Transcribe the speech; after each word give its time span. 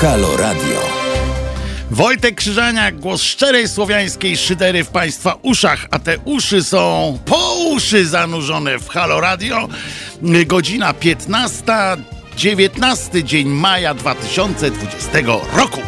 Halo 0.00 0.36
Radio. 0.36 0.80
Wojtek 1.90 2.34
Krzyżaniak, 2.34 3.00
głos 3.00 3.22
szczerej 3.22 3.68
słowiańskiej 3.68 4.36
szydery 4.36 4.84
w 4.84 4.88
Państwa 4.88 5.38
uszach, 5.42 5.86
a 5.90 5.98
te 5.98 6.18
uszy 6.18 6.64
są 6.64 7.18
po 7.26 7.54
uszy 7.54 8.06
zanurzone 8.06 8.78
w 8.78 8.88
Halo 8.88 9.20
Radio. 9.20 9.68
Godzina 10.46 10.94
15, 10.94 11.64
19 12.36 13.24
dzień 13.24 13.48
maja 13.48 13.94
2020 13.94 15.18
roku. 15.56 15.80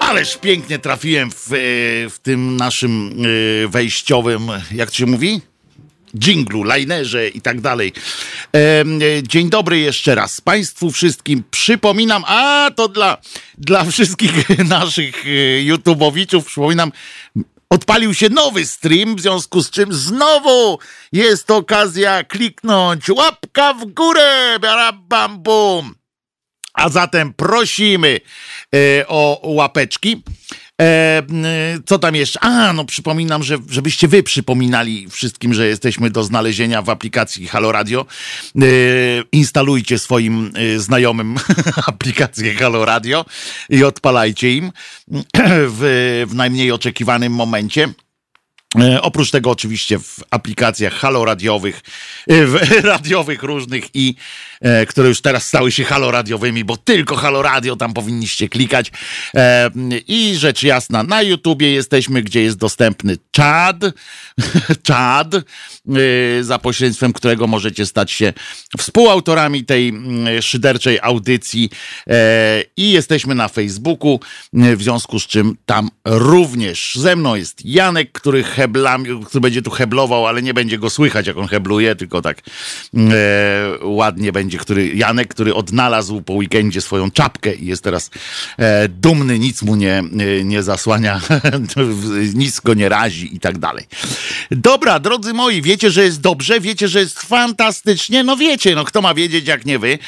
Ależ 0.00 0.36
pięknie 0.36 0.78
trafiłem 0.78 1.30
w, 1.30 1.52
e, 1.52 1.56
w 2.10 2.18
tym 2.22 2.56
naszym 2.56 3.16
e, 3.64 3.68
wejściowym, 3.68 4.48
jak 4.72 4.90
to 4.90 4.96
się 4.96 5.06
mówi? 5.06 5.53
Dżinglu, 6.18 6.64
linerze 6.74 7.28
i 7.28 7.40
tak 7.40 7.60
dalej. 7.60 7.92
E, 8.56 8.84
dzień 9.22 9.50
dobry 9.50 9.78
jeszcze 9.78 10.14
raz 10.14 10.40
Państwu 10.40 10.90
wszystkim. 10.90 11.42
Przypominam, 11.50 12.24
a 12.26 12.70
to 12.76 12.88
dla, 12.88 13.18
dla 13.58 13.84
wszystkich 13.84 14.48
naszych 14.68 15.24
YouTubeowiczów, 15.62 16.46
przypominam, 16.46 16.92
odpalił 17.70 18.14
się 18.14 18.28
nowy 18.28 18.66
stream, 18.66 19.16
w 19.16 19.20
związku 19.20 19.62
z 19.62 19.70
czym 19.70 19.92
znowu 19.92 20.78
jest 21.12 21.50
okazja 21.50 22.24
kliknąć 22.24 23.08
łapka 23.08 23.74
w 23.74 23.86
górę, 23.86 24.58
bam 25.08 25.42
bum. 25.42 25.94
A 26.74 26.88
zatem 26.88 27.32
prosimy 27.32 28.20
e, 28.74 29.08
o 29.08 29.40
łapeczki. 29.42 30.22
E, 30.80 31.22
co 31.86 31.98
tam 31.98 32.14
jeszcze? 32.14 32.40
A, 32.40 32.72
no 32.72 32.84
przypominam, 32.84 33.42
że, 33.42 33.58
żebyście 33.70 34.08
wy 34.08 34.22
przypominali 34.22 35.10
wszystkim, 35.10 35.54
że 35.54 35.66
jesteśmy 35.66 36.10
do 36.10 36.24
znalezienia 36.24 36.82
w 36.82 36.90
aplikacji 36.90 37.48
Halo 37.48 37.72
Radio. 37.72 38.06
E, 38.56 38.66
instalujcie 39.32 39.98
swoim 39.98 40.52
e, 40.54 40.78
znajomym 40.78 41.36
aplikację 41.86 42.54
Halo 42.54 42.84
Radio 42.84 43.24
i 43.68 43.84
odpalajcie 43.84 44.52
im 44.52 44.72
w, 45.76 46.24
w 46.28 46.34
najmniej 46.34 46.72
oczekiwanym 46.72 47.32
momencie. 47.32 47.88
E, 48.80 49.02
oprócz 49.02 49.30
tego 49.30 49.50
oczywiście 49.50 49.98
w 49.98 50.18
aplikacjach 50.30 50.92
haloradiowych, 50.92 51.80
e, 52.30 52.80
radiowych 52.92 53.42
różnych 53.42 53.84
i 53.94 54.14
e, 54.60 54.86
które 54.86 55.08
już 55.08 55.20
teraz 55.20 55.46
stały 55.46 55.72
się 55.72 55.84
haloradiowymi, 55.84 56.64
bo 56.64 56.76
tylko 56.76 57.16
haloradio 57.16 57.76
tam 57.76 57.94
powinniście 57.94 58.48
klikać. 58.48 58.92
I 60.08 60.34
rzecz 60.36 60.62
jasna, 60.62 61.02
na 61.02 61.22
YouTubie 61.22 61.72
jesteśmy, 61.72 62.22
gdzie 62.22 62.42
jest 62.42 62.56
dostępny 62.56 63.16
czad, 63.30 63.76
czad, 64.82 65.28
za 66.40 66.58
pośrednictwem 66.58 67.12
którego 67.12 67.46
możecie 67.46 67.86
stać 67.86 68.12
się 68.12 68.32
współautorami 68.78 69.64
tej 69.64 69.92
szyderczej 70.40 70.98
audycji 71.02 71.70
i 72.76 72.90
jesteśmy 72.90 73.34
na 73.34 73.48
Facebooku, 73.48 74.20
w 74.52 74.82
związku 74.82 75.20
z 75.20 75.26
czym 75.26 75.56
tam 75.66 75.90
również 76.04 76.94
ze 76.94 77.16
mną 77.16 77.34
jest 77.34 77.64
Janek, 77.64 78.12
który 78.12 78.44
heblami, 78.64 79.24
który 79.26 79.40
będzie 79.40 79.62
tu 79.62 79.70
heblował, 79.70 80.26
ale 80.26 80.42
nie 80.42 80.54
będzie 80.54 80.78
go 80.78 80.90
słychać, 80.90 81.26
jak 81.26 81.36
on 81.36 81.48
hebluje, 81.48 81.96
tylko 81.96 82.22
tak 82.22 82.38
e, 82.94 83.04
ładnie 83.82 84.32
będzie, 84.32 84.58
który 84.58 84.94
Janek, 84.94 85.28
który 85.28 85.54
odnalazł 85.54 86.22
po 86.22 86.32
weekendzie 86.32 86.80
swoją 86.80 87.10
czapkę 87.10 87.54
i 87.54 87.66
jest 87.66 87.84
teraz 87.84 88.10
e, 88.58 88.88
dumny, 88.88 89.38
nic 89.38 89.62
mu 89.62 89.76
nie, 89.76 90.02
nie 90.44 90.62
zasłania, 90.62 91.20
nic 92.34 92.60
go 92.60 92.74
nie 92.74 92.88
razi 92.88 93.36
i 93.36 93.40
tak 93.40 93.58
dalej. 93.58 93.84
Dobra, 94.50 95.00
drodzy 95.00 95.34
moi, 95.34 95.62
wiecie, 95.62 95.90
że 95.90 96.04
jest 96.04 96.20
dobrze, 96.20 96.60
wiecie, 96.60 96.88
że 96.88 97.00
jest 97.00 97.20
fantastycznie, 97.20 98.24
no 98.24 98.36
wiecie, 98.36 98.74
no 98.74 98.84
kto 98.84 99.02
ma 99.02 99.14
wiedzieć, 99.14 99.46
jak 99.46 99.66
nie 99.66 99.78
wy. 99.78 99.98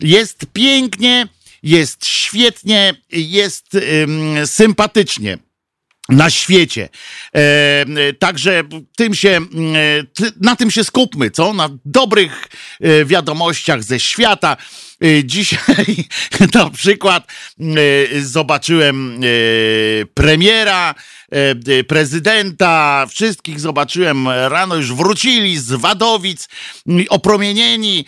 Jest 0.00 0.46
pięknie, 0.52 1.28
jest 1.62 2.06
świetnie, 2.06 2.94
jest 3.12 3.74
ym, 3.74 4.46
sympatycznie 4.46 5.38
na 6.08 6.30
świecie. 6.30 6.88
E, 7.34 8.12
także 8.18 8.62
tym 8.96 9.14
się, 9.14 9.28
e, 9.28 9.40
na 10.40 10.56
tym 10.56 10.70
się 10.70 10.84
skupmy, 10.84 11.30
co? 11.30 11.52
Na 11.52 11.68
dobrych 11.84 12.48
e, 12.80 13.04
wiadomościach 13.04 13.82
ze 13.82 14.00
świata. 14.00 14.56
E, 15.04 15.24
dzisiaj 15.24 15.96
na 16.54 16.70
przykład 16.70 17.26
zobaczyłem 18.20 19.20
premiera, 20.14 20.94
prezydenta, 21.88 23.06
wszystkich 23.10 23.60
zobaczyłem 23.60 24.28
rano, 24.28 24.76
już 24.76 24.92
wrócili 24.92 25.58
z 25.58 25.72
Wadowic, 25.72 26.48
opromienieni 27.08 28.04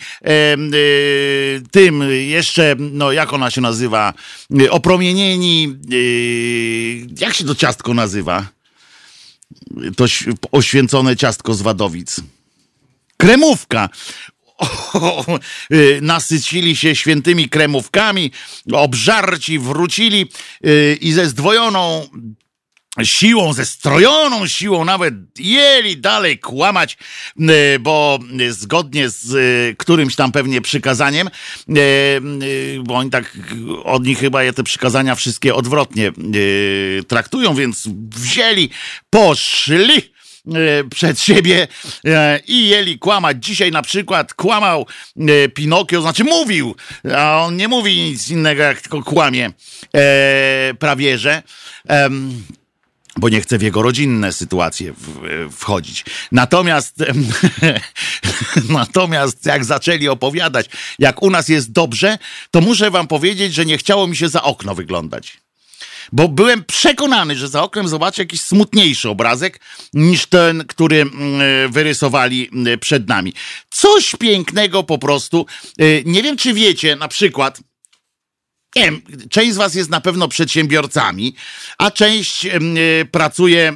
tym 1.71 2.03
jeszcze, 2.27 2.75
no 2.79 3.11
jak 3.11 3.33
ona 3.33 3.51
się 3.51 3.61
nazywa, 3.61 4.13
opromienieni, 4.69 5.75
jak 7.19 7.33
się 7.33 7.43
to 7.43 7.55
ciastko 7.55 7.93
nazywa? 7.93 8.47
To 9.95 10.05
oświęcone 10.51 11.15
ciastko 11.15 11.53
z 11.53 11.61
Wadowic. 11.61 12.15
Kremówka 13.17 13.89
nasycili 16.01 16.75
się 16.75 16.95
świętymi 16.95 17.49
kremówkami, 17.49 18.31
obżarci 18.73 19.59
wrócili 19.59 20.31
i 21.01 21.11
ze 21.11 21.29
zdwojoną 21.29 22.07
siłą, 23.03 23.53
ze 23.53 23.65
strojoną 23.65 24.47
siłą 24.47 24.85
nawet 24.85 25.13
jeli 25.39 25.97
dalej 25.97 26.39
kłamać, 26.39 26.97
y, 27.39 27.79
bo 27.79 28.19
zgodnie 28.49 29.09
z 29.09 29.77
którymś 29.77 30.15
tam 30.15 30.31
pewnie 30.31 30.61
przykazaniem, 30.61 31.29
bo 32.83 32.95
oni 32.95 33.09
tak 33.09 33.37
od 33.83 34.05
nich 34.05 34.19
chyba 34.19 34.39
te 34.55 34.63
przykazania 34.63 35.15
wszystkie 35.15 35.55
odwrotnie 35.55 36.11
traktują, 37.07 37.55
więc 37.55 37.87
wzięli, 38.15 38.69
poszli 39.09 40.01
E, 40.47 40.83
przed 40.89 41.19
siebie 41.19 41.67
e, 42.05 42.39
i 42.47 42.67
jeli 42.67 42.99
kłamać. 42.99 43.37
Dzisiaj 43.39 43.71
na 43.71 43.81
przykład 43.81 44.33
kłamał 44.33 44.85
e, 45.17 45.49
Pinokio, 45.49 46.01
znaczy 46.01 46.23
mówił, 46.23 46.75
a 47.15 47.45
on 47.45 47.57
nie 47.57 47.67
mówi 47.67 48.01
nic 48.01 48.29
innego, 48.29 48.63
jak 48.63 48.81
tylko 48.81 49.03
kłamie 49.03 49.51
prawie, 50.79 51.17
że 51.17 51.43
bo 53.19 53.29
nie 53.29 53.41
chce 53.41 53.57
w 53.57 53.61
jego 53.61 53.81
rodzinne 53.81 54.33
sytuacje 54.33 54.93
wchodzić. 55.51 56.05
Natomiast, 56.31 56.95
natomiast 58.69 59.45
jak 59.45 59.65
zaczęli 59.65 60.07
opowiadać, 60.07 60.69
jak 60.99 61.23
u 61.23 61.29
nas 61.29 61.49
jest 61.49 61.71
dobrze, 61.71 62.17
to 62.51 62.61
muszę 62.61 62.91
wam 62.91 63.07
powiedzieć, 63.07 63.53
że 63.53 63.65
nie 63.65 63.77
chciało 63.77 64.07
mi 64.07 64.15
się 64.15 64.29
za 64.29 64.43
okno 64.43 64.75
wyglądać 64.75 65.37
bo 66.11 66.27
byłem 66.27 66.63
przekonany, 66.63 67.35
że 67.35 67.47
za 67.47 67.63
oknem 67.63 67.87
zobaczę 67.87 68.21
jakiś 68.21 68.41
smutniejszy 68.41 69.09
obrazek 69.09 69.59
niż 69.93 70.25
ten, 70.25 70.65
który 70.67 71.01
mm, 71.01 71.71
wyrysowali 71.71 72.49
mm, 72.53 72.79
przed 72.79 73.07
nami. 73.07 73.33
Coś 73.69 74.15
pięknego 74.19 74.83
po 74.83 74.97
prostu. 74.97 75.45
Nie 76.05 76.23
wiem, 76.23 76.37
czy 76.37 76.53
wiecie, 76.53 76.95
na 76.95 77.07
przykład, 77.07 77.59
nie 78.75 78.83
wiem, 78.83 79.01
część 79.29 79.53
z 79.53 79.57
Was 79.57 79.75
jest 79.75 79.89
na 79.89 80.01
pewno 80.01 80.27
przedsiębiorcami, 80.27 81.35
a 81.77 81.91
część 81.91 82.45
y, 82.45 82.49
pracuje 83.11 83.71
y, 83.71 83.75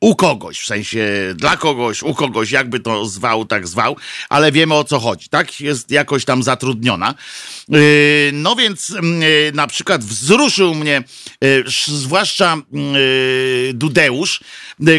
u 0.00 0.14
kogoś, 0.14 0.60
w 0.60 0.66
sensie 0.66 1.08
dla 1.34 1.56
kogoś, 1.56 2.02
u 2.02 2.14
kogoś, 2.14 2.50
jakby 2.50 2.80
to 2.80 3.06
zwał, 3.06 3.44
tak 3.44 3.68
zwał, 3.68 3.96
ale 4.28 4.52
wiemy 4.52 4.74
o 4.74 4.84
co 4.84 4.98
chodzi, 4.98 5.28
tak? 5.28 5.60
Jest 5.60 5.90
jakoś 5.90 6.24
tam 6.24 6.42
zatrudniona. 6.42 7.14
Y, 7.74 8.30
no 8.32 8.56
więc 8.56 8.90
y, 8.90 8.96
na 9.54 9.66
przykład 9.66 10.04
wzruszył 10.04 10.74
mnie 10.74 11.02
y, 11.44 11.64
zwłaszcza 11.86 12.56
Dudeusz, 13.74 14.40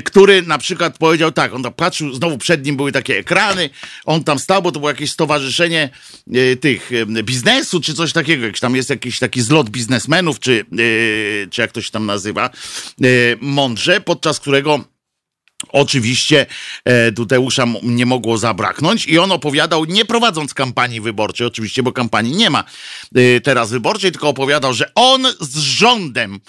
który 0.05 0.41
na 0.41 0.57
przykład 0.57 0.97
powiedział 0.97 1.31
tak, 1.31 1.53
on 1.53 1.63
tam 1.63 1.73
patrzył, 1.73 2.13
znowu 2.13 2.37
przed 2.37 2.65
nim 2.65 2.77
były 2.77 2.91
takie 2.91 3.17
ekrany, 3.17 3.69
on 4.05 4.23
tam 4.23 4.39
stał, 4.39 4.61
bo 4.61 4.71
to 4.71 4.79
było 4.79 4.89
jakieś 4.89 5.11
stowarzyszenie 5.11 5.89
tych 6.61 6.91
biznesu, 7.23 7.81
czy 7.81 7.93
coś 7.93 8.13
takiego, 8.13 8.45
jak 8.45 8.59
tam 8.59 8.75
jest 8.75 8.89
jakiś 8.97 9.19
taki 9.19 9.41
zlot 9.41 9.69
biznesmenów, 9.69 10.39
czy, 10.39 10.65
czy 11.51 11.61
jak 11.61 11.71
to 11.71 11.81
się 11.81 11.91
tam 11.91 12.05
nazywa, 12.05 12.49
mądrze, 13.41 14.01
podczas 14.01 14.39
którego 14.39 14.83
Oczywiście 15.69 16.45
e, 16.85 17.11
nie 17.83 18.05
mogło 18.05 18.37
zabraknąć 18.37 19.05
i 19.05 19.19
on 19.19 19.31
opowiadał, 19.31 19.85
nie 19.85 20.05
prowadząc 20.05 20.53
kampanii 20.53 21.01
wyborczej, 21.01 21.47
oczywiście, 21.47 21.83
bo 21.83 21.91
kampanii 21.91 22.35
nie 22.35 22.49
ma 22.49 22.63
e, 23.15 23.41
teraz 23.41 23.71
wyborczej, 23.71 24.11
tylko 24.11 24.29
opowiadał, 24.29 24.73
że 24.73 24.91
on 24.95 25.27
z 25.39 25.57
rządem 25.57 26.39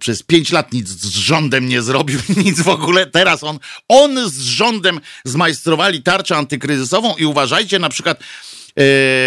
przez 0.00 0.22
pięć 0.22 0.52
lat 0.52 0.72
nic 0.72 0.88
z 0.88 1.06
rządem 1.06 1.68
nie 1.68 1.82
zrobił, 1.82 2.20
nic 2.44 2.62
w 2.62 2.68
ogóle. 2.68 3.06
Teraz 3.06 3.44
on, 3.44 3.58
on 3.88 4.30
z 4.30 4.40
rządem 4.40 5.00
zmajstrowali 5.24 6.02
tarczę 6.02 6.36
antykryzysową 6.36 7.14
i 7.16 7.24
uważajcie 7.24 7.78
na 7.78 7.88
przykład, 7.88 8.20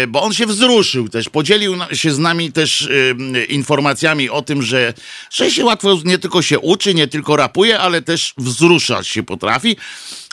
bo 0.08 0.22
on 0.22 0.32
się 0.32 0.46
wzruszył 0.46 1.08
też, 1.08 1.28
podzielił 1.28 1.76
się 1.92 2.12
z 2.12 2.18
nami 2.18 2.52
też 2.52 2.88
e, 3.36 3.44
informacjami 3.44 4.30
o 4.30 4.42
tym, 4.42 4.62
że, 4.62 4.94
że 5.30 5.50
się 5.50 5.64
łatwo 5.64 5.98
nie 6.04 6.18
tylko 6.18 6.42
się 6.42 6.58
uczy, 6.58 6.94
nie 6.94 7.08
tylko 7.08 7.36
rapuje, 7.36 7.78
ale 7.78 8.02
też 8.02 8.34
wzruszać 8.38 9.08
się 9.08 9.22
potrafi. 9.22 9.76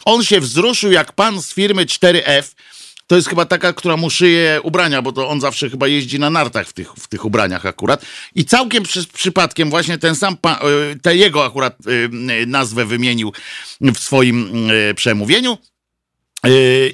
On 0.06 0.24
się 0.24 0.40
wzruszył 0.40 0.92
jak 0.92 1.12
pan 1.12 1.42
z 1.42 1.54
firmy 1.54 1.86
4F, 1.86 2.44
to 3.08 3.16
jest 3.16 3.30
chyba 3.30 3.46
taka, 3.46 3.74
która 3.74 3.98
mu 3.98 4.10
szyje 4.10 4.60
ubrania, 4.64 5.02
bo 5.02 5.12
to 5.12 5.30
on 5.30 5.42
zawsze 5.42 5.69
chyba 5.69 5.88
jeździ 5.88 6.19
na 6.19 6.30
nartach 6.30 6.68
w 6.68 6.74
tych, 6.74 6.94
w 6.94 7.08
tych 7.08 7.25
ubraniach 7.25 7.66
akurat. 7.66 8.06
I 8.36 8.46
całkiem 8.46 8.84
przy, 8.84 9.08
przypadkiem 9.08 9.69
właśnie 9.69 9.98
ten 9.98 10.16
sam, 10.16 10.38
pa, 10.38 10.60
te 11.02 11.16
jego 11.16 11.46
akurat 11.46 11.78
nazwę 12.48 12.86
wymienił 12.86 13.34
w 13.81 14.00
swoim 14.00 14.69
przemówieniu. 14.96 15.58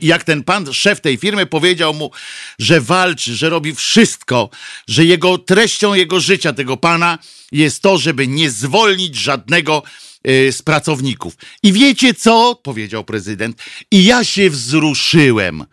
Jak 0.01 0.24
ten 0.24 0.44
pan, 0.44 0.74
szef 0.74 1.01
tej 1.01 1.18
firmy, 1.18 1.45
powiedział 1.45 1.94
mu, 1.94 2.12
że 2.60 2.81
walczy, 2.81 3.36
że 3.36 3.50
robi 3.50 3.75
wszystko, 3.75 4.50
że 4.88 5.06
jego 5.06 5.38
treścią 5.38 5.94
jego 5.94 6.19
życia, 6.19 6.54
tego 6.54 6.78
pana, 6.78 7.18
jest 7.51 7.81
to, 7.81 7.98
żeby 7.98 8.28
nie 8.28 8.50
zwolnić 8.50 9.16
żadnego 9.16 9.84
Y, 10.28 10.51
z 10.51 10.62
pracowników. 10.62 11.34
I 11.63 11.74
wiecie 11.74 12.13
co? 12.13 12.60
powiedział 12.63 13.04
prezydent. 13.04 13.57
I 13.92 14.06
ja 14.06 14.24
się 14.24 14.50
wzruszyłem, 14.50 15.66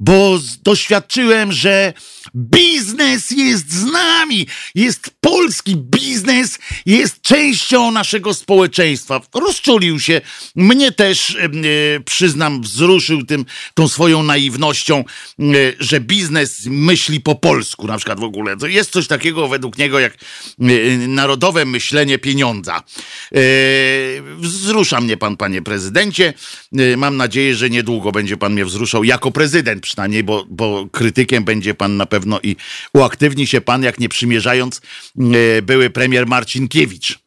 bo 0.00 0.38
doświadczyłem, 0.62 1.52
że 1.52 1.92
Biznes 2.34 3.30
jest 3.30 3.72
z 3.72 3.84
nami, 3.84 4.46
jest 4.74 5.10
polski 5.20 5.76
biznes, 5.76 6.58
jest 6.86 7.22
częścią 7.22 7.90
naszego 7.90 8.34
społeczeństwa. 8.34 9.20
Rozczulił 9.34 10.00
się, 10.00 10.20
mnie 10.56 10.92
też, 10.92 11.36
e, 11.36 11.50
przyznam, 12.04 12.62
wzruszył 12.62 13.22
tym, 13.24 13.44
tą 13.74 13.88
swoją 13.88 14.22
naiwnością, 14.22 15.04
e, 15.38 15.44
że 15.78 16.00
biznes 16.00 16.66
myśli 16.66 17.20
po 17.20 17.34
polsku 17.34 17.86
na 17.86 17.96
przykład 17.96 18.20
w 18.20 18.24
ogóle. 18.24 18.56
To 18.56 18.66
jest 18.66 18.90
coś 18.90 19.06
takiego 19.06 19.48
według 19.48 19.78
niego 19.78 19.98
jak 20.00 20.14
e, 20.14 20.66
narodowe 21.08 21.64
myślenie 21.64 22.18
pieniądza. 22.18 22.82
Wzrusza 24.38 25.00
mnie 25.00 25.16
pan, 25.16 25.36
panie 25.36 25.62
prezydencie. 25.62 26.34
Mam 26.96 27.16
nadzieję, 27.16 27.54
że 27.54 27.70
niedługo 27.70 28.12
będzie 28.12 28.36
pan 28.36 28.52
mnie 28.52 28.64
wzruszał 28.64 29.04
jako 29.04 29.30
prezydent 29.30 29.82
przynajmniej, 29.90 30.24
bo, 30.24 30.46
bo 30.50 30.86
krytykiem 30.92 31.44
będzie 31.44 31.74
pan 31.74 31.96
na 31.96 32.06
pewno 32.06 32.40
i 32.42 32.56
uaktywni 32.94 33.46
się 33.46 33.60
pan, 33.60 33.82
jak 33.82 34.00
nie 34.00 34.08
przymierzając, 34.08 34.80
e, 35.58 35.62
były 35.62 35.90
premier 35.90 36.26
Marcinkiewicz. 36.26 37.18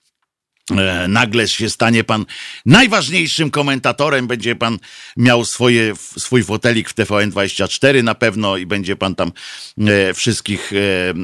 E, 0.71 1.07
nagle 1.07 1.47
się 1.47 1.69
stanie 1.69 2.03
pan 2.03 2.25
najważniejszym 2.65 3.51
komentatorem, 3.51 4.27
będzie 4.27 4.55
pan 4.55 4.79
miał 5.17 5.45
swoje, 5.45 5.93
swój 6.17 6.43
fotelik 6.43 6.89
w 6.89 6.95
TVN24 6.95 8.03
na 8.03 8.15
pewno 8.15 8.57
i 8.57 8.65
będzie 8.65 8.95
pan 8.95 9.15
tam 9.15 9.31
e, 9.77 10.13
wszystkich 10.13 10.73
e, 10.73 10.75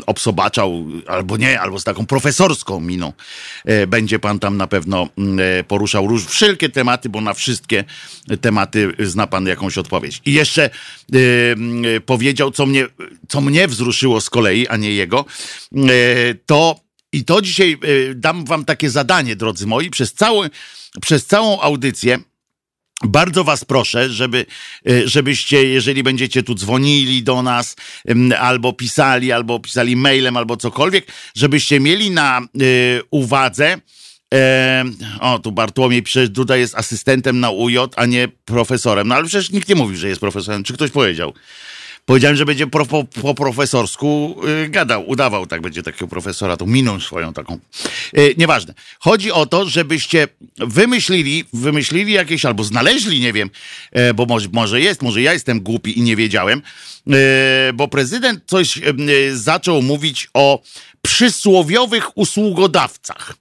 obsobaczał, 0.06 0.86
albo 1.08 1.38
nie, 1.38 1.60
albo 1.60 1.80
z 1.80 1.84
taką 1.84 2.06
profesorską 2.06 2.80
miną. 2.80 3.14
Będzie 3.88 4.20
pan 4.20 4.40
tam 4.40 4.58
na 4.58 4.68
pewno 4.68 5.08
poruszał 5.68 6.08
róż, 6.08 6.26
wszelkie 6.26 6.70
tematy, 6.70 7.10
bo 7.10 7.22
na 7.22 7.34
wszystkie 7.34 7.84
tematy 8.42 8.94
zna 9.00 9.28
pan 9.28 9.46
jakąś 9.46 9.78
odpowiedź. 9.78 10.22
I 10.26 10.34
jeszcze 10.34 10.70
powiedział, 12.06 12.52
co 12.52 12.66
mnie, 12.66 12.88
co 13.28 13.42
mnie 13.42 13.68
wzruszyło 13.68 14.22
z 14.22 14.30
kolei, 14.30 14.68
a 14.68 14.78
nie 14.78 14.92
jego, 14.92 15.26
to 16.46 16.89
i 17.14 17.26
to 17.26 17.42
dzisiaj 17.42 17.78
e, 18.12 18.16
dam 18.16 18.46
wam 18.46 18.66
takie 18.66 18.90
zadanie, 18.90 19.36
drodzy 19.36 19.68
moi, 19.68 19.90
przez, 19.90 20.14
cały, 20.14 20.50
przez 21.02 21.26
całą 21.26 21.62
audycję. 21.62 22.20
Bardzo 23.04 23.44
was 23.44 23.66
proszę, 23.66 24.10
żeby, 24.10 24.46
e, 24.90 25.08
żebyście, 25.08 25.64
jeżeli 25.64 26.04
będziecie 26.04 26.44
tu 26.44 26.56
dzwonili 26.56 27.24
do 27.24 27.42
nas, 27.42 27.76
albo 28.40 28.74
pisali, 28.74 29.32
albo 29.32 29.60
pisali 29.60 29.96
mailem, 29.96 30.38
albo 30.38 30.58
cokolwiek, 30.58 31.12
żebyście 31.36 31.80
mieli 31.80 32.12
na 32.12 32.42
y, 32.62 33.02
uwadze, 33.12 33.78
e, 34.34 34.84
o, 35.20 35.40
tu 35.40 35.52
Bartłomiej 35.52 36.04
pisze, 36.04 36.28
Duda 36.28 36.58
jest 36.58 36.76
asystentem 36.76 37.40
na 37.40 37.50
UJ, 37.50 37.78
a 37.96 38.06
nie 38.06 38.28
profesorem. 38.46 39.08
No 39.08 39.16
ale 39.16 39.28
przecież 39.28 39.52
nikt 39.52 39.70
nie 39.70 39.76
mówił, 39.76 39.98
że 39.98 40.08
jest 40.08 40.22
profesorem. 40.22 40.64
Czy 40.64 40.74
ktoś 40.74 40.92
powiedział? 40.92 41.34
Powiedziałem, 42.06 42.38
że 42.38 42.46
będzie 42.46 42.68
pro, 42.68 42.86
po, 42.86 43.04
po, 43.04 43.34
profesorsku 43.34 44.36
yy, 44.44 44.69
gadał, 44.69 45.10
udawał, 45.10 45.48
tak 45.48 45.62
będzie 45.62 45.84
takiego 45.84 46.07
profesora, 46.07 46.57
tą 46.57 46.66
miną 46.66 47.00
swoją 47.00 47.34
taką. 47.34 47.60
Yy, 48.13 48.34
nieważne. 48.38 48.74
Chodzi 49.00 49.31
o 49.31 49.46
to, 49.46 49.66
żebyście 49.66 50.28
wymyślili, 50.57 51.46
wymyślili 51.54 52.13
jakieś, 52.13 52.46
albo 52.46 52.63
znaleźli, 52.63 53.19
nie 53.19 53.34
wiem, 53.34 53.50
yy, 53.94 54.13
bo 54.13 54.25
może, 54.25 54.48
może 54.54 54.81
jest, 54.81 55.01
może 55.01 55.22
ja 55.22 55.34
jestem 55.34 55.62
głupi 55.62 56.00
i 56.00 56.01
nie 56.01 56.16
wiedziałem, 56.16 56.62
yy, 57.06 57.16
bo 57.74 57.88
prezydent 57.88 58.44
coś 58.45 58.78
yy, 58.78 59.38
zaczął 59.38 59.81
mówić 59.81 60.30
o 60.34 60.62
przysłowiowych 61.02 62.18
usługodawcach. 62.18 63.36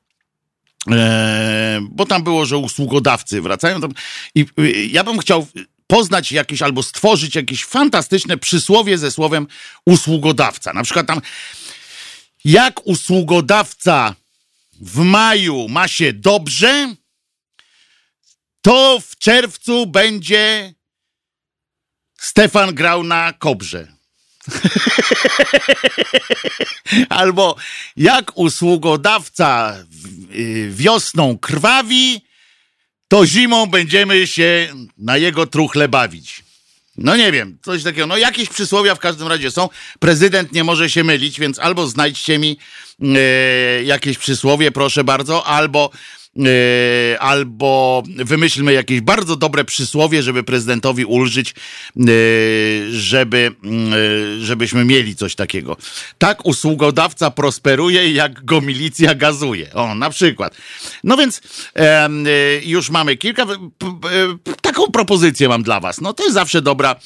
E, 0.91 1.81
bo 1.91 2.07
tam 2.07 2.23
było, 2.23 2.47
że 2.47 2.59
usługodawcy 2.59 3.43
wracają. 3.43 3.81
Tam, 3.81 3.91
I 4.35 4.47
y, 4.61 4.87
ja 4.87 5.05
bym 5.05 5.19
chciał 5.19 5.47
poznać 5.89 6.33
jakieś 6.33 6.63
albo 6.63 6.83
stworzyć 6.83 7.35
jakieś 7.35 7.65
fantastyczne 7.65 8.37
przysłowie 8.37 8.99
ze 8.99 9.11
słowem 9.11 9.47
usługodawca. 9.87 10.73
Na 10.73 10.83
przykład 10.83 11.07
tam, 11.07 11.21
jak 12.45 12.87
usługodawca 12.87 14.15
w 14.81 14.99
maju 14.99 15.69
ma 15.69 15.89
się 15.89 16.13
dobrze, 16.13 16.95
to 18.63 19.01
w 19.01 19.19
czerwcu 19.19 19.87
będzie 19.87 20.75
Stefan 22.19 22.75
grał 22.75 23.05
na 23.05 23.33
kobrze. 23.33 23.99
Albo 27.09 27.57
jak 27.97 28.39
usługodawca 28.39 29.77
y, 30.35 30.71
wiosną 30.73 31.39
krwawi, 31.39 32.28
to 33.09 33.27
zimą 33.27 33.67
będziemy 33.67 34.27
się 34.27 34.69
na 34.99 35.17
jego 35.17 35.47
truchle 35.47 35.89
bawić. 35.89 36.45
No 36.97 37.17
nie 37.17 37.33
wiem, 37.33 37.59
coś 37.63 37.83
takiego. 37.83 38.07
No 38.07 38.17
jakieś 38.17 38.49
przysłowia 38.49 38.95
w 38.95 38.99
każdym 38.99 39.29
razie 39.29 39.51
są. 39.51 39.69
Prezydent 39.99 40.53
nie 40.53 40.65
może 40.65 40.91
się 40.91 41.05
mylić, 41.05 41.41
więc 41.41 41.59
albo 41.59 41.87
znajdźcie 41.87 42.39
mi 42.39 42.59
e, 43.03 43.19
jakieś 43.85 44.19
przysłowie, 44.19 44.71
proszę 44.71 45.05
bardzo, 45.05 45.47
albo 45.47 45.91
albo 47.19 48.03
wymyślmy 48.17 48.73
jakieś 48.73 49.01
bardzo 49.01 49.37
dobre 49.37 49.65
przysłowie, 49.65 50.23
żeby 50.23 50.43
prezydentowi 50.43 51.05
ulżyć, 51.05 51.51
e, 51.51 52.03
żeby, 52.91 53.53
e, 53.65 54.45
żebyśmy 54.45 54.85
mieli 54.85 55.17
coś 55.17 55.35
takiego. 55.35 55.77
Tak 56.19 56.47
usługodawca 56.47 57.31
prosperuje, 57.31 58.13
jak 58.13 58.45
go 58.45 58.61
milicja 58.61 59.15
gazuje. 59.15 59.75
O, 59.75 59.95
na 59.95 60.11
przykład. 60.11 60.57
No 61.05 61.17
więc 61.17 61.41
już 62.65 62.91
mamy 62.91 63.17
kilka. 63.17 63.47
Taką 64.61 64.91
propozycję 64.91 65.49
mam 65.49 65.63
dla 65.63 65.81
was. 65.81 66.01
No 66.01 66.13
to 66.13 66.23
jest 66.23 66.35
zawsze 66.35 66.63
dobra, 66.63 66.97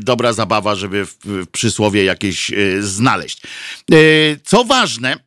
dobra 0.00 0.32
zabawa, 0.32 0.74
żeby 0.74 1.06
w 1.06 1.46
przysłowie 1.52 2.04
jakieś 2.04 2.50
znaleźć. 2.80 3.42
Co 4.44 4.64
ważne, 4.64 5.25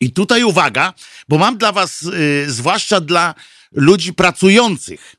i 0.00 0.12
tutaj 0.12 0.44
uwaga, 0.44 0.94
bo 1.28 1.38
mam 1.38 1.58
dla 1.58 1.72
Was, 1.72 2.02
y, 2.02 2.44
zwłaszcza 2.48 3.00
dla 3.00 3.34
ludzi 3.72 4.14
pracujących, 4.14 5.16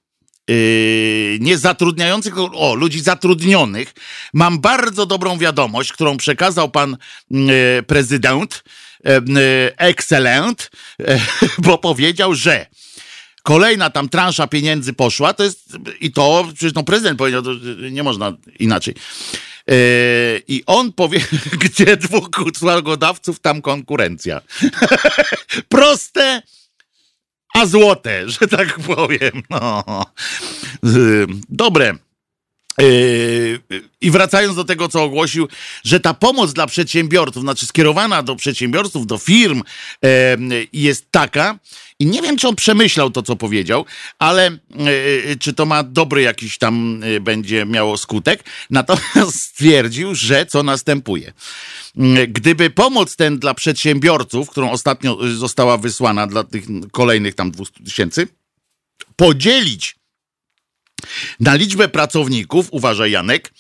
y, 0.50 1.38
nie 1.41 1.57
zatrudniających, 1.57 2.38
o, 2.38 2.75
ludzi 2.75 3.01
zatrudnionych, 3.01 3.93
mam 4.33 4.59
bardzo 4.59 5.05
dobrą 5.05 5.38
wiadomość, 5.38 5.93
którą 5.93 6.17
przekazał 6.17 6.69
pan 6.69 6.97
y, 7.31 7.83
prezydent, 7.83 8.63
excellent, 9.77 10.71
bo 11.65 11.77
powiedział, 11.77 12.35
że 12.35 12.65
kolejna 13.43 13.89
tam 13.89 14.09
transza 14.09 14.47
pieniędzy 14.47 14.93
poszła, 14.93 15.33
to 15.33 15.43
jest, 15.43 15.77
i 16.01 16.11
to, 16.11 16.47
przecież 16.55 16.73
no 16.73 16.83
prezydent 16.83 17.17
powiedział, 17.17 17.43
nie 17.91 18.03
można 18.03 18.33
inaczej. 18.59 18.95
Yy, 19.68 19.75
I 20.48 20.63
on 20.65 20.94
powie, 20.94 21.20
gdzie 21.63 21.98
dwóch 21.98 22.30
usługodawców, 22.46 23.39
tam 23.39 23.62
konkurencja. 23.62 24.41
Proste, 25.70 26.41
a 27.53 27.65
złote, 27.65 28.30
że 28.30 28.48
tak 28.48 28.80
powiem. 28.80 29.44
No. 29.50 30.06
Yy, 30.84 31.27
dobre. 31.50 31.98
Yy, 32.77 33.62
I 34.01 34.12
wracając 34.12 34.56
do 34.56 34.63
tego, 34.63 34.88
co 34.88 35.03
ogłosił, 35.03 35.48
że 35.84 36.00
ta 36.00 36.13
pomoc 36.13 36.53
dla 36.53 36.68
przedsiębiorców, 36.68 37.44
znaczy 37.44 37.65
skierowana 37.65 38.24
do 38.24 38.36
przedsiębiorców, 38.36 39.08
do 39.08 39.18
firm, 39.18 39.63
jest 40.74 41.12
taka, 41.12 41.60
i 42.01 42.05
nie 42.05 42.22
wiem, 42.22 42.38
czy 42.38 42.48
on 42.48 42.55
przemyślał 42.55 43.10
to, 43.10 43.24
co 43.24 43.36
powiedział, 43.36 43.86
ale 44.20 44.48
e, 44.48 44.58
czy 45.39 45.53
to 45.53 45.65
ma 45.65 45.84
dobry 45.84 46.22
jakiś 46.22 46.58
tam 46.58 47.03
e, 47.03 47.20
będzie 47.20 47.65
miało 47.65 47.98
skutek. 47.98 48.43
Natomiast 48.70 49.41
stwierdził, 49.50 50.15
że 50.15 50.46
co 50.46 50.63
następuje. 50.63 51.34
Mm, 51.98 52.34
gdyby 52.34 52.70
pomoc 52.70 53.15
ten 53.15 53.39
dla 53.39 53.53
przedsiębiorców, 53.53 54.50
którą 54.50 54.72
ostatnio 54.72 55.17
została 55.36 55.77
wysłana 55.77 56.27
dla 56.27 56.43
tych 56.43 56.63
kolejnych 56.91 57.36
tam 57.36 57.51
200 57.51 57.84
tysięcy, 57.84 58.27
podzielić 59.15 59.96
na 61.39 61.55
liczbę 61.55 61.88
pracowników, 61.88 62.67
uważaj 62.72 63.12
Janek, 63.12 63.53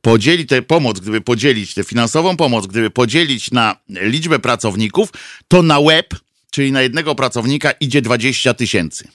podzielić 0.00 0.48
tę 0.48 0.62
pomoc, 0.62 1.00
gdyby 1.00 1.20
podzielić 1.20 1.74
tę 1.74 1.84
finansową 1.84 2.36
pomoc, 2.36 2.66
gdyby 2.66 2.90
podzielić 2.90 3.50
na 3.50 3.76
liczbę 3.88 4.38
pracowników, 4.38 5.08
to 5.48 5.62
na 5.62 5.80
web 5.80 6.23
czyli 6.54 6.72
na 6.72 6.82
jednego 6.82 7.14
pracownika 7.14 7.70
idzie 7.70 8.02
20 8.02 8.54
tysięcy. 8.54 9.08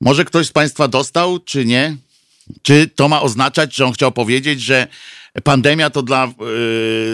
Może 0.00 0.24
ktoś 0.24 0.46
z 0.46 0.52
Państwa 0.52 0.88
dostał, 0.88 1.38
czy 1.38 1.64
nie? 1.64 1.96
Czy 2.62 2.86
to 2.86 3.08
ma 3.08 3.22
oznaczać, 3.22 3.74
że 3.74 3.86
on 3.86 3.92
chciał 3.92 4.12
powiedzieć, 4.12 4.60
że 4.60 4.86
pandemia 5.44 5.90
to 5.90 6.02
dla 6.02 6.32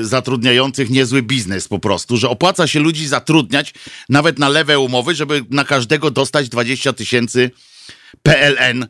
y, 0.01 0.05
zatrudniających 0.05 0.91
niezły 0.91 1.23
biznes 1.23 1.69
po 1.69 1.79
prostu, 1.79 2.17
że 2.17 2.29
opłaca 2.29 2.67
się 2.67 2.81
ludzi 2.81 3.07
zatrudniać 3.07 3.75
nawet 4.09 4.39
na 4.39 4.49
lewe 4.49 4.79
umowy, 4.79 5.15
żeby 5.15 5.45
na 5.51 5.65
każdego 5.65 6.11
dostać 6.11 6.49
20 6.49 6.93
tysięcy 6.93 7.51
PLN. 8.23 8.87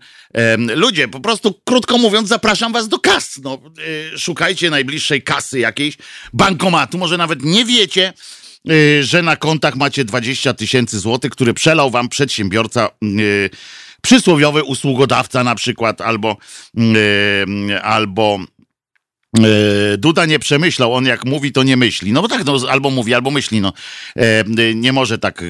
Ludzie, 0.75 1.09
po 1.09 1.21
prostu 1.21 1.61
krótko 1.65 1.99
mówiąc, 1.99 2.29
zapraszam 2.29 2.73
was 2.73 2.89
do 2.89 2.99
kas. 2.99 3.41
No, 3.43 3.59
y, 4.15 4.19
szukajcie 4.19 4.71
najbliższej 4.71 5.23
kasy 5.23 5.59
jakiejś, 5.59 5.97
bankomatu, 6.33 6.99
może 6.99 7.17
nawet 7.17 7.43
nie 7.43 7.65
wiecie, 7.65 8.13
że 9.01 9.23
na 9.23 9.37
kontach 9.37 9.77
macie 9.77 10.05
20 10.05 10.55
tysięcy 10.55 10.99
złotych, 10.99 11.31
który 11.31 11.55
przelał 11.55 11.91
wam 11.91 12.09
przedsiębiorca, 12.09 12.89
y, 13.05 13.51
przysłowiowy 14.03 14.65
usługodawca 14.65 15.45
na 15.45 15.55
przykład, 15.55 16.01
albo, 16.01 16.37
albo 17.83 18.39
E, 19.39 19.99
Duda 19.99 20.27
nie 20.27 20.39
przemyślał, 20.39 20.95
on 20.95 21.07
jak 21.07 21.25
mówi, 21.25 21.53
to 21.53 21.63
nie 21.63 21.77
myśli. 21.77 22.13
No 22.13 22.23
bo 22.23 22.29
tak, 22.29 22.45
no, 22.45 22.57
albo 22.71 22.91
mówi, 22.91 23.15
albo 23.15 23.31
myśli. 23.31 23.61
No. 23.61 23.73
E, 24.17 24.45
nie 24.75 24.93
może 24.93 25.19
tak 25.19 25.45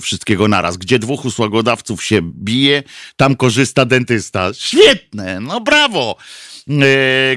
wszystkiego 0.00 0.48
naraz. 0.48 0.76
Gdzie 0.76 0.98
dwóch 0.98 1.24
usługodawców 1.24 2.04
się 2.04 2.22
bije, 2.22 2.82
tam 3.16 3.36
korzysta 3.36 3.84
dentysta. 3.84 4.54
Świetne, 4.54 5.40
no 5.40 5.60
brawo! 5.60 6.16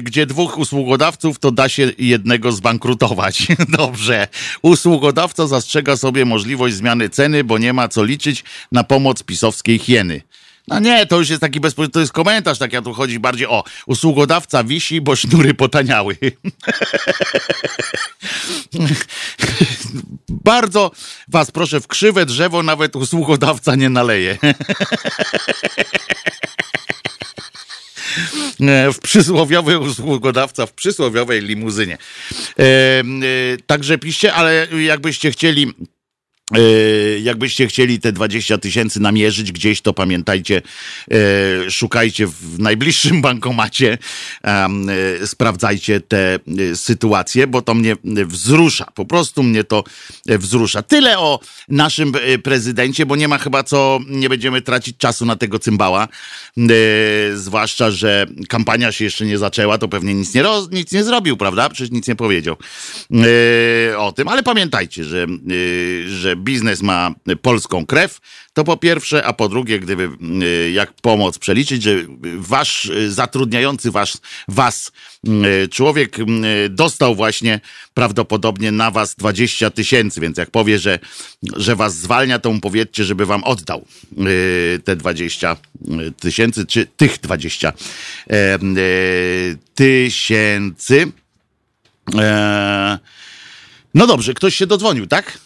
Gdzie 0.02 0.26
dwóch 0.26 0.58
usługodawców, 0.58 1.38
to 1.38 1.50
da 1.50 1.68
się 1.68 1.92
jednego 1.98 2.52
zbankrutować. 2.52 3.46
Dobrze. 3.78 4.28
Usługodawca 4.62 5.46
zastrzega 5.46 5.96
sobie 5.96 6.24
możliwość 6.24 6.74
zmiany 6.74 7.08
ceny, 7.08 7.44
bo 7.44 7.58
nie 7.58 7.72
ma 7.72 7.88
co 7.88 8.04
liczyć 8.04 8.44
na 8.72 8.84
pomoc 8.84 9.22
pisowskiej 9.22 9.78
hieny. 9.78 10.22
No 10.68 10.78
nie, 10.78 11.06
to 11.06 11.18
już 11.18 11.28
jest 11.28 11.40
taki 11.40 11.60
bezpośredni, 11.60 11.92
to 11.92 12.00
jest 12.00 12.12
komentarz, 12.12 12.58
tak 12.58 12.72
jak 12.72 12.84
tu 12.84 12.92
chodzi 12.92 13.18
bardziej 13.18 13.46
o 13.46 13.64
usługodawca 13.86 14.64
wisi, 14.64 15.00
bo 15.00 15.16
sznury 15.16 15.54
potaniały. 15.54 16.16
Bardzo 20.28 20.90
was 21.28 21.50
proszę, 21.50 21.80
w 21.80 21.86
krzywe 21.86 22.26
drzewo 22.26 22.62
nawet 22.62 22.96
usługodawca 22.96 23.74
nie 23.74 23.88
naleje. 23.88 24.38
w 28.92 28.98
przysłowiowy 29.02 29.78
usługodawca 29.78 30.66
w 30.66 30.72
przysłowiowej 30.72 31.42
limuzynie. 31.42 31.98
E, 32.58 32.62
e, 32.62 33.02
także 33.66 33.98
piszcie, 33.98 34.34
ale 34.34 34.66
jakbyście 34.82 35.30
chcieli 35.30 35.66
E, 35.66 35.99
jakbyście 37.22 37.66
chcieli 37.66 38.00
te 38.00 38.12
20 38.12 38.58
tysięcy 38.58 39.00
namierzyć 39.00 39.52
gdzieś, 39.52 39.80
to 39.80 39.92
pamiętajcie, 39.92 40.62
e, 41.66 41.70
szukajcie 41.70 42.26
w 42.26 42.58
najbliższym 42.58 43.22
bankomacie, 43.30 43.98
e, 44.44 44.68
sprawdzajcie 45.26 46.00
te 46.00 46.38
sytuacje, 46.74 47.46
bo 47.46 47.62
to 47.62 47.74
mnie 47.74 47.96
wzrusza. 48.04 48.86
Po 48.94 49.04
prostu 49.04 49.42
mnie 49.42 49.64
to 49.64 49.84
wzrusza. 50.26 50.82
Tyle 50.82 51.18
o 51.18 51.40
naszym 51.68 52.12
prezydencie, 52.42 53.06
bo 53.06 53.16
nie 53.16 53.28
ma 53.28 53.38
chyba 53.38 53.62
co, 53.62 54.00
nie 54.08 54.28
będziemy 54.28 54.62
tracić 54.62 54.96
czasu 54.96 55.26
na 55.26 55.36
tego 55.36 55.58
cymbała. 55.58 56.08
Zwłaszcza, 57.34 57.90
że 57.90 58.26
kampania 58.48 58.92
się 58.92 59.04
jeszcze 59.04 59.26
nie 59.26 59.38
zaczęła, 59.38 59.78
to 59.78 59.88
pewnie 59.88 60.14
nic 60.14 60.34
nie, 60.34 60.42
roz, 60.42 60.70
nic 60.70 60.92
nie 60.92 61.04
zrobił, 61.04 61.36
prawda? 61.36 61.68
Przecież 61.68 61.90
nic 61.90 62.08
nie 62.08 62.16
powiedział 62.16 62.56
o 63.98 64.12
tym, 64.12 64.28
ale 64.28 64.42
pamiętajcie, 64.42 65.04
że, 65.04 65.26
że 66.06 66.36
biznes 66.40 66.82
ma 66.82 67.14
polską 67.42 67.86
krew, 67.86 68.20
to 68.52 68.64
po 68.64 68.76
pierwsze, 68.76 69.24
a 69.24 69.32
po 69.32 69.48
drugie, 69.48 69.80
gdyby 69.80 70.08
y, 70.42 70.70
jak 70.70 70.92
pomoc 70.92 71.38
przeliczyć, 71.38 71.82
że 71.82 71.96
wasz 72.38 72.84
y, 72.84 73.12
zatrudniający 73.12 73.90
was, 73.90 74.20
was 74.48 74.92
y, 75.64 75.68
człowiek 75.68 76.16
dostał 76.70 77.14
właśnie 77.14 77.60
prawdopodobnie 77.94 78.72
na 78.72 78.90
was 78.90 79.14
20 79.14 79.70
tysięcy, 79.70 80.20
więc 80.20 80.38
jak 80.38 80.50
powie, 80.50 80.78
że, 80.78 80.98
że 81.56 81.76
was 81.76 81.96
zwalnia, 81.96 82.38
to 82.38 82.52
mu 82.52 82.60
powiedzcie, 82.60 83.04
żeby 83.04 83.26
wam 83.26 83.44
oddał 83.44 83.84
te 84.84 84.96
20 84.96 85.56
tysięcy, 86.20 86.66
czy 86.66 86.86
tych 86.86 87.18
20 87.18 87.72
e, 88.30 88.58
tysięcy. 89.74 91.12
E, 92.18 92.98
no 93.94 94.06
dobrze, 94.06 94.34
ktoś 94.34 94.54
się 94.56 94.66
dodzwonił, 94.66 95.06
tak? 95.06 95.38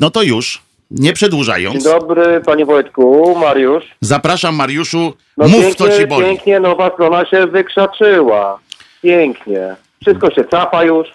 No 0.00 0.10
to 0.10 0.22
już, 0.22 0.62
nie 0.90 1.12
przedłużając. 1.12 1.84
Dzień 1.84 1.92
dobry, 1.92 2.40
panie 2.46 2.66
Wojtku, 2.66 3.36
Mariusz. 3.40 3.84
Zapraszam, 4.00 4.54
Mariuszu. 4.54 5.12
No 5.36 5.48
Mów, 5.48 5.60
pięknie, 5.60 5.74
co 5.74 5.98
ci 5.98 6.06
boli. 6.06 6.26
Pięknie, 6.26 6.60
nowa 6.60 6.90
strona 6.94 7.26
się 7.26 7.46
wykrzaczyła. 7.46 8.58
Pięknie. 9.02 9.76
Wszystko 10.02 10.30
się 10.30 10.44
cafa 10.44 10.84
już. 10.84 11.08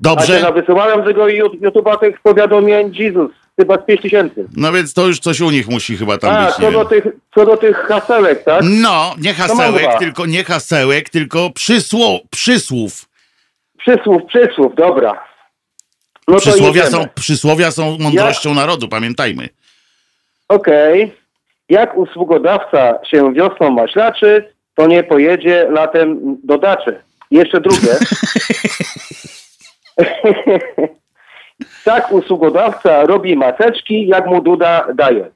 Dobrze. 0.00 0.46
A 0.46 0.52
wysyłałem 0.52 1.04
tego 1.04 1.24
YouTube'a 1.26 1.98
tych 1.98 2.20
powiadomień, 2.20 2.94
Jezus, 2.94 3.30
chyba 3.56 3.76
z 3.82 3.86
5 3.86 4.02
tysięcy. 4.02 4.48
No 4.56 4.72
więc 4.72 4.94
to 4.94 5.06
już 5.06 5.18
coś 5.18 5.40
u 5.40 5.50
nich 5.50 5.68
musi 5.68 5.96
chyba 5.96 6.18
tam 6.18 6.34
A, 6.34 6.46
być. 6.46 6.54
Co 6.54 6.72
do, 6.72 6.84
tych, 6.84 7.04
co 7.34 7.46
do 7.46 7.56
tych 7.56 7.76
hasełek, 7.76 8.44
tak? 8.44 8.62
No, 8.64 9.14
nie 9.18 9.34
hasełek, 9.34 9.98
tylko 9.98 10.26
nie 10.26 10.44
hasełek, 10.44 11.10
tylko 11.10 11.50
przysło, 11.50 12.20
przysłów. 12.30 13.08
Przysłów, 13.78 14.22
przysłów, 14.28 14.74
dobra. 14.74 15.27
No 16.28 16.36
przysłowia, 16.36 16.86
są, 16.86 17.06
przysłowia 17.14 17.70
są 17.70 17.98
mądrością 17.98 18.48
Jak... 18.48 18.58
narodu, 18.58 18.88
pamiętajmy. 18.88 19.48
Okej. 20.48 21.04
Okay. 21.04 21.16
Jak 21.68 21.96
usługodawca 21.96 22.98
się 23.10 23.34
wiosną 23.34 23.70
maślaczy, 23.70 24.54
to 24.74 24.86
nie 24.86 25.04
pojedzie 25.04 25.66
latem 25.70 26.36
do 26.44 26.58
daczy. 26.58 27.00
Jeszcze 27.30 27.60
drugie. 27.60 27.96
tak 31.84 32.12
usługodawca 32.12 33.06
robi 33.06 33.36
maseczki, 33.36 34.06
jak 34.06 34.26
mu 34.26 34.42
Duda 34.42 34.86
daje. 34.94 35.30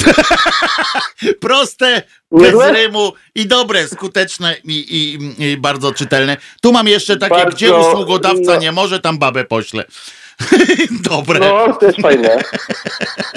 Proste, 1.40 2.02
bez 2.32 2.54
rymu 2.54 3.12
i 3.34 3.46
dobre, 3.46 3.88
skuteczne 3.88 4.56
i, 4.64 4.74
i, 4.78 5.18
i, 5.44 5.56
bardzo 5.56 5.94
czytelne. 5.94 6.36
Tu 6.62 6.72
mam 6.72 6.88
jeszcze 6.88 7.16
takie, 7.16 7.34
bardzo, 7.34 7.56
gdzie 7.56 7.74
usługodawca 7.74 8.52
no. 8.54 8.60
nie 8.60 8.72
może, 8.72 9.00
tam 9.00 9.18
babę 9.18 9.44
pośle. 9.44 9.84
Dobre. 11.10 11.40
No, 11.40 11.72
też 11.72 11.96
fajne. 12.02 12.36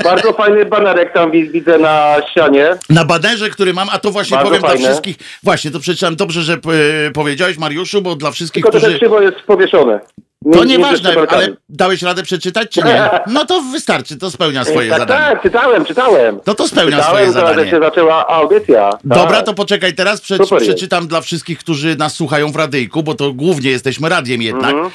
Bardzo 0.04 0.34
fajny 0.34 0.66
banerek 0.66 1.14
tam 1.14 1.32
widzę 1.32 1.78
na 1.78 2.16
ścianie. 2.32 2.78
Na 2.90 3.06
banerze, 3.06 3.50
który 3.50 3.74
mam, 3.74 3.88
a 3.92 4.00
to 4.00 4.12
właśnie 4.12 4.38
Bardzo 4.38 4.50
powiem 4.50 4.62
fajne. 4.62 4.78
dla 4.78 4.88
wszystkich. 4.88 5.18
Właśnie, 5.44 5.72
to 5.72 5.80
przeczytałem 5.80 6.16
dobrze, 6.16 6.42
że 6.42 6.54
e, 6.54 7.12
powiedziałeś, 7.12 7.58
Mariuszu, 7.58 8.02
bo 8.02 8.16
dla 8.16 8.32
wszystkich, 8.32 8.64
Tylko 8.64 8.78
którzy... 8.78 9.00
To 9.00 9.22
jest 9.22 9.38
powieszone. 9.48 10.00
Nie, 10.46 10.58
to 10.58 10.64
nieważne, 10.64 11.16
ale 11.30 11.48
dałeś 11.70 12.02
radę 12.02 12.24
przeczytać, 12.24 12.70
czy 12.70 12.84
nie? 12.84 13.10
No 13.28 13.46
to 13.46 13.62
wystarczy, 13.62 14.18
to 14.18 14.32
spełnia 14.32 14.66
swoje 14.66 14.90
tak, 14.90 15.00
zadanie. 15.00 15.26
Tak, 15.26 15.42
czytałem, 15.42 15.86
czytałem. 15.86 16.40
No 16.48 16.56
to 16.56 16.68
spełnia 16.68 16.98
czytałem, 16.98 17.32
swoje 17.32 17.32
zadanie. 17.32 17.72
się 17.72 17.80
zaczęła 17.80 18.28
audycja. 18.28 18.90
Dobra, 19.04 19.36
tak. 19.36 19.46
to 19.46 19.54
poczekaj, 19.54 19.94
teraz 19.94 20.22
prze, 20.22 20.38
przeczytam 20.60 21.08
dla 21.08 21.22
wszystkich, 21.22 21.60
którzy 21.60 21.96
nas 21.96 22.16
słuchają 22.16 22.52
w 22.52 22.56
radyjku, 22.56 23.04
bo 23.04 23.16
to 23.16 23.34
głównie 23.34 23.70
jesteśmy 23.70 24.10
radiem 24.10 24.42
jednak. 24.42 24.76
-hmm. 24.76 24.90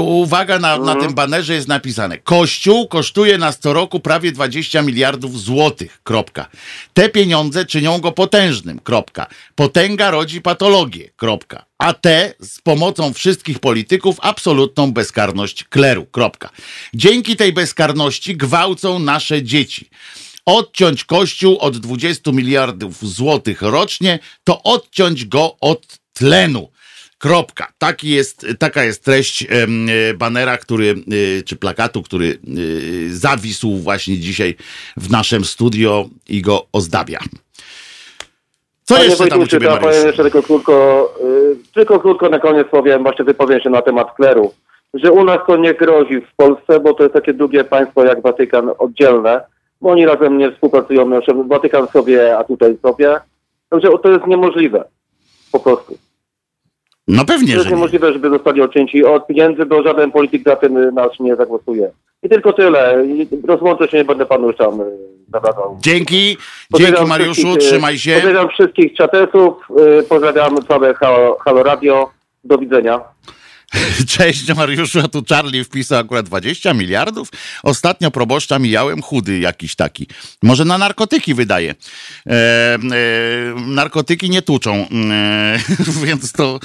Uwaga, 0.00 0.58
na, 0.58 0.78
na 0.78 0.94
tym 0.94 1.14
banerze 1.14 1.54
jest 1.54 1.68
napisane: 1.68 2.18
Kościół 2.18 2.88
kosztuje 2.88 3.38
nas 3.38 3.58
co 3.58 3.72
roku 3.72 4.00
prawie 4.00 4.32
20 4.32 4.82
miliardów 4.82 5.40
złotych. 5.40 6.00
Kropka. 6.02 6.46
Te 6.94 7.08
pieniądze 7.08 7.66
czynią 7.66 7.98
go 7.98 8.12
potężnym. 8.12 8.80
Kropka. 8.80 9.26
Potęga 9.54 10.10
rodzi 10.10 10.40
patologię. 10.40 11.10
Kropka. 11.16 11.64
A 11.78 11.92
te 11.92 12.34
z 12.40 12.60
pomocą 12.60 13.12
wszystkich 13.12 13.58
polityków 13.58 14.16
absolutną 14.20 14.92
bezkarność 14.92 15.64
kleru. 15.64 16.06
Kropka. 16.06 16.50
Dzięki 16.94 17.36
tej 17.36 17.52
bezkarności 17.52 18.36
gwałcą 18.36 18.98
nasze 18.98 19.42
dzieci. 19.42 19.88
Odciąć 20.46 21.04
Kościół 21.04 21.58
od 21.58 21.78
20 21.78 22.32
miliardów 22.32 23.06
złotych 23.06 23.62
rocznie, 23.62 24.18
to 24.44 24.62
odciąć 24.62 25.24
go 25.24 25.56
od 25.60 25.98
tlenu. 26.12 26.68
Kropka. 27.24 27.66
Taki 27.78 28.08
jest, 28.08 28.46
taka 28.58 28.84
jest 28.84 29.04
treść 29.04 29.42
e, 29.42 29.66
banera, 30.14 30.58
który, 30.58 30.90
e, 30.90 31.42
czy 31.42 31.56
plakatu, 31.56 32.02
który 32.02 32.26
e, 32.28 32.34
zawisł 33.08 33.76
właśnie 33.76 34.18
dzisiaj 34.18 34.54
w 34.96 35.10
naszym 35.10 35.44
studio 35.44 36.04
i 36.28 36.42
go 36.42 36.66
ozdabia. 36.72 37.18
Co 38.82 38.94
Panie 38.94 39.06
jeszcze 39.06 39.26
tam 39.26 39.40
u 39.40 39.46
Ciebie, 39.46 39.68
Powiem 39.80 40.06
jeszcze 40.06 40.22
tylko 40.22 40.42
krótko, 40.42 41.14
tylko 41.74 42.00
krótko 42.00 42.28
na 42.28 42.38
koniec 42.38 42.68
powiem, 42.68 43.02
właśnie 43.02 43.24
wypowiem 43.24 43.60
się 43.60 43.70
na 43.70 43.82
temat 43.82 44.14
kleru, 44.14 44.52
że 44.94 45.12
u 45.12 45.24
nas 45.24 45.38
to 45.46 45.56
nie 45.56 45.74
grozi 45.74 46.20
w 46.20 46.36
Polsce, 46.36 46.80
bo 46.80 46.94
to 46.94 47.02
jest 47.02 47.14
takie 47.14 47.34
drugie 47.34 47.64
państwo 47.64 48.04
jak 48.04 48.22
Watykan 48.22 48.70
oddzielne, 48.78 49.40
bo 49.80 49.90
oni 49.90 50.06
razem 50.06 50.38
nie 50.38 50.52
współpracują, 50.52 51.10
Watykan 51.48 51.86
sobie, 51.88 52.38
a 52.38 52.44
tutaj 52.44 52.76
sobie, 52.82 53.20
także 53.70 53.88
to 54.02 54.10
jest 54.10 54.26
niemożliwe, 54.26 54.84
po 55.52 55.60
prostu. 55.60 56.03
No 57.08 57.24
pewnie, 57.24 57.46
To 57.48 57.52
jest 57.52 57.64
że 57.64 57.70
nie. 57.70 57.76
niemożliwe, 57.76 58.12
żeby 58.12 58.30
zostali 58.30 58.62
odcięci 58.62 59.04
od 59.04 59.26
pieniędzy, 59.26 59.66
bo 59.66 59.82
żaden 59.82 60.10
polityk 60.12 60.42
za 60.42 60.56
tym 60.56 60.76
y, 60.76 60.92
nasz 60.92 61.20
nie 61.20 61.36
zagłosuje. 61.36 61.90
I 62.22 62.28
tylko 62.28 62.52
tyle. 62.52 63.04
I 63.06 63.28
rozłączę 63.46 63.88
się, 63.88 63.96
nie 63.96 64.04
będę 64.04 64.26
panu 64.26 64.46
już 64.46 64.56
tam 64.56 64.80
y. 64.80 64.84
Dzięki, 65.80 66.16
dzięki 66.16 66.38
Pozdrawiam 66.70 67.08
Mariuszu, 67.08 67.32
wszystkich, 67.40 67.56
y, 67.56 67.70
trzymaj 67.70 67.98
się. 67.98 68.14
Pozdrawiam 68.14 68.48
wszystkich 68.48 68.94
czatesów, 68.94 69.54
y, 70.00 70.02
pozdrawiam 70.02 70.56
całe 70.68 70.94
Halo, 70.94 71.36
Halo 71.44 71.62
Radio. 71.62 72.10
Do 72.44 72.58
widzenia. 72.58 73.00
Cześć 74.16 74.54
Mariuszu, 74.54 75.00
a 75.00 75.08
tu 75.08 75.22
Charlie 75.28 75.64
wpisał 75.64 75.98
akurat 75.98 76.26
20 76.26 76.74
miliardów. 76.74 77.28
Ostatnio 77.62 78.10
proboszcza 78.10 78.58
mijałem, 78.58 79.02
chudy 79.02 79.38
jakiś 79.38 79.74
taki. 79.74 80.06
Może 80.42 80.64
na 80.64 80.78
narkotyki 80.78 81.34
wydaje. 81.34 81.74
E, 82.26 82.32
e, 82.32 82.78
narkotyki 83.66 84.30
nie 84.30 84.42
tuczą, 84.42 84.88
e, 85.10 85.58
więc 86.06 86.32
to... 86.32 86.60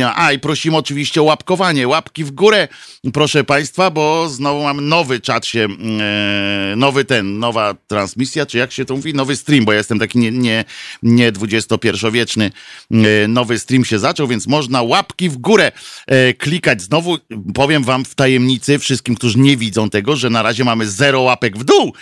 E. 0.00 0.12
A 0.14 0.32
i 0.32 0.38
prosimy 0.38 0.76
oczywiście 0.76 1.20
o 1.20 1.24
łapkowanie, 1.24 1.88
łapki 1.88 2.24
w 2.24 2.30
górę, 2.30 2.68
proszę 3.12 3.44
Państwa, 3.44 3.90
bo 3.90 4.28
znowu 4.28 4.62
mam 4.62 4.88
nowy 4.88 5.20
czat 5.20 5.46
się, 5.46 5.68
e, 6.00 6.76
nowy 6.76 7.04
ten, 7.04 7.38
nowa 7.38 7.74
transmisja, 7.86 8.46
czy 8.46 8.58
jak 8.58 8.72
się 8.72 8.84
to 8.84 8.96
mówi? 8.96 9.14
Nowy 9.14 9.36
stream, 9.36 9.64
bo 9.64 9.72
ja 9.72 9.78
jestem 9.78 9.98
taki 9.98 10.18
nie, 10.18 10.30
nie, 10.30 10.64
nie 11.02 11.28
XXI-wieczny. 11.28 12.50
E, 12.90 13.28
nowy 13.28 13.58
stream 13.58 13.84
się 13.84 13.98
zaczął, 13.98 14.26
więc 14.26 14.46
można 14.46 14.82
łapki 14.82 15.28
w 15.28 15.36
górę 15.36 15.72
e, 16.06 16.17
klikać. 16.38 16.82
Znowu 16.82 17.18
powiem 17.54 17.84
wam 17.84 18.04
w 18.04 18.14
tajemnicy, 18.14 18.78
wszystkim, 18.78 19.14
którzy 19.14 19.38
nie 19.38 19.56
widzą 19.56 19.90
tego, 19.90 20.16
że 20.16 20.30
na 20.30 20.42
razie 20.42 20.64
mamy 20.64 20.88
zero 20.88 21.20
łapek 21.20 21.58
w 21.58 21.64
dół. 21.64 21.92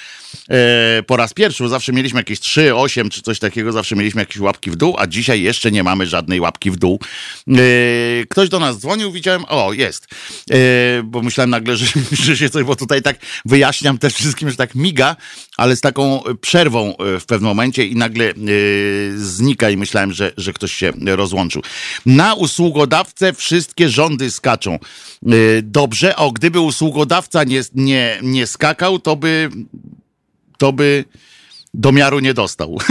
E, 0.51 1.03
po 1.03 1.17
raz 1.17 1.35
pierwszy, 1.35 1.63
bo 1.63 1.69
zawsze 1.69 1.93
mieliśmy 1.93 2.21
jakieś 2.21 2.41
3, 2.41 2.75
8 2.75 3.11
czy 3.11 3.23
coś 3.23 3.39
takiego, 3.39 3.73
zawsze 3.73 3.97
mieliśmy 3.97 4.23
jakieś 4.23 4.39
łapki 4.39 4.71
w 4.71 4.77
dół, 4.77 4.95
a 4.99 5.07
dzisiaj 5.07 5.43
jeszcze 5.43 5.71
nie 5.71 5.83
mamy 5.83 6.07
żadnej 6.07 6.41
łapki 6.41 6.71
w 6.71 6.77
dół. 6.77 7.01
E, 7.49 7.55
ktoś 8.31 8.49
do 8.49 8.61
nas 8.61 8.79
dzwonił, 8.79 9.13
widziałem, 9.13 9.45
o 9.49 9.73
jest, 9.73 10.07
e, 10.51 10.57
bo 11.05 11.23
myślałem 11.23 11.51
nagle, 11.51 11.77
że, 11.77 11.87
że 12.25 12.37
się 12.37 12.51
coś, 12.51 12.65
bo 12.65 12.77
tutaj 12.77 13.03
tak 13.03 13.17
wyjaśniam 13.45 13.99
też 13.99 14.15
wszystkim, 14.15 14.51
że 14.51 14.57
tak 14.57 14.75
miga, 14.75 15.17
ale 15.57 15.77
z 15.77 15.81
taką 15.81 16.23
przerwą 16.41 16.97
e, 16.97 17.21
w 17.21 17.27
pewnym 17.27 17.49
momencie 17.49 17.87
i 17.87 17.97
nagle 17.97 18.25
e, 18.25 18.35
znika 19.17 19.71
i 19.71 19.77
myślałem, 19.77 20.13
że, 20.13 20.33
że 20.37 20.53
ktoś 20.53 20.73
się 20.73 20.93
rozłączył. 21.07 21.63
Na 22.07 22.35
usługodawcę 22.35 23.33
wszystkie 23.33 23.89
rządy 23.89 24.31
skaczą. 24.31 24.75
E, 24.75 24.79
Dobrze, 25.63 26.17
o 26.17 26.33
gdyby 26.33 26.61
usługodawca 26.61 27.45
nie, 27.45 27.63
nie, 27.75 28.19
nie 28.23 28.47
skakał, 28.47 28.99
to 28.99 29.17
by 29.17 29.51
to 30.59 30.73
by 30.73 31.05
do 31.75 31.93
miaru 31.93 32.21
nie 32.21 32.35
dostał. 32.35 32.79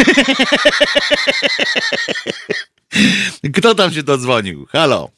Kto 3.55 3.75
tam 3.75 3.93
się 3.93 4.03
dodzwonił? 4.03 4.65
Halo. 4.69 5.10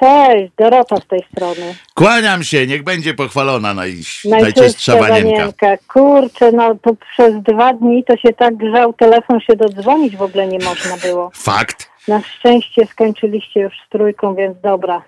Cześć, 0.00 0.52
Dorota 0.58 0.96
z 0.96 1.06
tej 1.06 1.24
strony. 1.32 1.74
Kłaniam 1.94 2.42
się, 2.42 2.66
niech 2.66 2.82
będzie 2.82 3.14
pochwalona 3.14 3.74
naj, 3.74 3.94
najczystsza 4.24 4.96
wanienka. 4.96 5.76
Kurczę, 5.88 6.52
no 6.52 6.74
to 6.82 6.90
przez 6.94 7.42
dwa 7.42 7.72
dni 7.72 8.04
to 8.04 8.16
się 8.16 8.32
tak 8.32 8.56
grzał, 8.56 8.92
telefon 8.92 9.40
się 9.40 9.56
dodzwonić 9.56 10.16
w 10.16 10.22
ogóle 10.22 10.46
nie 10.46 10.58
można 10.58 10.96
było. 10.96 11.30
Fakt. 11.34 11.90
Na 12.08 12.22
szczęście 12.22 12.86
skończyliście 12.86 13.60
już 13.60 13.74
z 13.86 13.88
trójką, 13.88 14.34
więc 14.34 14.60
dobra. 14.60 15.02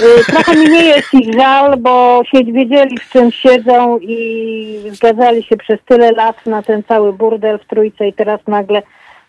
Y, 0.00 0.24
Trochę 0.24 0.54
mi 0.56 0.70
nie 0.70 0.84
jest 0.84 1.14
ich 1.14 1.34
żal, 1.34 1.76
bo 1.76 2.22
się 2.24 2.44
wiedzieli 2.44 2.98
w 2.98 3.10
czym 3.10 3.32
siedzą 3.32 3.98
i 3.98 4.90
zgadzali 4.92 5.42
się 5.42 5.56
przez 5.56 5.78
tyle 5.86 6.12
lat 6.12 6.46
na 6.46 6.62
ten 6.62 6.82
cały 6.82 7.12
burdel 7.12 7.58
w 7.58 7.66
trójce 7.66 8.08
i 8.08 8.12
teraz 8.12 8.40
nagle 8.46 8.82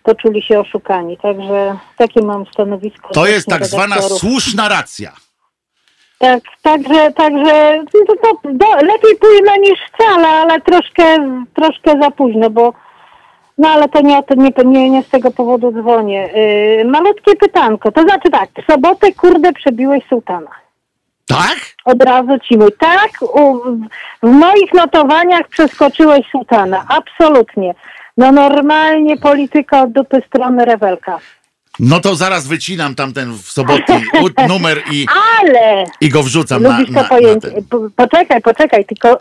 poczuli 0.04 0.42
się 0.42 0.60
oszukani. 0.60 1.18
Także 1.18 1.78
takie 1.98 2.22
mam 2.22 2.46
stanowisko. 2.46 3.14
To 3.14 3.28
jest 3.28 3.48
tak 3.48 3.66
zwana 3.66 3.96
redaktorów. 3.96 4.22
słuszna 4.22 4.70
racja. 4.70 5.12
Tak, 6.18 6.44
także, 6.62 7.12
także 7.12 7.84
no 8.08 8.16
to, 8.22 8.40
do, 8.44 8.66
lepiej 8.76 9.16
późno 9.20 9.56
niż 9.62 9.80
wcale, 9.94 10.28
ale 10.28 10.62
troszkę, 10.62 11.04
troszkę 11.54 12.00
za 12.02 12.12
późno, 12.12 12.50
bo 12.50 12.74
no 13.58 13.70
ale 13.70 13.90
to 13.90 14.02
nie, 14.02 14.24
to 14.24 14.36
nie, 14.36 14.52
nie, 14.66 14.90
nie 14.90 15.04
z 15.04 15.10
tego 15.10 15.32
powodu 15.32 15.72
dzwonię. 15.72 16.30
Yy, 16.78 16.86
malutkie 16.86 17.36
pytanko, 17.36 17.92
to 17.92 18.02
znaczy 18.02 18.30
tak, 18.30 18.50
w 18.64 18.72
sobotę 18.72 19.14
kurde 19.14 19.54
przebiłeś 19.54 20.04
sułtana. 20.10 20.50
Tak? 21.28 21.58
Od 21.86 22.04
razu 22.04 22.40
ci 22.40 22.58
mówię, 22.58 22.72
tak, 22.80 23.12
u, 23.22 23.60
w 24.24 24.32
moich 24.32 24.74
notowaniach 24.74 25.48
przeskoczyłeś 25.48 26.28
sułtana, 26.32 26.86
absolutnie. 26.90 27.76
No 28.18 28.32
normalnie 28.32 29.18
polityka 29.18 29.82
od 29.82 29.92
dupy 29.92 30.22
strony 30.28 30.66
rewelka. 30.66 31.20
No 31.80 32.00
to 32.00 32.16
zaraz 32.16 32.48
wycinam 32.48 32.96
tamten 32.96 33.34
w 33.34 33.42
sobotni 33.52 33.96
numer 34.50 34.82
i, 34.92 35.06
Ale 35.40 35.84
i 36.02 36.10
go 36.10 36.24
wrzucam 36.24 36.64
na, 36.64 36.70
Lubisz 36.70 36.88
to 36.88 36.94
na, 36.94 37.02
na 37.02 37.08
pojęcie. 37.10 37.52
ten. 37.52 37.64
Po- 37.66 37.90
Poczekaj, 37.96 38.42
poczekaj, 38.42 38.86
tylko, 38.86 39.20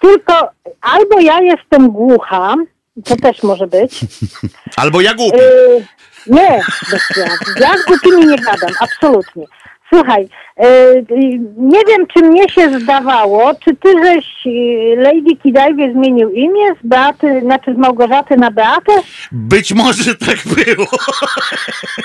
tylko 0.00 0.50
albo 0.80 1.20
ja 1.20 1.40
jestem 1.40 1.90
głucha, 1.90 2.54
to 3.04 3.16
też 3.16 3.42
może 3.42 3.66
być. 3.66 4.00
Albo 4.76 5.00
ja 5.00 5.14
głupi. 5.14 5.38
Yy, 5.38 5.86
nie, 6.26 6.60
bez 6.90 7.02
ja 7.60 7.76
z 7.78 7.84
głupimi 7.86 8.26
nie 8.26 8.36
gadam, 8.38 8.70
absolutnie. 8.80 9.44
Słuchaj, 9.92 10.28
nie 11.56 11.80
wiem, 11.88 12.06
czy 12.06 12.22
mnie 12.22 12.48
się 12.48 12.80
zdawało, 12.80 13.50
czy 13.64 13.76
ty 13.76 13.88
żeś 14.04 14.26
yy, 14.44 14.96
Lady 14.96 15.36
Kidajwie 15.42 15.92
zmienił 15.92 16.30
imię 16.30 16.74
z 16.82 16.86
Beaty, 16.86 17.40
znaczy 17.40 17.74
z 17.74 17.78
Małgorzaty 17.78 18.36
na 18.36 18.50
Beatę? 18.50 18.92
Być 19.32 19.74
może 19.74 20.14
tak 20.14 20.36
było. 20.54 20.86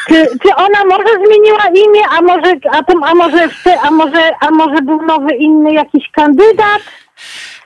Czy, 0.07 0.27
czy 0.43 0.55
ona 0.55 0.85
może 0.85 1.25
zmieniła 1.25 1.63
imię, 1.67 2.01
a 2.17 2.21
może, 2.21 2.53
a, 2.71 2.83
to, 2.83 2.93
a, 3.05 3.15
może, 3.15 3.49
a, 3.83 3.91
może, 3.91 4.29
a 4.39 4.51
może 4.51 4.81
był 4.81 5.01
nowy 5.01 5.33
inny 5.33 5.73
jakiś 5.73 6.09
kandydat? 6.11 6.81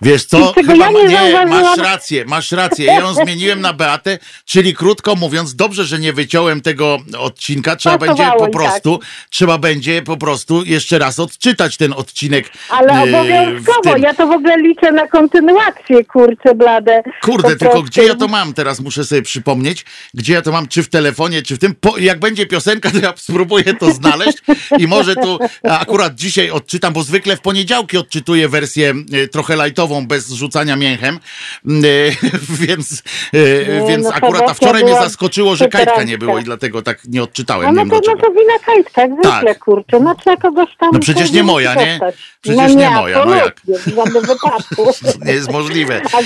Wiesz 0.02 0.26
co? 0.26 0.54
Chyba 0.54 0.76
ja 0.76 0.92
nie 0.92 1.04
nie, 1.08 1.46
masz 1.46 1.78
rację, 1.78 2.26
masz 2.26 2.52
rację. 2.52 2.86
Ja 2.86 3.00
ją 3.00 3.14
zmieniłem 3.24 3.62
na 3.62 3.74
Beatę, 3.74 4.20
czyli 4.46 4.74
krótko 4.74 5.16
mówiąc, 5.16 5.56
dobrze, 5.56 5.86
że 5.86 6.00
nie 6.00 6.14
wyciąłem 6.14 6.62
tego 6.62 6.98
odcinka. 7.18 7.76
Trzeba 7.76 7.98
będzie 7.98 8.24
po 8.38 8.40
tak. 8.40 8.52
prostu, 8.52 9.00
trzeba 9.30 9.58
będzie 9.58 10.02
po 10.02 10.18
prostu 10.18 10.64
jeszcze 10.66 11.00
raz 11.00 11.20
odczytać 11.20 11.78
ten 11.78 11.94
odcinek. 11.94 12.50
Ale 12.70 12.94
yy, 12.94 13.18
obowiązkowo, 13.18 13.98
ja 13.98 14.14
to 14.14 14.28
w 14.28 14.32
ogóle 14.32 14.58
liczę 14.58 14.92
na 14.92 15.08
kontynuację, 15.08 16.06
kurczę 16.06 16.56
blade. 16.56 17.04
Kurde, 17.22 17.44
Po 17.44 17.50
tylko 17.50 17.72
prostu. 17.72 17.84
gdzie 17.84 18.04
ja 18.04 18.16
to 18.16 18.28
mam? 18.28 18.54
Teraz 18.54 18.80
muszę 18.80 19.06
sobie 19.06 19.22
przypomnieć, 19.22 19.86
gdzie 20.14 20.34
ja 20.34 20.42
to 20.42 20.52
mam, 20.52 20.68
czy 20.68 20.84
w 20.84 20.90
telefonie, 20.90 21.42
czy 21.42 21.56
w 21.56 21.60
tym. 21.60 21.76
Po, 21.76 21.98
jak 21.98 22.20
będzie 22.20 22.46
piosenka, 22.46 22.92
to 22.92 23.00
ja 23.00 23.14
spróbuję 23.16 23.74
to 23.74 23.92
znaleźć 23.92 24.38
i 24.78 24.88
może 24.88 25.16
tu 25.16 25.40
akurat 25.64 26.16
dzisiaj 26.16 26.52
odczytam, 26.52 26.94
bo 26.94 27.04
zwykle 27.04 27.38
w 27.38 27.42
poniedziałki 27.42 27.98
odczytuję 27.98 28.50
wersję 28.50 28.94
e, 29.14 29.28
trochę 29.42 29.56
lajtową, 29.56 30.08
bez 30.08 30.32
rzucania 30.32 30.76
mięchem, 30.76 31.20
Mm, 31.66 31.84
e, 31.86 31.88
więc, 32.68 33.04
e, 33.34 33.38
Nie, 33.38 33.88
więc 33.88 34.04
no, 34.06 34.14
akurat 34.14 34.50
a 34.50 34.54
wczoraj 34.54 34.84
mnie 34.84 34.96
zaskoczyło, 34.96 35.56
że 35.56 35.68
kajtka 35.68 36.04
nie 36.04 36.18
było 36.18 36.40
i 36.40 36.44
dlatego 36.44 36.82
tak 36.82 37.00
nie 37.08 37.24
odczytałem. 37.24 37.76
no 37.76 37.84
nie 37.84 37.90
to, 37.90 37.96
no 38.08 38.16
to 38.22 38.32
wina 38.32 38.54
Kajtka, 38.66 39.02
jak 39.02 39.12
zwykle, 39.12 39.54
Tak. 39.54 39.60
kurczę. 39.60 40.00
No 40.00 40.16
trzeba 40.16 40.38
kogoś 40.38 40.70
tam... 40.80 40.90
No 40.94 41.00
przecież 41.00 41.32
nie 41.32 41.44
moja, 41.44 41.76
nie? 41.76 42.00
Przecież 42.42 42.58
no 42.58 42.68
nie 42.68 42.90
moja, 42.90 43.26
no 43.26 43.36
jak? 43.36 43.62
W 43.66 43.96
żadnym 43.96 44.24
wypadku. 44.24 44.92
Nie 45.26 45.34
jest 45.34 45.52
możliwe. 45.52 46.02
A, 46.14 46.18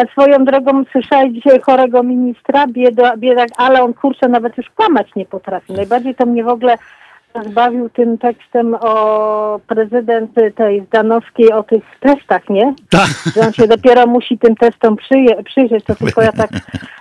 a 0.00 0.06
swoją 0.12 0.44
drogą 0.44 0.84
słyszałeś 0.92 1.32
dzisiaj 1.34 1.60
chorego 1.60 2.02
ministra, 2.02 2.66
bieda, 2.66 3.16
biedak, 3.16 3.48
ale 3.56 3.82
on 3.82 3.94
kurczę 3.94 4.28
nawet 4.28 4.56
już 4.58 4.66
kłamać 4.76 5.06
nie 5.16 5.26
potrafi. 5.26 5.72
Najbardziej 5.72 6.14
to 6.14 6.26
mnie 6.26 6.44
w 6.44 6.48
ogóle 6.48 6.78
zbawił 7.40 7.88
tym 7.88 8.18
tekstem 8.18 8.76
o 8.80 9.60
prezydent 9.66 10.30
tej 10.54 10.80
Zdanowskiej, 10.86 11.52
o 11.52 11.62
tych 11.62 11.82
testach, 12.00 12.48
nie? 12.48 12.74
Tak. 12.90 13.08
Że 13.36 13.40
on 13.40 13.52
się 13.52 13.66
dopiero 13.66 14.06
musi 14.06 14.38
tym 14.38 14.56
testom 14.56 14.96
przyje, 14.96 15.42
przyjrzeć, 15.42 15.84
to 15.84 15.94
tylko 15.94 16.22
ja 16.22 16.32
tak 16.32 16.50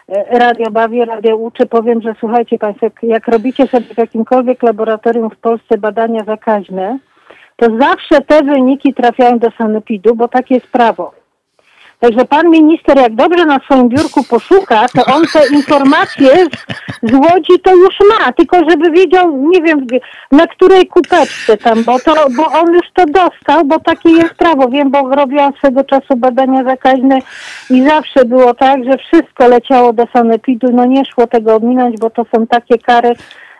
e, 0.10 0.40
radio 0.40 0.72
bawię, 0.72 1.06
radio 1.06 1.38
uczę, 1.38 1.66
powiem, 1.66 2.02
że 2.02 2.16
słuchajcie 2.20 2.58
Państwo, 2.58 2.86
jak, 2.86 3.04
jak 3.04 3.28
robicie 3.28 3.68
sobie 3.68 3.86
w 3.86 3.98
jakimkolwiek 3.98 4.64
laboratorium 4.64 5.30
w 5.30 5.38
Polsce 5.38 5.78
badania 5.78 6.24
zakaźne, 6.24 7.00
to 7.56 7.78
zawsze 7.80 8.22
te 8.22 8.44
wyniki 8.44 8.94
trafiają 8.94 9.40
do 9.40 9.52
sanepidu, 9.58 10.16
bo 10.16 10.28
takie 10.28 10.56
jest 10.56 10.68
prawo. 10.68 11.21
Także 12.02 12.26
pan 12.26 12.50
minister, 12.50 12.98
jak 12.98 13.16
dobrze 13.16 13.46
na 13.46 13.60
swoim 13.60 13.90
biurku 13.90 14.24
poszuka, 14.24 14.86
to 14.96 15.06
on 15.06 15.24
te 15.34 15.48
informacje 15.48 16.30
z, 16.30 17.12
z 17.12 17.14
Łodzi 17.14 17.60
to 17.64 17.76
już 17.76 17.96
ma, 18.10 18.32
tylko 18.32 18.58
żeby 18.70 18.92
wiedział, 18.92 19.38
nie 19.38 19.62
wiem, 19.62 19.88
na 20.32 20.48
której 20.48 20.88
kupeczce 20.88 21.58
tam, 21.58 21.84
bo, 21.84 22.00
to, 22.00 22.14
bo 22.38 22.46
on 22.46 22.74
już 22.74 22.86
to 22.94 23.06
dostał, 23.06 23.66
bo 23.66 23.80
takie 23.80 24.10
jest 24.10 24.34
prawo. 24.34 24.70
Wiem, 24.70 24.92
bo 24.92 25.16
robiłam 25.16 25.54
swego 25.58 25.84
czasu 25.84 26.16
badania 26.18 26.64
zakaźne 26.64 27.20
i 27.70 27.84
zawsze 27.84 28.26
było 28.26 28.54
tak, 28.54 28.84
że 28.84 28.98
wszystko 28.98 29.48
leciało 29.48 29.94
do 29.94 30.08
sanepidu, 30.14 30.68
no 30.74 30.86
nie 30.86 31.06
szło 31.06 31.28
tego 31.28 31.56
ominąć, 31.56 32.00
bo 32.00 32.10
to 32.10 32.26
są 32.36 32.48
takie 32.48 32.78
kary 32.78 33.14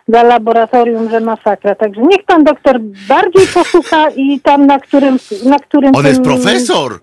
dla 0.08 0.22
laboratorium, 0.22 1.10
że 1.10 1.20
masakra. 1.20 1.74
Także 1.74 2.00
niech 2.00 2.24
pan 2.26 2.44
doktor 2.44 2.80
bardziej 3.08 3.46
poszuka 3.54 4.10
i 4.16 4.40
tam 4.40 4.66
na 4.66 4.78
którym... 4.78 5.16
Na 5.44 5.58
którym 5.58 5.96
On 5.96 6.06
jest 6.06 6.22
profesor. 6.22 7.00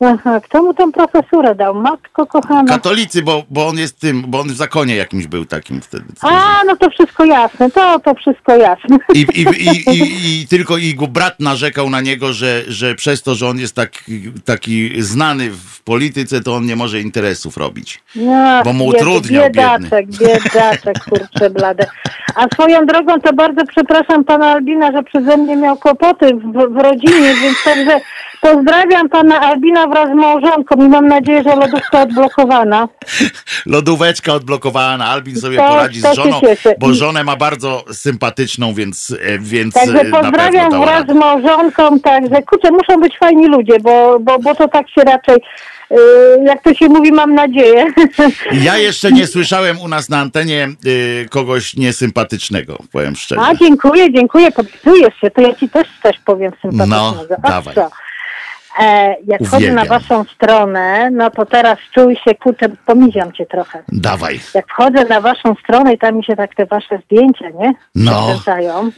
Aha, 0.00 0.40
kto 0.40 0.62
mu 0.62 0.74
tą 0.74 0.92
profesurę 0.92 1.54
dał? 1.54 1.74
Matko 1.74 2.26
kochana. 2.26 2.68
Katolicy, 2.68 3.22
bo, 3.22 3.42
bo 3.50 3.66
on 3.66 3.78
jest 3.78 4.00
tym, 4.00 4.24
bo 4.28 4.40
on 4.40 4.48
w 4.48 4.56
zakonie 4.56 4.96
jakimś 4.96 5.26
był 5.26 5.44
takim 5.44 5.80
wtedy. 5.80 6.04
A, 6.22 6.60
no 6.66 6.76
to 6.76 6.90
wszystko 6.90 7.24
jasne, 7.24 7.70
to, 7.70 8.00
to 8.00 8.14
wszystko 8.14 8.56
jasne. 8.56 8.98
I, 9.14 9.18
i, 9.18 9.42
i, 9.42 9.90
i, 9.90 10.42
I 10.42 10.46
tylko 10.48 10.76
jego 10.76 11.06
brat 11.06 11.40
narzekał 11.40 11.90
na 11.90 12.00
niego, 12.00 12.32
że, 12.32 12.62
że 12.68 12.94
przez 12.94 13.22
to, 13.22 13.34
że 13.34 13.48
on 13.48 13.58
jest 13.58 13.74
tak, 13.74 13.90
taki 14.44 15.02
znany 15.02 15.50
w 15.50 15.82
polityce, 15.82 16.40
to 16.40 16.54
on 16.54 16.66
nie 16.66 16.76
może 16.76 17.00
interesów 17.00 17.56
robić. 17.56 18.02
No, 18.16 18.62
Bo 18.64 18.72
mu 18.72 18.86
utrudniał, 18.86 19.44
Biedaczek, 19.44 20.06
biedaczek, 20.06 21.04
kurczę 21.10 21.50
blade. 21.50 21.86
A 22.34 22.46
swoją 22.54 22.86
drogą 22.86 23.20
to 23.20 23.32
bardzo 23.32 23.66
przepraszam 23.66 24.24
pana 24.24 24.46
Albina, 24.46 24.92
że 24.92 25.02
przeze 25.02 25.36
mnie 25.36 25.56
miał 25.56 25.76
kłopoty 25.76 26.34
w, 26.34 26.74
w 26.74 26.76
rodzinie, 26.76 27.34
więc 27.42 27.64
także 27.64 28.00
pozdrawiam 28.40 29.08
pana 29.08 29.40
Albina 29.40 29.86
wraz 29.86 30.10
z 30.10 30.14
małżonką 30.14 30.76
i 30.76 30.88
mam 30.88 31.08
nadzieję, 31.08 31.42
że 31.42 31.56
lodówka 31.56 32.00
odblokowana. 32.02 32.88
Lodóweczka 33.66 34.34
odblokowana, 34.34 35.06
Albin 35.06 35.36
sobie 35.36 35.56
To- 35.56 35.68
poradzi 35.68 36.02
to 36.02 36.12
z 36.12 36.16
żoną, 36.16 36.40
bo 36.78 36.94
żonę 36.94 37.24
ma 37.24 37.36
bardzo 37.36 37.84
sympatyczną, 37.92 38.74
więc, 38.74 39.16
e, 39.22 39.38
więc 39.38 39.74
Także 39.74 40.00
e, 40.00 40.04
na 40.04 40.20
pozdrawiam 40.20 40.80
wraz 40.80 41.06
z 41.06 41.14
małżonką, 41.14 42.00
także 42.00 42.42
kurczę, 42.42 42.70
muszą 42.70 43.00
być 43.00 43.18
fajni 43.18 43.46
ludzie, 43.46 43.80
bo, 43.80 44.18
bo, 44.20 44.38
bo 44.38 44.54
to 44.54 44.68
tak 44.68 44.90
się 44.90 45.00
raczej, 45.00 45.36
yy, 45.90 45.98
jak 46.44 46.62
to 46.62 46.74
się 46.74 46.88
mówi, 46.88 47.12
mam 47.12 47.34
nadzieję. 47.34 47.86
Ja 48.52 48.78
jeszcze 48.78 49.12
nie 49.12 49.26
słyszałem 49.26 49.80
u 49.80 49.88
nas 49.88 50.08
na 50.08 50.18
antenie 50.18 50.68
kogoś 51.30 51.76
niesympatycznego, 51.76 52.78
powiem 52.92 53.16
szczerze. 53.16 53.40
A, 53.40 53.54
dziękuję, 53.54 54.12
dziękuję, 54.12 54.50
podpisujesz 54.50 55.14
się, 55.20 55.30
to 55.30 55.40
ja 55.40 55.54
ci 55.54 55.68
też 55.68 55.88
coś 56.02 56.18
powiem 56.24 56.52
sympatycznego. 56.62 56.86
No, 56.86 57.36
A 57.42 57.48
dawaj. 57.50 57.74
co? 57.74 57.90
E, 58.80 59.16
jak 59.26 59.40
wchodzę 59.42 59.66
na 59.72 59.82
Uwielbiam. 59.82 59.86
waszą 60.00 60.24
stronę, 60.24 61.10
no 61.10 61.30
to 61.30 61.46
teraz 61.46 61.78
czuj 61.94 62.16
się, 62.16 62.34
kurczę, 62.34 62.68
pomiziam 62.86 63.32
cię 63.32 63.46
trochę. 63.46 63.82
Dawaj. 63.88 64.40
Jak 64.54 64.66
wchodzę 64.68 65.04
na 65.04 65.20
waszą 65.20 65.54
stronę 65.64 65.92
i 65.94 65.98
tam 65.98 66.16
mi 66.16 66.24
się 66.24 66.36
tak 66.36 66.54
te 66.54 66.66
wasze 66.66 66.98
zdjęcia, 67.04 67.50
nie? 67.50 67.72
No. 67.94 68.12
Przekręcają. 68.12 68.90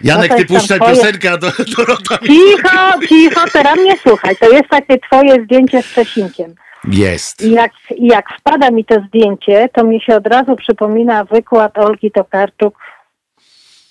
Janek, 0.00 0.30
No 0.30 0.36
ty 0.36 0.46
puszczaj 0.46 0.78
twoje- 0.78 0.94
piosenkę, 0.96 1.32
a 1.32 1.36
do, 1.38 1.46
Dorota. 1.76 2.18
Cicho, 2.26 2.98
cicho, 3.08 3.40
teraz 3.52 3.76
mnie 3.76 3.94
słuchaj, 4.02 4.36
to 4.36 4.50
jest 4.50 4.68
takie 4.70 4.98
twoje 4.98 5.44
zdjęcie 5.44 5.82
z 5.82 5.92
Czesinkiem. 5.94 6.54
Jest. 6.92 7.42
I 7.42 7.50
jak, 7.50 7.72
jak 7.98 8.24
wpada 8.40 8.70
mi 8.70 8.84
to 8.84 8.94
zdjęcie, 9.08 9.68
to 9.72 9.84
mi 9.84 10.00
się 10.00 10.16
od 10.16 10.26
razu 10.26 10.56
przypomina 10.56 11.24
wykład 11.24 11.78
Olgi 11.78 12.10
Tokarczuk 12.10 12.78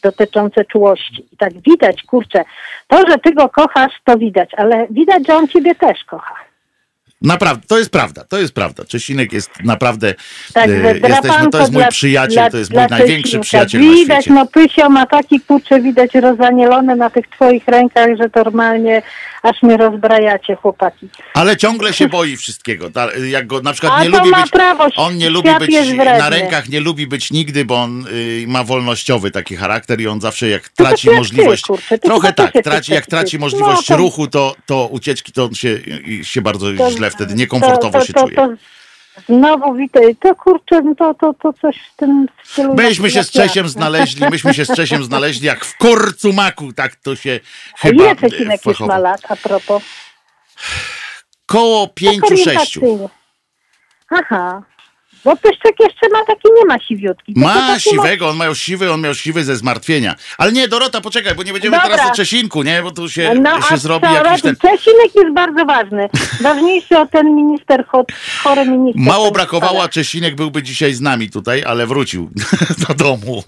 dotyczący 0.09 0.65
czułości. 0.71 1.25
I 1.33 1.37
tak 1.37 1.53
widać, 1.53 2.03
kurczę, 2.03 2.43
to, 2.87 2.97
że 3.09 3.17
ty 3.17 3.33
go 3.33 3.49
kochasz, 3.49 3.93
to 4.03 4.17
widać, 4.17 4.49
ale 4.57 4.87
widać, 4.89 5.27
że 5.27 5.35
on 5.35 5.47
ciebie 5.47 5.75
też 5.75 6.03
kocha. 6.03 6.35
Naprawdę, 7.21 7.63
to 7.67 7.77
jest 7.77 7.91
prawda, 7.91 8.23
to 8.23 8.37
jest 8.37 8.53
prawda. 8.53 8.85
Czesinek 8.85 9.33
jest 9.33 9.49
naprawdę, 9.63 10.13
Także 10.53 10.75
e, 10.89 10.97
jesteśmy, 10.97 11.49
to 11.51 11.59
jest 11.59 11.71
mój 11.71 11.81
dla- 11.81 11.91
przyjaciel, 11.91 12.33
dla- 12.43 12.49
to 12.49 12.57
jest 12.57 12.73
mój 12.73 12.83
największy 12.89 13.23
Czesinka. 13.23 13.43
przyjaciel 13.43 13.81
na 13.81 13.91
Widać, 13.93 14.23
świecie. 14.23 14.33
no 14.33 14.45
Pysio 14.47 14.89
ma 14.89 15.05
taki 15.05 15.39
kurczę, 15.39 15.81
widać 15.81 16.15
rozanielone 16.15 16.95
na 16.95 17.09
tych 17.09 17.27
twoich 17.27 17.67
rękach, 17.67 18.07
że 18.17 18.29
normalnie 18.35 19.01
aż 19.45 19.63
mnie 19.63 19.77
rozbrajacie, 19.77 20.55
chłopaki. 20.55 21.09
Ale 21.33 21.57
ciągle 21.57 21.93
się 21.93 22.07
boi 22.07 22.37
wszystkiego. 22.37 22.89
Ta- 22.91 23.09
Jak 23.31 23.47
go 23.47 23.61
na 23.61 23.71
przykład 23.73 23.93
A 23.95 24.03
nie 24.03 24.11
to 24.11 24.17
lubi 24.17 24.29
ma 24.29 24.41
być. 24.41 24.51
prawo, 24.51 24.87
On 24.95 25.17
nie 25.17 25.29
lubi 25.29 25.49
świat 25.49 25.59
być 25.59 25.71
jest 25.73 25.93
na 25.95 26.29
rękach, 26.29 26.69
nie 26.69 26.79
lubi 26.79 27.07
być 27.07 27.31
nigdy, 27.31 27.65
bo 27.65 27.75
on 27.81 28.05
y, 28.07 28.45
ma 28.47 28.63
wolnościowy 28.63 29.31
taki 29.31 29.55
charakter 29.55 30.01
i 30.01 30.07
on 30.07 30.21
zawsze 30.21 30.49
jak 30.49 30.69
to 30.69 30.83
traci 30.83 31.07
jak 31.07 31.13
ty, 31.13 31.19
możliwość. 31.19 31.63
kurczę, 31.63 31.97
ty 31.99 32.07
trochę 32.07 32.21
chyba 32.27 32.33
też 32.33 32.45
tak, 32.45 32.55
jesteś 32.55 32.71
traci, 32.73 32.91
jak 32.93 33.01
taki 33.01 33.11
traci 33.11 33.31
typ. 33.31 33.39
możliwość 33.41 33.89
No 33.89 33.95
to- 33.95 34.01
ruchu, 34.01 34.27
to, 34.27 34.55
to 34.65 34.87
ucieczki, 34.87 35.31
to 35.31 35.43
on 35.43 35.53
się, 35.53 35.79
się 36.23 36.41
bardzo 36.41 36.89
źle 36.91 37.11
wtedy, 37.11 37.35
niekomfortowo 37.35 37.91
to, 37.91 37.99
to, 37.99 38.05
się 38.05 38.13
to, 38.13 38.23
czuje. 38.23 38.35
To, 38.35 38.49
znowu 39.29 39.73
witaj, 39.73 40.15
to 40.15 40.35
kurczę, 40.35 40.81
no 40.81 40.95
to, 40.95 41.13
to, 41.13 41.33
to 41.33 41.53
coś 41.53 41.75
w 41.93 41.95
tym 41.95 42.27
stylu. 42.43 42.73
Myśmy 42.73 43.05
jak- 43.05 43.13
się 43.13 43.23
z 43.23 43.35
ja. 43.35 43.41
Czesiem 43.41 43.69
znaleźli, 43.69 44.25
myśmy 44.31 44.53
się 44.53 44.65
z 44.65 44.75
Czesiem 44.75 45.03
znaleźli 45.03 45.47
jak 45.47 45.65
w 45.65 45.77
korcu 45.77 46.33
maku, 46.33 46.73
tak 46.73 46.95
to 46.95 47.15
się 47.15 47.39
A 47.73 47.77
chyba 47.77 48.03
ile 48.03 48.15
Czesinek 48.15 48.65
już 48.65 48.79
ma 48.79 48.97
lat, 48.97 49.21
a 49.29 49.35
propos? 49.35 49.83
Koło 51.45 51.87
pięciu, 51.87 52.37
sześciu. 52.37 53.09
Aha. 54.09 54.61
Bo 55.25 55.35
Pyszczek 55.35 55.75
jeszcze 55.79 56.09
ma 56.11 56.25
taki, 56.25 56.47
nie 56.59 56.65
ma 56.65 56.79
siwiutki. 56.79 57.33
Ma 57.35 57.79
siwego, 57.79 58.29
on 58.29 58.37
miał 58.37 58.55
siwy, 58.55 58.91
on 58.91 59.01
miał 59.01 59.13
siwy 59.13 59.43
ze 59.43 59.55
zmartwienia. 59.55 60.15
Ale 60.37 60.51
nie, 60.51 60.67
Dorota, 60.67 61.01
poczekaj, 61.01 61.35
bo 61.35 61.43
nie 61.43 61.53
będziemy 61.53 61.77
Dobra. 61.77 61.95
teraz 61.97 62.11
o 62.11 62.15
Czesinku, 62.15 62.63
nie? 62.63 62.83
Bo 62.83 62.91
tu 62.91 63.09
się, 63.09 63.33
No, 63.41 63.61
się 63.61 63.77
zrobi 63.77 64.07
jakiś 64.13 64.41
ten... 64.41 64.55
Czesinek 64.55 65.15
jest 65.15 65.33
bardzo 65.33 65.65
ważny. 65.65 66.09
Ważniejszy 66.41 66.97
od 66.97 67.11
ten 67.11 67.35
minister, 67.35 67.85
cho- 67.91 68.05
chory 68.43 68.65
minister. 68.65 69.03
Mało 69.03 69.31
brakowało, 69.31 69.83
a. 69.83 69.87
Czesinek 69.89 70.35
byłby 70.35 70.63
dzisiaj 70.63 70.93
z 70.93 71.01
nami 71.01 71.29
tutaj, 71.29 71.63
ale 71.67 71.87
wrócił 71.87 72.29
do 72.87 72.93
domu. 72.93 73.43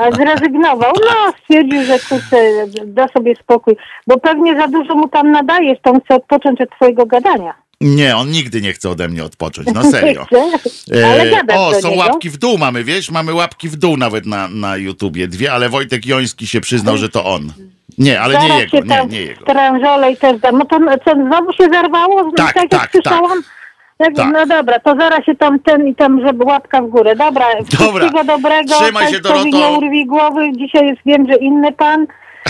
A 0.00 0.10
zrezygnował. 0.16 0.92
No, 1.04 1.32
stwierdził, 1.42 1.84
że 1.84 1.98
kurczę, 1.98 2.36
da 2.86 3.08
sobie 3.08 3.34
spokój. 3.42 3.76
Bo 4.06 4.18
pewnie 4.18 4.56
za 4.60 4.68
dużo 4.68 4.94
mu 4.94 5.08
tam 5.08 5.30
nadajesz, 5.30 5.78
to 5.82 5.90
on 5.90 6.00
chce 6.00 6.14
odpocząć 6.14 6.60
od 6.60 6.70
twojego 6.70 7.06
gadania. 7.06 7.54
Nie, 7.80 8.16
on 8.16 8.30
nigdy 8.30 8.60
nie 8.60 8.72
chce 8.72 8.90
ode 8.90 9.08
mnie 9.08 9.24
odpocząć, 9.24 9.68
no 9.74 9.82
serio. 9.92 10.26
E, 10.92 11.56
o, 11.58 11.74
są 11.74 11.94
łapki 11.96 12.30
w 12.30 12.36
dół 12.36 12.58
mamy, 12.58 12.84
wiesz? 12.84 13.10
Mamy 13.10 13.34
łapki 13.34 13.68
w 13.68 13.76
dół 13.76 13.96
nawet 13.96 14.26
na, 14.26 14.48
na 14.48 14.76
YouTubie. 14.76 15.28
Dwie, 15.28 15.52
ale 15.52 15.68
Wojtek 15.68 16.06
Joński 16.06 16.46
się 16.46 16.60
przyznał, 16.60 16.96
że 16.96 17.08
to 17.08 17.24
on. 17.24 17.52
Nie, 17.98 18.20
ale 18.20 18.34
nie 18.34 18.40
Zaraz 18.40 18.60
jego, 18.60 18.76
się 18.76 18.82
nie, 18.82 19.06
nie 19.06 19.20
jego. 19.20 19.42
Strężole 19.42 20.12
i 20.12 20.16
też. 20.16 20.36
No 20.52 20.64
to 20.64 20.78
co, 21.04 21.12
znowu 21.12 21.52
się 21.52 21.64
zerwało? 21.72 22.32
Tak, 22.36 22.56
jak 22.56 22.68
tak, 22.68 22.90
słyszałam? 22.92 23.42
Jak, 23.98 24.16
tak. 24.16 24.32
No 24.32 24.46
dobra, 24.46 24.80
to 24.80 24.96
zaraz 25.00 25.24
się 25.24 25.34
tam 25.34 25.58
ten 25.58 25.88
i 25.88 25.94
tam, 25.94 26.26
żeby 26.26 26.44
łapka 26.44 26.82
w 26.82 26.88
górę. 26.88 27.16
Dobra, 27.16 27.46
wszystkiego 27.68 28.24
dobrego. 28.24 28.74
Trzymaj 28.80 29.12
się, 29.12 29.20
Doroto. 29.20 29.44
Nie 29.44 29.68
urwij 29.68 30.06
głowy. 30.06 30.52
Dzisiaj 30.56 30.86
jest, 30.86 31.00
wiem, 31.06 31.26
że 31.30 31.36
inny 31.36 31.72
pan, 31.72 32.06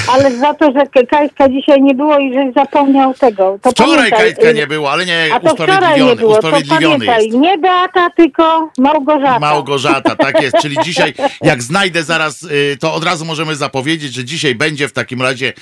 ale 0.09 0.37
za 0.37 0.55
to, 0.55 0.73
że 0.73 1.07
Kajska 1.07 1.49
dzisiaj 1.49 1.83
nie 1.83 1.95
było 1.95 2.19
i 2.19 2.35
żeś 2.35 2.55
zapomniał 2.55 3.15
tego. 3.15 3.59
To 3.63 3.71
Wczoraj 3.71 3.97
pamiętaj, 3.97 4.21
Kajtka 4.21 4.51
y, 4.51 4.55
nie 4.55 4.67
było, 4.67 4.93
ale 4.93 5.07
nie, 5.07 5.29
A 5.33 5.41
to 5.41 5.49
wczoraj 5.49 5.77
nie 5.77 5.83
usprawiedliwiony, 6.05 6.17
było, 6.17 6.33
to 6.33 6.39
usprawiedliwiony 6.39 7.07
pamiętaj, 7.07 7.25
jest. 7.27 7.39
nie 7.39 7.59
Beata, 7.59 8.11
tylko 8.11 8.71
Małgorzata. 8.79 9.39
Małgorzata, 9.39 10.17
tak 10.17 10.43
jest. 10.43 10.57
Czyli 10.63 10.77
dzisiaj, 10.85 11.15
jak 11.43 11.63
znajdę 11.63 12.03
zaraz, 12.03 12.43
y, 12.43 12.77
to 12.81 12.95
od 12.95 13.05
razu 13.05 13.25
możemy 13.25 13.57
zapowiedzieć, 13.57 14.15
że 14.15 14.25
dzisiaj 14.25 14.55
będzie 14.55 14.89
w 14.89 14.93
takim 14.93 15.23
razie 15.23 15.53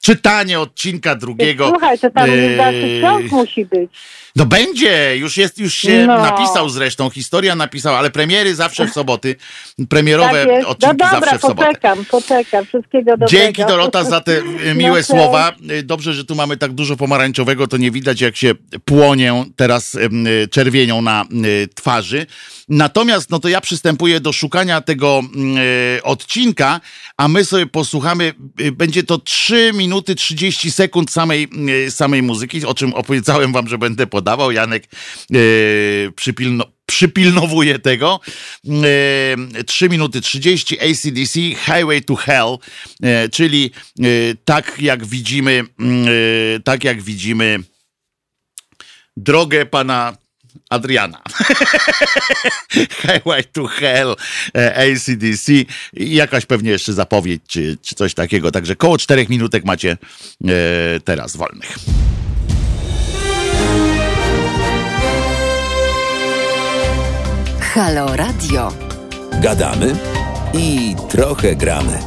czytanie 0.00 0.60
odcinka 0.60 1.14
drugiego. 1.14 1.68
Słuchaj, 1.68 1.98
to 1.98 2.10
tam 2.10 2.30
y, 2.30 2.56
dalszy 2.56 3.00
ciąg 3.02 3.32
musi 3.32 3.64
być. 3.64 3.90
No 4.38 4.46
będzie, 4.46 5.16
już 5.16 5.36
jest, 5.36 5.58
już 5.58 5.74
się 5.74 6.06
No. 6.06 6.18
napisał 6.18 6.68
zresztą, 6.68 7.10
historia 7.10 7.54
napisała, 7.54 7.98
ale 7.98 8.10
premiery 8.10 8.54
zawsze 8.54 8.86
w 8.86 8.92
soboty, 8.92 9.36
premierowe 9.88 10.40
Tak 10.44 10.48
jest. 10.48 10.62
No 10.62 10.68
odcinki 10.68 10.96
dobra, 10.96 11.20
zawsze 11.20 11.38
w 11.38 11.40
sobotę. 11.40 11.66
poczekam, 11.68 12.04
poczekam. 12.04 12.64
Wszystkiego 12.66 13.10
dobrego. 13.10 13.30
Dzięki 13.30 13.62
Dorota 13.66 14.04
za 14.04 14.20
te 14.20 14.32
y, 14.32 14.74
miłe 14.74 14.98
No, 14.98 15.04
słowa. 15.04 15.52
Y, 15.70 15.82
Dobrze, 15.82 16.14
że 16.14 16.24
tu 16.24 16.34
mamy 16.34 16.56
tak 16.56 16.72
dużo 16.72 16.96
pomarańczowego, 16.96 17.68
to 17.68 17.76
nie 17.76 17.90
widać 17.90 18.20
jak 18.20 18.36
się 18.36 18.52
płonię 18.84 19.44
teraz 19.56 19.94
y, 19.94 20.08
czerwienią 20.50 21.02
na 21.02 21.24
twarzy. 21.74 22.26
Natomiast 22.68 23.30
no 23.30 23.38
to 23.38 23.48
ja 23.48 23.60
przystępuję 23.60 24.20
do 24.20 24.32
szukania 24.32 24.80
tego 24.80 25.22
odcinka, 26.02 26.80
a 27.16 27.28
my 27.28 27.44
sobie 27.44 27.66
posłuchamy, 27.66 28.34
będzie 28.72 29.02
to 29.02 29.18
3 29.18 29.70
minuty 29.74 30.14
30 30.14 30.70
sekund 30.70 31.10
samej, 31.10 31.48
samej 31.90 32.22
muzyki, 32.22 32.66
o 32.66 32.74
czym 32.74 32.94
opowiedziałem 32.94 33.52
wam, 33.52 33.68
że 33.68 33.78
będę 33.78 34.06
podawał. 34.28 34.52
Janek 34.52 34.84
y, 35.34 36.12
przypilno, 36.16 36.64
przypilnowuje 36.86 37.78
tego. 37.78 38.20
E, 39.58 39.64
3 39.64 39.88
minuty 39.88 40.20
30 40.20 40.80
ACDC 40.80 41.34
Highway 41.34 42.02
to 42.02 42.14
Hell, 42.16 42.58
e, 43.02 43.28
czyli 43.28 43.70
e, 44.00 44.04
tak 44.44 44.78
jak 44.78 45.06
widzimy, 45.06 45.64
mm, 45.78 46.08
e, 46.08 46.60
tak 46.60 46.84
jak 46.84 47.02
widzimy 47.02 47.58
drogę 49.16 49.66
pana 49.66 50.16
Adriana. 50.70 51.22
Highway 53.02 53.44
to 53.44 53.66
Hell, 53.66 54.16
e, 54.56 54.76
ACDC 54.76 55.52
jakaś 55.92 56.46
pewnie 56.46 56.70
jeszcze 56.70 56.92
zapowiedź, 56.92 57.42
czy, 57.48 57.78
czy 57.82 57.94
coś 57.94 58.14
takiego. 58.14 58.50
Także 58.50 58.76
koło 58.76 58.98
czterech 58.98 59.28
minutek 59.28 59.64
macie 59.64 59.96
teraz 61.04 61.36
wolnych. 61.36 61.78
Halo 67.78 68.16
Radio. 68.16 68.72
Gadamy 69.40 69.96
i 70.54 70.96
trochę 71.08 71.56
gramy. 71.56 71.98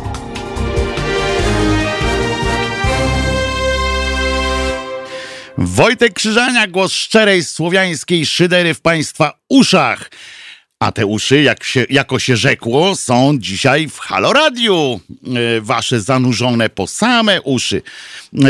Wojtek 5.57 6.13
Krzyżania, 6.13 6.67
głos 6.67 6.93
szczerej 6.93 7.43
słowiańskiej 7.43 8.25
szydery 8.25 8.73
w 8.73 8.81
Państwa 8.81 9.39
uszach. 9.49 10.11
A 10.79 10.91
te 10.91 11.05
uszy, 11.05 11.41
jak 11.41 11.63
się, 11.63 11.85
jako 11.89 12.19
się 12.19 12.37
rzekło, 12.37 12.95
są 12.95 13.39
dzisiaj 13.39 13.87
w 13.89 13.99
Halo 13.99 14.33
Radiu. 14.33 14.99
E, 15.57 15.61
wasze 15.61 16.01
zanurzone 16.01 16.69
po 16.69 16.87
same 16.87 17.41
uszy. 17.41 17.81
E, 18.33 18.47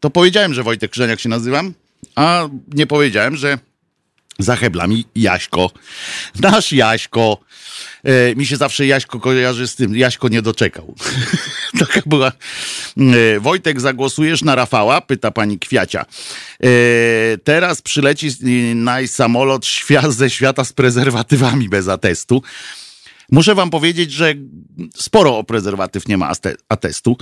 to 0.00 0.10
powiedziałem, 0.10 0.54
że 0.54 0.62
Wojtek 0.62 0.90
Krzyżaniak 0.90 1.20
się 1.20 1.28
nazywam, 1.28 1.74
a 2.14 2.48
nie 2.74 2.86
powiedziałem, 2.86 3.36
że 3.36 3.58
za 4.38 4.56
heblami 4.56 5.04
Jaśko. 5.14 5.70
Nasz 6.40 6.72
Jaśko. 6.72 7.38
E, 8.04 8.34
mi 8.34 8.46
się 8.46 8.56
zawsze 8.56 8.86
Jaśko 8.86 9.20
kojarzy 9.20 9.68
z 9.68 9.74
tym. 9.74 9.96
Jaśko 9.96 10.28
nie 10.28 10.42
doczekał. 10.42 10.94
Taka 11.80 12.00
była. 12.06 12.32
E, 12.96 13.40
Wojtek, 13.40 13.80
zagłosujesz 13.80 14.42
na 14.42 14.54
Rafała? 14.54 15.00
Pyta 15.00 15.30
pani 15.30 15.58
Kwiacia. 15.58 16.04
E, 16.64 16.68
teraz 17.44 17.82
przyleci 17.82 18.30
na 18.74 19.06
samolot 19.06 19.66
świat 19.66 20.12
ze 20.12 20.30
świata 20.30 20.64
z 20.64 20.72
prezerwatywami 20.72 21.68
bez 21.68 21.88
atestu. 21.88 22.42
Muszę 23.32 23.54
wam 23.54 23.70
powiedzieć, 23.70 24.12
że 24.12 24.34
sporo 24.96 25.38
o 25.38 25.44
prezerwatyw 25.44 26.08
nie 26.08 26.16
ma 26.16 26.32
atestu, 26.68 27.16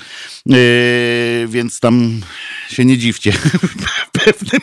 yy, 0.46 0.56
więc 1.48 1.80
tam 1.80 2.20
się 2.68 2.84
nie 2.84 2.98
dziwcie 2.98 3.32
pewnym 4.24 4.60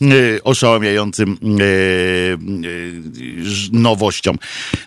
yy, 0.00 0.40
oszałamiającym 0.44 1.38
yy, 1.42 2.38
yy, 2.60 3.42
nowościom. 3.72 4.38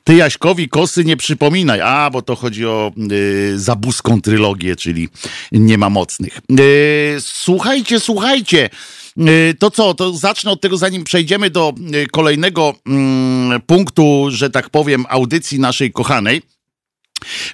Ty 0.04 0.16
Jaśkowi 0.16 0.70
kosy 0.70 1.06
nie 1.06 1.18
przypominaj, 1.18 1.82
a 1.82 2.10
bo 2.10 2.22
to 2.22 2.36
chodzi 2.36 2.66
o 2.66 2.92
yy, 2.98 3.60
zabuską 3.60 4.22
trylogię, 4.22 4.76
czyli 4.76 5.10
nie 5.52 5.78
ma 5.78 5.90
mocnych. 5.90 6.40
Yy, 6.50 7.18
słuchajcie, 7.20 8.00
słuchajcie. 8.00 8.70
Yy, 9.18 9.54
To 9.60 9.72
co, 9.72 9.94
to 9.94 10.14
zacznę 10.14 10.52
od 10.52 10.62
tego, 10.62 10.78
zanim 10.78 11.04
przejdziemy 11.04 11.50
do 11.50 11.74
yy, 11.80 12.08
kolejnego 12.08 12.76
mm, 12.86 13.62
punktu, 13.62 14.28
że 14.30 14.50
tak 14.50 14.70
powiem, 14.70 15.06
audycji 15.10 15.60
naszej 15.60 15.92
kochanej. 15.92 16.42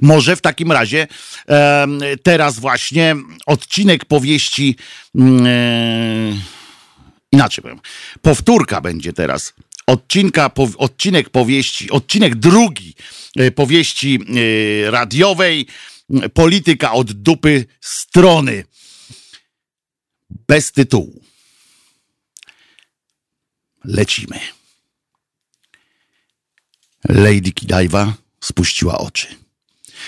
Może 0.01 0.35
w 0.35 0.41
takim 0.41 0.71
razie 0.71 1.07
teraz 2.23 2.59
właśnie 2.59 3.15
odcinek 3.45 4.05
powieści. 4.05 4.75
mm, 5.15 5.45
e, 5.47 6.39
inaczej 7.31 7.61
powiem. 7.61 7.79
Powtórka 8.21 8.81
będzie 8.81 9.13
teraz. 9.13 9.53
Odcinka, 9.87 10.49
po, 10.49 10.67
odcinek 10.77 11.29
powieści, 11.29 11.91
odcinek 11.91 12.35
drugi 12.35 12.95
e, 13.35 13.51
powieści 13.51 14.19
e, 14.87 14.91
radiowej. 14.91 15.67
m, 16.09 16.29
Polityka 16.33 16.91
od 16.91 17.11
dupy 17.11 17.65
strony. 17.81 18.63
Bez 20.47 20.71
tytułu. 20.71 21.22
Lecimy. 23.85 24.39
Lady 27.09 27.51
Kidajwa 27.51 28.13
spuściła 28.41 28.97
oczy. 28.97 29.27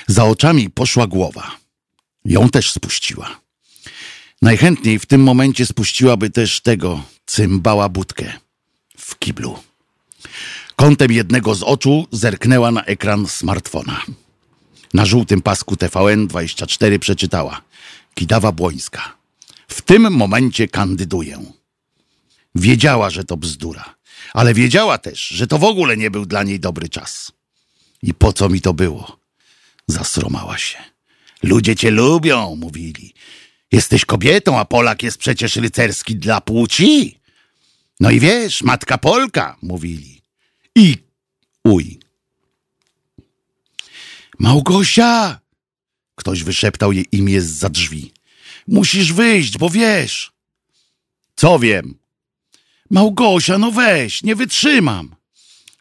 Za 0.07 0.23
oczami 0.25 0.69
poszła 0.69 1.07
głowa. 1.07 1.51
Ją 2.25 2.49
też 2.49 2.71
spuściła. 2.71 3.39
Najchętniej 4.41 4.99
w 4.99 5.05
tym 5.05 5.23
momencie 5.23 5.65
spuściłaby 5.65 6.29
też 6.29 6.61
tego 6.61 7.03
cymbała 7.25 7.89
budkę 7.89 8.33
w 8.97 9.19
kiblu. 9.19 9.59
Kątem 10.75 11.11
jednego 11.11 11.55
z 11.55 11.63
oczu 11.63 12.07
zerknęła 12.11 12.71
na 12.71 12.83
ekran 12.83 13.27
smartfona. 13.27 14.01
Na 14.93 15.05
żółtym 15.05 15.41
pasku 15.41 15.75
TVN24 15.75 16.99
przeczytała 16.99 17.61
Kidawa 18.13 18.51
Błońska. 18.51 19.17
W 19.67 19.81
tym 19.81 20.11
momencie 20.11 20.67
kandyduję. 20.67 21.43
Wiedziała, 22.55 23.09
że 23.09 23.23
to 23.23 23.37
bzdura, 23.37 23.95
ale 24.33 24.53
wiedziała 24.53 24.97
też, 24.97 25.27
że 25.27 25.47
to 25.47 25.57
w 25.57 25.63
ogóle 25.63 25.97
nie 25.97 26.11
był 26.11 26.25
dla 26.25 26.43
niej 26.43 26.59
dobry 26.59 26.89
czas. 26.89 27.31
I 28.01 28.13
po 28.13 28.33
co 28.33 28.49
mi 28.49 28.61
to 28.61 28.73
było? 28.73 29.19
Zasromała 29.87 30.57
się. 30.57 30.77
Ludzie 31.43 31.75
cię 31.75 31.91
lubią, 31.91 32.55
mówili. 32.55 33.13
Jesteś 33.71 34.05
kobietą, 34.05 34.59
a 34.59 34.65
Polak 34.65 35.03
jest 35.03 35.17
przecież 35.17 35.55
rycerski 35.55 36.15
dla 36.15 36.41
płci. 36.41 37.19
No 37.99 38.11
i 38.11 38.19
wiesz, 38.19 38.61
matka 38.61 38.97
Polka, 38.97 39.57
mówili. 39.61 40.21
I 40.75 40.97
uj. 41.63 41.99
Małgosia! 44.39 45.39
Ktoś 46.15 46.43
wyszeptał 46.43 46.91
jej 46.91 47.05
imię 47.11 47.41
za 47.41 47.69
drzwi. 47.69 48.13
Musisz 48.67 49.13
wyjść, 49.13 49.57
bo 49.57 49.69
wiesz. 49.69 50.31
Co 51.35 51.59
wiem? 51.59 52.04
Małgosia, 52.89 53.57
no 53.57 53.71
weź, 53.71 54.23
nie 54.23 54.35
wytrzymam. 54.35 55.15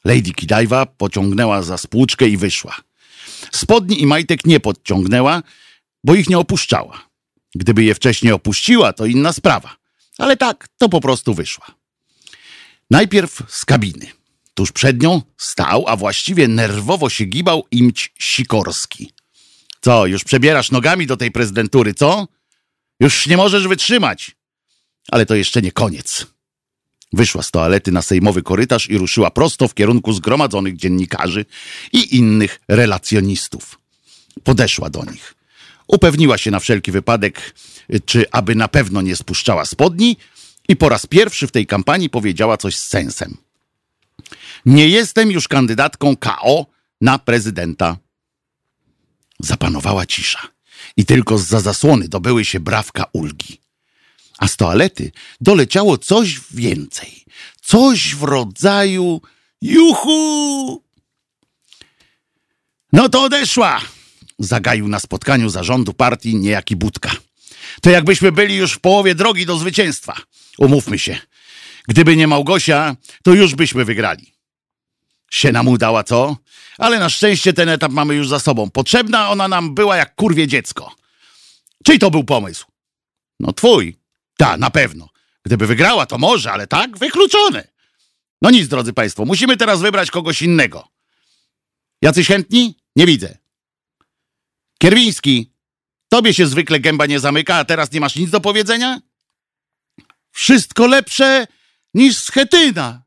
Lady 0.05 0.33
Kidajwa 0.33 0.87
pociągnęła 0.87 1.63
za 1.63 1.79
spłuczkę 1.79 2.29
i 2.29 2.37
wyszła. 2.37 2.77
Spodni 3.53 4.03
i 4.03 4.07
majtek 4.07 4.47
nie 4.47 4.61
podciągnęła, 4.61 5.43
bo 6.05 6.15
ich 6.15 6.29
nie 6.29 6.39
opuszczała. 6.39 7.09
Gdyby 7.55 7.85
je 7.85 7.95
wcześniej 7.95 8.33
opuściła, 8.33 8.93
to 8.93 9.07
inna 9.07 9.33
sprawa. 9.33 9.77
Ale 10.19 10.37
tak, 10.37 10.69
to 10.79 10.89
po 10.89 11.01
prostu 11.01 11.35
wyszła. 11.35 11.67
Najpierw 12.91 13.43
z 13.49 13.65
kabiny. 13.65 14.07
Tuż 14.55 14.73
przed 14.73 15.03
nią 15.03 15.23
stał, 15.37 15.85
a 15.89 15.97
właściwie 15.97 16.49
nerwowo 16.49 17.11
się 17.11 17.25
gibał 17.25 17.67
imć 17.71 18.13
Sikorski. 18.19 19.13
Co, 19.81 20.07
już 20.07 20.25
przebierasz 20.25 20.71
nogami 20.71 21.07
do 21.07 21.17
tej 21.17 21.31
prezydentury, 21.31 21.95
co? 21.95 22.29
Już 23.01 23.27
nie 23.27 23.37
możesz 23.37 23.69
wytrzymać. 23.69 24.37
Ale 25.11 25.27
to 25.27 25.35
jeszcze 25.35 25.63
nie 25.63 25.73
koniec. 25.73 26.27
Wyszła 27.15 27.43
z 27.43 27.51
toalety 27.51 27.93
na 27.93 28.03
sejmowy 28.03 28.43
korytarz 28.43 28.91
i 28.91 28.99
ruszyła 28.99 29.31
prosto 29.31 29.69
w 29.69 29.75
kierunku 29.75 30.13
zgromadzonych 30.13 30.77
dziennikarzy 30.77 31.45
i 31.93 32.17
innych 32.17 32.61
relacjonistów. 32.69 33.79
Podeszła 34.45 34.91
do 34.91 35.05
nich. 35.05 35.35
Upewniła 35.87 36.39
się 36.39 36.51
na 36.51 36.61
wszelki 36.61 36.93
wypadek, 36.93 37.55
czy 38.05 38.31
aby 38.31 38.55
na 38.55 38.69
pewno 38.69 39.03
nie 39.03 39.17
spuszczała 39.17 39.65
spodni 39.65 40.17
i 40.69 40.77
po 40.77 40.89
raz 40.89 41.07
pierwszy 41.07 41.47
w 41.47 41.53
tej 41.53 41.67
kampanii 41.67 42.11
powiedziała 42.11 42.57
coś 42.57 42.77
z 42.77 42.89
sensem. 42.89 43.37
Nie 44.67 44.89
jestem 44.89 45.31
już 45.31 45.49
kandydatką 45.49 46.17
KO 46.17 46.67
na 47.01 47.19
prezydenta. 47.19 47.97
Zapanowała 49.41 50.07
cisza 50.07 50.49
i 50.97 51.05
tylko 51.05 51.39
z 51.39 51.47
za 51.47 51.61
zasłony 51.61 52.09
dobyły 52.09 52.45
się 52.45 52.61
brawka 52.61 53.05
ulgi 53.13 53.64
a 54.45 54.49
z 54.49 54.57
toalety 54.57 55.13
doleciało 55.41 55.99
coś 55.99 56.41
więcej. 56.51 57.25
Coś 57.63 58.15
w 58.15 58.23
rodzaju 58.23 59.21
juchu. 59.63 60.83
No 62.93 63.09
to 63.09 63.23
odeszła, 63.23 63.81
zagaił 64.39 64.89
na 64.89 65.01
spotkaniu 65.01 65.49
zarządu 65.49 65.93
partii 65.93 66.37
niejaki 66.37 66.77
Budka. 66.77 67.11
To 67.83 67.91
jakbyśmy 67.91 68.33
byli 68.33 68.57
już 68.57 68.73
w 68.73 68.81
połowie 68.81 69.15
drogi 69.15 69.47
do 69.47 69.59
zwycięstwa. 69.59 70.17
Umówmy 70.59 70.99
się. 70.99 71.19
Gdyby 71.89 72.17
nie 72.17 72.27
Małgosia, 72.27 72.97
to 73.23 73.35
już 73.35 73.55
byśmy 73.55 73.85
wygrali. 73.85 74.35
Się 75.31 75.53
nam 75.53 75.69
udała, 75.69 76.05
co? 76.05 76.37
Ale 76.79 76.99
na 76.99 77.09
szczęście 77.09 77.53
ten 77.53 77.69
etap 77.69 77.93
mamy 77.93 78.15
już 78.15 78.29
za 78.29 78.39
sobą. 78.39 78.71
Potrzebna 78.71 79.31
ona 79.31 79.49
nam 79.49 79.75
była 79.75 79.97
jak 79.97 80.15
kurwie 80.15 80.47
dziecko. 80.47 80.95
Czyj 81.85 81.99
to 81.99 82.11
był 82.11 82.25
pomysł? 82.25 82.67
No 83.41 83.53
twój. 83.53 84.04
Ta, 84.37 84.57
na 84.57 84.71
pewno. 84.71 85.09
Gdyby 85.45 85.67
wygrała, 85.67 86.07
to 86.07 86.19
może, 86.19 86.53
ale 86.53 86.67
tak, 86.67 86.99
wykluczone. 86.99 87.69
No 88.43 88.51
nic, 88.51 88.69
drodzy 88.69 88.93
Państwo, 88.93 89.25
musimy 89.25 89.57
teraz 89.57 89.81
wybrać 89.81 90.11
kogoś 90.11 90.43
innego. 90.43 90.89
Jacyś 92.03 92.29
chętni? 92.29 92.77
Nie 92.97 93.07
widzę. 93.07 93.39
Kierwiński, 94.79 95.53
tobie 96.09 96.35
się 96.35 96.47
zwykle 96.47 96.81
gęba 96.81 97.07
nie 97.07 97.21
zamyka, 97.21 97.57
a 97.57 97.65
teraz 97.65 97.93
nie 97.93 98.01
masz 98.01 98.17
nic 98.17 98.31
do 98.31 98.41
powiedzenia? 98.41 99.01
Wszystko 100.33 100.87
lepsze 100.87 101.47
niż 101.95 102.19
Schetyna. 102.19 103.03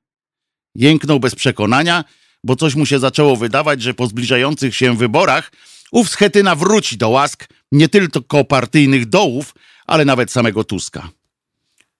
Jęknął 0.75 1.19
bez 1.19 1.35
przekonania, 1.35 2.03
bo 2.43 2.55
coś 2.55 2.75
mu 2.75 2.85
się 2.85 2.99
zaczęło 2.99 3.35
wydawać, 3.35 3.81
że 3.81 3.93
po 3.93 4.07
zbliżających 4.07 4.75
się 4.75 4.97
wyborach 4.97 5.51
ów 5.91 6.09
Schetyna 6.09 6.55
wróci 6.55 6.97
do 6.97 7.09
łask 7.09 7.47
nie 7.71 7.89
tylko 7.89 8.43
partyjnych 8.43 9.05
dołów, 9.05 9.55
ale 9.87 10.05
nawet 10.05 10.31
samego 10.31 10.63
Tuska. 10.63 11.09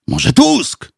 Może 0.08 0.34
Tusk? 0.34 0.91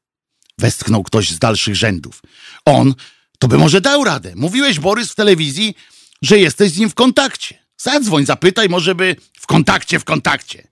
Westchnął 0.58 1.04
ktoś 1.04 1.30
z 1.30 1.40
dalszych 1.40 1.76
rzędów. 1.76 2.22
On 2.66 2.94
to 3.40 3.48
by 3.48 3.58
może 3.58 3.82
dał 3.82 4.04
radę. 4.04 4.34
Mówiłeś, 4.36 4.80
Borys, 4.80 5.12
w 5.12 5.16
telewizji, 5.16 5.76
że 6.22 6.40
jesteś 6.40 6.72
z 6.72 6.78
nim 6.78 6.90
w 6.90 6.96
kontakcie. 6.96 7.66
Zadzwoń, 7.78 8.26
zapytaj, 8.26 8.70
może 8.70 8.96
by 8.96 9.16
w 9.40 9.48
kontakcie, 9.48 10.00
w 10.00 10.04
kontakcie. 10.04 10.68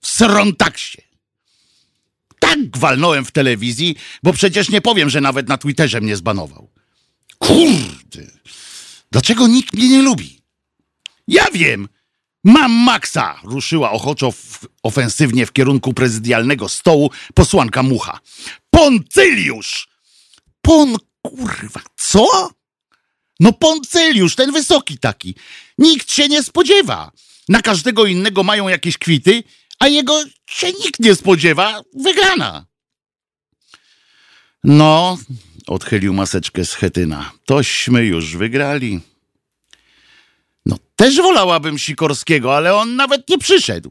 W 0.00 0.08
srontaksie. 0.08 1.02
Tak 2.38 2.70
gwalnąłem 2.70 3.24
w 3.24 3.30
telewizji, 3.30 3.96
bo 4.22 4.32
przecież 4.32 4.68
nie 4.68 4.80
powiem, 4.80 5.10
że 5.10 5.20
nawet 5.20 5.48
na 5.48 5.58
Twitterze 5.58 6.00
mnie 6.00 6.16
zbanował. 6.16 6.70
Kurde. 7.38 8.26
Dlaczego 9.10 9.46
nikt 9.46 9.74
mnie 9.74 9.88
nie 9.88 10.02
lubi? 10.02 10.40
Ja 11.28 11.46
wiem. 11.54 11.88
Mam 12.44 12.72
Maxa! 12.72 13.40
Ruszyła 13.44 13.90
ochoczo 13.90 14.32
w, 14.32 14.58
ofensywnie 14.82 15.46
w 15.46 15.52
kierunku 15.52 15.94
prezydialnego 15.94 16.68
stołu 16.68 17.10
posłanka 17.34 17.82
Mucha. 17.82 18.20
Poncyliusz! 18.70 19.88
Pon 20.62 20.96
kurwa, 21.22 21.80
co? 21.96 22.50
No 23.40 23.52
Poncyliusz, 23.52 24.34
ten 24.34 24.52
wysoki 24.52 24.98
taki. 24.98 25.34
Nikt 25.78 26.12
się 26.12 26.28
nie 26.28 26.42
spodziewa. 26.42 27.12
Na 27.48 27.62
każdego 27.62 28.06
innego 28.06 28.42
mają 28.42 28.68
jakieś 28.68 28.98
kwity, 28.98 29.42
a 29.78 29.88
jego 29.88 30.24
się 30.46 30.66
nikt 30.66 31.00
nie 31.00 31.14
spodziewa, 31.14 31.82
wygrana. 31.94 32.66
No, 34.64 35.18
odchylił 35.66 36.14
maseczkę 36.14 36.64
z 36.64 36.74
Chetyna. 36.74 37.32
Tośmy 37.44 38.04
już 38.04 38.36
wygrali. 38.36 39.00
No, 40.66 40.76
też 40.96 41.16
wolałabym 41.16 41.78
Sikorskiego, 41.78 42.56
ale 42.56 42.74
on 42.74 42.96
nawet 42.96 43.28
nie 43.28 43.38
przyszedł. 43.38 43.90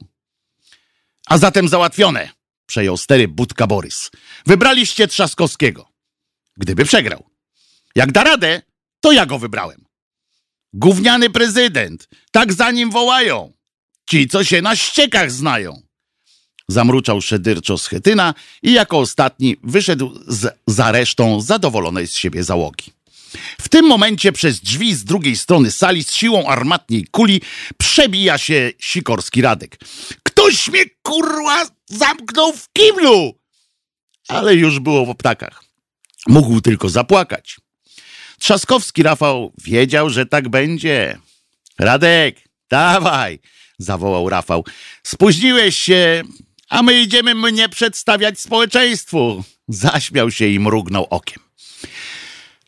A 1.27 1.37
zatem 1.37 1.67
załatwione, 1.67 2.29
przejął 2.65 2.97
stery 2.97 3.27
Budka 3.27 3.67
Borys. 3.67 4.11
Wybraliście 4.45 5.07
Trzaskowskiego. 5.07 5.89
Gdyby 6.57 6.85
przegrał. 6.85 7.29
Jak 7.95 8.11
da 8.11 8.23
radę, 8.23 8.61
to 9.01 9.11
ja 9.11 9.25
go 9.25 9.39
wybrałem. 9.39 9.85
Gówniany 10.73 11.29
prezydent, 11.29 12.09
tak 12.31 12.53
za 12.53 12.71
nim 12.71 12.91
wołają. 12.91 13.53
Ci, 14.09 14.27
co 14.27 14.43
się 14.43 14.61
na 14.61 14.75
ściekach 14.75 15.31
znają. 15.31 15.81
Zamruczał 16.67 17.21
szedyrczo 17.21 17.77
Schetyna 17.77 18.33
i 18.63 18.73
jako 18.73 18.99
ostatni 18.99 19.57
wyszedł 19.63 20.19
z, 20.27 20.57
za 20.67 20.91
resztą 20.91 21.41
zadowolonej 21.41 22.07
z 22.07 22.15
siebie 22.15 22.43
załogi. 22.43 22.91
W 23.61 23.69
tym 23.69 23.85
momencie 23.85 24.31
przez 24.31 24.61
drzwi 24.61 24.95
z 24.95 25.03
drugiej 25.05 25.37
strony 25.37 25.71
sali 25.71 26.03
z 26.03 26.13
siłą 26.13 26.47
armatniej 26.47 27.07
kuli 27.11 27.41
przebija 27.77 28.37
się 28.37 28.71
Sikorski 28.79 29.41
Radek. 29.41 29.77
Ktoś 30.23 30.67
mnie 30.67 30.83
kurwa 31.01 31.65
zamknął 31.85 32.53
w 32.53 32.69
kiblu! 32.73 33.39
Ale 34.27 34.55
już 34.55 34.79
było 34.79 35.05
po 35.05 35.15
ptakach. 35.15 35.63
Mógł 36.27 36.61
tylko 36.61 36.89
zapłakać. 36.89 37.57
Trzaskowski 38.39 39.03
Rafał 39.03 39.53
wiedział, 39.63 40.09
że 40.09 40.25
tak 40.25 40.49
będzie. 40.49 41.17
Radek, 41.79 42.35
dawaj, 42.69 43.39
zawołał 43.77 44.29
Rafał. 44.29 44.65
Spóźniłeś 45.03 45.77
się, 45.77 46.23
a 46.69 46.83
my 46.83 47.01
idziemy 47.01 47.35
mnie 47.35 47.69
przedstawiać 47.69 48.39
społeczeństwu. 48.39 49.43
Zaśmiał 49.67 50.31
się 50.31 50.47
i 50.47 50.59
mrugnął 50.59 51.07
okiem. 51.09 51.43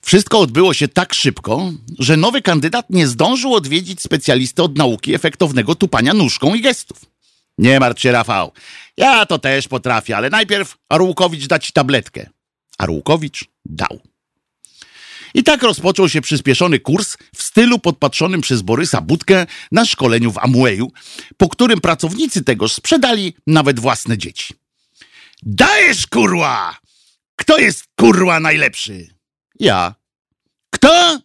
Wszystko 0.01 0.39
odbyło 0.39 0.73
się 0.73 0.87
tak 0.87 1.13
szybko, 1.13 1.71
że 1.99 2.17
nowy 2.17 2.41
kandydat 2.41 2.89
nie 2.89 3.07
zdążył 3.07 3.53
odwiedzić 3.53 4.01
specjalisty 4.01 4.63
od 4.63 4.77
nauki 4.77 5.15
efektownego 5.15 5.75
tupania 5.75 6.13
nóżką 6.13 6.55
i 6.55 6.61
gestów. 6.61 6.97
Nie 7.57 7.79
martw 7.79 8.01
się, 8.01 8.11
Rafał. 8.11 8.51
Ja 8.97 9.25
to 9.25 9.39
też 9.39 9.67
potrafię, 9.67 10.17
ale 10.17 10.29
najpierw 10.29 10.77
Arłukowicz 10.89 11.47
da 11.47 11.59
ci 11.59 11.73
tabletkę. 11.73 12.29
Arłukowicz 12.77 13.45
dał. 13.65 13.99
I 15.33 15.43
tak 15.43 15.63
rozpoczął 15.63 16.09
się 16.09 16.21
przyspieszony 16.21 16.79
kurs 16.79 17.17
w 17.35 17.43
stylu 17.43 17.79
podpatrzonym 17.79 18.41
przez 18.41 18.61
Borysa 18.61 19.01
Budkę 19.01 19.45
na 19.71 19.85
szkoleniu 19.85 20.31
w 20.31 20.37
Amueju, 20.37 20.91
po 21.37 21.49
którym 21.49 21.81
pracownicy 21.81 22.43
tegoż 22.43 22.73
sprzedali 22.73 23.33
nawet 23.47 23.79
własne 23.79 24.17
dzieci. 24.17 24.53
Dajesz 25.43 26.07
kurła! 26.07 26.77
Kto 27.35 27.57
jest 27.57 27.85
kurła 27.99 28.39
najlepszy? 28.39 29.20
Ja. 29.61 29.95
Kto? 30.69 31.19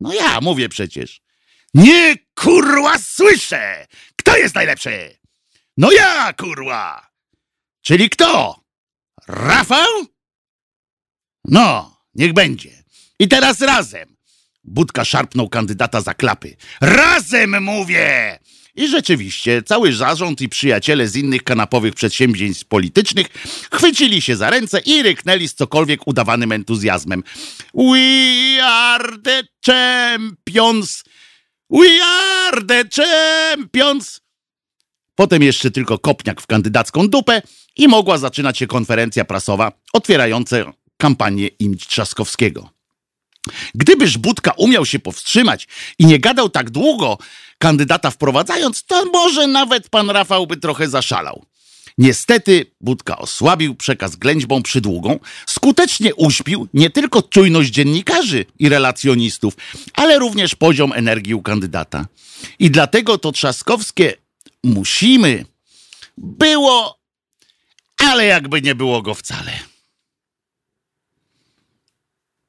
No 0.00 0.14
ja, 0.14 0.40
mówię 0.40 0.68
przecież. 0.68 1.22
Nie 1.74 2.16
kurła 2.34 2.98
słyszę! 2.98 3.86
Kto 4.16 4.36
jest 4.36 4.54
najlepszy? 4.54 5.18
No 5.76 5.92
ja, 5.92 6.32
kurła! 6.32 7.10
Czyli 7.82 8.10
kto? 8.10 8.60
Rafał? 9.28 10.06
No, 11.44 11.96
niech 12.14 12.32
będzie. 12.32 12.82
I 13.18 13.28
teraz 13.28 13.60
razem. 13.60 14.16
Budka 14.64 15.04
szarpnął 15.04 15.48
kandydata 15.48 16.00
za 16.00 16.14
klapy. 16.14 16.56
Razem 16.80 17.62
mówię! 17.62 18.38
I 18.74 18.88
rzeczywiście 18.88 19.62
cały 19.62 19.92
zarząd 19.92 20.40
i 20.40 20.48
przyjaciele 20.48 21.08
z 21.08 21.16
innych 21.16 21.42
kanapowych 21.42 21.94
przedsięwzięć 21.94 22.64
politycznych 22.64 23.26
chwycili 23.72 24.22
się 24.22 24.36
za 24.36 24.50
ręce 24.50 24.80
i 24.80 25.02
ryknęli 25.02 25.48
z 25.48 25.54
cokolwiek 25.54 26.06
udawanym 26.06 26.52
entuzjazmem. 26.52 27.22
We 27.74 28.64
are 28.64 29.18
the 29.24 29.42
champions! 29.66 31.04
We 31.70 32.04
are 32.04 32.66
the 32.66 32.84
champions! 33.02 34.20
Potem 35.14 35.42
jeszcze 35.42 35.70
tylko 35.70 35.98
kopniak 35.98 36.40
w 36.40 36.46
kandydacką 36.46 37.08
dupę 37.08 37.42
i 37.76 37.88
mogła 37.88 38.18
zaczynać 38.18 38.58
się 38.58 38.66
konferencja 38.66 39.24
prasowa 39.24 39.72
otwierająca 39.92 40.56
kampanię 40.96 41.46
imć 41.46 41.86
Trzaskowskiego. 41.86 42.70
Gdybyż 43.74 44.18
Budka 44.18 44.52
umiał 44.56 44.86
się 44.86 44.98
powstrzymać 44.98 45.68
i 45.98 46.06
nie 46.06 46.18
gadał 46.18 46.48
tak 46.48 46.70
długo, 46.70 47.18
kandydata 47.62 48.10
wprowadzając, 48.10 48.84
to 48.84 49.04
może 49.04 49.46
nawet 49.46 49.88
pan 49.88 50.10
Rafał 50.10 50.46
by 50.46 50.56
trochę 50.56 50.88
zaszalał. 50.88 51.44
Niestety 51.98 52.66
Budka 52.80 53.18
osłabił 53.18 53.74
przekaz 53.74 54.16
ględźbą 54.16 54.62
przydługą, 54.62 55.18
skutecznie 55.46 56.14
uśpił 56.14 56.68
nie 56.74 56.90
tylko 56.90 57.22
czujność 57.22 57.70
dziennikarzy 57.70 58.44
i 58.58 58.68
relacjonistów, 58.68 59.54
ale 59.94 60.18
również 60.18 60.54
poziom 60.54 60.92
energii 60.92 61.34
u 61.34 61.42
kandydata. 61.42 62.06
I 62.58 62.70
dlatego 62.70 63.18
to 63.18 63.32
Trzaskowskie 63.32 64.14
musimy 64.64 65.44
było, 66.18 66.98
ale 67.98 68.24
jakby 68.24 68.62
nie 68.62 68.74
było 68.74 69.02
go 69.02 69.14
wcale. 69.14 69.52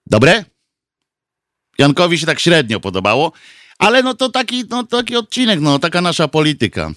Dobre? 0.07 0.45
Jankowi 1.77 2.19
się 2.19 2.25
tak 2.25 2.39
średnio 2.39 2.79
podobało, 2.79 3.31
ale 3.79 4.03
no 4.03 4.13
to 4.13 4.29
taki, 4.29 4.63
no, 4.69 4.83
taki 4.83 5.15
odcinek, 5.15 5.59
no 5.59 5.79
taka 5.79 6.01
nasza 6.01 6.27
polityka. 6.27 6.91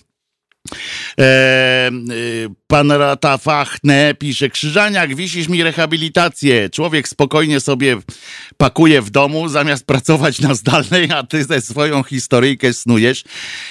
E, 1.19 1.91
y, 2.11 2.49
pan 2.67 2.91
Ratafachne 2.91 4.15
pisze, 4.15 4.51
Krzyżaniak, 4.51 5.15
wisisz 5.15 5.49
mi 5.49 5.63
rehabilitację. 5.63 6.71
Człowiek 6.71 7.09
spokojnie 7.09 7.61
sobie 7.61 7.97
pakuje 8.57 9.03
w 9.03 9.11
domu, 9.11 9.49
zamiast 9.49 9.87
pracować 9.87 10.41
na 10.41 10.55
zdalnej, 10.55 11.13
a 11.13 11.23
ty 11.23 11.45
ze 11.45 11.61
swoją 11.61 12.03
historyjkę 12.03 12.73
snujesz. 12.73 13.25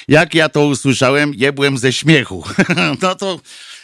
Jak 0.07 0.33
ja 0.33 0.49
to 0.49 0.65
usłyszałem, 0.65 1.33
jebłem 1.35 1.77
ze 1.77 1.93
śmiechu. 1.93 2.43
no 3.01 3.15
to 3.15 3.39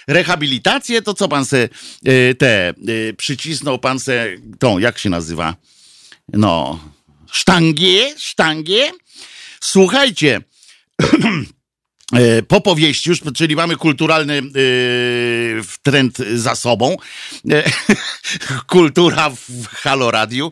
rehabilitację, 0.07 1.01
to 1.01 1.13
co 1.13 1.27
pan 1.27 1.45
se 1.45 1.69
y, 2.07 2.36
te 2.36 2.73
y, 2.89 3.13
przycisnął 3.17 3.79
pan 3.79 3.99
se 3.99 4.27
tą, 4.60 4.79
jak 4.79 4.97
się 4.97 5.10
nazywa? 5.10 5.55
No, 6.34 6.79
sztangie, 7.31 8.13
sztangie. 8.17 8.91
Słuchajcie, 9.63 10.41
e, 12.13 12.41
po 12.43 12.62
powieści 12.62 13.10
już, 13.10 13.19
czyli 13.36 13.56
mamy 13.56 13.76
kulturalny 13.76 14.38
e, 14.38 14.41
trend 15.84 16.17
za 16.36 16.56
sobą. 16.56 16.97
E, 17.52 17.63
kultura 18.67 19.30
w 19.30 19.67
Halo 19.67 20.12
Radiu 20.12 20.52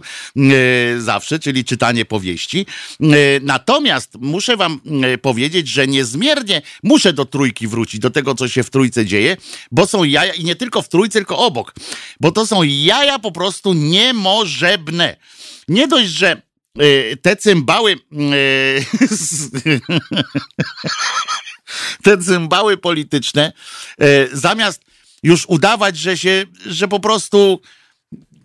zawsze, 0.97 1.39
czyli 1.39 1.65
czytanie 1.65 2.05
powieści. 2.05 2.65
Natomiast 3.41 4.13
muszę 4.19 4.57
wam 4.57 4.81
powiedzieć, 5.21 5.67
że 5.67 5.87
niezmiernie 5.87 6.61
muszę 6.83 7.13
do 7.13 7.25
trójki 7.25 7.67
wrócić, 7.67 7.99
do 7.99 8.09
tego, 8.09 8.35
co 8.35 8.47
się 8.47 8.63
w 8.63 8.69
trójce 8.69 9.05
dzieje, 9.05 9.37
bo 9.71 9.87
są 9.87 10.03
jaja, 10.03 10.33
i 10.33 10.43
nie 10.43 10.55
tylko 10.55 10.81
w 10.81 10.89
trójce, 10.89 11.19
tylko 11.19 11.37
obok, 11.37 11.73
bo 12.19 12.31
to 12.31 12.47
są 12.47 12.63
jaja 12.63 13.19
po 13.19 13.31
prostu 13.31 13.73
niemożebne. 13.73 15.17
Nie 15.67 15.87
dość, 15.87 16.09
że 16.09 16.48
te 17.21 17.35
cymbały 17.35 17.95
te 22.03 22.17
cymbały 22.17 22.77
polityczne 22.77 23.53
zamiast 24.33 24.81
już 25.23 25.45
udawać, 25.47 25.97
że 25.97 26.17
się, 26.17 26.45
że 26.65 26.87
po 26.87 26.99
prostu 26.99 27.61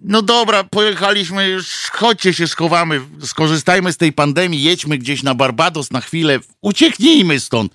no 0.04 0.22
dobra, 0.22 0.64
pojechaliśmy, 0.64 1.58
chodźcie 1.92 2.34
się 2.34 2.48
schowamy, 2.48 3.00
skorzystajmy 3.22 3.92
z 3.92 3.96
tej 3.96 4.12
pandemii, 4.12 4.62
jedźmy 4.62 4.98
gdzieś 4.98 5.22
na 5.22 5.34
Barbados 5.34 5.90
na 5.90 6.00
chwilę, 6.00 6.38
ucieknijmy 6.60 7.40
stąd. 7.40 7.72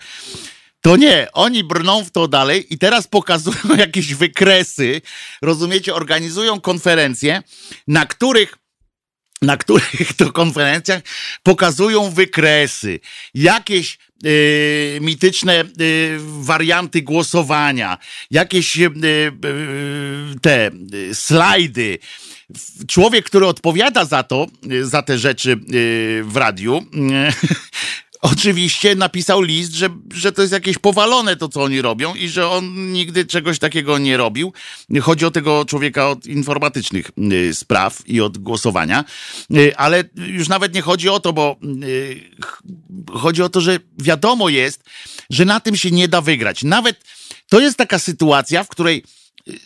To 0.81 0.95
nie, 0.95 1.27
oni 1.33 1.63
brną 1.63 2.03
w 2.03 2.11
to 2.11 2.27
dalej 2.27 2.73
i 2.73 2.77
teraz 2.77 3.07
pokazują 3.07 3.75
jakieś 3.77 4.13
wykresy, 4.13 5.01
rozumiecie, 5.41 5.95
organizują 5.95 6.61
konferencje, 6.61 7.43
na 7.87 8.05
których 8.05 8.57
na 9.41 9.57
których 9.57 10.13
to 10.17 10.31
konferencjach 10.31 11.01
pokazują 11.43 12.09
wykresy, 12.09 12.99
jakieś 13.33 13.97
y, 14.25 14.97
mityczne 15.01 15.63
y, 15.81 16.17
warianty 16.21 17.01
głosowania, 17.01 17.97
jakieś 18.31 18.77
y, 18.77 18.89
te 20.41 20.71
slajdy. 21.13 21.99
Człowiek, 22.87 23.25
który 23.25 23.45
odpowiada 23.45 24.05
za 24.05 24.23
to, 24.23 24.47
za 24.81 25.01
te 25.01 25.17
rzeczy 25.17 25.59
w 26.23 26.35
radiu, 26.35 26.85
oczywiście 28.21 28.95
napisał 28.95 29.41
list, 29.41 29.73
że, 29.73 29.89
że 30.13 30.31
to 30.31 30.41
jest 30.41 30.53
jakieś 30.53 30.77
powalone 30.77 31.35
to, 31.35 31.47
co 31.47 31.63
oni 31.63 31.81
robią 31.81 32.15
i 32.15 32.29
że 32.29 32.49
on 32.49 32.91
nigdy 32.91 33.25
czegoś 33.25 33.59
takiego 33.59 33.97
nie 33.97 34.17
robił. 34.17 34.53
Chodzi 35.01 35.25
o 35.25 35.31
tego 35.31 35.65
człowieka 35.65 36.09
od 36.09 36.25
informatycznych 36.25 37.11
y, 37.33 37.53
spraw 37.53 38.09
i 38.09 38.21
od 38.21 38.37
głosowania, 38.37 39.05
y, 39.55 39.77
ale 39.77 40.03
już 40.15 40.47
nawet 40.47 40.73
nie 40.73 40.81
chodzi 40.81 41.09
o 41.09 41.19
to, 41.19 41.33
bo 41.33 41.57
y, 41.83 42.21
chodzi 43.13 43.43
o 43.43 43.49
to, 43.49 43.61
że 43.61 43.79
wiadomo 43.97 44.49
jest, 44.49 44.83
że 45.29 45.45
na 45.45 45.59
tym 45.59 45.75
się 45.75 45.91
nie 45.91 46.07
da 46.07 46.21
wygrać. 46.21 46.63
Nawet 46.63 47.03
to 47.49 47.59
jest 47.59 47.77
taka 47.77 47.99
sytuacja, 47.99 48.63
w 48.63 48.67
której 48.67 49.03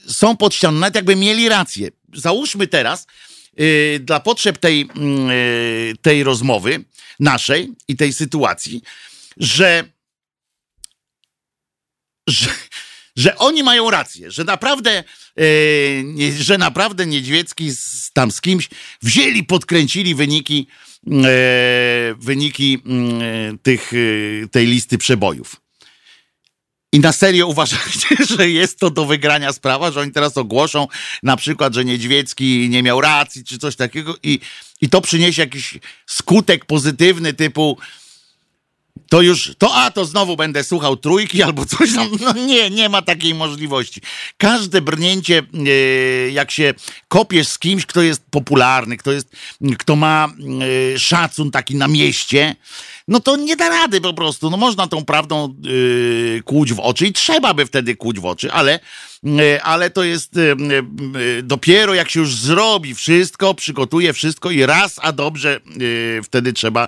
są 0.07 0.37
pod 0.37 0.55
ścianą, 0.55 0.79
nawet 0.79 0.95
jakby 0.95 1.15
mieli 1.15 1.49
rację. 1.49 1.89
Załóżmy 2.13 2.67
teraz, 2.67 3.07
dla 3.99 4.19
potrzeb 4.19 4.57
tej, 4.57 4.89
mm, 4.95 5.29
y, 5.29 5.93
tej 6.01 6.23
rozmowy 6.23 6.83
naszej 7.19 7.69
i 7.87 7.95
tej 7.95 8.13
sytuacji, 8.13 8.81
że, 9.37 9.83
że, 12.27 12.49
że 13.15 13.37
oni 13.37 13.63
mają 13.63 13.91
rację, 13.91 14.31
że 14.31 14.43
naprawdę, 14.43 15.03
nie, 16.03 16.31
że 16.31 16.57
naprawdę 16.57 17.05
Niedźwiecki 17.05 17.71
z, 17.71 18.11
tam 18.13 18.31
z 18.31 18.41
kimś 18.41 18.69
wzięli, 19.01 19.43
podkręcili 19.43 20.15
wyniki, 20.15 20.67
wyniki 22.17 22.81
mm, 22.85 23.59
tych, 23.59 23.91
tej 24.51 24.67
listy 24.67 24.97
przebojów. 24.97 25.62
I 26.93 26.99
na 26.99 27.11
serio 27.11 27.47
uważacie, 27.47 28.15
że 28.37 28.49
jest 28.49 28.79
to 28.79 28.89
do 28.89 29.05
wygrania 29.05 29.53
sprawa, 29.53 29.91
że 29.91 30.01
oni 30.01 30.11
teraz 30.11 30.37
ogłoszą 30.37 30.87
na 31.23 31.37
przykład, 31.37 31.73
że 31.73 31.85
Niedźwiecki 31.85 32.69
nie 32.69 32.83
miał 32.83 33.01
racji, 33.01 33.43
czy 33.43 33.57
coś 33.57 33.75
takiego 33.75 34.15
i, 34.23 34.39
i 34.81 34.89
to 34.89 35.01
przyniesie 35.01 35.41
jakiś 35.41 35.79
skutek 36.05 36.65
pozytywny 36.65 37.33
typu 37.33 37.77
to 39.13 39.21
już, 39.21 39.51
to 39.57 39.75
a, 39.75 39.91
to 39.91 40.05
znowu 40.05 40.35
będę 40.35 40.63
słuchał 40.63 40.97
trójki 40.97 41.43
albo 41.43 41.65
coś 41.65 41.95
tam. 41.95 42.09
No 42.21 42.33
nie, 42.33 42.69
nie 42.69 42.89
ma 42.89 43.01
takiej 43.01 43.33
możliwości. 43.33 44.01
Każde 44.37 44.81
brnięcie, 44.81 45.43
e, 45.53 46.31
jak 46.31 46.51
się 46.51 46.73
kopiesz 47.07 47.47
z 47.47 47.59
kimś, 47.59 47.85
kto 47.85 48.01
jest 48.01 48.23
popularny, 48.31 48.97
kto, 48.97 49.11
jest, 49.11 49.27
kto 49.77 49.95
ma 49.95 50.27
e, 50.95 50.99
szacun 50.99 51.51
taki 51.51 51.75
na 51.75 51.87
mieście, 51.87 52.55
no 53.07 53.19
to 53.19 53.35
nie 53.35 53.55
da 53.55 53.69
rady 53.69 54.01
po 54.01 54.13
prostu. 54.13 54.49
No 54.49 54.57
można 54.57 54.87
tą 54.87 55.05
prawdą 55.05 55.55
yy, 55.61 56.41
kłuć 56.45 56.73
w 56.73 56.79
oczy 56.79 57.07
i 57.07 57.13
trzeba 57.13 57.53
by 57.53 57.65
wtedy 57.65 57.95
kłuć 57.95 58.19
w 58.19 58.25
oczy, 58.25 58.51
ale, 58.51 58.79
ale 59.63 59.89
to 59.89 60.03
jest 60.03 60.35
yy, 60.35 60.55
yy, 61.19 61.43
dopiero 61.43 61.93
jak 61.93 62.09
się 62.09 62.19
już 62.19 62.35
zrobi 62.35 62.95
wszystko, 62.95 63.53
przygotuje 63.53 64.13
wszystko 64.13 64.51
i 64.51 64.65
raz, 64.65 64.99
a 65.01 65.11
dobrze 65.11 65.59
wtedy 66.23 66.53
trzeba 66.53 66.87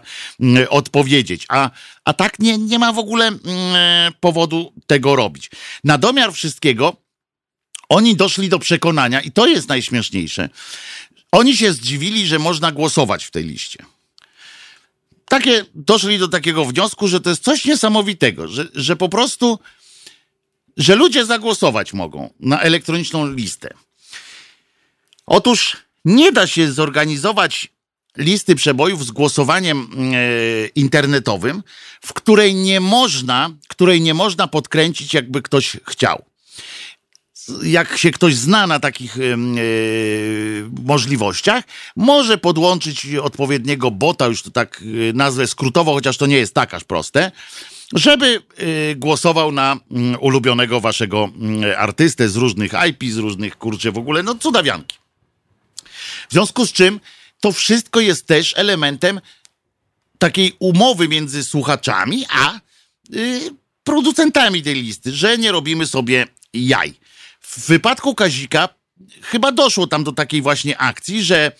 odpowiedzieć. 0.69 1.45
A, 1.49 1.69
a 2.05 2.13
tak 2.13 2.39
nie, 2.39 2.57
nie 2.57 2.79
ma 2.79 2.93
w 2.93 2.99
ogóle 2.99 3.31
powodu 4.19 4.73
tego 4.88 5.15
robić. 5.15 5.49
Na 5.83 5.97
domiar 5.97 6.33
wszystkiego 6.33 6.97
oni 7.89 8.15
doszli 8.15 8.49
do 8.49 8.59
przekonania, 8.59 9.21
i 9.21 9.31
to 9.31 9.47
jest 9.47 9.69
najśmieszniejsze, 9.69 10.49
oni 11.31 11.57
się 11.57 11.73
zdziwili, 11.73 12.27
że 12.27 12.39
można 12.39 12.71
głosować 12.71 13.25
w 13.25 13.31
tej 13.31 13.43
liście 13.43 13.86
takie, 15.29 15.65
doszli 15.75 16.19
do 16.19 16.27
takiego 16.27 16.65
wniosku, 16.65 17.07
że 17.07 17.21
to 17.21 17.29
jest 17.29 17.43
coś 17.43 17.65
niesamowitego, 17.65 18.47
że, 18.47 18.67
że 18.75 18.95
po 18.95 19.09
prostu, 19.09 19.59
że 20.78 20.95
ludzie 20.95 21.26
zagłosować 21.26 21.93
mogą 21.93 22.34
na 22.39 22.61
elektroniczną 22.61 23.32
listę. 23.32 23.69
Otóż 25.26 25.78
nie 26.05 26.32
da 26.32 26.47
się 26.47 26.71
zorganizować 26.71 27.67
listy 28.17 28.55
przebojów 28.55 29.05
z 29.05 29.11
głosowaniem 29.11 29.88
e, 29.88 30.67
internetowym, 30.67 31.63
w 32.01 32.13
której 32.13 32.55
nie 32.55 32.80
można, 32.80 33.49
której 33.67 34.01
nie 34.01 34.13
można 34.13 34.47
podkręcić, 34.47 35.13
jakby 35.13 35.41
ktoś 35.41 35.78
chciał 35.88 36.26
jak 37.63 37.97
się 37.97 38.11
ktoś 38.11 38.36
zna 38.36 38.67
na 38.67 38.80
takich 38.80 39.15
yy, 39.17 40.69
możliwościach, 40.84 41.63
może 41.95 42.38
podłączyć 42.38 43.07
odpowiedniego 43.15 43.91
bota, 43.91 44.28
już 44.28 44.41
to 44.41 44.51
tak 44.51 44.82
yy, 44.86 45.13
nazwę 45.13 45.47
skrótowo, 45.47 45.93
chociaż 45.93 46.17
to 46.17 46.26
nie 46.26 46.38
jest 46.38 46.53
tak 46.53 46.73
aż 46.73 46.84
proste, 46.84 47.32
żeby 47.93 48.41
yy, 48.57 48.95
głosował 48.95 49.51
na 49.51 49.79
mm, 49.91 50.17
ulubionego 50.19 50.81
waszego 50.81 51.29
mm, 51.36 51.63
artystę 51.77 52.29
z 52.29 52.36
różnych 52.36 52.71
IP, 52.89 53.03
z 53.11 53.17
różnych 53.17 53.57
kurcze 53.57 53.91
w 53.91 53.97
ogóle, 53.97 54.23
no 54.23 54.36
cudawianki. 54.36 54.97
W 56.29 56.33
związku 56.33 56.65
z 56.65 56.73
czym 56.73 56.99
to 57.39 57.51
wszystko 57.51 57.99
jest 57.99 58.27
też 58.27 58.53
elementem 58.57 59.21
takiej 60.17 60.55
umowy 60.59 61.07
między 61.07 61.43
słuchaczami 61.43 62.25
a 62.29 62.59
y, 63.15 63.49
producentami 63.83 64.63
tej 64.63 64.75
listy, 64.75 65.11
że 65.11 65.38
nie 65.38 65.51
robimy 65.51 65.88
sobie 65.88 66.27
jaj. 66.53 66.93
W 67.41 67.67
wypadku 67.67 68.15
Kazika 68.15 68.69
chyba 69.21 69.51
doszło 69.51 69.88
tam 69.88 70.03
do 70.03 70.11
takiej 70.11 70.41
właśnie 70.41 70.77
akcji, 70.77 71.23
że 71.23 71.51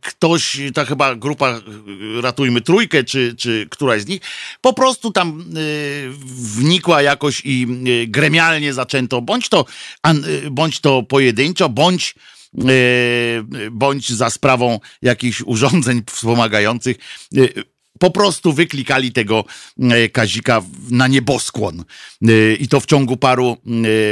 ktoś, 0.00 0.60
ta 0.74 0.84
chyba 0.84 1.14
grupa 1.14 1.60
yy, 1.86 2.20
Ratujmy 2.20 2.60
Trójkę, 2.60 3.04
czy, 3.04 3.34
czy 3.38 3.66
któraś 3.70 4.02
z 4.02 4.06
nich, 4.06 4.20
po 4.60 4.72
prostu 4.72 5.12
tam 5.12 5.44
yy, 5.54 6.10
wnikła 6.56 7.02
jakoś 7.02 7.42
i 7.44 7.66
yy, 7.82 8.06
gremialnie 8.06 8.74
zaczęto, 8.74 9.22
bądź 9.22 9.48
to, 9.48 9.64
yy, 10.06 10.50
bądź 10.50 10.80
to 10.80 11.02
pojedynczo, 11.02 11.68
bądź 11.68 12.14
yy, 12.54 13.70
bądź 13.70 14.12
za 14.12 14.30
sprawą 14.30 14.80
jakichś 15.02 15.40
urządzeń 15.40 16.02
wspomagających, 16.10 16.96
yy, 17.32 17.48
po 17.98 18.10
prostu 18.10 18.52
wyklikali 18.52 19.12
tego 19.12 19.44
e, 19.80 20.08
Kazika 20.08 20.62
na 20.90 21.08
nieboskłon. 21.08 21.84
E, 22.22 22.54
I 22.54 22.68
to 22.68 22.80
w 22.80 22.86
ciągu 22.86 23.16
paru, 23.16 23.56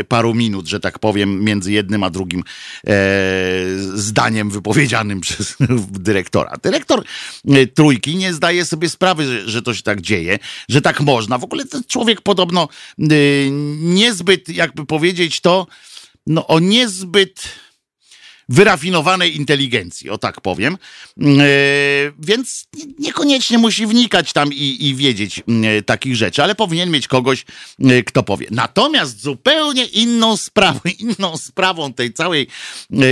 e, 0.00 0.04
paru 0.04 0.34
minut, 0.34 0.66
że 0.66 0.80
tak 0.80 0.98
powiem, 0.98 1.44
między 1.44 1.72
jednym 1.72 2.02
a 2.02 2.10
drugim 2.10 2.44
zdaniem 3.94 4.50
wypowiedzianym 4.50 5.20
przez 5.26 5.56
dyrektora. 5.90 6.56
Dyrektor 6.62 7.04
trójki 7.74 8.16
nie 8.16 8.32
zdaje 8.32 8.64
sobie 8.64 8.88
sprawy, 8.88 9.42
że, 9.50 9.62
to 9.62 9.74
się 9.74 9.82
tak 9.82 10.00
dzieje, 10.00 10.38
że 10.68 10.82
tak 10.82 11.00
można. 11.00 11.38
W 11.38 11.44
ogóle 11.44 11.64
ten 11.64 11.82
człowiek 11.88 12.20
podobno 12.20 12.68
niezbyt, 13.78 14.48
jakby 14.48 14.86
powiedzieć 14.86 15.40
to, 15.40 15.66
no 16.26 16.46
o 16.46 16.60
niezbyt 16.60 17.48
wyrafinowanej 18.48 19.36
inteligencji, 19.36 20.10
o 20.10 20.18
tak 20.18 20.40
powiem. 20.40 20.78
Yy, 21.16 21.34
więc 22.18 22.66
niekoniecznie 22.98 23.58
musi 23.58 23.86
wnikać 23.86 24.32
tam 24.32 24.52
i, 24.52 24.76
i 24.80 24.94
wiedzieć 24.94 25.42
yy, 25.46 25.82
takich 25.82 26.16
rzeczy, 26.16 26.42
ale 26.42 26.54
powinien 26.54 26.90
mieć 26.90 27.08
kogoś, 27.08 27.44
yy, 27.78 28.02
kto 28.02 28.22
powie. 28.22 28.46
Natomiast 28.50 29.22
zupełnie 29.22 29.84
inną 29.84 30.36
sprawą, 30.36 30.80
inną 30.98 31.36
sprawą 31.36 31.92
tej 31.92 32.12
całej, 32.12 32.46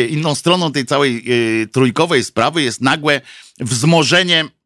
inną 0.09 0.35
stroną 0.35 0.73
tej 0.73 0.87
całej 0.87 1.25
trójkowej 1.73 2.25
sprawy 2.25 2.63
jest 2.63 2.81
nagłe 2.81 3.21
wzmożenie 3.61 4.45
E, 4.45 4.62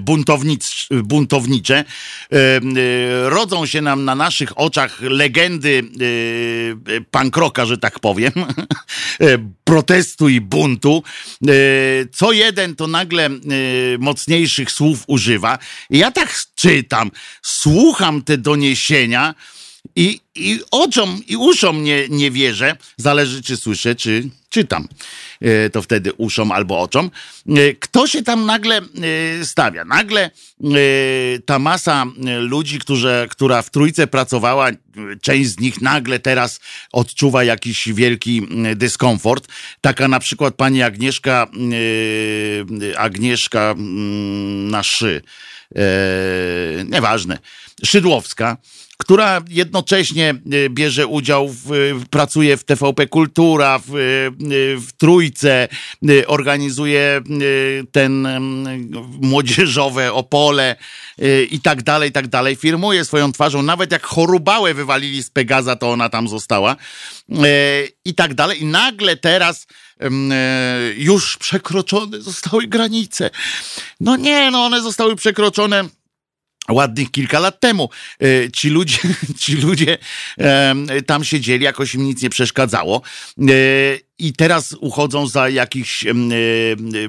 buntownic, 0.00 0.86
buntownicze. 0.90 1.84
E, 2.32 2.36
e, 2.36 2.60
rodzą 3.30 3.66
się 3.66 3.80
nam 3.80 4.04
na 4.04 4.14
naszych 4.14 4.58
oczach 4.58 5.00
legendy 5.00 5.82
pankroka, 7.10 7.66
że 7.66 7.78
tak 7.78 8.00
powiem, 8.00 8.32
protestu 9.64 10.28
i 10.28 10.40
buntu. 10.40 11.02
Co 12.12 12.32
jeden 12.32 12.76
to 12.76 12.86
nagle 12.86 13.28
mocniejszych 13.98 14.70
słów 14.70 15.04
używa. 15.06 15.58
Ja 15.90 16.10
tak 16.10 16.34
czytam, 16.54 17.10
słucham 17.42 18.22
te 18.22 18.38
doniesienia 18.38 19.34
i, 19.96 20.20
i 20.34 20.60
oczom 20.70 21.20
i 21.28 21.36
uszom 21.36 21.84
nie, 21.84 22.08
nie 22.08 22.30
wierzę. 22.30 22.76
Zależy, 22.96 23.42
czy 23.42 23.56
słyszę, 23.56 23.94
czy 23.94 24.30
czytam. 24.50 24.88
E, 25.40 25.70
to 25.70 25.82
wtedy 25.82 26.12
uszom 26.12 26.52
albo 26.52 26.80
oczom. 26.80 27.10
E, 27.48 27.74
kto 27.74 28.06
się 28.06 28.22
tam 28.22 28.46
nagle 28.46 28.76
e, 28.76 29.44
stawia? 29.44 29.84
Nagle 29.84 30.30
ta 31.46 31.58
masa 31.58 32.06
ludzi, 32.40 32.78
którzy, 32.78 33.26
która 33.30 33.62
w 33.62 33.70
trójce 33.70 34.06
pracowała, 34.06 34.70
część 35.22 35.50
z 35.50 35.60
nich 35.60 35.80
nagle 35.80 36.18
teraz 36.18 36.60
odczuwa 36.92 37.44
jakiś 37.44 37.88
wielki 37.92 38.46
dyskomfort. 38.76 39.48
Taka 39.80 40.08
na 40.08 40.20
przykład 40.20 40.54
pani 40.54 40.82
Agnieszka, 40.82 41.46
Agnieszka 42.96 43.70
mm, 43.70 44.70
na 44.70 44.82
szy. 44.82 45.22
Nieważne. 46.84 47.38
Szydłowska 47.84 48.56
która 49.00 49.42
jednocześnie 49.48 50.30
e, 50.30 50.70
bierze 50.70 51.06
udział, 51.06 51.48
w, 51.48 51.70
pracuje 52.10 52.56
w 52.56 52.64
TVP 52.64 53.06
Kultura, 53.06 53.78
w, 53.78 53.88
e, 53.88 53.96
w 54.76 54.88
Trójce, 54.98 55.68
organizuje 56.26 57.20
ten 57.92 58.28
młodzieżowe 59.20 60.12
Opole 60.12 60.76
i 61.50 61.60
tak 61.60 61.82
dalej, 61.82 62.10
i 62.10 62.12
tak 62.12 62.28
dalej. 62.28 62.56
Firmuje 62.56 63.04
swoją 63.04 63.32
twarzą, 63.32 63.62
nawet 63.62 63.92
jak 63.92 64.06
chorubałę 64.06 64.74
wywalili 64.74 65.22
z 65.22 65.30
Pegaza, 65.30 65.76
to 65.76 65.90
ona 65.90 66.08
tam 66.08 66.28
została 66.28 66.76
i 68.04 68.14
tak 68.14 68.34
dalej. 68.34 68.62
I 68.62 68.64
nagle 68.64 69.16
teraz 69.16 69.66
już 70.96 71.36
przekroczone 71.36 72.20
zostały 72.20 72.66
granice. 72.66 73.30
No 74.00 74.16
nie, 74.16 74.50
no 74.50 74.64
one 74.64 74.82
zostały 74.82 75.16
przekroczone 75.16 75.84
ładnych 76.68 77.10
kilka 77.10 77.38
lat 77.38 77.60
temu. 77.60 77.88
E, 78.22 78.50
Ci 78.50 78.70
ludzie, 78.70 78.98
ci 79.40 79.56
ludzie 79.56 79.98
tam 81.06 81.24
siedzieli, 81.24 81.64
jakoś 81.64 81.94
im 81.94 82.04
nic 82.04 82.22
nie 82.22 82.30
przeszkadzało. 82.30 83.02
E, 83.38 83.42
I 84.18 84.32
teraz 84.32 84.76
uchodzą 84.80 85.26
za 85.26 85.48
jakichś 85.48 86.06
e, 86.06 86.14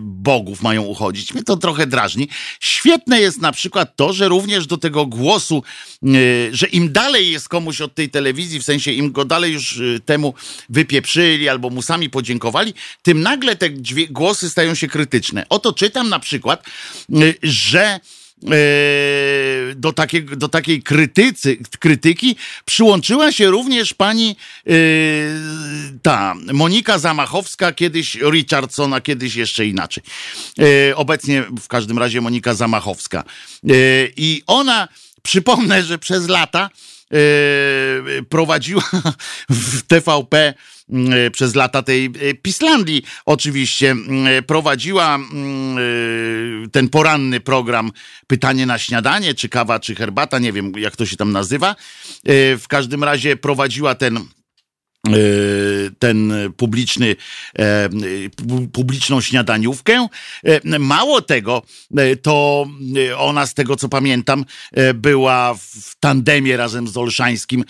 bogów, 0.01 0.61
mają 0.61 0.81
uchodzić. 0.81 1.33
Mnie 1.33 1.43
to 1.43 1.57
trochę 1.57 1.87
drażni. 1.87 2.27
Świetne 2.59 3.21
jest 3.21 3.41
na 3.41 3.51
przykład 3.51 3.95
to, 3.95 4.13
że 4.13 4.27
również 4.27 4.67
do 4.67 4.77
tego 4.77 5.05
głosu, 5.05 5.63
że 6.51 6.67
im 6.67 6.91
dalej 6.91 7.31
jest 7.31 7.49
komuś 7.49 7.81
od 7.81 7.95
tej 7.95 8.09
telewizji, 8.09 8.59
w 8.59 8.63
sensie 8.63 8.91
im 8.91 9.11
go 9.11 9.25
dalej 9.25 9.53
już 9.53 9.81
temu 10.05 10.33
wypieprzyli 10.69 11.49
albo 11.49 11.69
mu 11.69 11.81
sami 11.81 12.09
podziękowali, 12.09 12.73
tym 13.01 13.21
nagle 13.21 13.55
te 13.55 13.69
głosy 14.09 14.49
stają 14.49 14.75
się 14.75 14.87
krytyczne. 14.87 15.45
Oto 15.49 15.73
czytam 15.73 16.09
na 16.09 16.19
przykład, 16.19 16.65
że 17.43 17.99
do, 19.75 19.93
takiego, 19.93 20.35
do 20.35 20.49
takiej 20.49 20.83
krytycy, 20.83 21.57
krytyki 21.79 22.35
przyłączyła 22.65 23.31
się 23.31 23.49
również 23.49 23.93
pani 23.93 24.35
e, 24.67 24.71
ta 26.01 26.35
Monika 26.53 26.99
Zamachowska, 26.99 27.71
kiedyś 27.71 28.15
Richardson, 28.15 28.93
a 28.93 29.01
kiedyś 29.01 29.35
jeszcze 29.35 29.65
inaczej. 29.65 30.03
E, 30.59 30.95
obecnie 30.95 31.43
w 31.61 31.67
każdym 31.67 31.99
razie 31.99 32.21
Monika 32.21 32.53
Zamachowska. 32.53 33.19
E, 33.19 33.73
I 34.17 34.43
ona, 34.47 34.87
przypomnę, 35.21 35.83
że 35.83 35.99
przez 35.99 36.27
lata 36.27 36.69
e, 37.11 37.17
prowadziła 38.29 38.83
w 39.49 39.81
TVP 39.81 40.37
e, 40.37 40.53
przez 41.31 41.55
lata 41.55 41.83
tej 41.83 42.05
e, 42.05 42.33
Pislandii 42.33 43.03
oczywiście 43.25 43.91
m, 43.91 44.27
e, 44.27 44.41
prowadziła 44.41 45.15
m, 45.15 45.77
e, 45.77 46.69
ten 46.69 46.89
poranny 46.89 47.39
program 47.39 47.91
Pytanie 48.27 48.65
na 48.65 48.77
śniadanie, 48.77 49.33
czy 49.33 49.49
kawa, 49.49 49.79
czy 49.79 49.95
herbata, 49.95 50.39
nie 50.39 50.53
wiem 50.53 50.71
jak 50.77 50.95
to 50.95 51.05
się 51.05 51.17
tam 51.17 51.31
nazywa. 51.31 51.75
W 52.57 52.65
każdym 52.69 53.03
razie 53.03 53.35
prowadziła 53.35 53.95
ten 53.95 54.19
ten 55.99 56.33
publiczny, 56.57 57.15
e, 57.59 57.89
pu- 58.35 58.67
publiczną 58.67 59.21
śniadaniówkę. 59.21 60.07
E, 60.43 60.79
Mało 60.79 61.21
tego, 61.21 61.61
e, 61.97 62.15
to 62.15 62.65
ona 63.17 63.45
z 63.45 63.53
tego 63.53 63.75
co 63.75 63.89
pamiętam 63.89 64.45
była 64.93 65.53
w 65.53 65.95
tandemie 65.99 66.57
razem 66.57 66.87
z 66.87 66.97
Olszańskim 66.97 67.63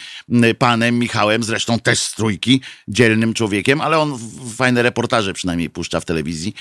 panem 0.58 1.00
Michałem, 1.00 1.44
zresztą 1.44 1.80
też 1.80 2.00
z 2.00 2.16
trójki, 2.16 2.62
dzielnym 2.88 3.34
człowiekiem, 3.34 3.82
ale 3.82 4.00
on 4.00 4.20
fajne 4.56 4.82
reportaże 4.82 5.34
przynajmniej 5.34 5.70
puszcza 5.70 6.00
w 6.00 6.06
telewizji. 6.06 6.54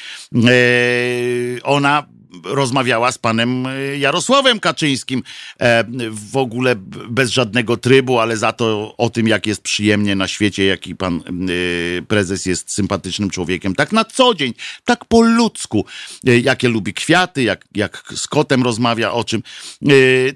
Ona 1.62 2.06
rozmawiała 2.44 3.12
z 3.12 3.18
panem 3.18 3.66
e, 3.66 3.98
Jarosławem 3.98 4.60
Kaczyńskim 4.60 5.22
e, 5.58 5.84
w 6.10 6.36
ogóle 6.36 6.76
bez 7.08 7.30
żadnego 7.30 7.76
trybu, 7.76 8.18
ale 8.18 8.36
za 8.36 8.52
to 8.52 8.94
o 8.96 9.10
tym, 9.10 9.28
jak 9.28 9.46
jest 9.46 9.62
przyjemnie 9.62 10.16
na 10.16 10.28
świecie, 10.28 10.64
jaki 10.64 10.96
pan 10.96 11.22
e, 11.98 12.02
prezes 12.02 12.46
jest 12.46 12.72
sympatycznym 12.72 13.30
człowiekiem, 13.30 13.74
tak 13.74 13.92
na 13.92 14.04
co 14.04 14.34
dzień, 14.34 14.54
tak 14.84 15.04
po 15.04 15.20
ludzku, 15.22 15.84
jakie 16.42 16.68
lubi 16.68 16.94
kwiaty, 16.94 17.42
jak, 17.42 17.64
jak 17.74 18.12
z 18.16 18.26
kotem 18.26 18.62
rozmawia, 18.62 19.12
o 19.12 19.24
czym. 19.24 19.42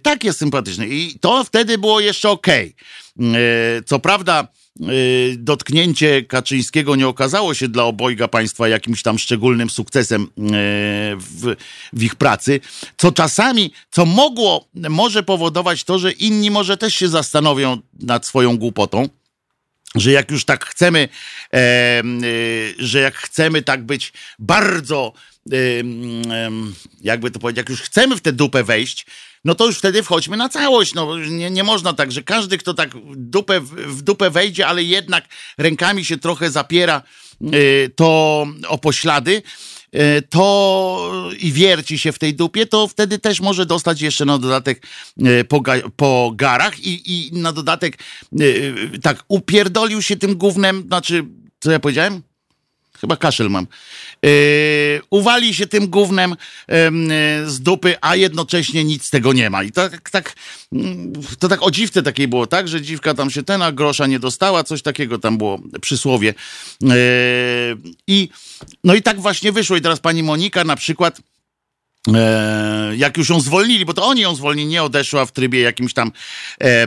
Tak 0.02 0.24
jest 0.24 0.38
sympatyczny. 0.38 0.88
I 0.88 1.18
to 1.18 1.44
wtedy 1.44 1.78
było 1.78 2.00
jeszcze 2.00 2.30
okej. 2.30 2.74
E, 3.20 3.82
Co 3.86 3.98
prawda, 3.98 4.48
dotknięcie 5.36 6.22
Kaczyńskiego 6.22 6.96
nie 6.96 7.08
okazało 7.08 7.54
się 7.54 7.68
dla 7.68 7.84
obojga 7.84 8.28
państwa 8.28 8.68
jakimś 8.68 9.02
tam 9.02 9.18
szczególnym 9.18 9.70
sukcesem 9.70 10.22
y, 10.22 10.26
w, 11.16 11.56
w 11.92 12.02
ich 12.02 12.14
pracy, 12.14 12.60
co 12.96 13.12
czasami, 13.12 13.72
co 13.90 14.06
mogło, 14.06 14.68
może 14.74 15.22
powodować 15.22 15.84
to, 15.84 15.98
że 15.98 16.12
inni 16.12 16.50
może 16.50 16.76
też 16.76 16.94
się 16.94 17.08
zastanowią 17.08 17.78
nad 18.00 18.26
swoją 18.26 18.58
głupotą 18.58 19.08
że 19.94 20.12
jak 20.12 20.30
już 20.30 20.44
tak 20.44 20.64
chcemy, 20.64 21.08
y, 21.54 21.58
że 22.78 23.00
jak 23.00 23.14
chcemy 23.14 23.62
tak 23.62 23.86
być 23.86 24.12
bardzo, 24.38 25.12
y, 25.52 25.84
jakby 27.00 27.30
to 27.30 27.38
powiedzieć, 27.38 27.58
jak 27.58 27.68
już 27.68 27.80
chcemy 27.80 28.16
w 28.16 28.20
tę 28.20 28.32
dupę 28.32 28.64
wejść, 28.64 29.06
no 29.44 29.54
to 29.54 29.66
już 29.66 29.78
wtedy 29.78 30.02
wchodźmy 30.02 30.36
na 30.36 30.48
całość. 30.48 30.94
No, 30.94 31.18
nie, 31.18 31.50
nie 31.50 31.64
można 31.64 31.92
tak, 31.92 32.12
że 32.12 32.22
każdy, 32.22 32.58
kto 32.58 32.74
tak 32.74 32.90
dupę, 33.16 33.60
w 33.60 34.02
dupę 34.02 34.30
wejdzie, 34.30 34.66
ale 34.66 34.82
jednak 34.82 35.24
rękami 35.58 36.04
się 36.04 36.18
trochę 36.18 36.50
zapiera, 36.50 37.02
y, 37.54 37.90
to 37.96 38.46
o 38.68 38.78
poślady, 38.78 39.42
y, 39.94 40.22
to 40.30 41.32
i 41.38 41.52
wierci 41.52 41.98
się 41.98 42.12
w 42.12 42.18
tej 42.18 42.34
dupie, 42.34 42.66
to 42.66 42.88
wtedy 42.88 43.18
też 43.18 43.40
może 43.40 43.66
dostać 43.66 44.00
jeszcze 44.00 44.24
na 44.24 44.38
dodatek 44.38 44.86
y, 45.26 45.44
po, 45.44 45.60
ga, 45.60 45.74
po 45.96 46.32
garach 46.34 46.78
i, 46.78 47.12
i 47.12 47.32
na 47.32 47.52
dodatek 47.52 47.98
tak 49.02 49.24
upierdolił 49.28 50.02
się 50.02 50.16
tym 50.16 50.36
gównem, 50.36 50.82
znaczy, 50.86 51.24
co 51.60 51.70
ja 51.70 51.80
powiedziałem? 51.80 52.22
Chyba 53.04 53.16
kaszel 53.16 53.50
mam. 53.50 53.66
Yy, 54.22 54.30
uwali 55.10 55.54
się 55.54 55.66
tym 55.66 55.86
gównem 55.86 56.36
em, 56.66 57.02
yy, 57.02 57.50
z 57.50 57.60
dupy, 57.60 57.96
a 58.00 58.16
jednocześnie 58.16 58.84
nic 58.84 59.04
z 59.04 59.10
tego 59.10 59.32
nie 59.32 59.50
ma. 59.50 59.62
I 59.62 59.72
tak, 59.72 60.10
tak, 60.10 60.36
mm, 60.72 61.12
to 61.38 61.48
tak 61.48 61.62
o 61.62 61.70
dziwce 61.70 62.02
takiej 62.02 62.28
było, 62.28 62.46
tak? 62.46 62.68
Że 62.68 62.82
dziwka 62.82 63.14
tam 63.14 63.30
się 63.30 63.42
ten, 63.42 63.62
a 63.62 63.72
grosza 63.72 64.06
nie 64.06 64.18
dostała, 64.18 64.64
coś 64.64 64.82
takiego 64.82 65.18
tam 65.18 65.38
było 65.38 65.58
przysłowie. 65.80 66.34
Yy, 66.80 66.88
I 68.06 68.28
no 68.84 68.94
i 68.94 69.02
tak 69.02 69.20
właśnie 69.20 69.52
wyszło. 69.52 69.76
I 69.76 69.80
teraz 69.80 70.00
pani 70.00 70.22
Monika 70.22 70.64
na 70.64 70.76
przykład 70.76 71.20
E, 71.20 71.33
jak 72.96 73.16
już 73.16 73.28
ją 73.28 73.40
zwolnili, 73.40 73.84
bo 73.84 73.94
to 73.94 74.04
oni 74.06 74.20
ją 74.20 74.34
zwolnili, 74.34 74.68
nie 74.68 74.82
odeszła 74.82 75.26
w 75.26 75.32
trybie 75.32 75.60
jakimś 75.60 75.94
tam, 75.94 76.08
e, 76.08 76.64
e, 76.64 76.86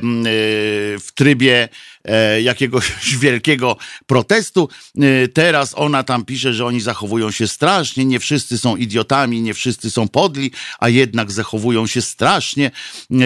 w 0.99 1.07
trybie 1.15 1.69
e, 2.05 2.41
jakiegoś 2.41 2.91
wielkiego 3.19 3.77
protestu. 4.05 4.69
E, 4.97 5.27
teraz 5.27 5.73
ona 5.75 6.03
tam 6.03 6.25
pisze, 6.25 6.53
że 6.53 6.65
oni 6.65 6.81
zachowują 6.81 7.31
się 7.31 7.47
strasznie, 7.47 8.05
nie 8.05 8.19
wszyscy 8.19 8.57
są 8.57 8.75
idiotami, 8.75 9.41
nie 9.41 9.53
wszyscy 9.53 9.91
są 9.91 10.07
podli, 10.07 10.51
a 10.79 10.89
jednak 10.89 11.31
zachowują 11.31 11.87
się 11.87 12.01
strasznie 12.01 12.71
e, 13.11 13.17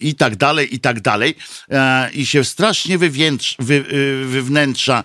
i 0.00 0.14
tak 0.14 0.36
dalej, 0.36 0.74
i 0.74 0.80
tak 0.80 1.00
dalej. 1.00 1.34
E, 1.70 2.10
I 2.12 2.26
się 2.26 2.44
strasznie 2.44 2.94
e, 2.94 2.98
wywnętrza 4.24 4.98
e, 4.98 5.04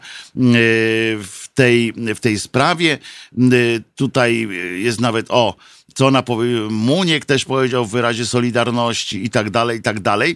w 1.24 1.48
tej, 1.54 1.94
w 1.94 2.20
tej 2.20 2.40
sprawie. 2.40 2.98
E, 3.38 3.46
Tutaj 3.96 4.48
jest 4.76 5.02
nawet, 5.02 5.26
o, 5.30 5.56
co 6.00 6.08
ona 6.08 6.24
powie, 6.24 6.48
Muniek 6.70 7.26
też 7.26 7.46
powiedział 7.46 7.86
w 7.86 7.92
wyrazie 7.92 8.26
solidarności 8.26 9.26
i 9.26 9.30
tak 9.30 9.50
dalej, 9.50 9.80
i 9.80 9.82
tak 9.82 10.00
dalej. 10.00 10.36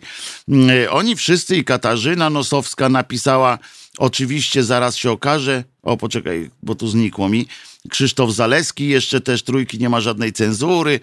Mm, 0.49 0.69
Oni 0.91 1.15
wszyscy 1.15 1.55
i 1.57 1.63
Katarzyna 1.63 2.29
Nosowska 2.29 2.89
napisała, 2.89 3.59
oczywiście 3.97 4.63
zaraz 4.63 4.95
się 4.95 5.11
okaże, 5.11 5.63
o 5.83 5.97
poczekaj, 5.97 6.49
bo 6.63 6.75
tu 6.75 6.87
znikło 6.87 7.29
mi, 7.29 7.47
Krzysztof 7.89 8.31
Zaleski, 8.31 8.87
jeszcze 8.87 9.21
też 9.21 9.43
trójki, 9.43 9.79
nie 9.79 9.89
ma 9.89 10.01
żadnej 10.01 10.33
cenzury, 10.33 10.99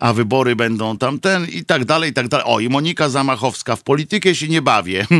a 0.00 0.12
wybory 0.12 0.56
będą 0.56 0.98
tamten 0.98 1.46
i 1.48 1.64
tak 1.64 1.84
dalej, 1.84 2.10
i 2.10 2.14
tak 2.14 2.28
dalej. 2.28 2.46
O, 2.48 2.60
i 2.60 2.68
Monika 2.68 3.08
Zamachowska, 3.08 3.76
w 3.76 3.82
politykę 3.82 4.34
się 4.34 4.48
nie 4.48 4.62
bawię. 4.62 5.06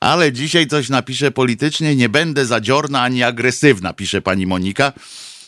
Ale 0.00 0.32
dzisiaj 0.32 0.66
coś 0.66 0.88
napiszę 0.88 1.30
politycznie, 1.30 1.96
nie 1.96 2.08
będę 2.08 2.46
zadziorna 2.46 3.02
ani 3.02 3.22
agresywna, 3.22 3.92
pisze 3.92 4.22
pani 4.22 4.46
Monika 4.46 4.92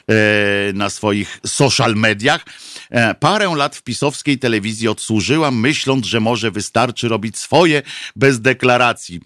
e, 0.09 0.73
na 0.73 0.91
swoich 0.91 1.41
social 1.47 1.95
mediach. 1.95 2.45
E, 2.91 3.15
parę 3.15 3.55
lat 3.57 3.77
w 3.77 3.83
pisowskiej 3.83 4.39
telewizji 4.39 4.89
odsłużyłam, 4.89 5.61
myśląc, 5.61 6.07
że 6.07 6.21
może 6.21 6.51
wystarczy 6.51 7.09
robić 7.09 7.39
swoje 7.39 7.83
bez 8.17 8.41
deklaracji. 8.41 9.21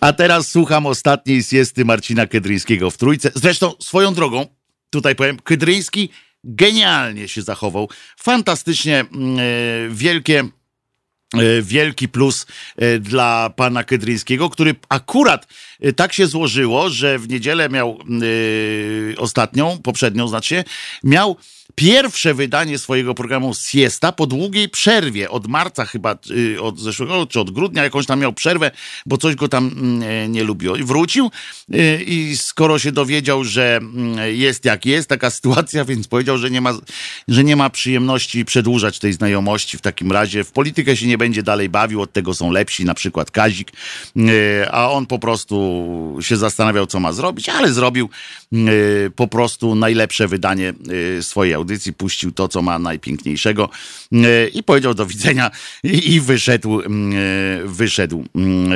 A 0.00 0.12
teraz 0.12 0.48
słucham 0.48 0.86
ostatniej 0.86 1.42
siesty 1.42 1.84
Marcina 1.84 2.26
Kedryńskiego 2.26 2.90
w 2.90 2.96
Trójce. 2.96 3.30
Zresztą 3.34 3.72
swoją 3.80 4.14
drogą, 4.14 4.46
tutaj 4.90 5.14
powiem, 5.14 5.38
Kedryński 5.38 6.08
genialnie 6.44 7.28
się 7.28 7.42
zachował. 7.42 7.88
Fantastycznie 8.16 9.00
mm, 9.00 9.38
e, 9.38 9.42
wielkie 9.90 10.40
e, 10.40 11.62
wielki 11.62 12.08
plus 12.08 12.46
e, 12.76 12.98
dla 12.98 13.50
pana 13.56 13.84
Kedryńskiego, 13.84 14.50
który 14.50 14.74
akurat 14.88 15.46
tak 15.96 16.12
się 16.12 16.26
złożyło, 16.26 16.90
że 16.90 17.18
w 17.18 17.28
niedzielę 17.28 17.68
miał 17.68 17.98
e, 19.12 19.18
ostatnią, 19.18 19.78
poprzednią 19.82 20.28
znaczy, 20.28 20.64
miał 21.04 21.36
pierwsze 21.74 22.34
wydanie 22.34 22.78
swojego 22.78 23.14
programu 23.14 23.54
Siesta 23.54 24.12
po 24.12 24.26
długiej 24.26 24.68
przerwie, 24.68 25.30
od 25.30 25.46
marca 25.46 25.84
chyba, 25.84 26.16
y, 26.30 26.62
od 26.62 26.80
zeszłego, 26.80 27.26
czy 27.26 27.40
od 27.40 27.50
grudnia, 27.50 27.84
jakąś 27.84 28.06
tam 28.06 28.20
miał 28.20 28.32
przerwę, 28.32 28.70
bo 29.06 29.16
coś 29.16 29.34
go 29.34 29.48
tam 29.48 29.70
mm, 29.76 30.02
e, 30.02 30.28
nie 30.28 30.44
lubiło. 30.44 30.76
I 30.76 30.84
wrócił 30.84 31.30
y, 31.74 32.04
i 32.06 32.36
skoro 32.36 32.78
się 32.78 32.92
dowiedział, 32.92 33.44
że 33.44 33.76
mm, 33.76 34.36
jest 34.36 34.64
jak 34.64 34.86
jest 34.86 35.08
taka 35.08 35.30
sytuacja, 35.42 35.84
więc 35.84 36.08
powiedział, 36.08 36.38
że 36.38 36.50
nie 36.50 36.60
ma, 36.60 36.72
że 37.28 37.44
nie 37.44 37.56
ma 37.56 37.70
przyjemności 37.70 38.44
przedłużać 38.44 38.98
tej 38.98 39.12
znajomości 39.12 39.78
w 39.78 39.80
takim 39.80 40.12
razie. 40.12 40.44
W 40.44 40.52
politykę 40.52 40.96
się 40.96 41.06
nie 41.06 41.18
będzie 41.18 41.42
dalej 41.42 41.68
bawił, 41.68 42.02
od 42.02 42.12
tego 42.12 42.34
są 42.34 42.50
lepsi, 42.50 42.84
na 42.84 42.94
przykład 42.94 43.30
Kazik, 43.30 43.72
a 44.70 44.90
on 44.90 45.06
po 45.06 45.18
prostu 45.18 45.71
się 46.20 46.36
zastanawiał, 46.36 46.86
co 46.86 47.00
ma 47.00 47.12
zrobić, 47.12 47.48
ale 47.48 47.72
zrobił 47.72 48.08
e, 48.52 48.56
po 49.16 49.28
prostu 49.28 49.74
najlepsze 49.74 50.28
wydanie 50.28 50.72
e, 51.18 51.22
swojej 51.22 51.54
audycji, 51.54 51.92
puścił 51.92 52.32
to, 52.32 52.48
co 52.48 52.62
ma 52.62 52.78
najpiękniejszego 52.78 53.68
e, 54.12 54.48
i 54.48 54.62
powiedział 54.62 54.94
do 54.94 55.06
widzenia 55.06 55.50
i, 55.82 56.20
wyszedł, 56.20 56.80
mm, 56.80 57.12
wyszedł. 57.68 58.24
Mm, 58.34 58.72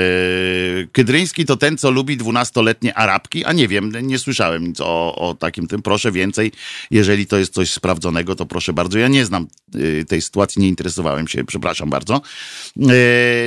Kydryński 0.92 1.44
to 1.44 1.57
ten, 1.57 1.78
co 1.78 1.90
lubi 1.90 2.16
dwunastoletnie 2.16 2.94
Arabki, 2.94 3.44
a 3.44 3.53
nie 3.53 3.68
wiem, 3.68 3.92
nie 4.03 4.18
słyszałem 4.18 4.66
nic 4.66 4.80
o, 4.80 5.16
o 5.16 5.34
takim 5.34 5.66
tym, 5.66 5.82
proszę 5.82 6.12
więcej, 6.12 6.53
jeżeli 6.90 7.26
to 7.26 7.38
jest 7.38 7.55
coś 7.55 7.70
sprawdzonego, 7.70 8.34
to 8.34 8.47
proszę 8.47 8.72
bardzo, 8.72 8.99
ja 8.99 9.09
nie 9.09 9.24
znam 9.24 9.47
y, 9.74 10.05
tej 10.09 10.22
sytuacji, 10.22 10.62
nie 10.62 10.68
interesowałem 10.68 11.28
się, 11.28 11.44
przepraszam 11.44 11.90
bardzo. 11.90 12.20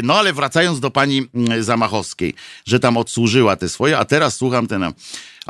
No 0.04 0.16
ale 0.16 0.34
wracając 0.34 0.80
do 0.80 0.92
pani 0.92 1.28
mm, 1.36 1.64
Zamachowskiej, 1.64 2.34
że 2.66 2.80
tam 2.80 2.98
odsłużyła 3.40 3.56
te 3.56 3.70
swoje, 3.70 3.98
a 3.98 4.06
teraz 4.06 4.36
słucham 4.36 4.68
ten... 4.68 4.94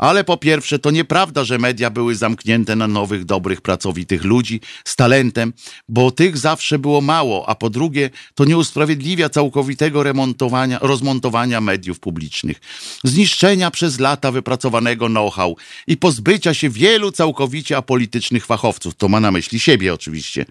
Ale 0.00 0.24
po 0.24 0.36
pierwsze, 0.36 0.78
to 0.78 0.90
nieprawda, 0.90 1.44
że 1.44 1.58
media 1.58 1.90
były 1.90 2.14
zamknięte 2.14 2.76
na 2.76 2.88
nowych, 2.88 3.24
dobrych, 3.24 3.60
pracowitych 3.60 4.24
ludzi 4.24 4.60
z 4.84 4.96
talentem, 4.96 5.52
bo 5.88 6.10
tych 6.10 6.38
zawsze 6.38 6.78
było 6.78 7.00
mało, 7.00 7.48
a 7.48 7.54
po 7.54 7.70
drugie, 7.70 8.10
to 8.34 8.44
nie 8.44 8.56
usprawiedliwia 8.56 9.28
całkowitego 9.28 10.02
remontowania, 10.02 10.78
rozmontowania 10.82 11.60
mediów 11.60 12.00
publicznych, 12.00 12.60
zniszczenia 13.04 13.70
przez 13.70 13.98
lata 13.98 14.32
wypracowanego 14.32 15.06
know-how 15.06 15.56
i 15.86 15.96
pozbycia 15.96 16.54
się 16.54 16.70
wielu 16.70 17.12
całkowicie 17.12 17.76
apolitycznych 17.76 18.46
fachowców. 18.46 18.94
To 18.94 19.08
ma 19.08 19.20
na 19.20 19.30
myśli 19.30 19.60
siebie 19.60 19.94
oczywiście, 19.94 20.46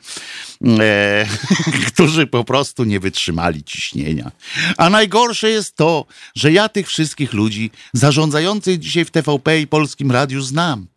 e, 0.80 1.28
którzy 1.88 2.28
po 2.28 2.44
prostu 2.44 2.84
nie 2.84 3.00
wytrzymali 3.00 3.64
ciśnienia. 3.64 4.32
A 4.78 4.90
najgorsze 4.90 5.50
jest 5.50 5.76
to, 5.76 6.06
że 6.36 6.52
ja 6.52 6.70
tych 6.70 6.88
wszystkich 6.88 7.34
ludzi 7.34 7.72
zarządzających 7.94 8.80
dzisiaj 8.80 9.06
w 9.06 9.12
TVP 9.12 9.39
i 9.62 9.68
Polskim 9.68 10.12
Radiu 10.12 10.42
znam. 10.42 10.88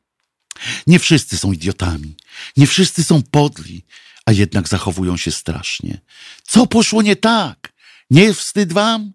Nie 0.86 0.98
wszyscy 0.98 1.38
są 1.38 1.52
idiotami, 1.52 2.16
nie 2.56 2.66
wszyscy 2.66 3.04
są 3.04 3.22
podli, 3.30 3.84
a 4.26 4.32
jednak 4.32 4.68
zachowują 4.68 5.16
się 5.16 5.30
strasznie. 5.30 6.00
Co 6.42 6.66
poszło 6.66 7.02
nie 7.02 7.16
tak? 7.16 7.72
Nie 8.10 8.34
wstyd 8.34 8.72
wam? 8.72 9.12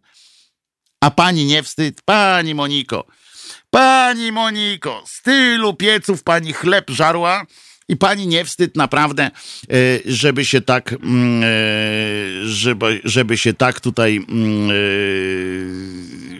A 1.01 1.11
pani 1.11 1.45
nie 1.45 1.63
wstyd? 1.63 2.01
Pani 2.01 2.55
Moniko, 2.55 3.07
pani 3.69 4.31
Moniko, 4.31 5.03
z 5.07 5.21
tylu 5.21 5.73
pieców 5.73 6.23
pani 6.23 6.53
chleb 6.53 6.89
żarła 6.89 7.45
i 7.89 7.97
pani 7.97 8.27
nie 8.27 8.45
wstyd 8.45 8.75
naprawdę, 8.75 9.23
e, 9.23 9.31
żeby 10.05 10.45
się 10.45 10.61
tak, 10.61 10.93
mm, 10.93 11.43
e, 11.43 11.47
żeby, 12.47 13.01
żeby 13.03 13.37
się 13.37 13.53
tak 13.53 13.79
tutaj 13.79 14.17
mm, 14.29 14.69
e, 14.69 14.73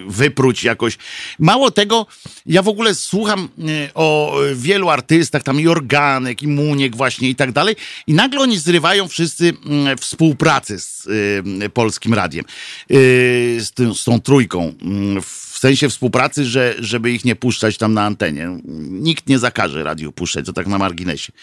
wypróć 0.07 0.63
jakoś. 0.63 0.97
Mało 1.39 1.71
tego, 1.71 2.07
ja 2.45 2.61
w 2.61 2.67
ogóle 2.67 2.95
słucham 2.95 3.49
o 3.93 4.37
wielu 4.55 4.89
artystach, 4.89 5.43
tam 5.43 5.59
i 5.59 5.67
Organek, 5.67 6.43
i 6.43 6.47
Muniek 6.47 6.95
właśnie 6.95 7.29
i 7.29 7.35
tak 7.35 7.51
dalej 7.51 7.75
i 8.07 8.13
nagle 8.13 8.39
oni 8.39 8.57
zrywają 8.57 9.07
wszyscy 9.07 9.53
mm, 9.65 9.97
współpracę 9.97 10.79
z 10.79 11.07
Polskim 11.73 12.13
Radiem, 12.13 12.45
z, 12.89 14.03
tą 14.05 14.21
trójką, 14.21 14.73
mm, 14.81 15.21
w 15.57 15.59
sensie 15.59 15.89
współpracy, 15.89 16.45
że, 16.45 16.75
żeby 16.79 17.11
ich 17.11 17.25
nie 17.25 17.35
puszczać 17.35 17.77
tam 17.77 17.93
na 17.93 18.05
antenie. 18.05 18.47
Nikt 18.89 19.29
nie 19.29 19.39
zakaże 19.39 19.83
radiu 19.83 20.11
puszczać, 20.11 20.45
to 20.45 20.53
tak 20.53 20.67
na 20.67 20.77
marginesie. 20.77 21.33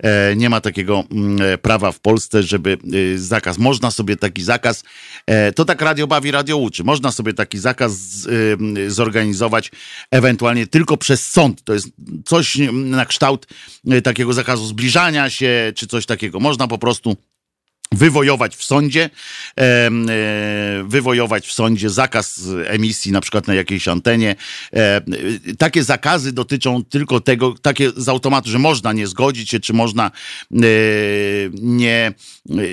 E, 0.00 0.36
nie 0.36 0.50
ma 0.50 0.60
takiego 0.60 1.04
mm, 1.10 1.42
e, 1.42 1.58
prawa 1.58 1.92
w 1.92 2.00
Polsce, 2.00 2.42
żeby 2.42 2.78
e, 3.14 3.18
zakaz. 3.18 3.58
Można 3.58 3.90
sobie 3.90 4.16
taki 4.16 4.42
zakaz, 4.42 4.84
e, 5.26 5.52
to 5.52 5.64
tak 5.64 5.82
radio 5.82 6.06
bawi, 6.06 6.30
radio 6.30 6.56
uczy. 6.56 6.84
Można 6.84 7.12
sobie 7.12 7.32
taki 7.32 7.58
zakaz 7.58 7.92
z, 7.92 8.26
e, 8.26 8.90
zorganizować 8.90 9.70
ewentualnie 10.10 10.66
tylko 10.66 10.96
przez 10.96 11.30
sąd. 11.30 11.64
To 11.64 11.74
jest 11.74 11.88
coś 12.24 12.58
na 12.72 13.06
kształt 13.06 13.46
e, 13.90 14.02
takiego 14.02 14.32
zakazu 14.32 14.66
zbliżania 14.66 15.30
się, 15.30 15.72
czy 15.76 15.86
coś 15.86 16.06
takiego. 16.06 16.40
Można 16.40 16.68
po 16.68 16.78
prostu 16.78 17.16
wywojować 17.94 18.56
w 18.56 18.64
sądzie, 18.64 19.10
e, 19.60 19.90
wywojować 20.84 21.46
w 21.46 21.52
sądzie 21.52 21.90
zakaz 21.90 22.40
emisji 22.66 23.12
na 23.12 23.20
przykład 23.20 23.46
na 23.46 23.54
jakiejś 23.54 23.88
antenie. 23.88 24.36
E, 24.72 24.76
e, 24.76 25.02
takie 25.58 25.84
zakazy 25.84 26.32
dotyczą 26.32 26.84
tylko 26.84 27.20
tego, 27.20 27.54
takie 27.62 27.90
z 27.96 28.08
automatu, 28.08 28.50
że 28.50 28.58
można 28.58 28.92
nie 28.92 29.06
zgodzić 29.06 29.50
się, 29.50 29.60
czy 29.60 29.72
można 29.72 30.10
nie, 31.52 32.12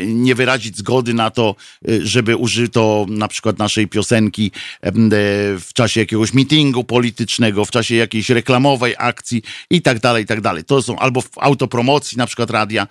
nie 0.06 0.36
wyrazić 0.36 0.78
zgody 0.78 1.14
na 1.14 1.32
to, 1.32 1.56
żeby 2.02 2.36
użyto 2.36 3.06
na 3.10 3.28
przykład 3.28 3.58
naszej 3.58 3.88
piosenki 3.88 4.52
w 5.60 5.70
czasie 5.74 6.00
jakiegoś 6.00 6.34
meetingu 6.34 6.84
politycznego, 6.84 7.66
w 7.66 7.72
czasie 7.72 7.96
jakiejś 7.96 8.30
reklamowej 8.30 8.96
akcji 8.98 9.42
i 9.70 9.82
tak 9.82 10.00
dalej, 10.00 10.24
i 10.24 10.28
tak 10.28 10.42
dalej. 10.42 10.64
To 10.64 10.82
są 10.82 11.00
albo 11.00 11.22
w 11.22 11.30
autopromocji 11.36 12.18
na 12.18 12.28
przykład 12.28 12.50
radia, 12.50 12.88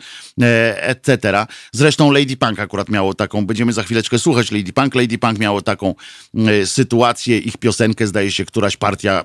etc. 0.77 1.47
Zresztą 1.73 2.13
Lady 2.19 2.37
Punk 2.37 2.61
akurat 2.61 2.89
miało 2.89 3.15
taką, 3.15 3.47
będziemy 3.47 3.73
za 3.73 3.83
chwileczkę 3.83 4.19
słuchać 4.19 4.51
Lady 4.53 4.73
Punk. 4.73 4.95
Lady 4.95 5.19
Punk 5.19 5.39
miało 5.39 5.63
taką 5.63 5.95
e, 6.35 6.67
sytuację, 6.67 7.39
ich 7.39 7.57
piosenkę 7.57 8.07
zdaje 8.07 8.33
się 8.33 8.45
któraś 8.45 8.77
partia 8.77 9.25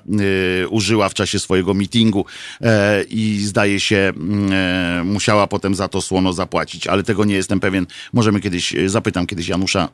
e, 0.62 0.68
użyła 0.68 1.08
w 1.08 1.14
czasie 1.14 1.38
swojego 1.38 1.74
meetingu 1.74 2.24
e, 2.60 3.02
i 3.02 3.38
zdaje 3.44 3.80
się 3.80 3.96
mm, 4.16 5.06
musiała 5.06 5.46
potem 5.46 5.74
za 5.74 5.88
to 5.88 6.02
słono 6.02 6.32
zapłacić, 6.32 6.86
ale 6.86 7.02
tego 7.02 7.24
nie 7.24 7.34
jestem 7.34 7.60
pewien. 7.60 7.86
Możemy 8.12 8.40
kiedyś, 8.40 8.74
zapytam 8.86 9.26
kiedyś 9.26 9.48
Janusza, 9.48 9.88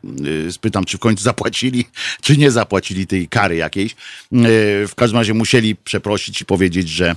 spytam, 0.51 0.85
czy 0.85 0.97
w 0.97 1.01
końcu 1.01 1.23
zapłacili, 1.23 1.85
czy 2.23 2.37
nie 2.37 2.51
zapłacili 2.51 3.07
tej 3.07 3.29
kary 3.29 3.57
jakiejś. 3.57 3.97
W 4.89 4.93
każdym 4.97 5.19
razie 5.19 5.35
musieli 5.35 5.77
przeprosić 5.77 6.41
i 6.41 6.45
powiedzieć, 6.45 6.89
że 6.89 7.17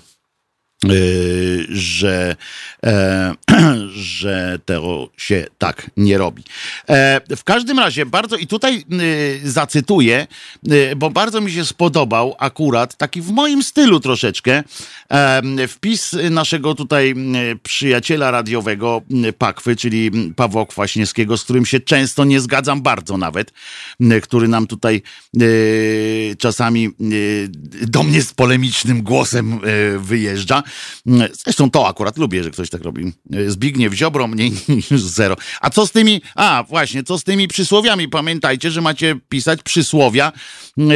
że, 1.69 2.35
e, 2.85 3.33
że 3.93 4.59
to 4.65 5.09
się 5.17 5.45
tak 5.57 5.91
nie 5.97 6.17
robi. 6.17 6.43
E, 6.89 7.21
w 7.35 7.43
każdym 7.43 7.79
razie 7.79 8.05
bardzo, 8.05 8.37
i 8.37 8.47
tutaj 8.47 8.85
y, 9.43 9.51
zacytuję, 9.51 10.27
y, 10.71 10.95
bo 10.95 11.09
bardzo 11.09 11.41
mi 11.41 11.51
się 11.51 11.65
spodobał 11.65 12.35
akurat, 12.39 12.97
taki 12.97 13.21
w 13.21 13.31
moim 13.31 13.63
stylu 13.63 13.99
troszeczkę, 13.99 14.63
e, 15.09 15.67
wpis 15.67 16.15
naszego 16.31 16.75
tutaj 16.75 17.15
przyjaciela 17.63 18.31
radiowego 18.31 19.01
Pakwy, 19.37 19.75
czyli 19.75 20.11
Pawła 20.35 20.65
Kwaśniewskiego, 20.65 21.37
z 21.37 21.43
którym 21.43 21.65
się 21.65 21.79
często 21.79 22.23
nie 22.23 22.39
zgadzam 22.39 22.81
bardzo 22.81 23.17
nawet, 23.17 23.53
który 24.23 24.47
nam 24.47 24.67
tutaj 24.67 25.01
czasami 26.37 26.89
do 27.81 28.03
mnie 28.03 28.21
z 28.21 28.33
polemicznym 28.33 29.03
głosem 29.03 29.59
wyjeżdża. 29.99 30.63
Zresztą 31.45 31.71
to 31.71 31.87
akurat 31.87 32.17
lubię, 32.17 32.43
że 32.43 32.51
ktoś 32.51 32.69
tak 32.69 32.81
robi. 32.81 33.11
Zbigniew 33.47 33.93
Ziobro 33.93 34.27
mniej 34.27 34.51
niż 34.69 35.01
zero. 35.01 35.35
A 35.61 35.69
co 35.69 35.87
z 35.87 35.91
tymi, 35.91 36.21
a 36.35 36.63
właśnie, 36.69 37.03
co 37.03 37.17
z 37.17 37.23
tymi 37.23 37.47
przysłowiami? 37.47 38.07
Pamiętajcie, 38.07 38.71
że 38.71 38.81
macie 38.81 39.15
pisać 39.29 39.63
przysłowia 39.63 40.31
yy, 40.77 40.87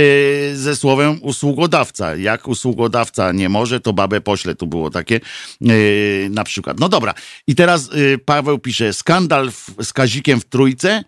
ze 0.53 0.75
słowem 0.75 1.19
usługodawca. 1.21 2.15
Jak 2.15 2.47
usługodawca 2.47 3.31
nie 3.31 3.49
może, 3.49 3.79
to 3.79 3.93
babę 3.93 4.21
pośle. 4.21 4.55
Tu 4.55 4.67
było 4.67 4.89
takie 4.89 5.19
yy, 5.61 6.27
na 6.31 6.43
przykład. 6.43 6.79
No 6.79 6.89
dobra. 6.89 7.13
I 7.47 7.55
teraz 7.55 7.89
yy, 7.93 8.17
Paweł 8.17 8.59
pisze, 8.59 8.93
skandal 8.93 9.51
z 9.83 9.93
Kazikiem 9.93 10.41
w 10.41 10.45
Trójce. 10.45 11.03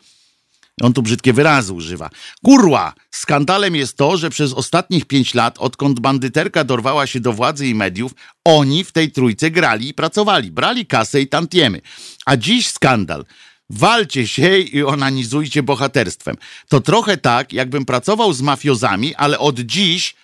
On 0.82 0.94
tu 0.94 1.02
brzydkie 1.02 1.34
wyrazy 1.34 1.74
używa. 1.74 2.10
Kurła! 2.44 2.94
Skandalem 3.12 3.76
jest 3.76 3.98
to, 3.98 4.18
że 4.18 4.30
przez 4.30 4.54
ostatnich 4.54 5.06
pięć 5.06 5.34
lat, 5.34 5.58
odkąd 5.58 6.00
bandyterka 6.00 6.64
dorwała 6.64 7.08
się 7.08 7.20
do 7.20 7.34
władzy 7.34 7.68
i 7.68 7.76
mediów, 7.76 8.12
oni 8.46 8.84
w 8.84 8.92
tej 8.92 9.12
trójce 9.12 9.52
grali 9.52 9.90
i 9.90 9.94
pracowali. 9.94 10.52
Brali 10.52 10.86
kasę 10.86 11.22
i 11.22 11.28
tantiemy. 11.28 11.82
A 12.26 12.38
dziś 12.38 12.68
skandal. 12.68 13.26
Walcie 13.70 14.28
się 14.28 14.58
i 14.58 14.84
onanizujcie 14.84 15.64
bohaterstwem. 15.64 16.36
To 16.68 16.82
trochę 16.82 17.18
tak, 17.18 17.54
jakbym 17.54 17.86
pracował 17.86 18.34
z 18.34 18.42
mafiozami, 18.42 19.16
ale 19.16 19.40
od 19.40 19.60
dziś 19.60 20.16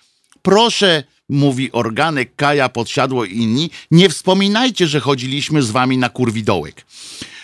proszę, 0.42 1.04
mówi 1.28 1.72
organek 1.72 2.36
Kaja 2.36 2.68
Podsiadło 2.68 3.24
i 3.24 3.36
inni, 3.36 3.70
nie 3.90 4.08
wspominajcie, 4.08 4.86
że 4.86 5.00
chodziliśmy 5.00 5.62
z 5.62 5.70
wami 5.70 5.98
na 5.98 6.08
kurwidołek. 6.08 6.86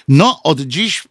No, 0.08 0.42
od 0.42 0.60
dziś 0.60 1.02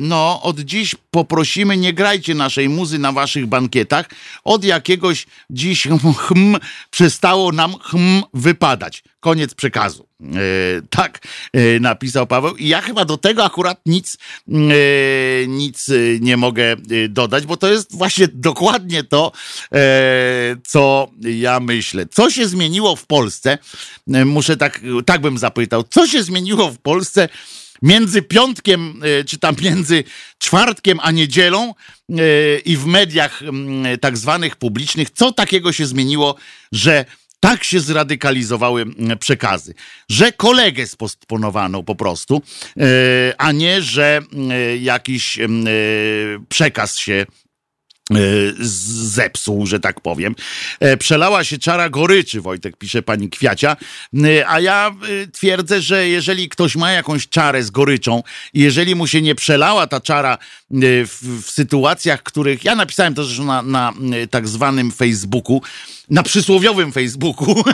no, 0.00 0.42
od 0.42 0.60
dziś 0.60 0.94
poprosimy, 1.10 1.76
nie 1.76 1.92
grajcie 1.92 2.34
naszej 2.34 2.68
muzy 2.68 2.98
na 2.98 3.12
waszych 3.12 3.46
bankietach. 3.46 4.08
Od 4.44 4.64
jakiegoś 4.64 5.26
dziś 5.50 5.88
hm, 6.28 6.56
przestało 6.90 7.52
nam 7.52 7.74
hm 7.78 8.22
wypadać. 8.34 9.02
Koniec 9.20 9.54
przekazu. 9.54 10.08
Yy, 10.20 10.82
tak 10.90 11.18
yy, 11.54 11.80
napisał 11.80 12.26
Paweł. 12.26 12.56
I 12.56 12.68
ja 12.68 12.80
chyba 12.80 13.04
do 13.04 13.16
tego 13.16 13.44
akurat 13.44 13.80
nic, 13.86 14.18
yy, 14.48 15.46
nic 15.48 15.90
nie 16.20 16.36
mogę 16.36 16.76
dodać, 17.08 17.46
bo 17.46 17.56
to 17.56 17.68
jest 17.68 17.96
właśnie 17.96 18.28
dokładnie 18.28 19.04
to, 19.04 19.32
co 20.66 21.10
ja 21.20 21.60
myślę. 21.60 22.06
Co 22.06 22.30
się 22.30 22.48
zmieniło 22.48 22.96
w 22.96 23.06
Polsce? 23.06 23.58
Muszę 24.06 24.56
tak, 24.56 24.80
tak 25.06 25.20
bym 25.20 25.38
zapytał. 25.38 25.84
Co 25.90 26.06
się 26.06 26.22
zmieniło 26.22 26.70
w 26.70 26.78
Polsce? 26.78 27.28
Między 27.82 28.22
piątkiem, 28.22 29.02
e, 29.20 29.24
czy 29.24 29.38
tam 29.38 29.56
między 29.62 30.04
czwartkiem 30.38 30.98
a 31.02 31.10
niedzielą 31.10 31.74
e, 32.10 32.14
i 32.58 32.76
w 32.76 32.86
mediach 32.86 33.42
tak 34.00 34.16
zwanych 34.16 34.56
publicznych, 34.56 35.10
co 35.10 35.32
takiego 35.32 35.72
się 35.72 35.86
zmieniło, 35.86 36.34
że 36.72 37.04
tak 37.40 37.64
się 37.64 37.80
zradykalizowały 37.80 38.84
przekazy, 39.20 39.74
że 40.08 40.32
kolegę 40.32 40.86
spostponowano 40.86 41.82
po 41.82 41.94
prostu, 41.94 42.42
e, 42.76 42.82
a 43.38 43.52
nie, 43.52 43.82
że 43.82 44.20
jakiś 44.80 45.38
przekaz 46.48 46.98
się 46.98 47.26
zepsuł, 48.60 49.66
że 49.66 49.80
tak 49.80 50.00
powiem. 50.00 50.34
E, 50.80 50.96
Przelała 50.96 51.44
się 51.44 51.58
czara 51.58 51.88
goryczy, 51.88 52.40
Wojtek 52.40 52.76
pisze 52.76 53.02
pani 53.02 53.30
Kwiacia, 53.30 53.76
E, 54.24 54.48
a 54.48 54.60
ja 54.60 54.90
e, 54.90 55.26
twierdzę, 55.26 55.80
że 55.80 56.08
jeżeli 56.08 56.48
ktoś 56.48 56.76
ma 56.76 56.92
jakąś 56.92 57.28
czarę 57.28 57.62
z 57.62 57.70
goryczą 57.70 58.22
i 58.54 58.60
jeżeli 58.60 58.94
mu 58.94 59.06
się 59.06 59.22
nie 59.22 59.34
przelała 59.34 59.86
ta 59.86 60.00
czara 60.00 60.34
e, 60.34 60.76
w, 61.06 61.42
w 61.42 61.50
sytuacjach, 61.50 62.22
których 62.22 62.64
ja 62.64 62.74
napisałem 62.74 63.14
to 63.14 63.24
zresztą 63.24 63.44
na, 63.44 63.62
na 63.62 63.92
e, 64.12 64.26
tak 64.26 64.48
zwanym 64.48 64.92
Facebooku, 64.92 65.62
na 66.10 66.22
przysłowiowym 66.22 66.92
Facebooku, 66.92 67.54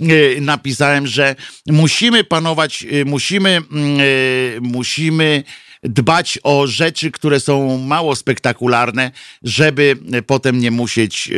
e, 0.00 0.40
napisałem, 0.40 1.06
że 1.06 1.36
musimy 1.66 2.24
panować, 2.24 2.84
e, 2.90 3.04
musimy, 3.04 3.50
mm, 3.50 4.00
e, 4.00 4.60
musimy 4.60 5.44
dbać 5.82 6.38
o 6.42 6.66
rzeczy, 6.66 7.10
które 7.10 7.40
są 7.40 7.78
mało 7.78 8.16
spektakularne, 8.16 9.10
żeby 9.42 9.96
potem 10.26 10.58
nie 10.58 10.70
musieć 10.70 11.28
e, 11.28 11.32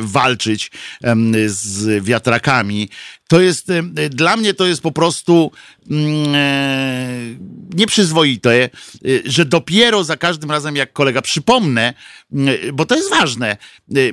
walczyć 0.00 0.70
z 1.46 2.04
wiatrakami. 2.04 2.88
To 3.30 3.40
jest, 3.40 3.70
e, 3.70 3.82
dla 4.08 4.36
mnie 4.36 4.54
to 4.54 4.66
jest 4.66 4.82
po 4.82 4.92
prostu 4.92 5.52
mm, 5.90 6.34
e, 6.34 7.08
nieprzyzwoite, 7.74 8.64
e, 8.64 8.68
że 9.24 9.44
dopiero 9.44 10.04
za 10.04 10.16
każdym 10.16 10.50
razem, 10.50 10.76
jak 10.76 10.92
kolega, 10.92 11.22
przypomnę, 11.22 11.94
mm, 12.32 12.54
bo 12.72 12.86
to 12.86 12.96
jest 12.96 13.10
ważne 13.10 13.50
e, 13.50 13.56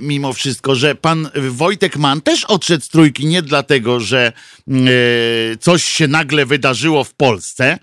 mimo 0.01 0.33
wszystko, 0.33 0.75
że 0.75 0.95
pan 0.95 1.29
Wojtek 1.35 1.97
Mann 1.97 2.21
też 2.21 2.45
odszedł 2.45 2.83
z 2.83 2.89
trójki 2.89 3.25
nie 3.25 3.41
dlatego, 3.41 3.99
że 3.99 4.33
mm, 4.67 4.87
e, 4.87 5.57
coś 5.57 5.83
się 5.83 6.07
nagle 6.07 6.45
wydarzyło 6.45 7.03
w 7.03 7.13
Polsce, 7.13 7.65
e, 7.65 7.79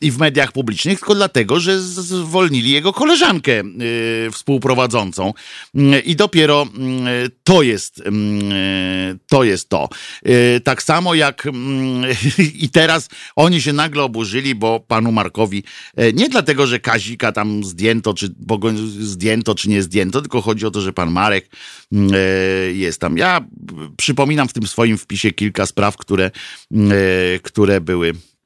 i 0.00 0.10
w 0.10 0.18
mediach 0.18 0.52
publicznych, 0.52 0.98
tylko 0.98 1.14
dlatego, 1.14 1.60
że 1.60 1.80
zwolnili 1.80 2.70
jego 2.70 2.92
koleżankę 2.92 3.52
y, 3.60 4.30
współprowadzącą. 4.32 5.34
Mm, 5.74 6.04
I 6.04 6.16
dopiero 6.16 6.66
to 7.44 7.62
jest 7.62 8.02
to. 9.28 9.44
Jest 9.44 9.68
to. 9.68 9.88
Tak 10.64 10.82
samo 10.82 11.14
jak 11.14 11.48
i 12.64 12.68
teraz 12.68 13.08
oni 13.36 13.60
się 13.60 13.72
nagle 13.72 14.02
oburzyli, 14.02 14.54
bo 14.54 14.80
panu 14.80 15.12
Markowi 15.12 15.64
e, 15.96 16.12
nie 16.12 16.28
dlatego, 16.28 16.66
że 16.66 16.80
Kazika 16.80 17.32
tam 17.32 17.64
zdjęto, 17.64 18.14
czy 18.14 18.34
go 18.38 18.70
zdjęto, 19.00 19.54
czy 19.54 19.68
nie 19.68 19.82
zdjęto, 19.82 20.20
tylko 20.20 20.40
chodzi 20.40 20.66
o 20.66 20.70
to, 20.70 20.80
że 20.80 20.92
pan 20.92 21.10
Marek 21.10 21.50
e, 21.92 22.18
jest 22.72 23.00
tam. 23.00 23.18
Ja 23.18 23.44
przypominam 23.96 24.48
w 24.48 24.52
tym 24.52 24.66
swoim 24.66 24.98
wpisie 24.98 25.32
kilka 25.32 25.66
spraw, 25.66 25.96
które, 25.96 26.24
e, 26.24 26.30
które 27.42 27.80
były 27.80 28.12
E, 28.12 28.37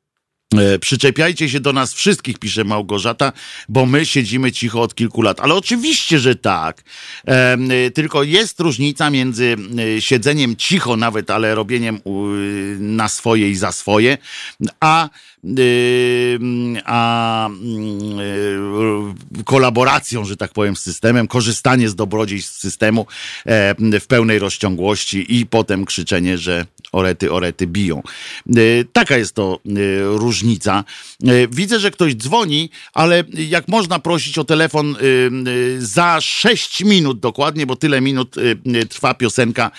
Przyczepiajcie 0.81 1.49
się 1.49 1.61
do 1.61 1.73
nas 1.73 1.95
wszystkich, 1.95 2.39
pisze 2.39 2.65
Małgorzata, 2.65 3.33
bo 3.69 3.87
my 3.87 4.07
siedzimy 4.07 4.53
cicho 4.53 4.83
od 4.83 4.95
kilku 4.95 5.23
lat. 5.23 5.41
Ale 5.41 5.55
oczywiście, 5.55 6.19
że 6.19 6.37
tak. 6.37 6.83
Em, 7.27 7.71
y, 7.71 7.91
Tylko 7.91 8.23
jest 8.23 8.61
różnica 8.61 9.11
między 9.11 9.57
siedzeniem 10.01 10.57
cicho 10.57 10.97
nawet, 10.97 11.31
ale 11.31 11.55
robieniem 11.55 12.01
na 12.79 13.09
swoje 13.09 13.51
i 13.51 13.55
za 13.55 13.73
swoje, 13.73 14.19
a, 14.81 15.09
a 16.85 17.49
y, 19.41 19.45
kolaboracją, 19.45 20.25
że 20.25 20.37
tak 20.37 20.53
powiem, 20.53 20.77
z 20.77 20.81
systemem, 20.81 21.29
korzystanie 21.29 21.89
z 21.89 21.95
dobrodziejstw 21.95 22.61
systemu 22.61 23.07
e, 23.47 24.01
w 24.01 24.07
pełnej 24.07 24.39
rozciągłości 24.39 25.41
i 25.41 25.47
potem 25.47 25.85
krzyczenie, 25.85 26.39
że 26.39 26.67
orety, 26.93 27.33
orety 27.33 27.67
biją. 27.67 28.03
Y, 28.57 28.87
Taka 28.93 29.17
jest 29.17 29.35
to 29.35 29.59
y, 29.67 30.01
różnica. 30.03 30.85
Widzę, 31.51 31.81
że 31.81 31.91
ktoś 31.91 32.15
dzwoni, 32.15 32.71
ale 32.95 33.25
jak 33.35 33.69
można 33.69 33.99
prosić 33.99 34.39
o 34.39 34.45
telefon 34.45 34.97
za 35.79 36.21
6 36.21 36.85
minut 36.85 37.21
dokładnie, 37.21 37.67
bo 37.67 37.77
tyle 37.77 38.01
minut 38.01 38.37
trwa 38.89 39.15
piosenka 39.15 39.71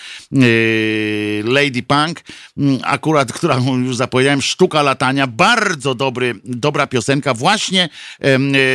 Lady 1.44 1.82
Punk, 1.82 2.20
mm, 2.58 2.78
akurat, 2.82 3.32
którą 3.32 3.78
już 3.78 3.96
zapowiedziałem, 3.96 4.42
Sztuka 4.42 4.82
Latania, 4.82 5.26
bardzo 5.26 5.53
dobry, 5.94 6.34
dobra 6.44 6.86
piosenka 6.86 7.34
właśnie 7.34 7.88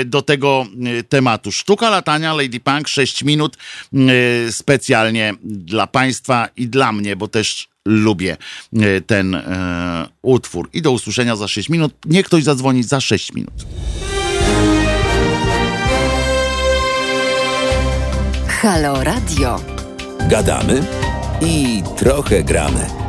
y, 0.01 0.05
do 0.05 0.21
tego 0.21 0.65
y, 0.99 1.03
tematu. 1.03 1.51
Sztuka 1.51 1.89
Latania, 1.89 2.33
Lady 2.33 2.59
Punk, 2.59 2.87
6 2.87 3.23
minut 3.23 3.57
y, 3.93 4.51
specjalnie 4.51 5.33
dla 5.43 5.87
Państwa 5.87 6.49
i 6.57 6.67
dla 6.67 6.91
mnie, 6.91 7.15
bo 7.15 7.27
też 7.27 7.69
lubię 7.85 8.37
e, 8.73 9.01
ten 9.01 9.35
e, 9.35 10.07
utwór. 10.21 10.69
I 10.73 10.81
do 10.81 10.91
usłyszenia 10.91 11.35
za 11.35 11.47
6 11.47 11.69
minut. 11.69 11.93
Niech 12.05 12.25
ktoś 12.25 12.43
zadzwoni 12.43 12.83
za 12.83 13.01
6 13.01 13.33
minut. 13.33 13.53
Halo 18.47 19.03
Radio. 19.03 19.61
Gadamy 20.29 20.81
i 21.41 21.83
trochę 21.97 22.43
gramy. 22.43 23.08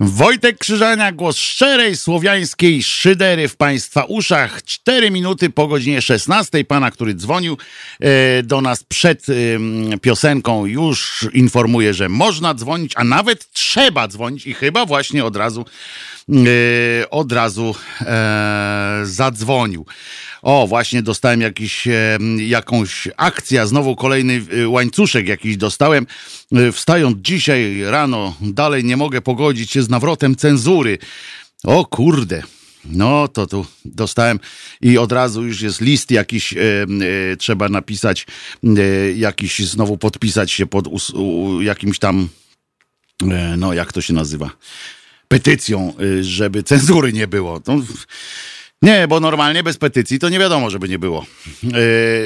Wojtek 0.00 0.58
Krzyżania, 0.58 1.12
głos 1.12 1.36
szczerej 1.36 1.96
słowiańskiej 1.96 2.82
szydery 2.82 3.48
w 3.48 3.56
Państwa 3.56 4.04
uszach. 4.04 4.62
4 4.64 5.10
minuty 5.10 5.50
po 5.50 5.68
godzinie 5.68 6.02
16. 6.02 6.64
Pana, 6.64 6.90
który 6.90 7.14
dzwonił 7.14 7.56
e, 8.00 8.42
do 8.42 8.60
nas 8.60 8.84
przed 8.84 9.26
em, 9.28 10.00
piosenką, 10.00 10.66
już 10.66 11.28
informuje, 11.32 11.94
że 11.94 12.08
można 12.08 12.54
dzwonić, 12.54 12.92
a 12.96 13.04
nawet 13.04 13.50
trzeba 13.50 14.08
dzwonić 14.08 14.46
i 14.46 14.54
chyba 14.54 14.86
właśnie 14.86 15.24
od 15.24 15.36
razu 15.36 15.64
e, 16.28 17.10
od 17.10 17.32
razu 17.32 17.74
e, 18.00 19.00
zadzwonił. 19.04 19.86
O, 20.46 20.66
właśnie 20.66 21.02
dostałem 21.02 21.40
jakiś, 21.40 21.86
e, 21.88 22.18
jakąś 22.38 23.08
akcję, 23.16 23.66
znowu 23.66 23.96
kolejny 23.96 24.42
e, 24.62 24.68
łańcuszek 24.68 25.28
jakiś 25.28 25.56
dostałem. 25.56 26.06
E, 26.52 26.72
Wstając 26.72 27.18
dzisiaj 27.20 27.82
rano, 27.82 28.34
dalej 28.40 28.84
nie 28.84 28.96
mogę 28.96 29.20
pogodzić 29.20 29.70
się 29.70 29.82
z 29.82 29.88
nawrotem 29.88 30.36
cenzury. 30.36 30.98
O 31.64 31.84
kurde. 31.84 32.42
No 32.84 33.28
to 33.28 33.46
tu 33.46 33.66
dostałem 33.84 34.40
i 34.80 34.98
od 34.98 35.12
razu 35.12 35.44
już 35.44 35.60
jest 35.60 35.80
list 35.80 36.10
jakiś, 36.10 36.52
e, 36.52 36.60
e, 37.32 37.36
trzeba 37.36 37.68
napisać, 37.68 38.26
e, 38.64 39.12
jakiś 39.12 39.58
znowu 39.58 39.98
podpisać 39.98 40.52
się 40.52 40.66
pod 40.66 40.86
us, 40.86 41.10
u, 41.10 41.62
jakimś 41.62 41.98
tam, 41.98 42.28
no 43.56 43.74
jak 43.74 43.92
to 43.92 44.00
się 44.00 44.12
nazywa, 44.12 44.50
petycją, 45.28 45.94
żeby 46.20 46.62
cenzury 46.62 47.12
nie 47.12 47.26
było. 47.26 47.60
To, 47.60 47.80
nie, 48.82 49.08
bo 49.08 49.20
normalnie 49.20 49.62
bez 49.62 49.78
petycji 49.78 50.18
to 50.18 50.28
nie 50.28 50.38
wiadomo, 50.38 50.70
żeby 50.70 50.88
nie 50.88 50.98
było, 50.98 51.24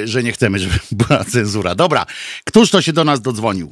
y, 0.03 0.07
że 0.07 0.23
nie 0.23 0.31
chcemy, 0.31 0.59
żeby 0.59 0.73
była 1.07 1.23
cenzura. 1.23 1.75
Dobra, 1.75 2.05
któż 2.45 2.71
to 2.71 2.81
się 2.81 2.93
do 2.93 3.03
nas 3.03 3.21
dodzwonił? 3.21 3.71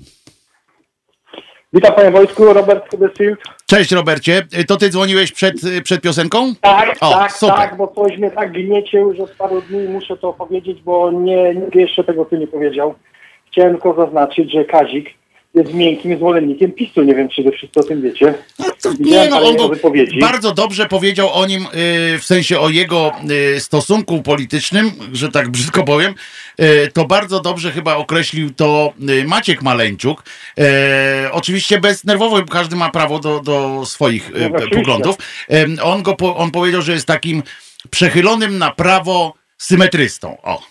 Witam 1.74 1.96
panie 1.96 2.12
Wojtku, 2.12 2.54
Robert 2.54 2.92
Huddersfield. 2.92 3.40
Cześć 3.66 3.92
Robercie, 3.92 4.48
Y, 4.60 4.66
to 4.66 4.78
ty 4.78 4.90
dzwoniłeś 4.90 5.32
przed, 5.32 5.64
y, 5.64 5.82
przed 5.82 6.02
piosenką? 6.02 6.54
Tak, 6.62 6.98
O, 7.02 7.12
tak, 7.12 7.32
super. 7.32 7.56
tak, 7.56 7.78
bo 7.78 7.88
coś 7.88 8.18
mnie 8.18 8.32
tak 8.32 8.52
gniecie 8.52 9.00
już 9.00 9.20
od 9.20 9.32
paru 9.32 9.62
dni 9.62 9.80
muszę 9.88 10.18
to 10.18 10.34
powiedzieć, 10.34 10.82
bo 10.82 11.12
nie, 11.12 11.56
nikt 11.56 11.76
jeszcze 11.76 12.04
tego 12.04 12.26
tu 12.26 12.36
nie 12.38 12.48
powiedział. 12.48 12.96
Chciałem 13.52 13.72
tylko 13.74 14.06
zaznaczyć, 14.06 14.52
że 14.52 14.66
Kazik 14.66 15.10
jest 15.54 15.74
miękkim 15.74 16.18
zwolennikiem 16.18 16.72
PiSu. 16.72 17.02
Nie 17.02 17.16
wiem, 17.16 17.30
czy 17.30 17.44
wy 17.44 17.52
wszyscy 17.52 17.80
o 17.80 17.84
tym 17.84 18.02
wiecie. 18.02 18.34
No 18.60 18.66
to, 18.82 18.94
nie, 19.00 19.30
no 19.30 19.42
on 19.42 19.56
bardzo 20.20 20.54
dobrze 20.54 20.86
powiedział 20.86 21.34
o 21.34 21.46
nim, 21.46 21.64
y, 21.64 22.20
w 22.20 22.24
sensie 22.24 22.60
o 22.60 22.70
jego 22.70 23.12
y, 23.56 23.60
stosunku 23.60 24.24
politycznym, 24.24 24.92
że 25.14 25.32
tak 25.32 25.50
brzydko 25.50 25.84
powiem, 25.84 26.14
y, 26.62 26.92
to 26.94 27.06
bardzo 27.06 27.40
dobrze 27.40 27.72
chyba 27.72 27.96
określił 27.96 28.54
to 28.54 28.94
Maciek 29.26 29.62
Maleńczuk. 29.62 30.24
Oczywiście 31.32 31.80
beznerwowo, 31.80 32.42
bo 32.42 32.48
każdy 32.52 32.76
ma 32.76 32.90
prawo 32.90 33.20
do, 33.20 33.40
do 33.40 33.86
swoich 33.86 34.32
No, 34.52 34.78
poglądów. 34.78 35.16
On, 35.84 36.04
go, 36.04 36.18
on 36.36 36.52
powiedział, 36.52 36.82
że 36.82 36.92
jest 36.92 37.08
takim 37.08 37.44
przechylonym 37.90 38.58
na 38.58 38.72
prawo 38.72 39.34
symetrystą. 39.58 40.38
O. 40.44 40.69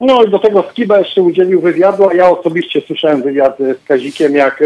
No 0.00 0.22
i 0.22 0.30
do 0.30 0.38
tego 0.38 0.62
Skiba 0.70 0.98
jeszcze 0.98 1.22
udzielił 1.22 1.60
wywiadu, 1.60 2.08
a 2.08 2.14
ja 2.14 2.30
osobiście 2.30 2.80
słyszałem 2.80 3.22
wywiad 3.22 3.58
z 3.58 3.84
Kazikiem, 3.84 4.34
jak 4.34 4.60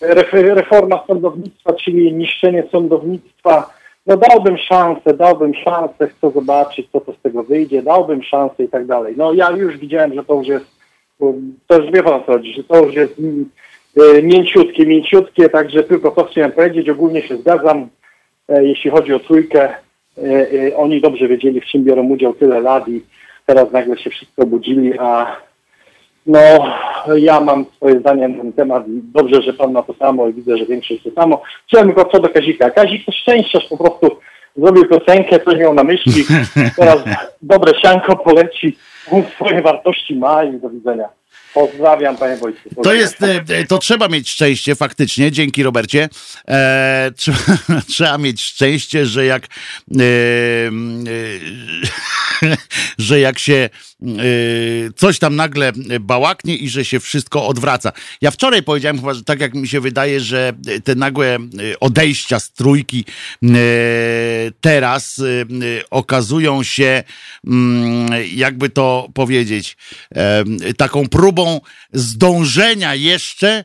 ref- 0.00 0.54
reforma 0.54 1.04
sądownictwa, 1.06 1.72
czyli 1.72 2.12
niszczenie 2.12 2.64
sądownictwa. 2.72 3.70
No 4.06 4.16
dałbym 4.16 4.58
szansę, 4.58 5.14
dałbym 5.14 5.54
szansę, 5.54 6.08
chcę 6.08 6.30
zobaczyć, 6.30 6.88
co 6.92 7.00
to 7.00 7.12
z 7.12 7.20
tego 7.22 7.42
wyjdzie, 7.42 7.82
dałbym 7.82 8.22
szansę 8.22 8.64
i 8.64 8.68
tak 8.68 8.86
dalej. 8.86 9.14
No 9.16 9.32
ja 9.32 9.50
już 9.50 9.78
widziałem, 9.78 10.14
że 10.14 10.24
to 10.24 10.34
już 10.34 10.48
jest, 10.48 10.66
to 11.66 11.80
już 11.80 11.92
wie 11.92 12.02
pan 12.02 12.20
co 12.20 12.32
chodzi, 12.32 12.54
że 12.54 12.64
to 12.64 12.84
już 12.84 12.94
jest 12.94 13.18
mm, 13.18 13.50
e, 13.96 14.22
mięciutkie, 14.22 14.86
mięciutkie, 14.86 15.48
także 15.48 15.82
tylko 15.82 16.10
to 16.10 16.24
chciałem 16.24 16.52
powiedzieć, 16.52 16.88
ogólnie 16.88 17.22
się 17.22 17.36
zgadzam, 17.36 17.88
e, 18.48 18.64
jeśli 18.64 18.90
chodzi 18.90 19.14
o 19.14 19.20
trójkę, 19.20 19.74
e, 20.18 20.76
oni 20.76 21.00
dobrze 21.00 21.28
wiedzieli, 21.28 21.60
w 21.60 21.64
czym 21.64 21.84
biorą 21.84 22.08
udział 22.08 22.34
tyle 22.34 22.60
lat 22.60 22.88
i 22.88 23.02
teraz 23.50 23.72
nagle 23.72 23.98
się 23.98 24.10
wszyscy 24.10 24.42
obudzili, 24.42 24.98
a 24.98 25.36
no, 26.26 26.38
ja 27.16 27.40
mam 27.40 27.64
swoje 27.76 28.00
zdanie 28.00 28.28
na 28.28 28.42
ten 28.42 28.52
temat 28.52 28.88
i 28.88 29.00
dobrze, 29.02 29.42
że 29.42 29.52
pan 29.52 29.72
ma 29.72 29.82
to 29.82 29.94
samo 29.94 30.28
i 30.28 30.32
widzę, 30.32 30.56
że 30.56 30.66
większość 30.66 31.02
to 31.02 31.10
samo. 31.10 31.42
Chciałem 31.66 31.86
tylko 31.86 32.10
co 32.10 32.20
do 32.20 32.28
Kazika. 32.28 32.70
Kazik 32.70 33.06
to 33.06 33.12
szczęściarz 33.12 33.68
po 33.68 33.76
prostu 33.76 34.16
zrobił 34.56 34.88
piosenkę, 34.88 35.40
coś 35.40 35.58
miał 35.58 35.74
na 35.74 35.84
myśli, 35.84 36.24
teraz 36.76 36.98
dobre 37.42 37.72
sianko 37.80 38.16
poleci, 38.16 38.76
on 39.12 39.22
swoje 39.22 39.62
wartości 39.62 40.16
ma 40.16 40.44
i 40.44 40.60
do 40.60 40.70
widzenia. 40.70 41.08
Pozdrawiam 41.54 42.16
panie. 42.16 42.36
To 42.36 42.46
Pozdrawiam. 42.74 43.00
jest, 43.00 43.22
e, 43.22 43.66
to 43.66 43.78
trzeba 43.78 44.08
mieć 44.08 44.30
szczęście 44.30 44.74
faktycznie, 44.74 45.32
dzięki 45.32 45.62
Robercie. 45.62 46.08
E, 46.48 47.10
trzeba, 47.16 47.38
trzeba 47.92 48.18
mieć 48.18 48.42
szczęście, 48.42 49.06
że 49.06 49.24
jak 49.24 49.46
e, 49.46 49.48
e, 50.02 50.06
że 52.98 53.20
jak 53.20 53.38
się 53.38 53.70
e, 54.02 54.06
coś 54.96 55.18
tam 55.18 55.36
nagle 55.36 55.72
bałaknie 56.00 56.56
i 56.56 56.68
że 56.68 56.84
się 56.84 57.00
wszystko 57.00 57.46
odwraca. 57.46 57.92
Ja 58.20 58.30
wczoraj 58.30 58.62
powiedziałem 58.62 59.00
chyba, 59.00 59.14
że 59.14 59.24
tak 59.24 59.40
jak 59.40 59.54
mi 59.54 59.68
się 59.68 59.80
wydaje, 59.80 60.20
że 60.20 60.52
te 60.84 60.94
nagłe 60.94 61.26
e, 61.26 61.38
odejścia 61.80 62.40
z 62.40 62.52
trójki 62.52 63.04
teraz 64.60 65.22
okazują 65.90 66.62
się, 66.62 67.02
mm, 67.46 68.10
jakby 68.34 68.70
to 68.70 69.08
powiedzieć, 69.14 69.76
taką 70.76 71.08
próbą 71.08 71.39
zdążenia 71.92 72.94
jeszcze 72.94 73.48
e, 73.48 73.64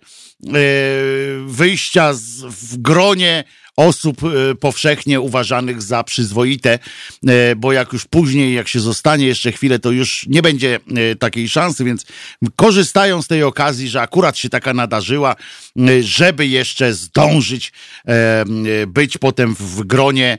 wyjścia 1.45 2.13
z, 2.13 2.41
w 2.41 2.77
gronie 2.77 3.43
osób 3.75 4.21
e, 4.23 4.55
powszechnie 4.55 5.21
uważanych 5.21 5.81
za 5.81 6.03
przyzwoite, 6.03 6.79
e, 7.27 7.55
bo 7.55 7.73
jak 7.73 7.93
już 7.93 8.05
później, 8.05 8.53
jak 8.53 8.67
się 8.67 8.79
zostanie 8.79 9.27
jeszcze 9.27 9.51
chwilę, 9.51 9.79
to 9.79 9.91
już 9.91 10.25
nie 10.29 10.41
będzie 10.41 10.75
e, 10.75 11.15
takiej 11.15 11.49
szansy, 11.49 11.83
więc 11.83 12.05
korzystają 12.55 13.21
z 13.21 13.27
tej 13.27 13.43
okazji, 13.43 13.89
że 13.89 14.01
akurat 14.01 14.37
się 14.37 14.49
taka 14.49 14.73
nadarzyła, 14.73 15.35
żeby 16.01 16.47
jeszcze 16.47 16.93
zdążyć 16.93 17.73
być 18.87 19.17
potem 19.17 19.55
w 19.55 19.83
gronie 19.83 20.37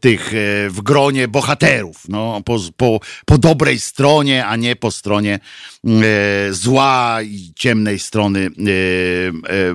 tych, 0.00 0.32
w 0.68 0.80
gronie 0.82 1.28
bohaterów, 1.28 1.96
no, 2.08 2.40
po, 2.44 2.58
po, 2.76 3.00
po 3.26 3.38
dobrej 3.38 3.80
stronie, 3.80 4.46
a 4.46 4.56
nie 4.56 4.76
po 4.76 4.90
stronie 4.90 5.38
zła 6.50 7.18
i 7.22 7.52
ciemnej 7.56 7.98
strony 7.98 8.50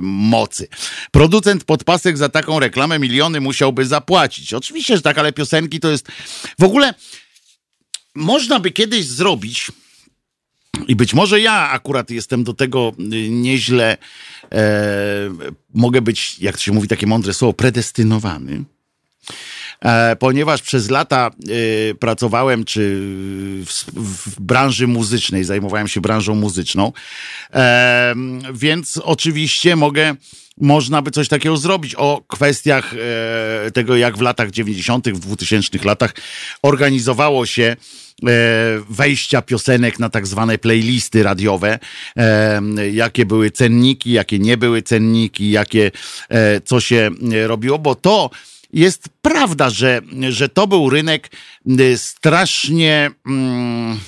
mocy. 0.01 0.67
Producent 1.11 1.63
podpasek 1.63 2.17
za 2.17 2.29
taką 2.29 2.56
reklamę 2.59 2.99
miliony 2.99 3.41
musiałby 3.41 3.85
zapłacić. 3.85 4.53
Oczywiście, 4.53 4.95
że 4.95 5.01
tak, 5.01 5.17
ale 5.17 5.33
piosenki 5.33 5.79
to 5.79 5.91
jest 5.91 6.07
w 6.59 6.63
ogóle 6.63 6.93
można 8.15 8.59
by 8.59 8.71
kiedyś 8.71 9.05
zrobić 9.05 9.71
i 10.87 10.95
być 10.95 11.13
może 11.13 11.39
ja 11.39 11.69
akurat 11.69 12.09
jestem 12.11 12.43
do 12.43 12.53
tego 12.53 12.91
y, 12.99 13.29
nieźle, 13.29 13.97
e, 14.51 14.67
mogę 15.73 16.01
być, 16.01 16.39
jak 16.39 16.57
to 16.57 16.63
się 16.63 16.71
mówi 16.71 16.87
takie 16.87 17.07
mądre 17.07 17.33
słowo, 17.33 17.53
predestynowany. 17.53 18.63
E, 19.85 20.15
ponieważ 20.15 20.61
przez 20.61 20.89
lata 20.89 21.31
e, 21.91 21.95
pracowałem 21.95 22.65
czy 22.65 22.99
w, 23.65 23.83
w 23.93 24.41
branży 24.41 24.87
muzycznej, 24.87 25.43
zajmowałem 25.43 25.87
się 25.87 26.01
branżą 26.01 26.35
muzyczną, 26.35 26.91
e, 27.53 28.15
więc 28.53 28.97
oczywiście 29.03 29.75
mogę, 29.75 30.15
można 30.57 31.01
by 31.01 31.11
coś 31.11 31.27
takiego 31.27 31.57
zrobić 31.57 31.95
o 31.95 32.21
kwestiach 32.27 32.93
e, 32.93 33.71
tego, 33.71 33.97
jak 33.97 34.17
w 34.17 34.21
latach 34.21 34.51
90., 34.51 35.09
w 35.09 35.19
2000 35.19 35.77
latach 35.83 36.13
organizowało 36.61 37.45
się 37.45 37.63
e, 37.63 37.75
wejścia 38.89 39.41
piosenek 39.41 39.99
na 39.99 40.09
tak 40.09 40.27
zwane 40.27 40.57
playlisty 40.57 41.23
radiowe, 41.23 41.79
e, 42.17 42.61
jakie 42.91 43.25
były 43.25 43.51
cenniki, 43.51 44.11
jakie 44.11 44.39
nie 44.39 44.57
były 44.57 44.81
cenniki, 44.81 45.51
jakie, 45.51 45.91
e, 46.29 46.61
co 46.61 46.79
się 46.81 47.09
robiło, 47.47 47.79
bo 47.79 47.95
to 47.95 48.29
jest 48.73 49.09
prawda, 49.21 49.69
że, 49.69 50.01
że 50.29 50.49
to 50.49 50.67
był 50.67 50.89
rynek 50.89 51.31
y, 51.79 51.97
strasznie. 51.97 53.11
Mm, 53.25 53.99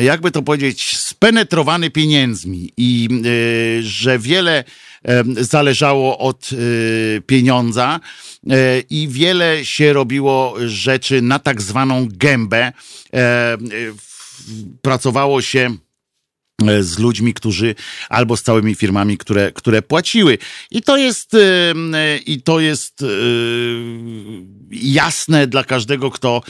jakby 0.00 0.30
to 0.30 0.42
powiedzieć, 0.42 0.96
spenetrowany 0.96 1.90
pieniędzmi 1.90 2.72
i 2.76 3.08
y, 3.26 3.82
że 3.82 4.18
wiele 4.18 4.64
y, 5.38 5.44
zależało 5.44 6.18
od 6.18 6.50
y, 6.52 7.22
pieniądza 7.26 8.00
y, 8.44 8.48
i 8.90 9.08
wiele 9.08 9.64
się 9.64 9.92
robiło 9.92 10.54
rzeczy 10.66 11.22
na 11.22 11.38
tak 11.38 11.62
zwaną 11.62 12.08
gębę. 12.10 12.72
E, 13.14 13.56
pracowało 14.82 15.42
się 15.42 15.60
e, 15.60 15.91
z 16.80 16.98
ludźmi, 16.98 17.34
którzy 17.34 17.74
albo 18.08 18.36
z 18.36 18.42
całymi 18.42 18.74
firmami, 18.74 19.18
które, 19.18 19.52
które 19.52 19.82
płaciły. 19.82 20.38
I 20.70 20.82
to 20.82 20.96
jest, 20.96 21.34
y, 21.34 21.38
i 22.26 22.42
to 22.42 22.60
jest 22.60 23.04
jasne 24.72 25.46
dla 25.46 25.64
każdego, 25.64 26.10
kto 26.10 26.42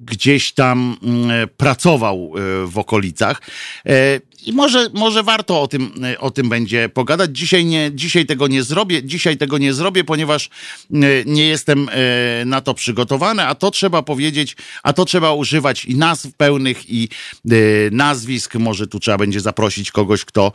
gdzieś 0.00 0.52
tam 0.52 0.96
y, 1.44 1.46
pracował 1.46 2.32
y, 2.64 2.66
w 2.66 2.78
okolicach. 2.78 3.42
E, 3.86 4.20
I 4.46 4.52
może, 4.52 4.90
może 4.94 5.22
warto 5.22 5.62
o 5.62 5.68
tym, 5.68 6.04
y, 6.12 6.18
o 6.18 6.30
tym 6.30 6.48
będzie 6.48 6.88
pogadać. 6.88 7.30
Dzisiaj, 7.38 7.64
nie, 7.64 7.90
dzisiaj 7.94 8.26
tego 8.26 8.48
nie 8.48 8.62
zrobię, 8.62 9.04
dzisiaj 9.04 9.36
tego 9.36 9.58
nie 9.58 9.72
zrobię, 9.74 10.04
ponieważ 10.04 10.50
nie 11.26 11.46
jestem 11.46 11.90
na 12.46 12.60
to 12.60 12.74
przygotowany, 12.74 13.46
a 13.46 13.54
to 13.54 13.70
trzeba 13.70 14.02
powiedzieć, 14.02 14.56
a 14.82 14.92
to 14.92 15.04
trzeba 15.04 15.32
używać 15.32 15.84
i 15.84 15.96
nazw 15.96 16.32
pełnych, 16.36 16.90
i 16.90 17.08
nazwisk. 17.90 18.54
Może 18.54 18.86
tu 18.86 19.00
trzeba 19.00 19.18
będzie 19.18 19.40
zaprosić 19.40 19.90
kogoś, 19.90 20.24
kto 20.24 20.52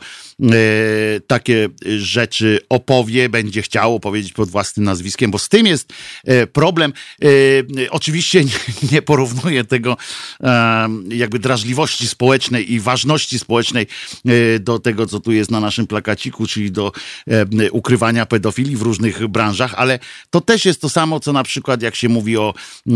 takie 1.26 1.68
rzeczy 1.98 2.60
opowie, 2.68 3.28
będzie 3.28 3.62
chciał 3.62 3.94
opowiedzieć 3.94 4.32
pod 4.32 4.50
własnym 4.50 4.84
nazwiskiem, 4.84 5.30
bo 5.30 5.38
z 5.38 5.48
tym 5.48 5.66
jest 5.66 5.92
y, 6.28 6.46
problem. 6.64 6.92
Y, 7.24 7.90
Oczywiście 7.90 8.44
nie, 8.92 9.02
porównuję 9.02 9.64
tego 9.64 9.96
e, 10.42 10.88
jakby 11.08 11.38
drażliwości 11.38 12.08
społecznej 12.08 12.72
i 12.72 12.80
ważności 12.80 13.38
społecznej 13.38 13.86
e, 14.26 14.58
do 14.58 14.78
tego, 14.78 15.06
co 15.06 15.20
tu 15.20 15.32
jest 15.32 15.50
na 15.50 15.60
naszym 15.60 15.86
plakaciku, 15.86 16.46
czyli 16.46 16.70
do 16.70 16.92
e, 17.28 17.70
ukrywania 17.70 18.26
pedofilii 18.26 18.76
w 18.76 18.82
różnych 18.82 19.28
branżach, 19.28 19.74
ale 19.76 19.98
to 20.30 20.40
też 20.40 20.64
jest 20.64 20.80
to 20.80 20.88
samo, 20.88 21.20
co 21.20 21.32
na 21.32 21.42
przykład 21.42 21.82
jak 21.82 21.94
się 21.94 22.08
mówi 22.08 22.36
o 22.36 22.54
e, 22.54 22.92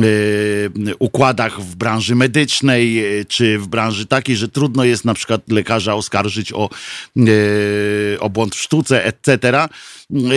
układach 0.99 1.61
w 1.61 1.77
branży 1.77 2.15
medycznej, 2.15 3.19
e, 3.21 3.25
czy 3.25 3.59
w 3.59 3.67
branży 3.67 4.07
takiej, 4.07 4.37
że 4.37 4.49
trudno 4.49 4.85
jest 4.85 5.05
na 5.05 5.15
przykład 5.15 5.41
lekarza 5.49 5.95
oskarżyć 5.95 6.53
o, 6.53 6.71
e, 7.17 8.21
o 8.21 8.31
błąd 8.31 8.55
w 8.55 8.61
sztuce, 8.61 9.05
etc., 9.05 9.69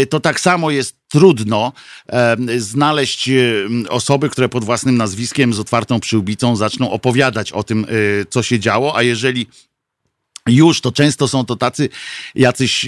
to 0.09 0.19
tak 0.19 0.39
samo 0.39 0.71
jest 0.71 0.95
trudno 1.07 1.73
znaleźć 2.57 3.29
e, 3.29 3.33
osoby, 3.89 4.29
które 4.29 4.49
pod 4.49 4.63
własnym 4.63 4.97
nazwiskiem 4.97 5.53
z 5.53 5.59
otwartą 5.59 5.99
przyłbicą 5.99 6.55
zaczną 6.55 6.91
opowiadać 6.91 7.51
o 7.51 7.63
tym, 7.63 7.85
e, 7.85 7.87
co 8.29 8.43
się 8.43 8.59
działo, 8.59 8.97
a 8.97 9.03
jeżeli 9.03 9.47
już 10.47 10.81
to 10.81 10.91
często 10.91 11.27
są 11.27 11.45
to 11.45 11.55
tacy 11.55 11.89
jacyś, 12.35 12.85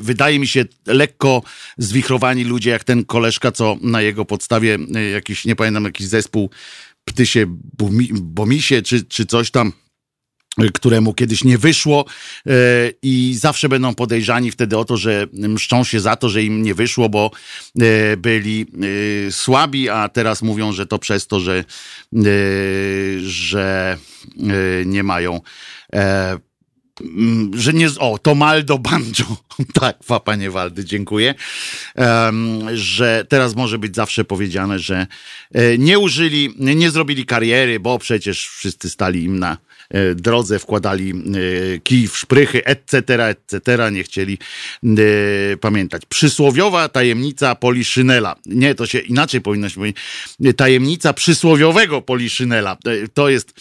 wydaje 0.00 0.38
mi 0.38 0.46
się, 0.46 0.64
lekko 0.86 1.42
zwichrowani 1.78 2.44
ludzie, 2.44 2.70
jak 2.70 2.84
ten 2.84 3.04
koleżka, 3.04 3.52
co 3.52 3.76
na 3.80 4.02
jego 4.02 4.24
podstawie 4.24 4.78
jakiś, 5.12 5.44
nie 5.44 5.56
pamiętam, 5.56 5.84
jakiś 5.84 6.06
zespół 6.06 6.50
Ptysie 7.04 7.46
Bomisie, 8.12 8.82
czy, 8.82 9.04
czy 9.04 9.26
coś 9.26 9.50
tam 9.50 9.72
któremu 10.74 11.14
kiedyś 11.14 11.44
nie 11.44 11.58
wyszło 11.58 12.04
e, 12.46 12.52
i 13.02 13.34
zawsze 13.38 13.68
będą 13.68 13.94
podejrzani 13.94 14.50
wtedy 14.50 14.78
o 14.78 14.84
to, 14.84 14.96
że 14.96 15.26
mszczą 15.32 15.84
się 15.84 16.00
za 16.00 16.16
to, 16.16 16.28
że 16.28 16.42
im 16.42 16.62
nie 16.62 16.74
wyszło, 16.74 17.08
bo 17.08 17.30
e, 17.80 18.16
byli 18.16 18.66
e, 19.28 19.32
słabi, 19.32 19.88
a 19.88 20.08
teraz 20.08 20.42
mówią, 20.42 20.72
że 20.72 20.86
to 20.86 20.98
przez 20.98 21.26
to, 21.26 21.40
że, 21.40 21.64
że 23.18 23.98
nie 24.86 25.02
mają 25.02 25.40
że 27.54 27.72
nie. 27.72 27.88
O, 27.98 28.18
Tomaldo 28.18 28.78
Banjo. 28.78 29.36
tak, 29.80 29.96
fa, 30.04 30.20
panie 30.20 30.50
Waldy, 30.50 30.84
dziękuję. 30.84 31.34
Em, 31.94 32.60
że 32.76 33.24
teraz 33.28 33.56
może 33.56 33.78
być 33.78 33.96
zawsze 33.96 34.24
powiedziane, 34.24 34.78
że 34.78 35.06
e, 35.52 35.78
nie 35.78 35.98
użyli, 35.98 36.54
nie 36.58 36.90
zrobili 36.90 37.26
kariery, 37.26 37.80
bo 37.80 37.98
przecież 37.98 38.48
wszyscy 38.48 38.90
stali 38.90 39.24
im 39.24 39.38
na 39.38 39.56
e, 39.90 40.14
drodze, 40.14 40.58
wkładali 40.58 41.10
e, 41.10 41.78
kij 41.78 42.08
w 42.08 42.16
szprychy, 42.16 42.64
etc., 42.64 43.24
etc., 43.24 43.90
nie 43.92 44.02
chcieli 44.02 44.38
pamiętać. 45.60 46.02
Przysłowiowa 46.08 46.88
tajemnica 46.88 47.54
Poliszynela. 47.54 48.36
Nie, 48.46 48.74
to 48.74 48.86
się 48.86 48.98
inaczej 48.98 49.40
powinno 49.40 49.68
się 49.68 49.74
powiedzieć. 49.74 50.02
Tajemnica 50.56 51.12
przysłowiowego 51.12 52.02
Poliszynela. 52.02 52.76
To 53.14 53.28
jest, 53.28 53.54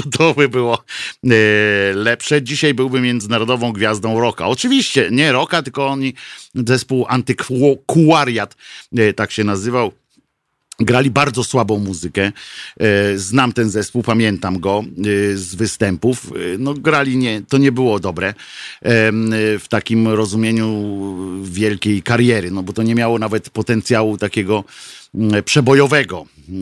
to, 0.18 0.34
by 0.34 0.48
było 0.48 0.84
lepsze. 1.94 2.42
Dzisiaj 2.42 2.74
byłby 2.74 3.00
międzynarodową 3.00 3.72
gwiazdą 3.72 4.20
rocka. 4.20 4.46
Oczywiście 4.46 5.08
nie 5.12 5.32
rocka, 5.32 5.62
tylko 5.62 5.86
oni, 5.86 6.14
zespół 6.54 7.06
Antykwariat, 7.08 8.56
e, 8.96 9.12
tak 9.12 9.32
się 9.32 9.44
nazywał. 9.44 9.92
Grali 10.82 11.10
bardzo 11.10 11.44
słabą 11.44 11.78
muzykę. 11.78 12.32
E, 12.80 13.18
Znam 13.18 13.52
ten 13.52 13.70
zespół, 13.70 14.02
pamiętam 14.02 14.60
go 14.60 14.84
z 15.34 15.54
występów. 15.54 16.32
No, 16.58 16.74
grali 16.74 17.16
nie, 17.16 17.42
to 17.48 17.58
nie 17.58 17.72
było 17.72 18.00
dobre 18.00 18.34
w 19.58 19.64
takim 19.68 20.08
rozumieniu 20.08 20.94
wielkiej 21.42 22.02
kariery, 22.02 22.50
no 22.50 22.62
bo 22.62 22.72
to 22.72 22.82
nie 22.82 22.94
miało 22.94 23.18
nawet 23.18 23.50
potencjału 23.50 24.18
takiego 24.18 24.64
przebojowego 25.44 26.26
e, 26.48 26.52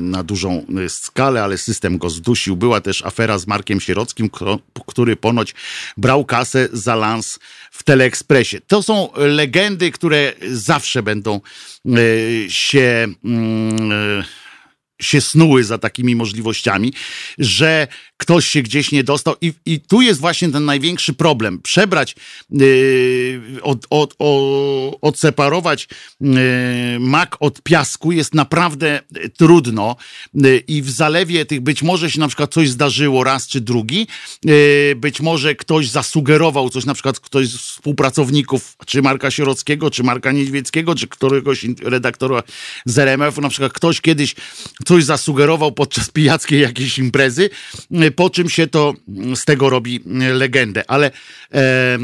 na 0.00 0.22
dużą 0.22 0.66
e, 0.84 0.88
skalę, 0.88 1.42
ale 1.42 1.58
system 1.58 1.98
go 1.98 2.10
zdusił. 2.10 2.56
Była 2.56 2.80
też 2.80 3.04
afera 3.04 3.38
z 3.38 3.46
Markiem 3.46 3.80
Sierockim, 3.80 4.30
który 4.86 5.16
ponoć 5.16 5.54
brał 5.96 6.24
kasę 6.24 6.68
za 6.72 6.94
lans 6.94 7.38
w 7.70 7.82
Teleekspresie. 7.82 8.60
To 8.60 8.82
są 8.82 9.08
legendy, 9.16 9.90
które 9.90 10.32
zawsze 10.50 11.02
będą 11.02 11.40
e, 11.86 11.90
się, 12.48 13.06
mm, 13.24 14.24
się 15.02 15.20
snuły 15.20 15.64
za 15.64 15.78
takimi 15.78 16.16
możliwościami, 16.16 16.92
że 17.38 17.88
ktoś 18.16 18.46
się 18.46 18.62
gdzieś 18.62 18.92
nie 18.92 19.04
dostał 19.04 19.34
i, 19.40 19.52
i 19.66 19.80
tu 19.80 20.02
jest 20.02 20.20
właśnie 20.20 20.48
ten 20.48 20.64
największy 20.64 21.14
problem. 21.14 21.58
Przebrać, 21.62 22.16
yy, 22.50 23.40
od, 23.62 23.86
od, 23.90 24.14
o, 24.18 24.98
odseparować 25.00 25.88
yy, 26.20 26.36
mak 27.00 27.36
od 27.40 27.62
piasku 27.62 28.12
jest 28.12 28.34
naprawdę 28.34 29.00
trudno 29.36 29.96
yy, 30.34 30.58
i 30.58 30.82
w 30.82 30.90
zalewie 30.90 31.46
tych 31.46 31.60
być 31.60 31.82
może 31.82 32.10
się 32.10 32.20
na 32.20 32.28
przykład 32.28 32.52
coś 32.52 32.70
zdarzyło 32.70 33.24
raz 33.24 33.46
czy 33.46 33.60
drugi, 33.60 34.06
yy, 34.44 34.94
być 34.96 35.20
może 35.20 35.54
ktoś 35.54 35.88
zasugerował 35.88 36.70
coś, 36.70 36.84
na 36.84 36.94
przykład 36.94 37.20
ktoś 37.20 37.48
z 37.48 37.56
współpracowników, 37.56 38.76
czy 38.86 39.02
Marka 39.02 39.30
Sierockiego, 39.30 39.90
czy 39.90 40.02
Marka 40.02 40.32
Niedźwieckiego, 40.32 40.94
czy 40.94 41.08
któregoś 41.08 41.66
redaktora 41.82 42.42
z 42.84 42.98
RMF, 42.98 43.38
na 43.38 43.48
przykład 43.48 43.72
ktoś 43.72 44.00
kiedyś 44.00 44.34
coś 44.92 45.04
zasugerował 45.04 45.72
podczas 45.72 46.10
pijackiej 46.18 46.60
jakiejś 46.60 46.98
imprezy, 46.98 47.50
y, 48.02 48.10
po 48.10 48.30
czym 48.30 48.50
się 48.50 48.66
to 48.66 48.94
mm, 49.08 49.36
z 49.36 49.44
tego 49.44 49.70
robi 49.70 50.00
y, 50.22 50.34
legendę, 50.34 50.84
ale 50.88 51.10
e, 51.54 51.98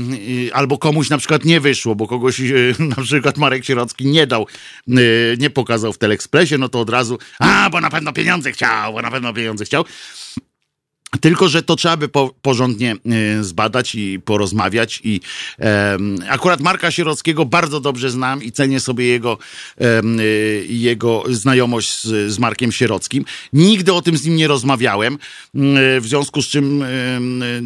albo 0.53 0.79
komuś 0.79 1.11
na 1.11 1.19
przykład 1.19 1.45
nie 1.45 1.61
wyszło, 1.61 1.95
bo 1.95 2.07
kogoś 2.07 2.41
y, 2.41 2.75
na 2.97 3.03
przykład 3.03 3.39
Marek 3.39 3.65
Sierocki 3.65 4.07
nie 4.07 4.27
dał, 4.27 4.47
nie 5.39 5.51
pokazał 5.51 5.93
w 5.93 5.99
Teleekspresie, 5.99 6.59
no 6.59 6.69
to 6.69 6.81
od 6.81 6.91
razu, 6.91 7.19
a, 7.39 7.71
bo 7.71 7.81
na 7.81 7.91
pewno 7.91 8.13
pieniądze 8.13 8.53
chciał, 8.53 8.93
bo 8.93 9.03
na 9.03 9.11
pewno 9.11 9.33
pieniądze 9.33 9.65
chciał. 9.65 9.85
Tylko, 11.21 11.49
że 11.49 11.63
to 11.63 11.77
trzeba 11.77 11.97
by 11.97 12.09
po, 12.09 12.35
porządnie 12.43 12.97
y, 13.39 13.45
zbadać 13.45 13.95
i 13.95 14.21
porozmawiać. 14.21 15.01
I 15.05 15.21
akurat 16.29 16.61
Marka 16.61 16.91
Sierockiego 16.91 17.45
bardzo 17.45 17.81
dobrze 17.81 18.11
znam 18.11 18.43
i 18.43 18.53
cenię 18.53 18.81
sobie 18.81 19.07
jego, 19.07 19.39
y, 19.81 20.67
jego 20.69 21.25
znajomość 21.31 22.03
z, 22.03 22.33
z 22.33 22.39
Markiem 22.39 22.73
Sierockim. 22.73 23.25
Nigdy 23.53 23.93
o 23.93 24.03
tym 24.03 24.17
z 24.17 24.25
nim 24.25 24.37
nie 24.37 24.49
rozmawiałem, 24.49 25.15
y, 25.15 25.19
w 26.01 26.05
związku 26.07 26.43
z 26.43 26.47
czym 26.47 26.85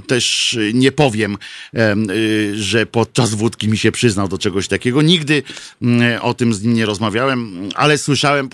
też 0.07 0.59
nie 0.75 0.93
powiem, 0.93 1.39
em, 1.73 2.07
że 2.55 2.87
podczas 2.87 3.35
wódki 3.35 3.69
mi 3.69 3.79
się 3.79 3.93
przyznał 3.93 4.29
do 4.29 4.39
czegoś 4.39 4.69
takiego. 4.69 5.03
Nigdy 5.03 5.43
y, 5.83 6.21
o 6.21 6.35
tym 6.35 6.55
z 6.55 6.63
nim 6.63 6.75
nie 6.75 6.87
rozmawiałem, 6.87 7.69
ale 7.75 7.99
słyszałem 7.99 8.49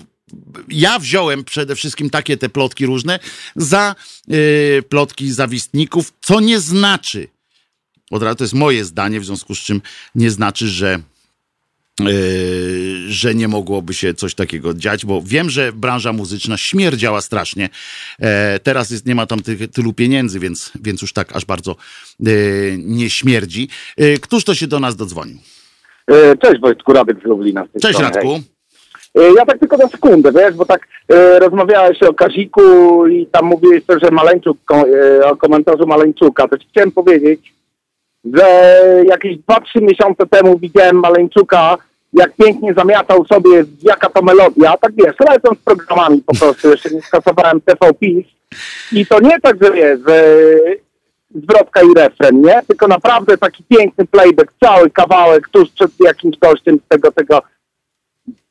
ja 0.69 0.99
wziąłem 0.99 1.43
przede 1.43 1.75
wszystkim 1.75 2.09
takie 2.09 2.37
te 2.37 2.49
plotki 2.49 2.85
różne 2.85 3.19
za 3.55 3.95
y, 4.31 4.83
plotki 4.89 5.31
zawistników, 5.31 6.13
co 6.21 6.39
nie 6.39 6.59
znaczy, 6.59 7.27
od 8.11 8.23
razu 8.23 8.35
to 8.35 8.43
jest 8.43 8.53
moje 8.53 8.85
zdanie, 8.85 9.19
w 9.19 9.25
związku 9.25 9.55
z 9.55 9.59
czym 9.59 9.81
nie 10.15 10.31
znaczy, 10.31 10.67
że 10.67 10.99
y, 12.07 13.05
że 13.07 13.35
nie 13.35 13.47
mogłoby 13.47 13.93
się 13.93 14.13
coś 14.13 14.35
takiego 14.35 14.73
dziać, 14.73 15.05
bo 15.05 15.21
wiem, 15.25 15.49
że 15.49 15.73
branża 15.73 16.13
muzyczna 16.13 16.57
śmierdziała 16.57 17.21
strasznie. 17.21 17.69
E, 18.19 18.59
teraz 18.59 18.89
jest, 18.89 19.05
nie 19.05 19.15
ma 19.15 19.25
tam 19.25 19.41
tych, 19.41 19.71
tylu 19.71 19.93
pieniędzy, 19.93 20.39
więc, 20.39 20.71
więc 20.81 21.01
już 21.01 21.13
tak 21.13 21.35
aż 21.35 21.45
bardzo 21.45 21.75
y, 22.27 22.77
nie 22.79 23.09
śmierdzi. 23.09 23.69
Y, 24.01 24.19
któż 24.21 24.43
to 24.43 24.55
się 24.55 24.67
do 24.67 24.79
nas 24.79 24.95
dodzwonił? 24.95 25.37
E, 26.07 26.37
Cześć 26.37 26.61
Wojtku, 26.61 26.93
Radek 26.93 27.17
z 27.21 27.25
Lublina. 27.25 27.65
z 27.75 27.81
Cześć 27.81 27.95
strony, 27.97 28.15
Radku. 28.15 28.33
hej. 28.33 28.58
E, 29.15 29.33
Ja 29.37 29.45
tak 29.45 29.59
tylko 29.59 29.77
na 29.77 29.87
sekundę, 29.87 30.31
wiesz, 30.31 30.53
bo 30.55 30.65
tak 30.65 30.87
e, 31.09 31.39
rozmawiałeś 31.39 32.03
o 32.03 32.13
Kaziku 32.13 33.07
i 33.07 33.27
tam 33.27 33.45
mówiłeś 33.45 33.85
też, 33.85 34.01
że 34.03 34.11
Maleńczuk, 34.11 34.57
ko, 34.65 34.75
e, 34.75 35.25
o 35.25 35.35
komentarzu 35.35 35.87
Maleńczuka. 35.87 36.47
To 36.47 36.57
ci 36.57 36.67
chciałem 36.71 36.91
powiedzieć, 36.91 37.53
że 38.33 38.45
jakieś 39.05 39.37
2-3 39.37 39.81
miesiące 39.81 40.25
temu 40.27 40.59
widziałem 40.59 40.99
Maleńczuka, 40.99 41.77
jak 42.13 42.35
pięknie 42.35 42.73
zamiatał 42.73 43.25
sobie, 43.25 43.63
jaka 43.81 44.09
to 44.09 44.21
melodia. 44.21 44.77
Tak 44.77 44.91
wiesz, 44.95 45.15
lecą 45.29 45.55
z 45.55 45.63
programami 45.65 46.23
po 46.25 46.35
prostu, 46.35 46.69
jeszcze 46.69 46.89
nie 46.89 47.01
skasowałem 47.01 47.61
TV. 47.61 47.91
I 48.91 49.05
to 49.05 49.19
nie 49.19 49.39
tak, 49.39 49.63
że 49.63 49.71
wiesz, 49.71 49.99
że 50.07 50.35
zwrotka 51.35 51.81
i 51.81 51.93
refren, 51.95 52.41
nie? 52.41 52.61
Tylko 52.67 52.87
naprawdę 52.87 53.37
taki 53.37 53.63
piękny 53.63 54.05
playback, 54.05 54.53
cały 54.63 54.89
kawałek 54.89 55.49
tuż 55.49 55.69
przed 55.69 55.91
jakimś 55.99 56.37
gościem 56.37 56.79
z 56.85 56.87
tego, 56.87 57.11
tego 57.11 57.41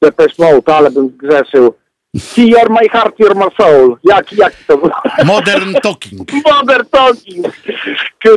Depeche 0.02 0.34
Mode, 0.38 0.74
ale 0.74 0.90
bym 0.90 1.08
zgrzeszył. 1.08 1.74
See 2.16 2.54
you're 2.54 2.70
my 2.70 2.88
heart, 2.88 3.18
you're 3.18 3.34
my 3.34 3.46
soul. 3.60 3.96
Jak, 4.04 4.32
jak 4.32 4.52
to 4.66 4.78
było? 4.78 4.92
Modern 5.24 5.74
Talking. 5.82 6.32
Modern 6.52 6.86
talking. 6.90 7.46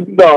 No. 0.08 0.36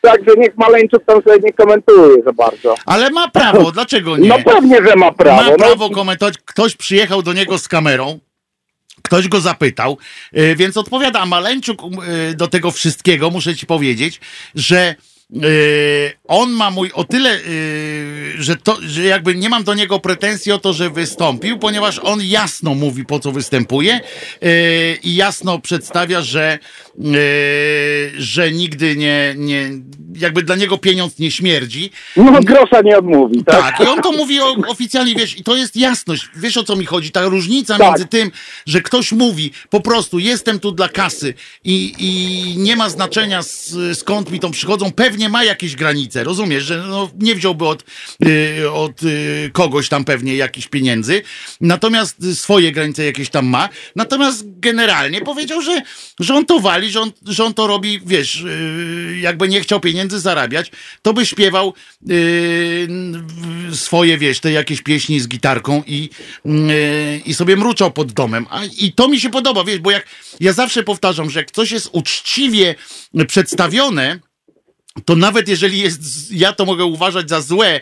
Także 0.00 0.30
niech 0.38 0.56
Maleńczuk 0.56 1.04
tam 1.04 1.22
sobie 1.22 1.38
nie 1.44 1.52
komentuje 1.52 2.22
za 2.22 2.32
bardzo. 2.32 2.74
Ale 2.86 3.10
ma 3.10 3.28
prawo, 3.28 3.72
dlaczego 3.72 4.16
nie? 4.16 4.28
No 4.28 4.38
pewnie, 4.44 4.76
że 4.76 4.96
ma 4.96 5.12
prawo. 5.12 5.42
Ma 5.42 5.50
no, 5.50 5.56
prawo 5.56 5.90
komentować. 5.90 6.34
Ktoś 6.44 6.76
przyjechał 6.76 7.22
do 7.22 7.32
niego 7.32 7.58
z 7.58 7.68
kamerą. 7.68 8.18
Ktoś 9.02 9.28
go 9.28 9.40
zapytał, 9.40 9.98
y, 10.38 10.56
więc 10.56 10.76
odpowiada. 10.76 11.26
Maleńczuk 11.26 11.82
y, 12.30 12.34
do 12.34 12.48
tego 12.48 12.70
wszystkiego, 12.70 13.30
muszę 13.30 13.56
ci 13.56 13.66
powiedzieć, 13.66 14.20
że 14.54 14.94
on 16.28 16.50
ma 16.50 16.70
mój 16.70 16.90
o 16.94 17.04
tyle, 17.04 17.38
y, 17.38 18.34
że, 18.38 18.56
to, 18.56 18.76
że 18.82 19.04
jakby 19.04 19.34
nie 19.34 19.48
mam 19.48 19.64
do 19.64 19.74
niego 19.74 20.00
pretensji 20.00 20.52
o 20.52 20.58
to, 20.58 20.72
że 20.72 20.90
wystąpił, 20.90 21.58
ponieważ 21.58 21.98
on 21.98 22.20
jasno 22.22 22.74
mówi, 22.74 23.04
po 23.04 23.20
co 23.20 23.32
występuje 23.32 24.00
y, 24.42 24.98
i 25.02 25.14
jasno 25.14 25.58
przedstawia, 25.58 26.22
że, 26.22 26.58
że 28.18 28.52
nigdy 28.52 28.96
nie, 28.96 29.34
nie, 29.36 29.70
jakby 30.16 30.42
dla 30.42 30.56
niego 30.56 30.78
pieniądz 30.78 31.18
nie 31.18 31.30
śmierdzi. 31.30 31.90
no 32.16 32.40
grosza 32.40 32.80
nie 32.80 32.98
odmówi, 32.98 33.44
tak? 33.44 33.60
Tak, 33.60 33.86
i 33.86 33.90
on 33.90 34.02
to 34.02 34.12
mówi 34.12 34.40
oficjalnie, 34.68 35.14
wiesz, 35.14 35.38
i 35.38 35.44
to 35.44 35.56
jest 35.56 35.76
jasność. 35.76 36.28
Wiesz 36.36 36.56
o 36.56 36.64
co 36.64 36.76
mi 36.76 36.86
chodzi? 36.86 37.10
Ta 37.10 37.22
różnica 37.22 37.78
Tak. 37.78 37.86
między 37.88 38.06
tym, 38.06 38.30
że 38.66 38.80
ktoś 38.80 39.12
mówi 39.12 39.50
po 39.70 39.80
prostu 39.80 40.18
jestem 40.18 40.60
tu 40.60 40.72
dla 40.72 40.88
kasy 40.88 41.34
i, 41.64 41.94
i 41.98 42.58
nie 42.58 42.76
ma 42.76 42.88
znaczenia 42.88 43.40
skąd 43.94 44.30
mi 44.30 44.40
to 44.40 44.50
przychodzą, 44.50 44.92
pewnie 44.92 45.15
ma 45.28 45.44
jakieś 45.44 45.76
granice, 45.76 46.24
rozumiesz, 46.24 46.64
że 46.64 46.84
no, 46.88 47.10
nie 47.18 47.34
wziąłby 47.34 47.66
od, 47.66 47.84
y, 48.26 48.70
od 48.70 49.02
y, 49.02 49.50
kogoś 49.52 49.88
tam 49.88 50.04
pewnie 50.04 50.36
jakichś 50.36 50.68
pieniędzy, 50.68 51.22
natomiast 51.60 52.38
swoje 52.38 52.72
granice 52.72 53.04
jakieś 53.04 53.30
tam 53.30 53.46
ma, 53.46 53.68
natomiast 53.96 54.44
generalnie 54.46 55.20
powiedział, 55.20 55.62
że, 55.62 55.82
że 56.20 56.34
on 56.34 56.46
to 56.46 56.60
wali, 56.60 56.90
że 56.90 57.00
on, 57.00 57.12
że 57.26 57.44
on 57.44 57.54
to 57.54 57.66
robi, 57.66 58.00
wiesz, 58.06 58.44
y, 58.44 59.18
jakby 59.20 59.48
nie 59.48 59.60
chciał 59.60 59.80
pieniędzy 59.80 60.20
zarabiać, 60.20 60.70
to 61.02 61.12
by 61.12 61.26
śpiewał 61.26 61.74
y, 62.10 62.88
swoje, 63.72 64.18
wiesz, 64.18 64.40
te 64.40 64.52
jakieś 64.52 64.82
pieśni 64.82 65.20
z 65.20 65.28
gitarką 65.28 65.82
i, 65.86 66.10
y, 66.46 67.22
i 67.26 67.34
sobie 67.34 67.56
mruczał 67.56 67.90
pod 67.90 68.12
domem. 68.12 68.46
A, 68.50 68.64
I 68.64 68.92
to 68.92 69.08
mi 69.08 69.20
się 69.20 69.30
podoba, 69.30 69.64
wiesz, 69.64 69.78
bo 69.78 69.90
jak 69.90 70.06
ja 70.40 70.52
zawsze 70.52 70.82
powtarzam, 70.82 71.30
że 71.30 71.40
jak 71.40 71.50
coś 71.50 71.70
jest 71.70 71.88
uczciwie 71.92 72.74
przedstawione, 73.28 74.18
to 75.04 75.16
nawet 75.16 75.48
jeżeli 75.48 75.78
jest, 75.78 76.32
ja 76.32 76.52
to 76.52 76.64
mogę 76.64 76.84
uważać 76.84 77.28
za 77.28 77.40
złe, 77.40 77.80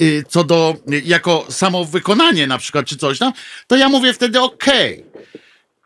y, 0.00 0.24
co 0.28 0.44
do, 0.44 0.76
y, 0.92 1.02
jako 1.04 1.46
samo 1.50 1.84
wykonanie 1.84 2.46
na 2.46 2.58
przykład, 2.58 2.86
czy 2.86 2.96
coś 2.96 3.18
tam, 3.18 3.32
to 3.66 3.76
ja 3.76 3.88
mówię 3.88 4.12
wtedy 4.12 4.40
okej. 4.40 5.04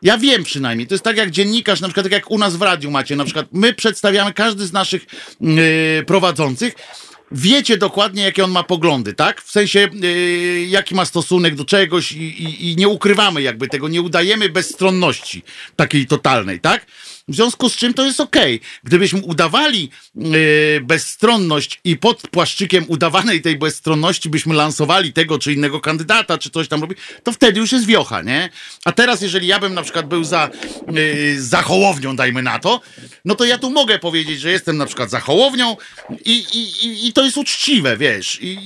Ja 0.01 0.17
wiem 0.17 0.43
przynajmniej. 0.43 0.87
To 0.87 0.93
jest 0.93 1.03
tak 1.03 1.17
jak 1.17 1.31
dziennikarz, 1.31 1.81
na 1.81 1.87
przykład 1.87 2.05
tak 2.05 2.13
jak 2.13 2.31
u 2.31 2.37
nas 2.37 2.55
w 2.55 2.61
radiu 2.61 2.91
macie, 2.91 3.15
na 3.15 3.25
przykład 3.25 3.47
my 3.51 3.73
przedstawiamy, 3.73 4.33
każdy 4.33 4.65
z 4.65 4.73
naszych 4.73 5.05
yy, 5.41 6.03
prowadzących, 6.07 6.73
wiecie 7.31 7.77
dokładnie, 7.77 8.23
jakie 8.23 8.43
on 8.43 8.51
ma 8.51 8.63
poglądy, 8.63 9.13
tak? 9.13 9.41
W 9.41 9.51
sensie, 9.51 9.87
yy, 9.93 10.65
jaki 10.67 10.95
ma 10.95 11.05
stosunek 11.05 11.55
do 11.55 11.65
czegoś 11.65 12.11
i, 12.11 12.43
i, 12.43 12.71
i 12.71 12.75
nie 12.75 12.87
ukrywamy 12.87 13.41
jakby 13.41 13.67
tego, 13.67 13.87
nie 13.87 14.01
udajemy 14.01 14.49
bezstronności 14.49 15.43
takiej 15.75 16.07
totalnej, 16.07 16.59
tak? 16.59 16.85
W 17.29 17.35
związku 17.35 17.69
z 17.69 17.75
czym 17.75 17.93
to 17.93 18.05
jest 18.05 18.19
okej. 18.19 18.61
Gdybyśmy 18.83 19.21
udawali 19.21 19.89
yy, 20.15 20.31
bezstronność 20.81 21.79
i 21.83 21.97
pod 21.97 22.21
płaszczykiem 22.21 22.85
udawanej 22.87 23.41
tej 23.41 23.57
bezstronności 23.57 24.29
byśmy 24.29 24.55
lansowali 24.55 25.13
tego 25.13 25.39
czy 25.39 25.53
innego 25.53 25.79
kandydata, 25.81 26.37
czy 26.37 26.49
coś 26.49 26.67
tam 26.67 26.81
robi, 26.81 26.95
to 27.23 27.31
wtedy 27.31 27.59
już 27.59 27.71
jest 27.71 27.85
wiocha, 27.85 28.21
nie? 28.21 28.49
A 28.85 28.91
teraz, 28.91 29.21
jeżeli 29.21 29.47
ja 29.47 29.59
bym 29.59 29.73
na 29.73 29.81
przykład 29.83 30.07
był 30.07 30.23
za, 30.23 30.49
yy, 30.91 31.41
za 31.41 31.61
Hołownią, 31.61 32.15
dajmy 32.15 32.41
na 32.41 32.59
to, 32.59 32.81
no 33.25 33.35
to 33.35 33.45
ja 33.45 33.57
tu 33.57 33.69
mogę 33.69 33.99
powiedzieć, 33.99 34.39
że 34.39 34.51
jestem 34.51 34.77
na 34.77 34.85
przykład 34.85 35.09
za 35.09 35.19
Hołownią 35.19 35.77
i, 36.25 36.31
i, 36.53 36.85
i, 36.87 37.07
i 37.07 37.13
to 37.13 37.23
jest 37.25 37.37
uczciwe, 37.37 37.97
wiesz, 37.97 38.39
i, 38.41 38.57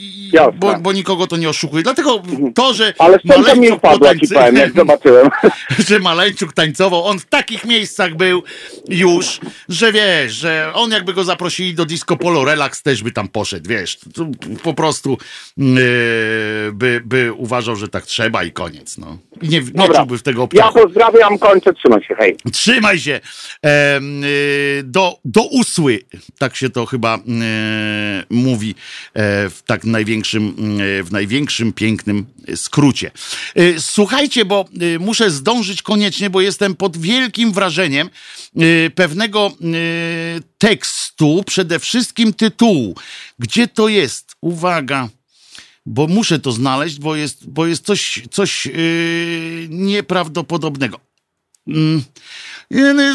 bo, 0.56 0.80
bo 0.80 0.92
nikogo 0.94 1.28
to 1.28 1.38
nie 1.38 1.50
oszukuje. 1.50 1.84
Dlatego 1.84 2.24
to, 2.56 2.74
że 2.74 2.94
Ale 3.00 3.20
szczęka 3.20 3.36
mi 3.36 3.44
Maleńczuk 3.46 3.78
upadła, 3.78 4.10
potańcy- 4.14 4.34
powiem, 4.34 4.56
jak 4.56 4.74
zobaczyłem. 4.76 5.30
że 5.90 6.00
Maleńczuk 6.00 6.54
tańcował, 6.54 7.04
on 7.06 7.20
w 7.20 7.26
takich 7.26 7.66
miejscach 7.66 8.16
był 8.16 8.44
już, 8.90 9.40
że 9.70 9.92
wiesz, 9.94 10.34
że 10.34 10.72
on 10.74 10.92
jakby 10.92 11.14
go 11.14 11.24
zaprosili 11.24 11.74
do 11.74 11.86
disco 11.86 12.18
polo 12.18 12.46
relax 12.46 12.82
też 12.82 13.04
by 13.04 13.12
tam 13.12 13.28
poszedł, 13.28 13.70
wiesz, 13.70 13.98
to 14.14 14.28
po 14.64 14.74
prostu 14.74 15.18
yy, 15.58 15.66
by, 16.74 17.02
by 17.06 17.34
uważał, 17.34 17.76
że 17.76 17.88
tak 17.88 18.06
trzeba 18.06 18.44
i 18.44 18.52
koniec, 18.52 18.98
no. 18.98 19.18
I 19.42 19.50
nie, 19.50 19.62
nie 19.74 19.90
czułby 19.90 20.18
w 20.18 20.24
tego 20.24 20.42
Ja 20.42 20.44
obciachu. 20.46 20.74
pozdrawiam, 20.74 21.38
kończę, 21.40 21.74
trzymaj 21.74 22.04
się, 22.04 22.16
hej. 22.16 22.38
Trzymaj 22.54 23.00
się 23.00 23.20
y, 23.66 23.70
do, 24.84 25.18
do 25.26 25.44
usły, 25.44 26.00
tak 26.38 26.56
się 26.56 26.70
to 26.70 26.86
chyba 26.86 27.18
y, 27.18 27.22
mówi 28.30 28.76
e, 29.14 29.50
w 29.50 29.62
tak 29.66 29.84
największym, 29.84 30.56
y, 30.82 31.04
w 31.04 31.12
największym 31.12 31.74
pięknym 31.74 32.26
skrócie. 32.56 33.12
Y, 33.60 33.76
Słuchajcie, 33.80 34.46
bo 34.46 34.66
muszę 35.00 35.32
zdążyć 35.32 35.82
koniecznie, 35.82 36.30
bo 36.30 36.42
jestem 36.42 36.76
pod 36.76 36.98
wielkim 36.98 37.52
wrażeniem 37.54 38.10
pewnego 38.96 39.52
y, 39.62 40.42
tekstu, 40.58 41.44
przede 41.46 41.80
wszystkim 41.80 42.34
tytułu. 42.34 42.96
Gdzie 43.40 43.68
to 43.68 43.88
jest? 43.88 44.36
Uwaga 44.42 45.10
bo 45.86 46.08
muszę 46.08 46.40
to 46.40 46.52
znaleźć, 46.52 47.00
bo 47.00 47.16
jest, 47.16 47.50
bo 47.50 47.68
jest 47.68 47.86
coś, 47.86 48.22
coś 48.32 48.66
yy, 48.66 49.68
nieprawdopodobnego. 49.70 51.00
Mm. 51.68 52.04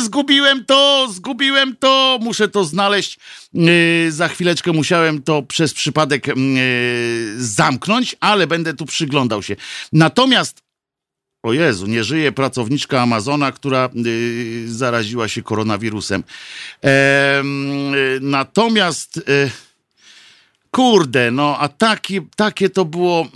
Zgubiłem 0.03 0.65
to, 0.65 1.09
zgubiłem 1.13 1.77
to, 1.77 2.19
muszę 2.23 2.49
to 2.49 2.65
znaleźć. 2.65 3.19
Za 4.09 4.29
chwileczkę 4.29 4.73
musiałem 4.73 5.23
to 5.23 5.43
przez 5.43 5.75
przypadek 5.75 6.27
zamknąć, 7.37 8.17
ale 8.21 8.47
będę 8.47 8.75
tu 8.75 8.87
przyglądał 8.87 9.43
się. 9.43 9.57
Natomiast, 9.93 10.63
o 11.43 11.53
Jezu, 11.53 11.87
nie 11.87 12.05
żyje 12.05 12.33
pracowniczka 12.33 13.03
Amazona, 13.03 13.53
która 13.53 13.89
yy, 13.95 14.73
zaraziła 14.73 15.29
się 15.29 15.43
koronawirusem. 15.43 16.25
Em, 16.83 17.93
yy, 17.93 18.19
natomiast. 18.21 19.17
Yy, 19.17 19.51
Kurde, 20.71 21.31
no 21.31 21.59
a 21.59 21.69
takie, 21.69 22.21
takie 22.37 22.71
to 22.71 22.85
było 22.85 23.29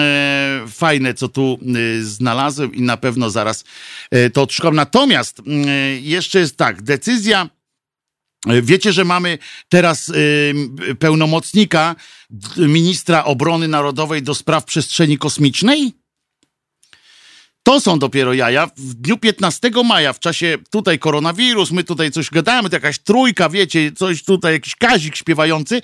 e, 0.00 0.64
fajne, 0.68 1.14
co 1.14 1.28
tu 1.28 1.58
e, 1.62 2.02
znalazłem 2.02 2.74
i 2.74 2.82
na 2.82 2.96
pewno 2.96 3.30
zaraz 3.30 3.64
e, 4.10 4.30
to 4.30 4.42
odszukam. 4.42 4.74
Natomiast 4.74 5.40
e, 5.46 5.70
jeszcze 6.00 6.38
jest 6.38 6.56
tak, 6.56 6.82
decyzja. 6.82 7.48
e, 8.46 8.62
Wiecie, 8.62 8.92
że 8.92 9.04
mamy 9.04 9.38
teraz 9.68 10.08
e, 10.08 10.14
pełnomocnika 10.94 11.96
ministra 12.56 13.24
obrony 13.24 13.68
narodowej 13.68 14.22
do 14.22 14.34
spraw 14.34 14.64
przestrzeni 14.64 15.18
kosmicznej? 15.18 15.99
To 17.62 17.80
są 17.80 17.98
dopiero 17.98 18.34
jaja. 18.34 18.66
W 18.76 18.94
dniu 18.94 19.18
15 19.18 19.70
maja, 19.84 20.12
w 20.12 20.20
czasie 20.20 20.58
tutaj 20.70 20.98
koronawirus, 20.98 21.70
my 21.70 21.84
tutaj 21.84 22.10
coś 22.10 22.30
gadamy, 22.30 22.70
to 22.70 22.76
jakaś 22.76 22.98
trójka, 22.98 23.48
wiecie, 23.48 23.92
coś 23.92 24.24
tutaj, 24.24 24.52
jakiś 24.52 24.74
kazik 24.76 25.16
śpiewający, 25.16 25.82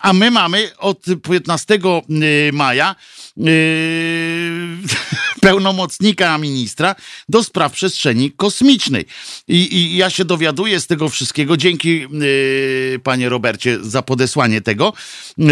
a 0.00 0.12
my 0.12 0.30
mamy 0.30 0.70
od 0.78 1.04
15 1.30 1.74
y, 1.74 2.52
maja 2.52 2.96
yy, 3.36 3.44
pełnomocnika 5.42 6.38
ministra 6.38 6.94
do 7.28 7.44
spraw 7.44 7.72
przestrzeni 7.72 8.32
kosmicznej. 8.32 9.04
I, 9.48 9.76
I 9.76 9.96
ja 9.96 10.10
się 10.10 10.24
dowiaduję 10.24 10.80
z 10.80 10.86
tego 10.86 11.08
wszystkiego. 11.08 11.56
Dzięki, 11.56 12.00
yy, 12.00 12.98
panie 13.02 13.28
Robercie, 13.28 13.78
za 13.82 14.02
podesłanie 14.02 14.60
tego. 14.60 14.92
Yy, 15.38 15.50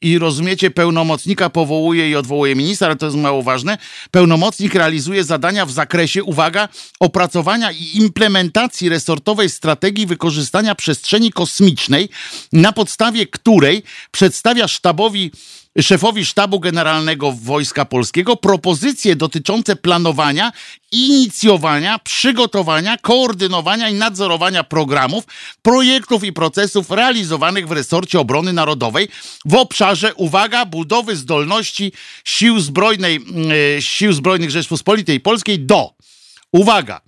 I 0.00 0.18
rozumiecie, 0.18 0.70
pełnomocnika 0.70 1.50
powołuje 1.50 2.10
i 2.10 2.16
odwołuje 2.16 2.54
ministra, 2.54 2.86
ale 2.86 2.96
to 2.96 3.06
jest 3.06 3.18
mało 3.18 3.42
ważne. 3.42 3.78
Pełnomocnik 4.10 4.74
realizuje 4.74 4.87
zadania 5.24 5.66
w 5.66 5.72
zakresie, 5.72 6.24
uwaga, 6.24 6.68
opracowania 7.00 7.72
i 7.72 7.96
implementacji 7.96 8.88
resortowej 8.88 9.50
strategii 9.50 10.06
wykorzystania 10.06 10.74
przestrzeni 10.74 11.32
kosmicznej, 11.32 12.08
na 12.52 12.72
podstawie 12.72 13.26
której 13.26 13.82
przedstawia 14.10 14.68
sztabowi 14.68 15.30
szefowi 15.82 16.24
Sztabu 16.24 16.60
Generalnego 16.60 17.32
Wojska 17.32 17.84
Polskiego 17.84 18.36
propozycje 18.36 19.16
dotyczące 19.16 19.76
planowania, 19.76 20.52
inicjowania, 20.92 21.98
przygotowania, 21.98 22.98
koordynowania 22.98 23.88
i 23.88 23.94
nadzorowania 23.94 24.64
programów, 24.64 25.24
projektów 25.62 26.24
i 26.24 26.32
procesów 26.32 26.90
realizowanych 26.90 27.68
w 27.68 27.72
resorcie 27.72 28.20
obrony 28.20 28.52
narodowej 28.52 29.08
w 29.44 29.54
obszarze, 29.54 30.14
uwaga, 30.14 30.66
budowy 30.66 31.16
zdolności 31.16 31.92
sił, 32.24 32.60
zbrojnej, 32.60 33.20
e, 33.76 33.82
sił 33.82 34.12
Zbrojnych 34.12 34.50
Rzeczpospolitej 34.50 35.20
Polskiej 35.20 35.58
do, 35.58 35.94
uwaga, 36.52 37.00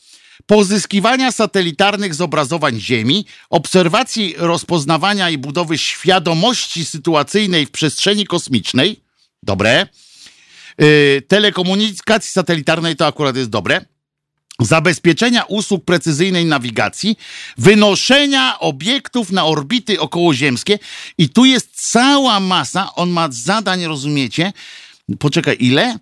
pozyskiwania 0.46 1.32
satelitarnych 1.32 2.14
zobrazowań 2.14 2.80
Ziemi, 2.80 3.26
obserwacji, 3.50 4.34
rozpoznawania 4.38 5.30
i 5.30 5.38
budowy 5.38 5.78
świadomości 5.78 6.84
sytuacyjnej 6.84 7.66
w 7.66 7.70
przestrzeni 7.70 8.26
kosmicznej. 8.26 9.00
Dobre. 9.42 9.86
Yy, 10.78 11.22
telekomunikacji 11.28 12.30
satelitarnej 12.32 12.96
to 12.96 13.06
akurat 13.06 13.36
jest 13.36 13.50
dobre. 13.50 13.84
Zabezpieczenia 14.60 15.44
usług 15.44 15.84
precyzyjnej 15.84 16.44
nawigacji, 16.44 17.16
wynoszenia 17.58 18.58
obiektów 18.58 19.32
na 19.32 19.46
orbity 19.46 20.00
okołoziemskie 20.00 20.78
i 21.18 21.28
tu 21.28 21.44
jest 21.44 21.90
cała 21.90 22.40
masa, 22.40 22.94
on 22.94 23.10
ma 23.10 23.28
zadań, 23.30 23.84
rozumiecie? 23.84 24.52
Poczekaj, 25.18 25.56
ile? 25.60 25.98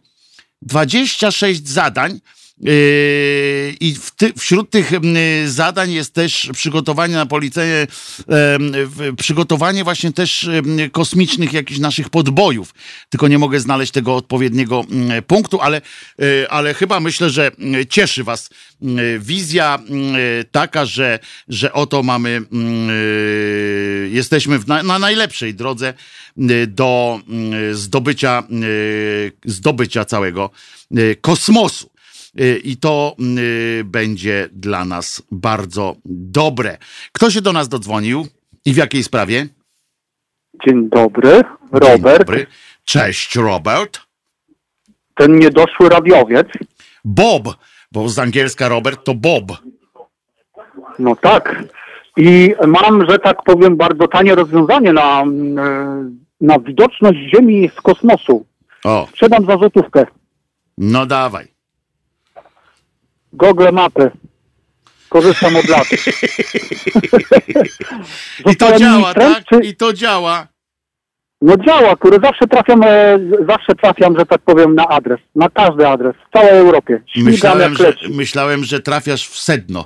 26 0.63 1.69
zadań. 1.69 2.21
Yy, 2.61 3.75
I 3.81 3.97
ty, 4.17 4.33
wśród 4.39 4.71
tych 4.71 4.91
yy, 4.91 5.01
zadań 5.51 5.93
jest 5.93 6.15
też 6.15 6.51
przygotowanie 6.53 7.15
na 7.15 7.27
policję, 7.27 7.87
przygotowanie 9.17 9.85
właśnie 9.85 10.13
też 10.13 10.49
yy, 10.77 10.91
kosmicznych 10.91 11.53
jakichś 11.53 11.81
naszych 11.81 12.11
podbojów. 12.11 12.75
Tylko 13.09 13.29
nie 13.29 13.39
mogę 13.39 13.61
znaleźć 13.61 13.93
tego 13.93 14.17
odpowiedniego 14.17 14.85
yy, 14.91 15.23
punktu, 15.23 15.61
ale, 15.61 15.81
yy, 16.19 16.47
ale 16.51 16.75
chyba 16.75 17.01
myślę, 17.01 17.31
że 17.31 17.51
cieszy 17.89 18.25
Was 18.25 18.51
wizja 19.19 19.79
taka, 20.51 20.87
że, 20.87 21.19
że 21.49 21.73
oto 21.73 22.03
mamy, 22.03 22.43
jesteśmy 24.11 24.59
na, 24.67 24.83
na 24.83 24.99
najlepszej 24.99 25.55
drodze 25.55 25.95
do 26.67 27.21
zdobycia, 27.73 28.43
zdobycia 29.45 30.05
całego 30.05 30.51
kosmosu. 31.21 31.91
Y, 32.41 32.61
I 32.65 32.77
to 32.77 33.17
y, 33.39 33.85
będzie 33.85 34.49
dla 34.53 34.85
nas 34.85 35.23
bardzo 35.31 35.97
dobre. 36.05 36.79
Kto 37.13 37.31
się 37.31 37.41
do 37.43 37.53
nas 37.53 37.69
dodzwonił 37.69 38.27
i 38.65 38.73
w 38.73 38.77
jakiej 38.77 39.03
sprawie? 39.05 39.47
Dzień 40.67 40.89
dobry, 40.91 41.31
Dzień 41.31 41.45
Robert, 41.73 42.19
dobry. 42.19 42.47
Cześć, 42.85 43.37
Robert. 43.37 44.01
ten 45.15 45.39
niedoszły 45.39 45.89
radiowiec. 45.89 46.49
Bob, 47.05 47.49
bo 47.93 48.09
z 48.09 48.19
angielska 48.19 48.69
Robert 48.69 49.05
to 49.05 49.15
Bob. 49.15 49.45
No 50.99 51.17
tak. 51.17 51.65
I 52.17 52.55
mam, 52.67 53.11
że 53.11 53.19
tak 53.19 53.43
powiem, 53.45 53.77
bardzo 53.77 54.09
tanie 54.09 54.35
rozwiązanie 54.35 54.93
na, 54.93 55.21
mm, 55.23 56.25
na 56.41 56.59
widoczność 56.59 57.19
Ziemi 57.35 57.71
z 57.79 57.81
kosmosu. 57.81 58.47
O, 58.85 59.07
Sprzedam 59.11 59.47
za 59.47 59.57
złotówkę. 59.57 60.07
no 60.79 61.07
dawaj. 61.07 61.58
Google 63.33 63.73
mapy. 63.73 64.11
Korzystam 65.09 65.57
od 65.57 65.69
lat. 65.69 65.87
I 68.53 68.57
to 68.57 68.79
działa, 68.79 69.15
tak? 69.15 69.45
Czy... 69.45 69.61
I 69.61 69.77
to 69.77 69.93
działa. 69.93 70.47
No 71.43 71.57
działa, 71.57 71.97
który 71.97 72.19
zawsze 72.23 72.47
trafiam, 72.47 72.83
e, 72.83 73.19
zawsze 73.49 73.75
trafiam, 73.75 74.19
że 74.19 74.27
tak 74.27 74.41
powiem, 74.41 74.75
na 74.75 74.89
adres. 74.89 75.21
Na 75.35 75.51
każdy 75.51 75.89
adres. 75.89 76.15
W 76.29 76.33
całej 76.33 76.59
Europie. 76.59 77.03
Śmigam 77.07 77.33
Myślałem, 77.33 77.75
że, 77.75 77.93
myślałem, 78.11 78.65
że 78.65 78.81
trafiasz 78.81 79.29
w 79.29 79.39
sedno 79.39 79.85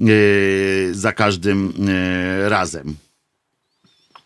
y, 0.00 0.88
za 0.92 1.12
każdym 1.12 1.72
y, 1.88 2.48
razem. 2.48 2.94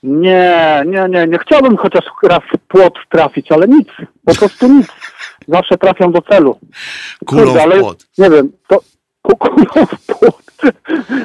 Nie, 0.03 0.83
nie, 0.87 1.07
nie, 1.09 1.27
nie. 1.27 1.39
Chciałbym 1.39 1.77
chociaż 1.77 2.05
raz 2.23 2.41
w 2.55 2.59
płot 2.69 2.95
trafić, 3.11 3.53
ale 3.53 3.69
nic. 3.69 3.89
Po 4.25 4.35
prostu 4.35 4.69
nic. 4.69 4.87
Zawsze 5.49 5.79
trafiam 5.79 6.13
do 6.13 6.23
celu. 6.23 6.59
Kulą 7.27 7.43
Kurde, 7.45 7.61
w 7.61 7.63
ale 7.63 7.79
płot. 7.81 8.07
Nie 8.19 8.31
wiem, 8.31 8.53
to 8.69 8.81
ku- 9.23 9.37
kulą 9.49 9.87
w 9.87 10.07
płot. 10.07 10.43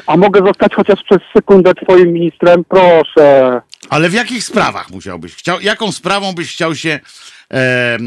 A 0.06 0.16
mogę 0.16 0.40
zostać 0.46 0.74
chociaż 0.74 1.02
przez 1.02 1.18
sekundę 1.36 1.74
twoim 1.74 2.12
ministrem? 2.12 2.64
Proszę. 2.64 3.60
Ale 3.90 4.08
w 4.08 4.12
jakich 4.14 4.44
sprawach 4.44 4.90
musiałbyś? 4.90 5.34
Chciał, 5.34 5.60
jaką 5.60 5.92
sprawą 5.92 6.32
byś 6.32 6.52
chciał 6.52 6.74
się 6.74 6.90
e, 6.90 7.54
e, 7.54 7.98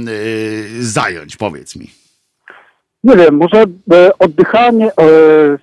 zająć? 0.79 1.37
Powiedz 1.37 1.75
mi. 1.75 1.91
Nie 3.03 3.15
wiem, 3.15 3.37
może 3.37 3.63
e, 3.93 4.17
oddychanie, 4.19 4.85
e, 4.87 4.91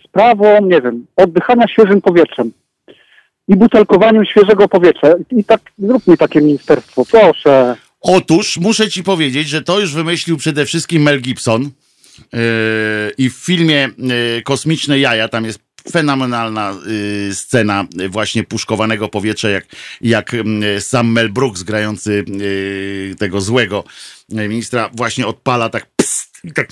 sprawą, 0.05 0.66
nie 0.66 0.81
wiem, 0.81 1.07
oddychania 1.16 1.69
świeżym 1.69 2.01
powietrzem 2.03 2.53
i 3.49 3.57
butelkowaniem 3.57 4.24
świeżego 4.24 4.69
powietrza. 4.69 5.09
I 5.31 5.45
tak, 5.45 5.61
zrób 5.79 6.07
mi 6.07 6.16
takie 6.19 6.41
ministerstwo, 6.41 7.05
proszę. 7.11 7.77
Otóż 8.03 8.57
muszę 8.57 8.91
ci 8.91 9.03
powiedzieć, 9.03 9.49
że 9.49 9.62
to 9.62 9.81
już 9.81 9.95
wymyślił 9.95 10.37
przede 10.37 10.66
wszystkim 10.66 11.03
Mel 11.03 11.20
Gibson. 11.20 11.70
Yy, 12.33 12.41
I 13.19 13.31
w 13.31 13.35
filmie 13.35 13.89
yy, 13.99 14.43
Kosmiczne 14.43 14.99
Jaja 14.99 15.29
tam 15.29 15.45
jest 15.45 15.59
fenomenalna 15.93 16.77
yy, 17.27 17.35
scena 17.35 17.87
yy, 17.97 18.09
właśnie 18.09 18.45
puszkowanego 18.45 19.09
powietrza, 19.09 19.49
jak, 19.49 19.66
jak 20.01 20.33
yy, 20.33 20.81
sam 20.81 21.12
Mel 21.12 21.33
Brooks 21.33 21.62
grający 21.62 22.24
yy, 22.29 23.16
tego 23.19 23.41
złego 23.41 23.85
ministra 24.29 24.91
właśnie 24.93 25.27
odpala 25.27 25.69
tak 25.69 25.87
pst, 25.97 26.41
i 26.45 26.53
tak 26.53 26.69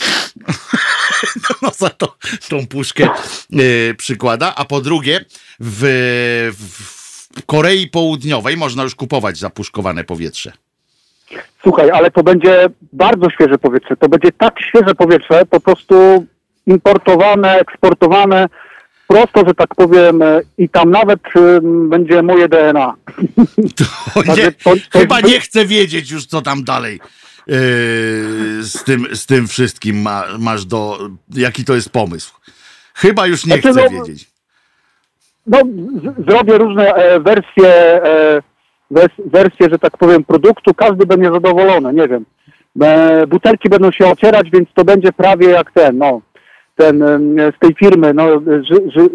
do 1.36 1.54
nosa 1.68 1.90
to, 1.90 2.16
tą 2.48 2.66
puszkę 2.66 3.08
yy, 3.50 3.94
przykłada, 3.98 4.54
a 4.54 4.64
po 4.64 4.80
drugie 4.80 5.24
w, 5.60 6.52
w 6.58 7.42
Korei 7.46 7.88
Południowej 7.88 8.56
można 8.56 8.82
już 8.82 8.94
kupować 8.94 9.38
zapuszkowane 9.38 10.04
powietrze. 10.04 10.52
Słuchaj, 11.62 11.90
ale 11.90 12.10
to 12.10 12.22
będzie 12.22 12.66
bardzo 12.92 13.30
świeże 13.30 13.58
powietrze. 13.58 13.96
To 13.96 14.08
będzie 14.08 14.32
tak 14.32 14.54
świeże 14.60 14.94
powietrze, 14.94 15.46
po 15.50 15.60
prostu 15.60 16.26
importowane, 16.66 17.58
eksportowane 17.58 18.48
prosto, 19.06 19.48
że 19.48 19.54
tak 19.54 19.74
powiem, 19.74 20.20
i 20.58 20.68
tam 20.68 20.90
nawet 20.90 21.20
będzie 21.88 22.22
moje 22.22 22.48
DNA. 22.48 22.94
To 23.76 24.22
nie, 24.36 24.52
to- 24.52 24.70
to- 24.90 24.98
chyba 24.98 25.20
nie 25.20 25.40
chcę 25.40 25.66
wiedzieć 25.66 26.10
już, 26.10 26.26
co 26.26 26.42
tam 26.42 26.64
dalej 26.64 27.00
yy, 27.46 27.56
z, 28.62 28.84
tym, 28.84 29.06
z 29.12 29.26
tym 29.26 29.48
wszystkim 29.48 30.02
ma, 30.02 30.24
masz 30.38 30.64
do. 30.64 30.98
Jaki 31.34 31.64
to 31.64 31.74
jest 31.74 31.90
pomysł? 31.90 32.34
Chyba 32.94 33.26
już 33.26 33.46
nie 33.46 33.52
Znaczy, 33.54 33.72
chcę 33.72 33.90
no, 33.90 33.90
wiedzieć. 33.90 34.30
No, 35.46 35.58
z, 36.02 36.26
zrobię 36.28 36.58
różne 36.58 36.94
e, 36.94 37.20
wersje, 37.20 37.74
e, 38.04 38.42
wers, 38.90 39.14
wersje, 39.24 39.68
że 39.70 39.78
tak 39.78 39.96
powiem, 39.96 40.24
produktu. 40.24 40.74
Każdy 40.74 41.06
będzie 41.06 41.30
zadowolony, 41.32 41.92
nie 41.92 42.08
wiem. 42.08 42.24
E, 42.82 43.26
butelki 43.26 43.68
będą 43.68 43.90
się 43.90 44.06
ocierać, 44.06 44.50
więc 44.50 44.68
to 44.74 44.84
będzie 44.84 45.12
prawie 45.12 45.48
jak 45.48 45.72
ten, 45.72 45.98
no, 45.98 46.20
ten 46.76 46.98
z 47.56 47.58
tej 47.58 47.74
firmy, 47.74 48.14
no, 48.14 48.40
ży, 48.40 48.90
ży, 48.90 49.08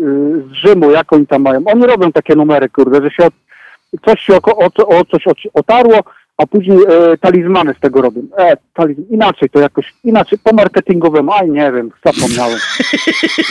z 0.50 0.54
Rzymu, 0.54 0.92
jak 0.92 1.14
oni 1.14 1.28
tam 1.28 1.42
mają. 1.42 1.64
Oni 1.66 1.86
robią 1.86 2.12
takie 2.12 2.36
numery, 2.36 2.70
kurde, 2.70 3.02
że 3.02 3.12
się 3.12 3.26
od, 3.26 3.34
coś 4.06 4.22
się 4.22 4.34
o, 4.36 4.58
o, 4.58 4.88
o 4.88 5.06
coś 5.06 5.24
otarło, 5.54 6.04
a 6.38 6.48
później 6.48 6.78
e, 6.78 7.18
talizmany 7.18 7.74
z 7.74 7.80
tego 7.80 8.02
robią. 8.02 8.22
E, 8.38 8.57
taliz, 8.74 8.98
inaczej 9.10 9.49
to 9.49 9.60
jakoś, 9.60 9.94
inaczej, 10.03 10.40
po 10.44 10.53
marketingowemu, 10.53 11.34
aj 11.34 11.49
nie 11.49 11.72
wiem, 11.72 11.91
zapomniałem. 12.06 12.60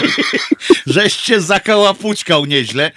Żeś 0.86 1.12
się 1.12 1.40
zakałapućkał 1.40 2.44
nieźle. 2.44 2.90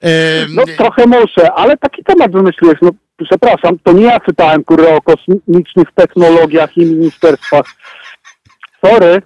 Em, 0.00 0.54
No 0.54 0.62
trochę 0.76 1.06
muszę, 1.06 1.52
ale 1.52 1.76
taki 1.76 2.04
temat 2.04 2.32
wymyśliłeś. 2.32 2.78
No 2.82 2.90
przepraszam, 3.26 3.78
to 3.82 3.92
nie 3.92 4.04
ja 4.04 4.20
czytałem 4.20 4.64
kurę 4.64 4.96
o 4.96 5.02
kosmicznych 5.02 5.88
technologiach 5.94 6.76
i 6.76 6.86
ministerstwach. 6.86 7.66
Sorry. 8.84 9.22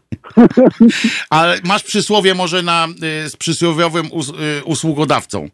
ale 1.30 1.56
masz 1.64 1.82
przysłowie 1.82 2.34
może 2.34 2.62
na, 2.62 2.86
y, 3.24 3.28
z 3.28 3.36
przysłowiowym 3.36 4.06
us, 4.12 4.28
y, 4.28 4.64
usługodawcą. 4.64 5.48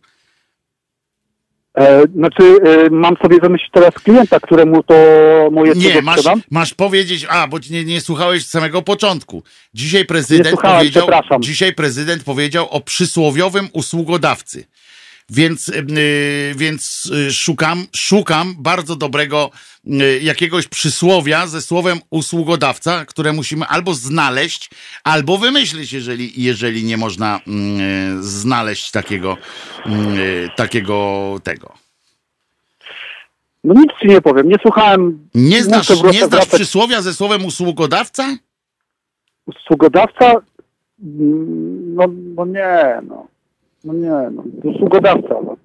E, 1.78 2.02
znaczy, 2.14 2.42
e, 2.64 2.90
mam 2.90 3.16
sobie 3.22 3.40
wymyślić 3.40 3.70
teraz 3.72 3.94
klienta, 3.94 4.40
któremu 4.40 4.82
to 4.82 4.94
moje 5.52 5.72
Nie, 5.74 5.88
cudo 5.88 6.02
masz, 6.02 6.16
sprzedam? 6.16 6.42
masz 6.50 6.74
powiedzieć, 6.74 7.26
a 7.28 7.48
bo 7.48 7.58
nie, 7.70 7.84
nie 7.84 8.00
słuchałeś 8.00 8.46
z 8.46 8.50
samego 8.50 8.82
początku. 8.82 9.42
Dzisiaj 9.74 10.04
prezydent 10.04 10.48
słuchałem, 10.48 10.78
powiedział, 10.78 11.02
przepraszam. 11.02 11.42
dzisiaj 11.42 11.74
prezydent 11.74 12.24
powiedział 12.24 12.68
o 12.70 12.80
przysłowiowym 12.80 13.68
usługodawcy. 13.72 14.64
Więc, 15.34 15.68
yy, 15.68 16.54
więc 16.56 17.10
yy, 17.14 17.32
szukam, 17.32 17.86
szukam 17.96 18.54
bardzo 18.58 18.96
dobrego 18.96 19.50
yy, 19.84 20.20
jakiegoś 20.22 20.68
przysłowia 20.68 21.46
ze 21.46 21.60
słowem 21.62 21.98
usługodawca, 22.10 23.04
które 23.04 23.32
musimy 23.32 23.66
albo 23.66 23.94
znaleźć, 23.94 24.70
albo 25.04 25.38
wymyślić, 25.38 25.92
jeżeli, 25.92 26.42
jeżeli 26.42 26.84
nie 26.84 26.96
można 26.96 27.40
yy, 27.46 28.22
znaleźć 28.22 28.90
takiego, 28.90 29.36
yy, 29.86 30.48
takiego 30.56 31.34
tego. 31.42 31.74
No 33.64 33.74
nic 33.74 33.90
ci 34.00 34.08
nie 34.08 34.20
powiem, 34.20 34.48
nie 34.48 34.56
słuchałem. 34.62 35.28
Nie 35.34 35.62
znasz, 35.62 35.88
nie 36.12 36.26
znasz 36.26 36.46
przysłowia 36.46 37.02
ze 37.02 37.14
słowem 37.14 37.44
usługodawca? 37.44 38.36
Usługodawca? 39.46 40.32
Mm, 41.02 41.94
No, 41.94 42.04
no 42.36 42.44
nie, 42.46 43.00
no. 43.08 43.31
No 43.84 43.92
nie, 43.92 44.30
no. 44.30 44.42
Usługodawca. 44.62 45.34
No. 45.44 45.56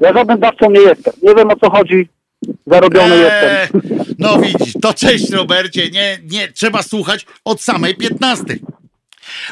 Ja 0.00 0.12
żadnym 0.12 0.40
dawcą 0.40 0.70
nie 0.70 0.80
jestem. 0.80 1.14
Nie 1.22 1.34
wiem 1.34 1.50
o 1.50 1.56
co 1.56 1.70
chodzi. 1.70 2.08
Zarobiony 2.66 3.14
Eee, 3.14 3.20
jestem. 3.20 3.80
No 4.18 4.38
widzisz, 4.38 4.74
to 4.82 4.94
cześć 4.94 5.30
Robercie, 5.30 5.90
nie, 5.90 6.18
nie, 6.30 6.48
trzeba 6.48 6.82
słuchać 6.82 7.26
od 7.44 7.60
samej 7.60 7.94
15. 7.94 8.44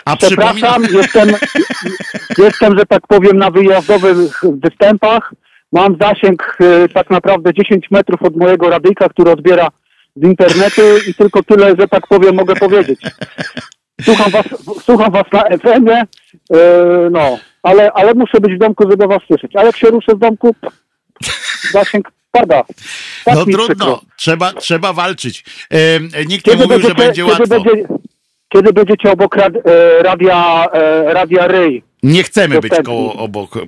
A 0.05 0.17
Przepraszam, 0.17 0.83
jestem, 1.01 1.29
jestem, 2.39 2.79
że 2.79 2.87
tak 2.87 3.07
powiem, 3.07 3.37
na 3.39 3.51
wyjazdowych 3.51 4.41
występach. 4.63 5.35
Mam 5.73 5.97
zasięg 6.01 6.59
e, 6.61 6.89
tak 6.89 7.11
naprawdę 7.11 7.55
10 7.55 7.91
metrów 7.91 8.23
od 8.23 8.37
mojego 8.37 8.71
radyjka, 8.71 9.09
który 9.09 9.31
odbiera 9.31 9.69
z 10.17 10.25
internetu 10.25 10.83
i 11.09 11.15
tylko 11.15 11.43
tyle, 11.43 11.75
że 11.79 11.89
tak 11.89 12.07
powiem, 12.07 12.35
mogę 12.35 12.57
powiedzieć. 12.57 13.01
Słucham 14.01 14.31
was, 14.31 14.47
słucham 14.85 15.13
was 15.13 15.25
na 15.33 15.43
FM-ie, 15.59 16.03
e, 16.55 16.59
no, 17.11 17.39
ale, 17.63 17.93
ale 17.93 18.15
muszę 18.15 18.41
być 18.41 18.55
w 18.55 18.59
domku, 18.59 18.91
żeby 18.91 19.07
was 19.07 19.23
słyszeć. 19.27 19.57
A 19.57 19.65
jak 19.65 19.77
się 19.77 19.91
ruszę 19.91 20.13
z 20.17 20.19
domku, 20.19 20.55
zasięg 21.73 22.13
pada. 22.33 22.65
Tak 23.25 23.35
no 23.35 23.45
trudno, 23.45 23.65
przykro. 23.67 24.01
trzeba, 24.17 24.53
trzeba 24.53 24.93
walczyć. 24.93 25.45
Em, 25.71 26.09
nikt 26.29 26.47
nie 26.47 26.57
mówił, 26.57 26.81
że 26.81 26.95
będzie 26.95 27.23
kiedy 27.23 27.33
łatwo. 27.33 27.47
Będzie, 27.47 27.89
kiedy 28.49 28.73
będziecie 28.73 29.13
obok 29.13 29.37
rad, 29.37 29.53
e, 29.65 30.03
radia, 30.03 30.67
e, 30.73 31.15
radia 31.15 31.47
Ryj? 31.47 31.83
Nie 32.03 32.23
chcemy 32.23 32.61
być 32.61 32.73
koło 32.85 33.15
obok 33.15 33.57
y, 33.57 33.61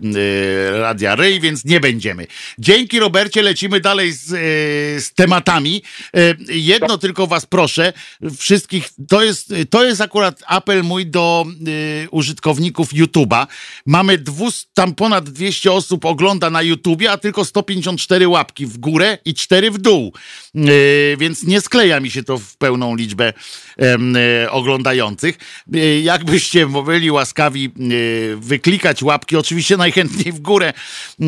Radia 0.72 1.16
Ryj, 1.16 1.40
więc 1.40 1.64
nie 1.64 1.80
będziemy. 1.80 2.26
Dzięki 2.58 2.98
Robercie, 2.98 3.42
lecimy 3.42 3.80
dalej 3.80 4.12
z, 4.12 4.32
y, 4.32 5.00
z 5.00 5.14
tematami. 5.14 5.82
Y, 6.16 6.36
jedno 6.48 6.98
tylko 6.98 7.26
was 7.26 7.46
proszę, 7.46 7.92
wszystkich, 8.38 8.90
to 9.08 9.22
jest, 9.22 9.54
to 9.70 9.84
jest 9.84 10.00
akurat 10.00 10.42
apel 10.46 10.84
mój 10.84 11.06
do 11.06 11.46
y, 11.68 12.08
użytkowników 12.10 12.92
YouTube'a. 12.92 13.46
Mamy 13.86 14.18
dwus, 14.18 14.66
tam 14.74 14.94
ponad 14.94 15.30
200 15.30 15.72
osób 15.72 16.04
ogląda 16.04 16.50
na 16.50 16.62
YouTubie, 16.62 17.10
a 17.10 17.18
tylko 17.18 17.44
154 17.44 18.28
łapki 18.28 18.66
w 18.66 18.78
górę 18.78 19.18
i 19.24 19.34
4 19.34 19.70
w 19.70 19.78
dół. 19.78 20.12
Y, 20.56 21.16
więc 21.18 21.42
nie 21.42 21.60
skleja 21.60 22.00
mi 22.00 22.10
się 22.10 22.22
to 22.22 22.38
w 22.38 22.56
pełną 22.56 22.96
liczbę 22.96 23.32
em, 23.76 24.16
y, 24.16 24.46
oglądających. 24.50 25.38
Y, 25.74 26.00
jakbyście 26.00 26.66
byli 26.86 27.10
łaskawi 27.10 27.72
y, 27.92 28.23
wyklikać 28.36 29.02
łapki, 29.02 29.36
oczywiście 29.36 29.76
najchętniej 29.76 30.32
w 30.32 30.40
górę, 30.40 30.72
y, 30.72 31.26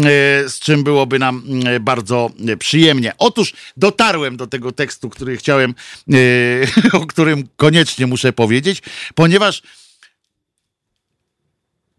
z 0.48 0.58
czym 0.58 0.84
byłoby 0.84 1.18
nam 1.18 1.44
y, 1.76 1.80
bardzo 1.80 2.30
przyjemnie. 2.58 3.12
Otóż 3.18 3.52
dotarłem 3.76 4.36
do 4.36 4.46
tego 4.46 4.72
tekstu, 4.72 5.10
który 5.10 5.36
chciałem, 5.36 5.74
y, 6.14 6.66
o 6.92 7.06
którym 7.06 7.48
koniecznie 7.56 8.06
muszę 8.06 8.32
powiedzieć, 8.32 8.82
ponieważ 9.14 9.62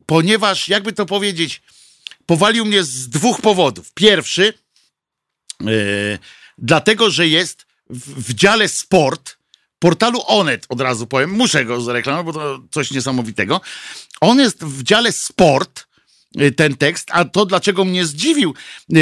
ponieważ, 0.05 0.67
jakby 0.67 0.93
to 0.93 1.05
powiedzieć, 1.05 1.61
powalił 2.25 2.65
mnie 2.65 2.83
z 2.83 3.09
dwóch 3.09 3.41
powodów. 3.41 3.93
Pierwszy, 3.93 4.53
dlatego, 6.57 7.09
że 7.09 7.27
jest 7.27 7.65
w, 7.89 8.23
w 8.23 8.33
dziale 8.33 8.69
sport 8.69 9.36
portalu 9.79 10.21
Onet, 10.27 10.65
od 10.69 10.81
razu 10.81 11.07
powiem, 11.07 11.31
muszę 11.31 11.65
go 11.65 11.81
zareklamować, 11.81 12.35
bo 12.35 12.41
to 12.41 12.59
coś 12.71 12.91
niesamowitego. 12.91 13.61
On 14.21 14.39
jest 14.39 14.63
w 14.63 14.83
dziale 14.83 15.11
sport, 15.11 15.87
yy, 16.35 16.51
ten 16.51 16.77
tekst, 16.77 17.07
a 17.11 17.25
to 17.25 17.45
dlaczego 17.45 17.85
mnie 17.85 18.05
zdziwił, 18.05 18.53
yy, 18.89 18.99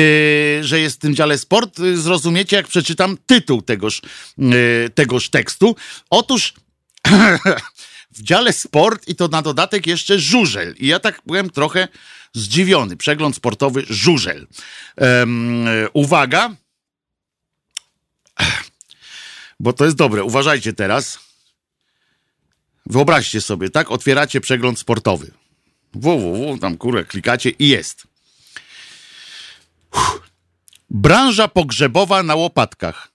że 0.62 0.80
jest 0.80 0.96
w 0.96 1.00
tym 1.00 1.16
dziale 1.16 1.38
sport, 1.38 1.80
yy, 1.80 1.98
zrozumiecie, 1.98 2.56
jak 2.56 2.68
przeczytam 2.68 3.18
tytuł 3.26 3.62
tegoż, 3.62 4.02
tegoż 4.96 5.30
tekstu. 5.30 5.76
Otóż 6.10 6.54
w 8.18 8.22
dziale 8.22 8.54
sport 8.54 9.08
i 9.08 9.16
to 9.16 9.28
na 9.28 9.42
dodatek 9.42 9.88
jeszcze 9.88 10.20
żużel. 10.20 10.76
I 10.78 10.88
ja 10.88 11.00
tak 11.00 11.22
byłem 11.26 11.50
trochę 11.50 11.88
zdziwiony. 12.34 12.98
Przegląd 12.98 13.36
sportowy 13.36 13.84
żużel. 13.90 14.48
Um, 14.98 15.66
uwaga, 15.94 16.56
bo 19.66 19.74
to 19.74 19.86
jest 19.86 19.98
dobre. 19.98 20.24
Uważajcie 20.24 20.74
teraz. 20.74 21.20
Wyobraźcie 22.86 23.42
sobie, 23.42 23.70
tak? 23.70 23.92
Otwieracie 23.92 24.42
przegląd 24.42 24.80
sportowy. 24.80 25.32
www, 25.94 26.60
tam 26.60 26.78
kurę, 26.78 27.06
klikacie 27.06 27.50
i 27.50 27.68
jest. 27.68 28.08
Uff. 29.94 30.22
Branża 30.90 31.48
pogrzebowa 31.48 32.24
na 32.24 32.36
łopatkach. 32.36 33.12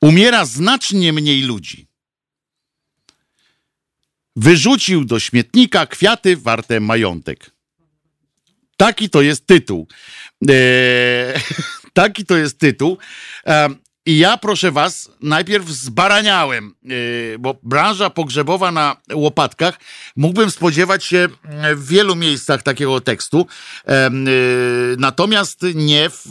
Umiera 0.00 0.44
znacznie 0.44 1.12
mniej 1.12 1.42
ludzi. 1.42 1.86
Wyrzucił 4.36 5.04
do 5.04 5.20
śmietnika 5.20 5.86
kwiaty 5.86 6.36
warte 6.36 6.80
majątek. 6.80 7.50
Taki 8.76 9.10
to 9.10 9.22
jest 9.22 9.46
tytuł. 9.46 9.88
Eee, 10.48 11.40
taki 12.00 12.24
to 12.24 12.36
jest 12.36 12.58
tytuł. 12.58 12.98
Em, 13.44 13.85
I 14.06 14.18
ja, 14.18 14.36
proszę 14.36 14.72
was, 14.72 15.10
najpierw 15.20 15.68
zbaraniałem, 15.68 16.74
yy, 16.82 17.36
bo 17.38 17.56
branża 17.62 18.10
pogrzebowa 18.10 18.72
na 18.72 18.96
łopatkach, 19.14 19.78
mógłbym 20.16 20.50
spodziewać 20.50 21.04
się 21.04 21.28
w 21.74 21.88
wielu 21.88 22.16
miejscach 22.16 22.62
takiego 22.62 23.00
tekstu, 23.00 23.46
yy, 23.86 23.92
natomiast 24.98 25.62
nie 25.74 26.10
w, 26.10 26.22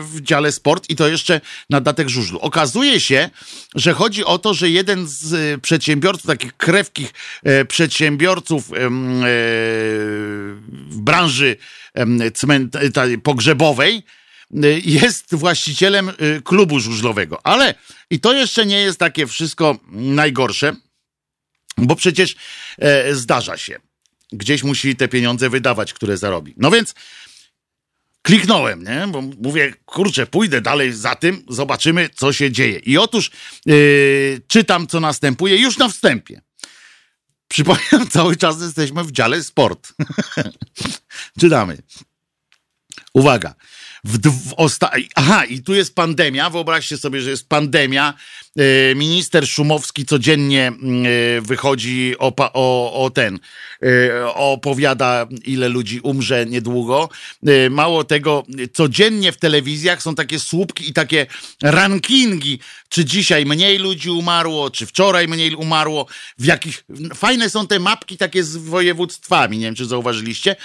w 0.00 0.20
dziale 0.20 0.52
sport 0.52 0.90
i 0.90 0.96
to 0.96 1.08
jeszcze 1.08 1.40
na 1.70 1.80
datek 1.80 2.08
żużlu. 2.08 2.38
Okazuje 2.38 3.00
się, 3.00 3.30
że 3.74 3.92
chodzi 3.92 4.24
o 4.24 4.38
to, 4.38 4.54
że 4.54 4.70
jeden 4.70 5.06
z 5.06 5.32
y, 5.32 5.58
przedsiębiorców, 5.58 6.26
takich 6.26 6.56
krewkich 6.56 7.12
e, 7.42 7.64
przedsiębiorców 7.64 8.72
e, 8.72 8.74
w 10.90 11.00
branży 11.00 11.56
cment- 12.34 13.18
pogrzebowej, 13.22 13.96
y, 13.96 14.21
jest 14.84 15.34
właścicielem 15.34 16.08
y, 16.08 16.42
klubu 16.44 16.80
żużlowego. 16.80 17.46
Ale 17.46 17.74
i 18.10 18.20
to 18.20 18.32
jeszcze 18.32 18.66
nie 18.66 18.80
jest 18.80 18.98
takie 18.98 19.26
wszystko 19.26 19.78
najgorsze, 19.92 20.76
bo 21.76 21.96
przecież 21.96 22.36
e, 22.78 23.14
zdarza 23.14 23.56
się. 23.56 23.78
Gdzieś 24.32 24.62
musi 24.62 24.96
te 24.96 25.08
pieniądze 25.08 25.50
wydawać, 25.50 25.92
które 25.92 26.16
zarobi. 26.16 26.54
No 26.56 26.70
więc 26.70 26.94
kliknąłem, 28.22 28.84
nie? 28.84 29.06
Bo 29.08 29.22
mówię, 29.22 29.74
kurczę, 29.84 30.26
pójdę 30.26 30.60
dalej 30.60 30.92
za 30.92 31.14
tym, 31.14 31.44
zobaczymy, 31.48 32.08
co 32.14 32.32
się 32.32 32.50
dzieje. 32.50 32.78
I 32.78 32.98
otóż 32.98 33.30
yy, 33.66 34.40
czytam, 34.48 34.86
co 34.86 35.00
następuje 35.00 35.56
już 35.56 35.78
na 35.78 35.88
wstępie. 35.88 36.40
Przypominam, 37.48 38.08
cały 38.18 38.36
czas 38.36 38.60
jesteśmy 38.60 39.04
w 39.04 39.12
dziale 39.12 39.42
sport. 39.42 39.92
Czytamy. 41.40 41.78
Uwaga. 43.14 43.54
W, 44.04 44.18
w 44.18 44.54
Aha, 45.14 45.44
i 45.44 45.62
tu 45.62 45.74
jest 45.74 45.94
pandemia. 45.94 46.50
Wyobraźcie 46.50 46.98
sobie, 46.98 47.20
że 47.20 47.30
jest 47.30 47.48
pandemia. 47.48 48.14
E, 48.56 48.94
Minister 48.94 49.48
Szumowski 49.48 50.06
codziennie 50.06 50.66
mm, 50.66 51.06
e, 51.06 51.40
wychodzi 51.40 52.14
o, 52.18 52.32
o, 52.52 53.04
o 53.04 53.10
ten, 53.10 53.38
e, 53.82 54.34
opowiada, 54.34 55.26
ile 55.44 55.68
ludzi 55.68 56.00
umrze 56.00 56.46
niedługo. 56.46 57.08
Mało 57.70 58.04
tego, 58.04 58.44
codziennie 58.72 59.32
w 59.32 59.36
telewizjach 59.36 60.02
są 60.02 60.14
takie 60.14 60.38
słupki 60.38 60.88
i 60.88 60.92
takie 60.92 61.26
rankingi, 61.62 62.58
czy 62.88 63.04
dzisiaj 63.04 63.46
mniej 63.46 63.78
ludzi 63.78 64.10
umarło, 64.10 64.70
czy 64.70 64.86
wczoraj 64.86 65.28
mniej 65.28 65.54
umarło, 65.54 66.06
w 66.38 66.44
jakich. 66.44 66.84
Fajne 67.14 67.50
są 67.50 67.66
te 67.66 67.78
mapki 67.78 68.16
takie 68.16 68.44
z 68.44 68.56
województwami. 68.56 69.58
Nie 69.58 69.64
wiem, 69.64 69.74
czy 69.74 69.86
zauważyliście. 69.86 70.56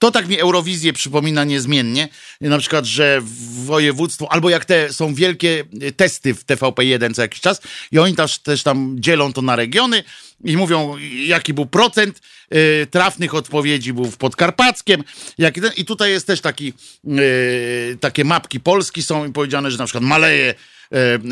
To 0.00 0.10
tak 0.10 0.28
mi 0.28 0.38
Eurowizję 0.38 0.92
przypomina 0.92 1.44
niezmiennie. 1.44 2.08
Na 2.40 2.58
przykład, 2.58 2.84
że 2.84 3.20
województwo, 3.64 4.32
albo 4.32 4.50
jak 4.50 4.64
te 4.64 4.92
są 4.92 5.14
wielkie 5.14 5.64
testy 5.96 6.34
w 6.34 6.44
TVP1 6.44 7.14
co 7.14 7.22
jakiś 7.22 7.40
czas 7.40 7.60
i 7.92 7.98
oni 7.98 8.14
też, 8.14 8.38
też 8.38 8.62
tam 8.62 8.96
dzielą 8.98 9.32
to 9.32 9.42
na 9.42 9.56
regiony 9.56 10.04
i 10.44 10.56
mówią, 10.56 10.96
jaki 11.26 11.54
był 11.54 11.66
procent 11.66 12.20
y, 12.54 12.86
trafnych 12.90 13.34
odpowiedzi 13.34 13.92
był 13.92 14.04
w 14.04 14.16
Podkarpackiem. 14.16 15.04
Ten, 15.36 15.72
I 15.76 15.84
tutaj 15.84 16.10
jest 16.10 16.26
też 16.26 16.40
taki, 16.40 16.72
y, 17.08 17.98
takie 18.00 18.24
mapki 18.24 18.60
Polski 18.60 19.02
są 19.02 19.26
i 19.26 19.32
powiedziane, 19.32 19.70
że 19.70 19.78
na 19.78 19.84
przykład 19.84 20.04
maleje 20.04 20.54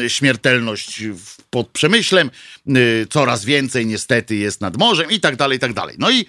śmiertelność 0.08 1.02
w- 1.04 1.36
pod 1.50 1.68
Przemyślem, 1.68 2.30
y, 2.68 3.06
coraz 3.10 3.44
więcej 3.44 3.86
niestety 3.86 4.36
jest 4.36 4.60
nad 4.60 4.76
morzem 4.76 5.10
i 5.10 5.20
tak 5.20 5.36
dalej, 5.36 5.56
i 5.56 5.60
tak 5.60 5.72
dalej. 5.72 5.96
No 5.98 6.10
i 6.10 6.20
y, 6.20 6.24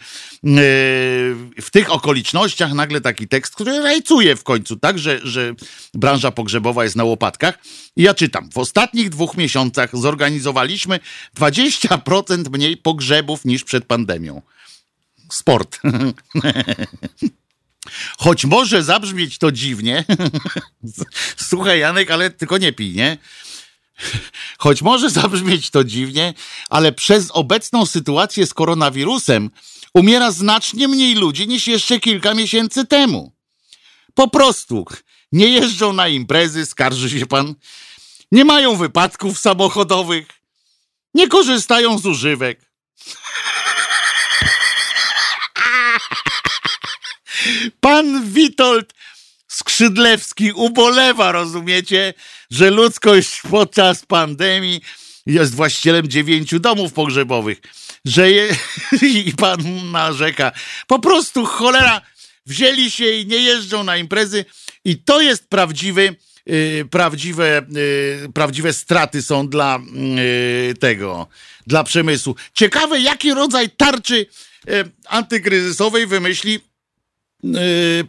w 1.62 1.68
tych 1.72 1.92
okolicznościach 1.92 2.74
nagle 2.74 3.02
taki 3.02 3.28
tekst, 3.28 3.56
który 3.56 3.80
rajcuje 3.80 4.36
w 4.36 4.44
końcu, 4.44 4.76
tak, 4.76 5.00
że, 5.00 5.20
że 5.24 5.54
branża 5.94 6.32
pogrzebowa 6.32 6.84
jest 6.84 6.96
na 6.96 7.04
łopatkach. 7.04 7.60
I 7.96 8.04
ja 8.04 8.14
czytam, 8.14 8.50
w 8.52 8.58
ostatnich 8.58 9.10
dwóch 9.10 9.38
miesiącach 9.38 9.90
zorganizowaliśmy 9.98 11.00
20% 11.40 12.50
mniej 12.50 12.78
pogrzebów 12.78 13.46
niż 13.46 13.64
przed 13.64 13.86
pandemią. 13.86 14.42
Sport. 15.32 15.80
Choć 18.18 18.46
może 18.46 18.84
zabrzmieć 18.84 19.38
to 19.38 19.52
dziwnie. 19.52 20.06
Słuchaj, 21.50 21.80
Janek, 21.80 22.12
ale 22.12 22.30
tylko 22.30 22.58
nie 22.58 22.74
pij, 22.74 22.96
nie? 22.96 23.18
Choć 24.58 24.82
może 24.82 25.10
zabrzmieć 25.10 25.70
to 25.70 25.84
dziwnie, 25.84 26.34
ale 26.70 26.92
przez 26.92 27.32
obecną 27.32 27.86
sytuację 27.86 28.46
z 28.46 28.54
koronawirusem 28.54 29.50
umiera 29.94 30.32
znacznie 30.32 30.88
mniej 30.88 31.16
ludzi 31.16 31.48
niż 31.48 31.68
jeszcze 31.68 32.00
kilka 32.00 32.34
miesięcy 32.34 32.86
temu. 32.86 33.36
Po 34.14 34.28
prostu 34.28 34.86
nie 35.32 35.48
jeżdżą 35.48 35.94
na 35.94 36.08
imprezy, 36.08 36.66
skarży 36.66 37.20
się 37.20 37.26
pan, 37.26 37.56
nie 38.32 38.46
mają 38.46 38.76
wypadków 38.76 39.40
samochodowych, 39.40 40.28
nie 41.14 41.28
korzystają 41.28 42.00
z 42.00 42.06
używek. 42.06 42.72
Pan 47.80 48.32
Witold 48.32 48.94
Skrzydlewski 49.60 50.52
ubolewa, 50.52 51.32
rozumiecie, 51.32 52.14
że 52.52 52.70
ludzkość 52.70 53.42
podczas 53.50 54.06
pandemii 54.06 54.82
jest 55.26 55.56
właścicielem 55.56 56.08
dziewięciu 56.08 56.60
domów 56.60 56.94
pogrzebowych, 56.94 57.62
że 58.06 58.32
je, 58.32 58.48
i 59.26 59.34
pan 59.38 59.92
narzeka. 59.92 60.52
Po 60.88 61.00
prostu 61.00 61.46
cholera, 61.46 62.02
wzięli 62.46 62.92
się 62.92 63.12
i 63.12 63.26
nie 63.26 63.38
jeżdżą 63.38 63.84
na 63.84 63.98
imprezy 63.98 64.46
i 64.86 64.98
to 64.98 65.22
jest 65.22 65.50
prawdziwy, 65.50 66.16
yy, 66.46 66.86
prawdziwe, 66.92 67.62
yy, 68.24 68.30
prawdziwe 68.34 68.74
straty 68.74 69.22
są 69.22 69.48
dla 69.48 69.80
yy, 70.68 70.74
tego, 70.74 71.28
dla 71.68 71.84
przemysłu. 71.84 72.36
Ciekawe, 72.54 73.00
jaki 73.00 73.34
rodzaj 73.34 73.70
tarczy 73.70 74.26
antykryzysowej 75.06 76.08
wymyśli 76.08 76.69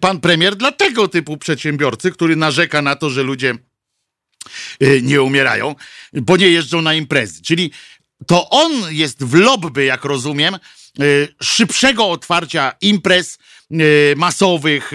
pan 0.00 0.20
premier 0.20 0.56
dla 0.56 0.72
tego 0.72 1.08
typu 1.08 1.36
przedsiębiorcy, 1.36 2.10
który 2.10 2.36
narzeka 2.36 2.82
na 2.82 2.96
to, 2.96 3.10
że 3.10 3.22
ludzie 3.22 3.54
yy, 4.80 5.02
nie 5.02 5.22
umierają, 5.22 5.74
bo 6.12 6.36
nie 6.36 6.48
jeżdżą 6.48 6.82
na 6.82 6.94
imprezy. 6.94 7.42
Czyli 7.42 7.70
to 8.26 8.50
on 8.50 8.72
jest 8.90 9.24
w 9.24 9.34
lobby, 9.34 9.84
jak 9.84 10.04
rozumiem, 10.04 10.56
yy, 10.98 11.28
szybszego 11.42 12.10
otwarcia 12.10 12.72
imprez 12.80 13.38
masowych 14.16 14.92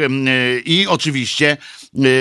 i 0.65 0.85
oczywiście 0.87 1.57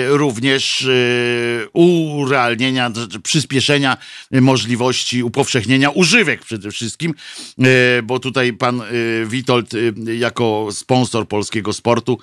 również 0.07 0.81
yy, 0.81 1.69
urealnienia, 1.73 2.89
d- 2.89 3.19
przyspieszenia 3.23 3.97
możliwości 4.31 5.23
upowszechnienia 5.23 5.89
używek 5.89 6.45
przede 6.45 6.71
wszystkim, 6.71 7.13
yy, 7.57 7.67
bo 8.03 8.19
tutaj 8.19 8.53
pan 8.53 8.81
Witold 9.25 9.71
jako 10.17 10.67
sponsor 10.71 11.27
polskiego 11.27 11.73
sportu 11.73 12.17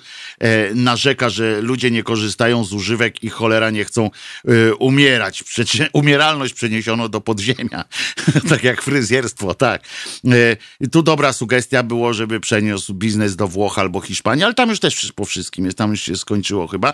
narzeka, 0.75 1.29
że 1.29 1.61
ludzie 1.61 1.91
nie 1.91 2.03
korzystają 2.03 2.63
z 2.63 2.73
używek 2.73 3.23
i 3.23 3.29
cholera 3.29 3.69
nie 3.69 3.85
chcą 3.85 4.09
umierać. 4.79 5.43
Umieralność 5.93 6.53
przeniesiono 6.53 7.09
do 7.09 7.21
podziemia, 7.21 7.85
tak 8.49 8.63
jak 8.63 8.81
fryzjerstwo, 8.81 9.53
tak. 9.53 9.83
Tu 10.91 11.03
dobra 11.03 11.33
sugestia 11.33 11.83
było, 11.83 12.13
żeby 12.13 12.39
przeniósł 12.39 12.93
biznes 12.93 13.35
do 13.35 13.47
Włoch 13.47 13.79
albo 13.79 14.01
Hiszpanii, 14.01 14.43
ale 14.43 14.53
tam 14.53 14.69
już 14.69 14.79
też 14.79 15.11
po 15.15 15.25
wszystkim 15.25 15.65
jest, 15.65 15.77
tam 15.77 15.91
już 15.91 16.01
się 16.01 16.15
skończyło 16.15 16.67
chyba. 16.67 16.93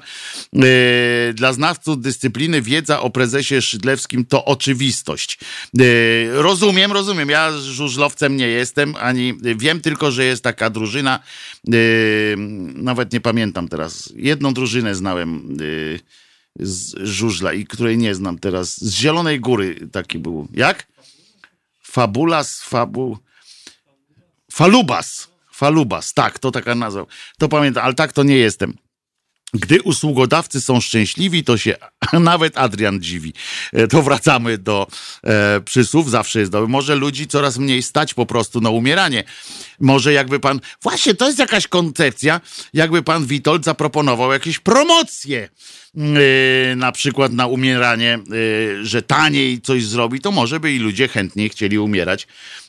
Yy, 0.54 1.34
Dla 1.34 1.54
znawców 1.54 2.02
dyscypliny 2.02 2.62
wiedza 2.62 3.02
o 3.02 3.10
prezesie 3.10 3.62
Szydlewskim 3.62 4.26
to 4.26 4.46
oczywistość. 4.46 5.40
Yy, 5.74 5.86
Rozumiem, 6.32 6.92
rozumiem. 6.92 7.30
Ja 7.30 7.52
żużlowcem 7.52 8.38
nie 8.38 8.48
jestem, 8.48 8.96
ani 8.96 9.38
wiem 9.42 9.82
tylko, 9.82 10.12
że 10.12 10.26
jest 10.26 10.44
taka 10.44 10.70
drużyna, 10.70 11.20
yy, 11.68 12.36
nawet 12.76 13.14
nie 13.14 13.22
pamiętam 13.22 13.68
teraz. 13.68 14.14
Jedną 14.16 14.54
drużynę 14.54 14.96
znałem 14.96 15.58
z 16.60 16.96
żużla 17.08 17.54
i 17.54 17.66
której 17.66 17.98
nie 17.98 18.16
znam 18.16 18.40
teraz. 18.40 18.78
Z 18.78 18.94
Zielonej 18.96 19.40
Góry 19.40 19.88
taki 19.92 20.20
był. 20.20 20.48
Jak? 20.54 20.88
Fabulas, 21.82 22.62
fabu... 22.62 23.18
Falubas. 24.52 25.28
Falubas, 25.52 26.14
tak, 26.14 26.40
to 26.40 26.52
taka 26.52 26.76
nazwa. 26.76 27.06
To 27.38 27.50
pamiętam, 27.50 27.86
ale 27.86 27.94
tak 27.94 28.14
to 28.14 28.24
nie 28.24 28.38
jestem. 28.38 28.74
Gdy 29.54 29.82
usługodawcy 29.82 30.62
są 30.62 30.82
szczęśliwi, 30.82 31.44
to 31.44 31.58
się 31.58 31.76
nawet 32.14 32.58
Adrian 32.58 33.02
dziwi. 33.02 33.34
E, 33.74 33.88
To 33.88 34.02
wracamy 34.02 34.58
do 34.58 34.88
e, 35.24 35.62
przysłów, 35.62 36.10
zawsze 36.10 36.40
jest 36.40 36.52
dobry. 36.52 36.68
Może 36.68 36.96
ludzi 36.96 37.28
coraz 37.28 37.58
mniej 37.58 37.84
stać 37.84 38.14
po 38.14 38.26
prostu 38.26 38.62
na 38.62 38.70
umieranie. 38.70 39.24
Może 39.80 40.14
jakby 40.14 40.40
pan, 40.40 40.60
właśnie 40.84 41.16
to 41.16 41.28
jest 41.28 41.40
jakaś 41.40 41.68
koncepcja, 41.68 42.42
jakby 42.74 43.04
pan 43.04 43.26
Witold 43.26 43.66
zaproponował 43.66 44.32
jakieś 44.32 44.60
promocje, 44.60 45.50
e, 45.98 46.76
na 46.76 46.92
przykład 46.92 47.34
na 47.34 47.48
umieranie, 47.48 48.14
e, 48.14 48.86
że 48.86 49.02
taniej 49.02 49.62
coś 49.62 49.84
zrobi, 49.84 50.20
to 50.20 50.32
może 50.32 50.60
by 50.60 50.74
i 50.74 50.80
ludzie 50.80 51.08
chętniej 51.08 51.50
chcieli 51.50 51.80
umierać. 51.80 52.28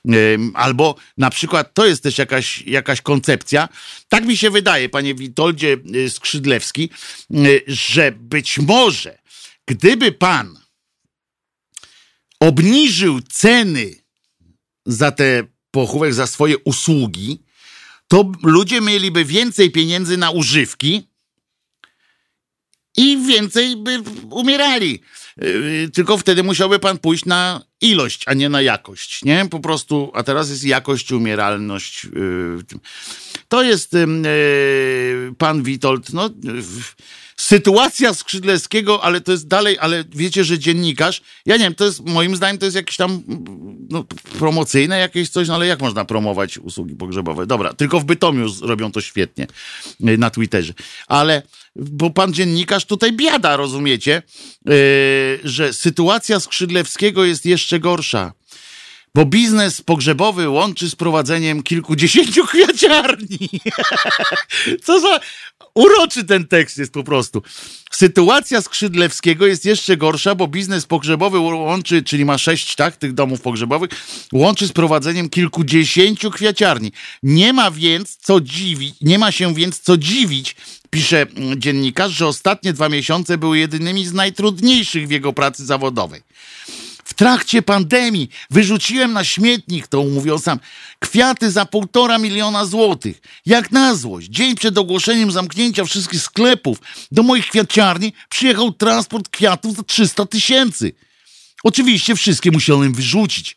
Ym, 0.08 0.52
Albo 0.54 0.94
na 1.18 1.30
przykład 1.30 1.74
to 1.74 1.86
jest 1.86 2.02
też 2.02 2.18
jakaś, 2.18 2.62
jakaś 2.62 3.00
koncepcja. 3.00 3.68
Tak 4.08 4.24
mi 4.24 4.36
się 4.36 4.50
wydaje, 4.50 4.88
panie 4.88 5.14
Witoldzie 5.14 5.76
y, 5.94 6.10
Skrzydlewski, 6.10 6.90
y, 7.34 7.62
że 7.66 8.12
być 8.12 8.58
może 8.58 9.20
gdyby 9.70 10.12
pan 10.12 10.58
obniżył 12.40 13.20
ceny 13.20 13.94
za 14.86 15.12
te 15.12 15.44
pochówek, 15.70 16.14
za 16.14 16.26
swoje 16.26 16.58
usługi, 16.58 17.42
to 18.08 18.32
ludzie 18.42 18.80
mieliby 18.80 19.24
więcej 19.24 19.70
pieniędzy 19.70 20.16
na 20.16 20.30
używki 20.30 21.08
i 22.96 23.18
więcej 23.26 23.76
by 23.76 24.02
umierali. 24.30 25.00
Yy, 25.40 25.90
Tylko 25.94 26.18
wtedy 26.18 26.42
musiałby 26.42 26.78
pan 26.78 26.98
pójść 26.98 27.24
na 27.24 27.64
ilość, 27.80 28.22
a 28.26 28.34
nie 28.34 28.48
na 28.48 28.62
jakość, 28.62 29.24
nie? 29.24 29.46
Po 29.50 29.60
prostu, 29.60 30.10
a 30.14 30.22
teraz 30.22 30.50
jest 30.50 30.64
jakość, 30.64 31.12
umieralność. 31.12 32.04
yy, 32.04 32.58
To 33.48 33.62
jest 33.62 33.92
yy, 33.92 35.34
pan 35.38 35.62
Witold, 35.62 36.12
no... 36.12 36.30
Sytuacja 37.36 38.14
Skrzydlewskiego, 38.14 39.04
ale 39.04 39.20
to 39.20 39.32
jest 39.32 39.48
dalej, 39.48 39.78
ale 39.80 40.04
wiecie, 40.10 40.44
że 40.44 40.58
dziennikarz, 40.58 41.22
ja 41.46 41.56
nie 41.56 41.64
wiem, 41.64 41.74
to 41.74 41.84
jest, 41.84 42.00
moim 42.06 42.36
zdaniem 42.36 42.58
to 42.58 42.64
jest 42.64 42.76
jakieś 42.76 42.96
tam 42.96 43.22
no, 43.90 44.04
promocyjne 44.38 44.98
jakieś 44.98 45.28
coś, 45.28 45.48
no 45.48 45.54
ale 45.54 45.66
jak 45.66 45.80
można 45.80 46.04
promować 46.04 46.58
usługi 46.58 46.94
pogrzebowe? 46.96 47.46
Dobra, 47.46 47.74
tylko 47.74 48.00
w 48.00 48.04
Bytomiu 48.04 48.46
robią 48.62 48.92
to 48.92 49.00
świetnie 49.00 49.46
na 50.00 50.30
Twitterze. 50.30 50.72
Ale, 51.06 51.42
bo 51.76 52.10
pan 52.10 52.32
dziennikarz 52.32 52.84
tutaj 52.84 53.12
biada, 53.12 53.56
rozumiecie, 53.56 54.22
yy, 54.64 54.72
że 55.44 55.72
sytuacja 55.72 56.40
Skrzydlewskiego 56.40 57.24
jest 57.24 57.46
jeszcze 57.46 57.80
gorsza. 57.80 58.32
Bo 59.14 59.24
biznes 59.24 59.82
pogrzebowy 59.82 60.48
łączy 60.48 60.90
z 60.90 60.96
prowadzeniem 60.96 61.62
kilkudziesięciu 61.62 62.46
kwiaciarni. 62.52 63.48
Co 64.84 65.00
za 65.00 65.20
uroczy 65.74 66.24
ten 66.24 66.46
tekst 66.46 66.78
jest 66.78 66.92
po 66.92 67.04
prostu. 67.04 67.42
Sytuacja 67.90 68.62
Skrzydlewskiego 68.62 69.46
jest 69.46 69.64
jeszcze 69.64 69.96
gorsza, 69.96 70.34
bo 70.34 70.48
biznes 70.48 70.86
pogrzebowy 70.86 71.38
łączy, 71.38 72.02
czyli 72.02 72.24
ma 72.24 72.38
sześć 72.38 72.74
tak, 72.74 72.96
tych 72.96 73.12
domów 73.12 73.40
pogrzebowych, 73.40 73.90
łączy 74.32 74.66
z 74.66 74.72
prowadzeniem 74.72 75.28
kilkudziesięciu 75.28 76.30
kwiaciarni. 76.30 76.92
Nie 77.22 77.52
ma 77.52 77.70
więc 77.70 78.16
co 78.16 78.40
dziwić, 78.40 78.94
nie 79.00 79.18
ma 79.18 79.32
się 79.32 79.54
więc 79.54 79.80
co 79.80 79.96
dziwić, 79.96 80.56
pisze 80.90 81.26
dziennikarz, 81.56 82.12
że 82.12 82.26
ostatnie 82.26 82.72
dwa 82.72 82.88
miesiące 82.88 83.38
były 83.38 83.58
jedynymi 83.58 84.06
z 84.06 84.12
najtrudniejszych 84.12 85.08
w 85.08 85.10
jego 85.10 85.32
pracy 85.32 85.66
zawodowej. 85.66 86.22
W 87.04 87.14
trakcie 87.14 87.62
pandemii 87.62 88.30
wyrzuciłem 88.50 89.12
na 89.12 89.24
śmietnik, 89.24 89.86
to 89.86 90.02
mówią 90.02 90.38
sam, 90.38 90.60
kwiaty 90.98 91.50
za 91.50 91.66
półtora 91.66 92.18
miliona 92.18 92.66
złotych. 92.66 93.20
Jak 93.46 93.70
na 93.72 93.94
złość, 93.94 94.28
dzień 94.28 94.54
przed 94.54 94.78
ogłoszeniem 94.78 95.30
zamknięcia 95.30 95.84
wszystkich 95.84 96.22
sklepów 96.22 96.78
do 97.12 97.22
moich 97.22 97.46
kwiaciarni 97.46 98.12
przyjechał 98.28 98.72
transport 98.72 99.28
kwiatów 99.28 99.76
za 99.76 99.82
300 99.82 100.26
tysięcy. 100.26 100.92
Oczywiście 101.64 102.16
wszystkie 102.16 102.50
musiałem 102.50 102.92
wyrzucić. 102.92 103.56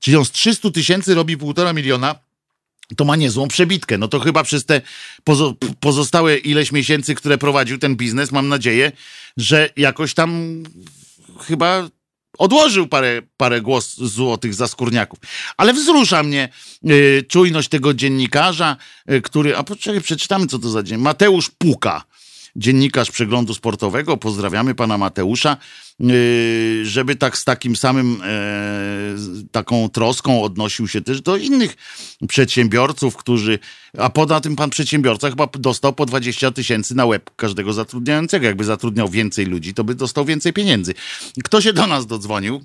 Czyli 0.00 0.16
on 0.16 0.24
z 0.24 0.30
300 0.30 0.70
tysięcy 0.70 1.14
robi 1.14 1.36
półtora 1.36 1.72
miliona, 1.72 2.14
to 2.96 3.04
ma 3.04 3.16
niezłą 3.16 3.48
przebitkę. 3.48 3.98
No 3.98 4.08
to 4.08 4.20
chyba 4.20 4.42
przez 4.42 4.64
te 4.64 4.80
pozo- 5.24 5.54
pozostałe 5.80 6.36
ileś 6.36 6.72
miesięcy, 6.72 7.14
które 7.14 7.38
prowadził 7.38 7.78
ten 7.78 7.96
biznes, 7.96 8.32
mam 8.32 8.48
nadzieję, 8.48 8.92
że 9.36 9.70
jakoś 9.76 10.14
tam 10.14 10.62
chyba 11.40 11.88
odłożył 12.38 12.86
parę, 12.86 13.22
parę 13.36 13.60
głos 13.60 13.96
złotych 13.96 14.54
za 14.54 14.68
skórniaków. 14.68 15.18
Ale 15.56 15.72
wzrusza 15.72 16.22
mnie 16.22 16.48
y, 16.90 17.24
czujność 17.28 17.68
tego 17.68 17.94
dziennikarza, 17.94 18.76
y, 19.10 19.22
który, 19.22 19.56
a 19.56 19.62
poczekaj, 19.62 20.00
przeczytamy 20.00 20.46
co 20.46 20.58
to 20.58 20.70
za 20.70 20.82
dzień. 20.82 21.00
Mateusz 21.00 21.50
Puka, 21.50 22.04
dziennikarz 22.56 23.10
przeglądu 23.10 23.54
sportowego, 23.54 24.16
pozdrawiamy 24.16 24.74
pana 24.74 24.98
Mateusza, 24.98 25.56
y, 26.00 26.80
żeby 26.84 27.16
tak 27.16 27.38
z 27.38 27.44
takim 27.44 27.76
samym, 27.76 28.16
e, 28.22 29.48
taką 29.52 29.88
troską 29.88 30.42
odnosił 30.42 30.88
się 30.88 31.00
też 31.00 31.20
do 31.20 31.36
innych 31.36 31.76
przedsiębiorców, 32.28 33.16
którzy, 33.16 33.58
a 33.98 34.10
poza 34.10 34.40
tym 34.40 34.56
pan 34.56 34.70
przedsiębiorca 34.70 35.30
chyba 35.30 35.48
dostał 35.58 35.92
po 35.92 36.06
20 36.06 36.50
tysięcy 36.50 36.96
na 36.96 37.06
łeb 37.06 37.30
każdego 37.36 37.72
zatrudniającego. 37.72 38.46
Jakby 38.46 38.64
zatrudniał 38.64 39.08
więcej 39.08 39.46
ludzi, 39.46 39.74
to 39.74 39.84
by 39.84 39.94
dostał 39.94 40.24
więcej 40.24 40.52
pieniędzy. 40.52 40.94
Kto 41.44 41.60
się 41.60 41.72
do 41.72 41.86
nas 41.86 42.06
dodzwonił? 42.06 42.60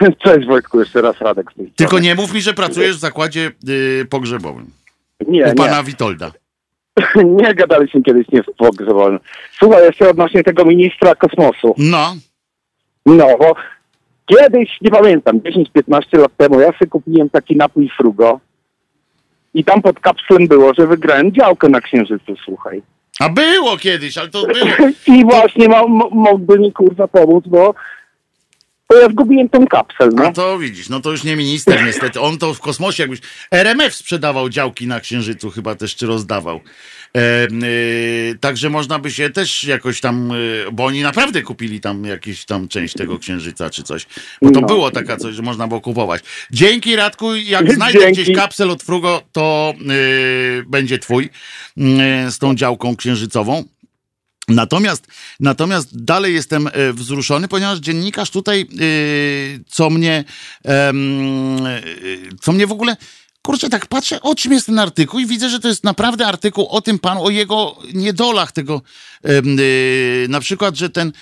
Cześć 0.24 0.46
Wojtku, 0.46 0.80
jeszcze 0.80 1.02
raz 1.02 1.16
Radek 1.20 1.46
Tylko 1.76 1.98
nie 1.98 2.14
mów 2.14 2.34
mi, 2.34 2.42
że 2.42 2.54
pracujesz 2.54 2.96
w 2.96 3.00
zakładzie 3.00 3.52
y, 3.68 4.06
pogrzebowym. 4.10 4.70
Nie, 5.28 5.46
U 5.46 5.54
pana 5.54 5.82
Witolda. 5.82 6.32
nie. 7.24 7.54
gadaliśmy 7.54 8.02
kiedyś 8.02 8.28
nie 8.28 8.42
w 8.42 8.46
pogrzebowym. 8.56 9.20
Słuchaj, 9.58 9.84
jeszcze 9.84 10.10
odnośnie 10.10 10.42
tego 10.44 10.64
ministra 10.64 11.14
kosmosu. 11.14 11.74
No, 11.78 12.14
No, 13.06 13.26
bo 13.38 13.54
kiedyś, 14.26 14.80
nie 14.80 14.90
pamiętam, 14.90 15.40
10-15 15.40 16.18
lat 16.18 16.36
temu, 16.36 16.60
ja 16.60 16.72
sobie 16.72 16.86
kupiłem 16.90 17.30
taki 17.30 17.56
napój 17.56 17.90
Frugo 17.96 18.40
i 19.54 19.64
tam 19.64 19.82
pod 19.82 20.00
kapslem 20.00 20.48
było, 20.48 20.74
że 20.74 20.86
wygrałem 20.86 21.32
działkę 21.32 21.68
na 21.68 21.80
Księżycu, 21.80 22.34
słuchaj. 22.44 22.82
a 23.20 23.28
było 23.28 23.76
kiedyś, 23.76 24.18
ale 24.18 24.28
to 24.28 24.46
było. 24.46 24.90
I 25.18 25.24
właśnie 25.24 25.68
mógłby 26.10 26.58
mi 26.58 26.72
kurwa 26.72 27.08
pomóc, 27.08 27.44
bo, 27.46 27.74
bo 28.90 28.96
ja 28.96 29.08
zgubiłem 29.08 29.48
tą 29.48 29.66
kapsel, 29.66 30.10
A 30.16 30.22
no. 30.22 30.32
to 30.32 30.58
widzisz, 30.58 30.88
no 30.88 31.00
to 31.00 31.10
już 31.10 31.24
nie 31.24 31.36
minister 31.36 31.82
niestety. 31.86 32.20
On 32.20 32.38
to 32.38 32.54
w 32.54 32.60
kosmosie 32.60 33.02
jakbyś... 33.02 33.20
RMF 33.50 33.94
sprzedawał 33.94 34.48
działki 34.48 34.86
na 34.86 35.00
Księżycu 35.00 35.50
chyba 35.50 35.74
też, 35.74 35.96
czy 35.96 36.06
rozdawał. 36.06 36.60
E, 37.16 37.46
y, 37.64 38.38
także 38.40 38.70
można 38.70 38.98
by 38.98 39.10
się 39.10 39.30
też 39.30 39.64
jakoś 39.64 40.00
tam, 40.00 40.32
y, 40.32 40.64
bo 40.72 40.84
oni 40.84 41.02
naprawdę 41.02 41.42
kupili 41.42 41.80
tam 41.80 42.04
jakąś 42.04 42.44
tam 42.44 42.68
część 42.68 42.94
tego 42.94 43.18
Księżyca 43.18 43.70
czy 43.70 43.82
coś. 43.82 44.06
Bo 44.42 44.50
to 44.50 44.60
No. 44.60 44.66
było 44.66 44.90
taka 44.90 45.16
coś, 45.16 45.34
że 45.34 45.42
można 45.42 45.68
było 45.68 45.80
kupować. 45.80 46.22
Dzięki 46.50 46.96
Radku, 46.96 47.34
jak 47.36 47.72
znajdę 47.72 47.98
Dzięki. 48.00 48.22
gdzieś 48.22 48.36
kapsel 48.36 48.70
od 48.70 48.82
Frugo, 48.82 49.22
to 49.32 49.74
y, 49.90 50.64
będzie 50.66 50.98
twój 50.98 51.24
y, 51.24 51.30
z 52.30 52.38
tą 52.38 52.54
działką 52.54 52.96
księżycową. 52.96 53.64
Natomiast, 54.48 55.06
natomiast 55.40 56.04
dalej 56.04 56.34
jestem 56.34 56.66
e, 56.72 56.92
wzruszony, 56.92 57.48
ponieważ 57.48 57.78
dziennikarz 57.78 58.30
tutaj, 58.30 58.60
e, 58.60 58.64
co 59.68 59.90
mnie, 59.90 60.24
e, 60.64 60.92
co 62.40 62.52
mnie 62.52 62.66
w 62.66 62.72
ogóle, 62.72 62.96
kurczę, 63.42 63.68
tak 63.68 63.86
patrzę, 63.86 64.22
o 64.22 64.34
czym 64.34 64.52
jest 64.52 64.66
ten 64.66 64.78
artykuł 64.78 65.20
i 65.20 65.26
widzę, 65.26 65.48
że 65.48 65.60
to 65.60 65.68
jest 65.68 65.84
naprawdę 65.84 66.26
artykuł 66.26 66.68
o 66.68 66.80
tym 66.80 66.98
panu, 66.98 67.24
o 67.24 67.30
jego 67.30 67.76
niedolach 67.94 68.52
tego, 68.52 68.82
e, 69.22 69.42
na 70.28 70.40
przykład, 70.40 70.76
że 70.76 70.90
ten, 70.90 71.12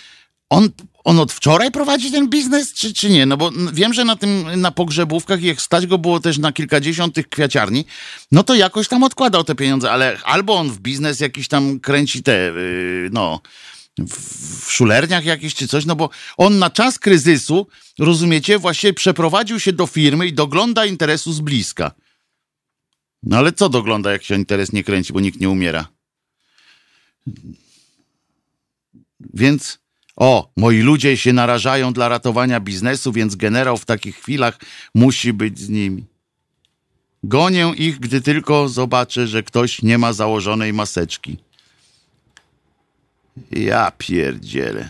on, 0.50 0.68
on 1.04 1.18
od 1.18 1.32
wczoraj 1.32 1.70
prowadzi 1.70 2.12
ten 2.12 2.28
biznes, 2.28 2.72
czy, 2.72 2.94
czy 2.94 3.10
nie? 3.10 3.26
No 3.26 3.36
bo 3.36 3.50
wiem, 3.72 3.94
że 3.94 4.04
na 4.04 4.16
tym, 4.16 4.60
na 4.60 4.70
pogrzebówkach, 4.70 5.42
jak 5.42 5.62
stać 5.62 5.86
go 5.86 5.98
było 5.98 6.20
też 6.20 6.38
na 6.38 6.52
kilkadziesiąt 6.52 7.14
tych 7.14 7.28
kwiaciarni, 7.28 7.84
no 8.32 8.42
to 8.42 8.54
jakoś 8.54 8.88
tam 8.88 9.02
odkładał 9.02 9.44
te 9.44 9.54
pieniądze, 9.54 9.90
ale 9.90 10.18
albo 10.24 10.54
on 10.54 10.70
w 10.70 10.78
biznes 10.78 11.20
jakiś 11.20 11.48
tam 11.48 11.80
kręci 11.80 12.22
te, 12.22 12.32
yy, 12.32 13.10
no, 13.12 13.40
w 13.98 14.72
szulerniach 14.72 15.24
jakiś 15.24 15.54
czy 15.54 15.68
coś, 15.68 15.84
no 15.84 15.96
bo 15.96 16.10
on 16.36 16.58
na 16.58 16.70
czas 16.70 16.98
kryzysu, 16.98 17.66
rozumiecie, 17.98 18.58
właśnie 18.58 18.92
przeprowadził 18.92 19.60
się 19.60 19.72
do 19.72 19.86
firmy 19.86 20.26
i 20.26 20.32
dogląda 20.32 20.86
interesu 20.86 21.32
z 21.32 21.40
bliska. 21.40 21.92
No 23.22 23.38
ale 23.38 23.52
co 23.52 23.68
dogląda, 23.68 24.12
jak 24.12 24.22
się 24.22 24.34
interes 24.34 24.72
nie 24.72 24.84
kręci, 24.84 25.12
bo 25.12 25.20
nikt 25.20 25.40
nie 25.40 25.50
umiera? 25.50 25.88
Więc, 29.34 29.78
o, 30.16 30.50
moi 30.56 30.80
ludzie 30.80 31.16
się 31.16 31.32
narażają 31.32 31.92
dla 31.92 32.08
ratowania 32.08 32.60
biznesu, 32.60 33.12
więc 33.12 33.36
generał 33.36 33.76
w 33.76 33.84
takich 33.84 34.16
chwilach 34.16 34.58
musi 34.94 35.32
być 35.32 35.58
z 35.58 35.68
nimi. 35.68 36.04
Gonię 37.24 37.72
ich, 37.76 37.98
gdy 37.98 38.20
tylko 38.20 38.68
zobaczę, 38.68 39.26
że 39.26 39.42
ktoś 39.42 39.82
nie 39.82 39.98
ma 39.98 40.12
założonej 40.12 40.72
maseczki. 40.72 41.38
Ja 43.50 43.92
pierdzielę. 43.98 44.88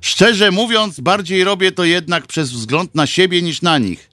Szczerze 0.00 0.50
mówiąc, 0.50 1.00
bardziej 1.00 1.44
robię 1.44 1.72
to 1.72 1.84
jednak 1.84 2.26
przez 2.26 2.50
wzgląd 2.50 2.94
na 2.94 3.06
siebie 3.06 3.42
niż 3.42 3.62
na 3.62 3.78
nich. 3.78 4.10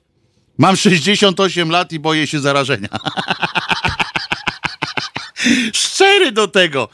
Mam 0.58 0.76
68 0.76 1.70
lat 1.70 1.92
i 1.92 2.00
boję 2.00 2.28
się 2.28 2.40
zarażenia. 2.40 2.90
Szczery 5.74 6.32
do 6.32 6.48
tego. 6.48 6.90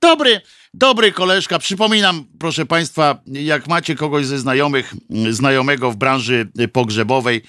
Dobry, 0.00 0.40
Dobry 0.74 1.12
koleżka, 1.12 1.58
przypominam, 1.58 2.24
proszę 2.38 2.66
Państwa, 2.66 3.22
jak 3.26 3.68
macie 3.68 3.94
kogoś 3.94 4.26
ze 4.26 4.38
znajomych, 4.38 4.94
znajomego 5.30 5.90
w 5.90 5.96
branży 5.96 6.48
pogrzebowej, 6.72 7.42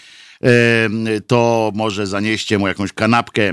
to 1.27 1.71
może 1.75 2.07
zanieście 2.07 2.57
mu 2.57 2.67
jakąś 2.67 2.93
kanapkę, 2.93 3.43
e, 3.49 3.51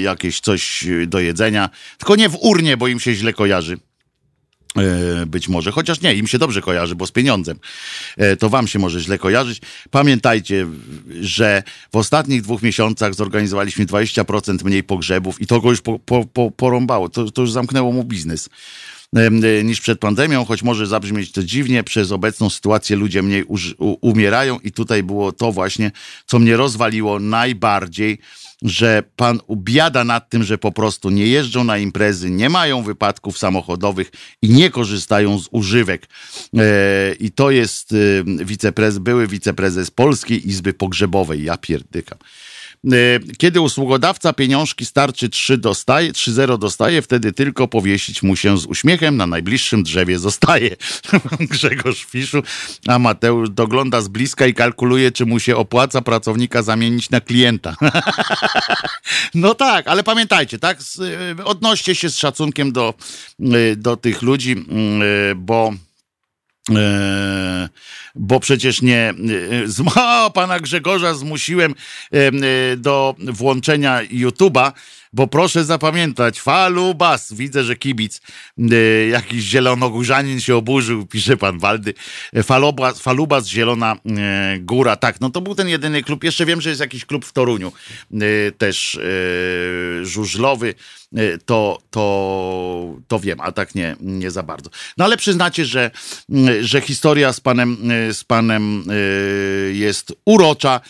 jakieś 0.00 0.40
coś 0.40 0.84
do 1.06 1.20
jedzenia, 1.20 1.70
tylko 1.98 2.16
nie 2.16 2.28
w 2.28 2.36
urnie, 2.40 2.76
bo 2.76 2.88
im 2.88 3.00
się 3.00 3.14
źle 3.14 3.32
kojarzy. 3.32 3.78
E, 4.76 5.26
Być 5.26 5.48
może, 5.48 5.72
chociaż 5.72 6.00
nie, 6.00 6.14
im 6.14 6.26
się 6.26 6.38
dobrze 6.38 6.60
kojarzy, 6.62 6.94
bo 6.94 7.06
z 7.06 7.12
pieniądzem. 7.12 7.58
E, 8.16 8.36
To 8.36 8.48
wam 8.48 8.66
się 8.68 8.78
może 8.78 9.00
źle 9.00 9.18
kojarzyć. 9.18 9.60
Pamiętajcie, 9.90 10.66
że 11.20 11.62
w 11.92 11.96
ostatnich 11.96 12.42
dwóch 12.42 12.62
miesiącach 12.62 13.14
zorganizowaliśmy 13.14 13.86
20% 13.86 14.64
mniej 14.64 14.82
pogrzebów 14.82 15.40
i 15.40 15.46
to 15.46 15.60
go 15.60 15.70
już 15.70 15.80
po, 15.80 15.98
po, 15.98 16.24
po, 16.24 16.50
porąbało. 16.50 17.08
To, 17.08 17.30
to 17.30 17.40
już 17.42 17.52
zamknęło 17.52 17.92
mu 17.92 18.04
biznes 18.04 18.48
e, 19.16 19.64
niż 19.64 19.80
przed 19.80 19.98
pandemią, 19.98 20.44
choć 20.44 20.62
może 20.62 20.86
zabrzmieć 20.86 21.32
to 21.32 21.42
dziwnie, 21.42 21.84
przez 21.84 22.12
obecną 22.12 22.50
sytuację 22.50 22.96
ludzie 22.96 23.22
mniej 23.22 23.44
umierają 24.00 24.58
i 24.58 24.72
tutaj 24.72 25.02
było 25.02 25.32
to 25.32 25.52
właśnie, 25.52 25.90
co 26.26 26.38
mnie 26.38 26.56
rozwaliło 26.56 27.20
najbardziej, 27.20 28.18
że 28.62 29.02
pan 29.16 29.40
biada 29.56 30.04
nad 30.04 30.30
tym, 30.30 30.42
że 30.42 30.58
po 30.58 30.72
prostu 30.72 31.10
nie 31.10 31.26
jeżdżą 31.26 31.64
na 31.64 31.78
imprezy, 31.78 32.30
nie 32.30 32.48
mają 32.48 32.82
wypadków 32.82 33.38
samochodowych 33.38 34.10
i 34.42 34.48
nie 34.48 34.70
korzystają 34.70 35.38
z 35.38 35.48
używek. 35.50 36.06
E, 36.56 37.14
I 37.20 37.30
to 37.30 37.50
jest 37.50 37.92
e, 37.92 38.44
wiceprez, 38.44 38.98
były 38.98 39.26
wiceprezes 39.26 39.90
Polskiej 39.90 40.48
Izby 40.48 40.74
Pogrzebowej. 40.74 41.44
Ja 41.44 41.56
pierdykam. 41.56 42.18
E, 42.84 43.20
Kiedy 43.38 43.60
usługodawca 43.60 44.32
pieniążki 44.32 44.84
starczy 44.84 45.28
3 45.28 45.58
dostaje, 45.58 46.12
3-0 46.12 46.58
dostaje, 46.58 47.02
wtedy 47.02 47.32
tylko 47.32 47.68
powiesić 47.68 48.22
mu 48.22 48.36
się 48.36 48.58
z 48.58 48.66
uśmiechem 48.66 49.16
na 49.16 49.26
najbliższym 49.26 49.82
drzewie 49.82 50.18
zostaje. 50.18 50.76
Grzegorz 51.50 52.04
Fiszu, 52.04 52.42
a 52.86 52.98
Mateusz 52.98 53.50
dogląda 53.50 54.00
z 54.00 54.08
bliska 54.08 54.46
i 54.46 54.54
kalkuluje, 54.54 55.12
czy 55.12 55.26
mu 55.26 55.40
się 55.40 55.56
opłaca 55.56 56.02
pracownika 56.02 56.62
zamienić 56.62 57.10
na 57.10 57.20
klienta. 57.20 57.76
No 59.34 59.54
tak, 59.54 59.88
ale 59.88 60.02
pamiętajcie, 60.02 60.58
tak? 60.58 60.78
Y, 61.38 61.44
Odnoście 61.44 61.94
się 61.94 62.10
z 62.10 62.16
szacunkiem 62.16 62.72
do, 62.72 62.94
y, 63.40 63.76
do 63.76 63.96
tych 63.96 64.22
ludzi, 64.22 64.52
y, 65.30 65.34
bo. 65.34 65.72
E, 66.76 67.68
Bo 68.14 68.40
przecież 68.40 68.82
nie. 68.82 69.14
z- 69.64 69.82
O, 69.96 70.30
pana 70.30 70.60
Grzegorza 70.60 71.14
zmusiłem 71.14 71.74
em, 72.12 72.44
y, 72.44 72.76
do 72.76 73.14
włączenia 73.18 74.00
YouTube'a, 74.04 74.72
bo 75.18 75.26
proszę 75.26 75.64
zapamiętać, 75.64 76.40
falubas. 76.40 77.32
Widzę, 77.32 77.64
że 77.64 77.76
kibic, 77.76 78.20
y, 78.58 79.08
jakiś 79.12 79.44
zielonogórzanin 79.44 80.40
się 80.40 80.56
oburzył, 80.56 81.06
pisze 81.12 81.36
pan 81.36 81.58
Waldy. 81.58 81.94
Falubas, 82.42 83.00
falubas 83.00 83.46
Zielona 83.46 83.96
y, 83.96 84.58
Góra. 84.58 84.96
Tak, 84.96 85.20
no 85.20 85.30
to 85.30 85.40
był 85.40 85.54
ten 85.54 85.68
jedyny 85.68 86.02
klub. 86.02 86.24
Jeszcze 86.24 86.46
wiem, 86.46 86.60
że 86.60 86.68
jest 86.68 86.80
jakiś 86.80 87.04
klub 87.04 87.24
w 87.24 87.32
Toruniu, 87.32 87.72
y, 88.12 88.52
też 88.58 88.94
y, 88.94 90.00
żużlowy. 90.02 90.74
Y, 91.18 91.38
To, 91.46 91.78
to, 91.90 92.96
to 93.08 93.20
wiem, 93.20 93.40
a 93.40 93.52
tak 93.52 93.74
nie, 93.74 93.96
nie 94.00 94.30
za 94.30 94.42
bardzo. 94.42 94.70
No 94.96 95.04
ale 95.04 95.16
przyznacie, 95.16 95.64
że, 95.64 95.90
y, 96.34 96.64
że 96.64 96.80
historia 96.80 97.32
z 97.32 97.40
panem, 97.40 97.90
y, 97.90 98.14
z 98.14 98.24
panem 98.24 98.90
y, 98.90 99.72
jest 99.74 100.12
urocza. 100.24 100.80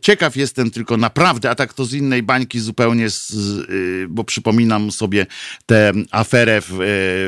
Ciekaw 0.00 0.36
jestem 0.36 0.70
tylko 0.70 0.96
naprawdę, 0.96 1.50
a 1.50 1.54
tak 1.54 1.74
to 1.74 1.84
z 1.84 1.92
innej 1.92 2.22
bańki 2.22 2.60
zupełnie, 2.60 3.10
z, 3.10 3.30
y, 3.30 4.06
bo 4.08 4.24
przypominam 4.24 4.92
sobie 4.92 5.26
tę 5.66 5.92
aferę 6.10 6.60
w, 6.60 6.72
y, 6.72 6.76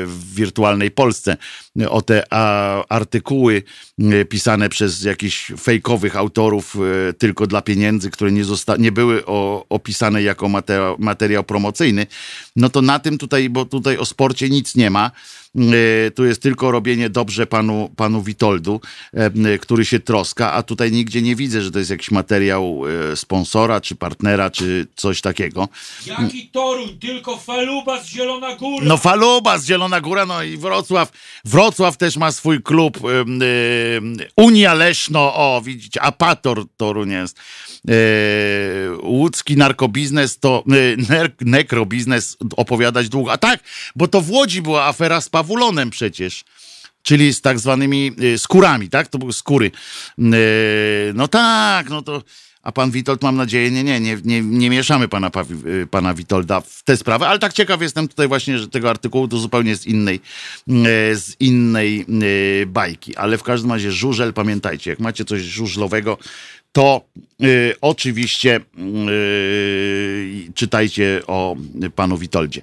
w 0.07 0.33
wirtualnej 0.35 0.91
Polsce, 0.91 1.37
o 1.89 2.01
te 2.01 2.23
a, 2.29 2.83
artykuły 2.89 3.63
pisane 4.29 4.69
przez 4.69 5.03
jakichś 5.03 5.51
fejkowych 5.59 6.15
autorów 6.15 6.75
y, 7.09 7.13
tylko 7.13 7.47
dla 7.47 7.61
pieniędzy, 7.61 8.09
które 8.09 8.31
nie, 8.31 8.45
zosta- 8.45 8.77
nie 8.79 8.91
były 8.91 9.25
o, 9.25 9.65
opisane 9.69 10.23
jako 10.23 10.49
materiał, 10.49 10.95
materiał 10.99 11.43
promocyjny, 11.43 12.07
no 12.55 12.69
to 12.69 12.81
na 12.81 12.99
tym 12.99 13.17
tutaj, 13.17 13.49
bo 13.49 13.65
tutaj 13.65 13.97
o 13.97 14.05
sporcie 14.05 14.49
nic 14.49 14.75
nie 14.75 14.89
ma. 14.89 15.11
Y, 15.57 16.11
Tu 16.11 16.25
jest 16.25 16.41
tylko 16.41 16.71
robienie 16.71 17.09
dobrze 17.09 17.47
panu, 17.47 17.89
panu 17.95 18.23
Witoldu, 18.23 18.81
e, 19.13 19.57
który 19.57 19.85
się 19.85 19.99
troska, 19.99 20.53
a 20.53 20.63
tutaj 20.63 20.91
nigdzie 20.91 21.21
nie 21.21 21.35
widzę, 21.35 21.61
że 21.61 21.71
to 21.71 21.79
jest 21.79 21.91
jakiś 21.91 22.11
materiał 22.11 22.81
y, 23.11 23.15
sponsora, 23.15 23.81
czy 23.81 23.95
partnera, 23.95 24.49
czy 24.49 24.87
coś 24.95 25.21
takiego. 25.21 25.67
Jaki 26.05 26.47
Toruń, 26.47 26.97
tylko 26.99 27.37
Faluba 27.37 28.03
z 28.03 28.07
Zielona 28.07 28.55
Góra. 28.55 28.85
No 28.85 28.97
Faluba 28.97 29.57
z 29.57 29.65
Zielona 29.65 30.01
Góra, 30.01 30.25
no 30.25 30.43
i 30.43 30.57
Wrocław. 30.57 31.11
Wrocław 31.45 31.97
też 31.97 32.17
ma 32.17 32.31
swój 32.31 32.63
klub. 32.63 32.99
Unia 34.35 34.73
Leszno, 34.73 35.33
o 35.35 35.61
widzicie, 35.65 36.01
Apator 36.01 36.65
Toruń 36.77 37.11
jest. 37.11 37.39
Łódzki 39.03 39.57
narkobiznes 39.57 40.39
to 40.39 40.63
nekrobiznes 41.41 42.37
opowiadać 42.57 43.09
długo. 43.09 43.31
A 43.31 43.37
tak, 43.37 43.59
bo 43.95 44.07
to 44.07 44.21
w 44.21 44.31
Łodzi 44.31 44.61
była 44.61 44.85
afera 44.85 45.21
z 45.21 45.29
Pawulonem 45.47 45.89
przecież. 45.89 46.43
Czyli 47.01 47.33
z 47.33 47.41
tak 47.41 47.59
zwanymi 47.59 48.11
y, 48.23 48.37
skórami, 48.37 48.89
tak? 48.89 49.07
To 49.07 49.17
były 49.17 49.33
skóry. 49.33 49.71
Yy, 50.17 50.35
no 51.13 51.27
tak, 51.27 51.89
no 51.89 52.01
to. 52.01 52.23
A 52.61 52.71
pan 52.71 52.91
Witold, 52.91 53.21
mam 53.21 53.35
nadzieję, 53.35 53.71
nie, 53.71 53.83
nie, 53.83 53.99
nie, 53.99 54.17
nie, 54.23 54.41
nie 54.41 54.69
mieszamy 54.69 55.07
pana, 55.07 55.31
y, 55.65 55.87
pana 55.87 56.13
Witolda 56.13 56.61
w 56.61 56.83
tę 56.83 56.97
sprawę, 56.97 57.27
ale 57.27 57.39
tak 57.39 57.53
ciekaw 57.53 57.81
jestem 57.81 58.07
tutaj 58.07 58.27
właśnie, 58.27 58.57
że 58.57 58.67
tego 58.67 58.89
artykułu 58.89 59.27
to 59.27 59.37
zupełnie 59.37 59.75
z 59.75 59.85
innej, 59.85 60.19
y, 60.69 61.15
z 61.15 61.35
innej 61.39 62.05
y, 62.23 62.65
bajki. 62.65 63.15
Ale 63.15 63.37
w 63.37 63.43
każdym 63.43 63.71
razie 63.71 63.91
żużel, 63.91 64.33
pamiętajcie, 64.33 64.89
jak 64.89 64.99
macie 64.99 65.25
coś 65.25 65.41
żużlowego, 65.41 66.17
to 66.77 67.01
y, 67.43 67.75
oczywiście 67.81 68.59
y, 69.09 70.51
czytajcie 70.55 71.21
o 71.27 71.55
panu 71.95 72.17
Witoldzie. 72.17 72.61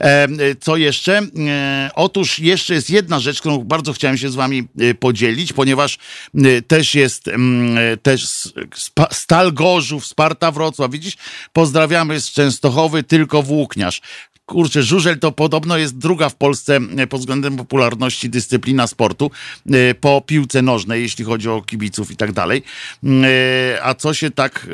E, 0.00 0.28
y, 0.28 0.56
co 0.60 0.76
jeszcze? 0.76 1.18
E, 1.48 1.90
otóż 1.94 2.38
jeszcze 2.38 2.74
jest 2.74 2.90
jedna 2.90 3.20
rzecz, 3.20 3.40
którą 3.40 3.58
bardzo 3.58 3.92
chciałem 3.92 4.18
się 4.18 4.30
z 4.30 4.34
wami 4.34 4.68
y, 4.80 4.94
podzielić, 4.94 5.52
ponieważ 5.52 5.98
y, 6.34 6.62
też 6.62 6.94
jest 6.94 7.28
mm, 7.28 7.78
y, 7.78 7.96
też 7.96 8.28
spa, 8.74 9.08
Stal 9.12 9.52
Gorzów, 9.52 10.06
Sparta 10.06 10.52
Wrocław. 10.52 10.90
Widzisz? 10.90 11.16
Pozdrawiamy 11.52 12.20
z 12.20 12.30
Częstochowy, 12.30 13.02
tylko 13.02 13.42
włókniarz. 13.42 14.00
Kurczę, 14.46 14.82
żużel 14.82 15.18
to 15.18 15.32
podobno 15.32 15.76
jest 15.76 15.98
druga 15.98 16.28
w 16.28 16.34
Polsce 16.34 16.80
e, 16.96 17.06
pod 17.06 17.20
względem 17.20 17.56
popularności 17.56 18.30
dyscyplina 18.30 18.86
sportu 18.86 19.30
e, 19.72 19.94
po 19.94 20.22
piłce 20.26 20.62
nożnej, 20.62 21.02
jeśli 21.02 21.24
chodzi 21.24 21.48
o 21.48 21.62
kibiców 21.62 22.10
i 22.10 22.16
tak 22.16 22.32
dalej. 22.32 22.62
E, 23.04 23.78
A 23.82 23.94
co 23.94 24.14
się 24.14 24.30
tak 24.30 24.68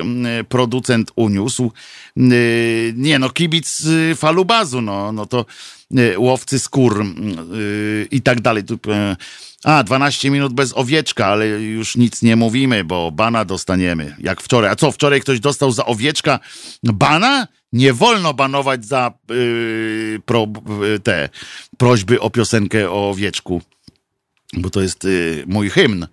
producent 0.48 1.12
uniósł? 1.16 1.72
Nie 2.96 3.18
no, 3.18 3.30
kibic 3.30 3.82
falubazu, 4.16 4.80
no, 4.80 5.12
no 5.12 5.26
to 5.26 5.46
łowcy 6.16 6.58
skór 6.58 7.04
i 8.10 8.22
tak 8.22 8.40
dalej. 8.40 8.62
A, 9.64 9.84
12 9.84 10.30
minut 10.30 10.52
bez 10.52 10.72
owieczka, 10.76 11.26
ale 11.26 11.46
już 11.48 11.96
nic 11.96 12.22
nie 12.22 12.36
mówimy, 12.36 12.84
bo 12.84 13.10
bana 13.10 13.44
dostaniemy. 13.44 14.16
Jak 14.18 14.40
wczoraj. 14.40 14.70
A 14.70 14.76
co, 14.76 14.92
wczoraj 14.92 15.20
ktoś 15.20 15.40
dostał 15.40 15.72
za 15.72 15.86
owieczka 15.86 16.40
bana? 16.82 17.46
Nie 17.72 17.92
wolno 17.92 18.34
banować 18.34 18.86
za 18.86 19.12
yy, 19.30 20.20
pro, 20.26 20.46
yy, 20.80 21.00
te 21.00 21.28
prośby 21.78 22.20
o 22.20 22.30
piosenkę 22.30 22.90
o 22.90 23.10
owieczku. 23.10 23.62
Bo 24.56 24.70
to 24.70 24.80
jest 24.80 25.04
y, 25.04 25.44
mój 25.46 25.70
hymn. 25.70 26.06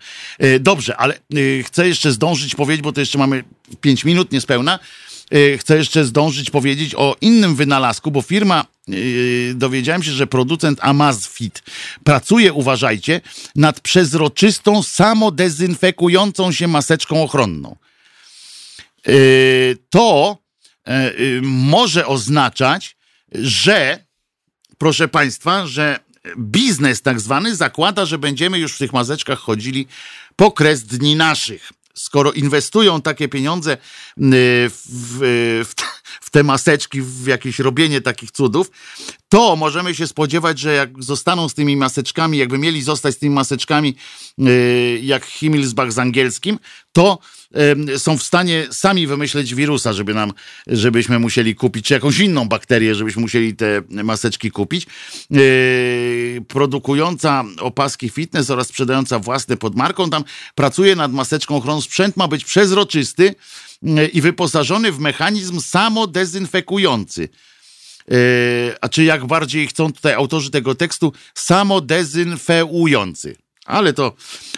Y, 0.44 0.60
dobrze, 0.60 0.98
ale 0.98 1.20
y, 1.38 1.64
chcę 1.66 1.88
jeszcze 1.88 2.12
zdążyć 2.12 2.56
powiedzieć, 2.56 2.84
bo 2.84 2.92
to 2.92 3.00
jeszcze 3.00 3.18
mamy 3.18 3.44
5 3.82 4.06
minut 4.06 4.32
niespełna. 4.32 4.80
Y, 5.34 5.58
chcę 5.58 5.78
jeszcze 5.78 6.06
zdążyć 6.06 6.50
powiedzieć 6.50 6.96
o 6.96 7.16
innym 7.22 7.56
wynalazku, 7.56 8.12
bo 8.12 8.22
firma, 8.22 8.66
y, 8.90 9.54
dowiedziałem 9.56 10.04
się, 10.04 10.12
że 10.12 10.28
producent 10.28 10.80
Amazfit 10.82 11.64
pracuje, 12.04 12.54
uważajcie, 12.54 13.22
nad 13.56 13.80
przezroczystą, 13.80 14.84
samodezynfekującą 14.84 16.52
się 16.52 16.68
maseczką 16.68 17.24
ochronną. 17.24 17.76
Y, 19.08 19.78
to 19.90 20.38
y, 20.38 20.44
y, 20.44 20.49
może 21.42 22.08
oznaczać, 22.08 22.98
że 23.32 24.06
proszę 24.78 25.08
Państwa, 25.08 25.68
że 25.68 26.00
biznes 26.38 27.02
tak 27.02 27.20
zwany 27.20 27.56
zakłada, 27.56 28.06
że 28.06 28.18
będziemy 28.18 28.60
już 28.60 28.74
w 28.74 28.78
tych 28.78 28.94
maseczkach 28.94 29.40
chodzili 29.40 29.88
po 30.36 30.52
kres 30.52 30.84
dni 30.84 31.16
naszych. 31.16 31.72
Skoro 31.94 32.32
inwestują 32.32 33.02
takie 33.02 33.28
pieniądze 33.28 33.74
y, 33.74 33.78
w, 34.18 34.82
w, 34.90 35.66
w, 35.66 35.99
w 36.22 36.30
te 36.30 36.44
maseczki, 36.44 37.02
w 37.02 37.28
jakieś 37.28 37.60
robienie 37.60 38.02
takich 38.02 38.32
cudów, 38.32 38.72
to 39.30 39.56
możemy 39.56 39.96
się 39.96 40.08
spodziewać, 40.08 40.60
że 40.60 40.74
jak 40.74 41.04
zostaną 41.04 41.50
z 41.50 41.54
tymi 41.54 41.78
maseczkami, 41.78 42.38
jakby 42.38 42.58
mieli 42.58 42.82
zostać 42.82 43.16
z 43.16 43.18
tymi 43.18 43.36
maseczkami 43.36 43.96
yy, 44.38 45.00
jak 45.04 45.26
Himmelsbach 45.26 45.92
z 45.92 46.00
angielskim, 46.00 46.60
to 46.92 47.20
są 47.98 48.18
w 48.18 48.24
stanie 48.24 48.68
sami 48.72 49.08
wymyśleć 49.08 49.56
wirusa, 49.56 49.94
żeby 49.94 50.14
nam, 50.14 50.34
żebyśmy 50.68 51.20
musieli 51.20 51.56
kupić, 51.56 51.86
czy 51.86 51.94
jakąś 51.94 52.20
inną 52.20 52.48
bakterię, 52.48 52.96
żebyśmy 52.96 53.22
musieli 53.22 53.56
te 53.56 53.82
maseczki 53.90 54.52
kupić. 54.52 54.88
Yy, 55.30 56.42
produkująca 56.48 57.44
opaski 57.60 58.10
fitness 58.10 58.50
oraz 58.50 58.68
sprzedająca 58.68 59.20
własne 59.20 59.58
pod 59.58 59.76
marką, 59.76 60.10
tam 60.10 60.24
pracuje 60.56 60.96
nad 60.96 61.14
maseczką 61.14 61.56
ochroną. 61.56 61.82
Sprzęt 61.82 62.18
ma 62.18 62.28
być 62.28 62.46
przezroczysty 62.46 63.36
i 64.14 64.22
wyposażony 64.22 64.92
w 64.92 65.00
mechanizm 65.00 65.62
samodezynfekujący. 65.62 67.30
Yy, 68.08 68.18
a 68.82 68.90
czy 68.90 69.04
jak 69.04 69.26
bardziej 69.26 69.68
chcą 69.68 69.94
tutaj 69.94 70.14
autorzy 70.14 70.52
tego 70.52 70.76
tekstu, 70.76 71.14
samodezynfeujący. 71.34 73.36
Ale 73.66 73.94
to 73.94 74.16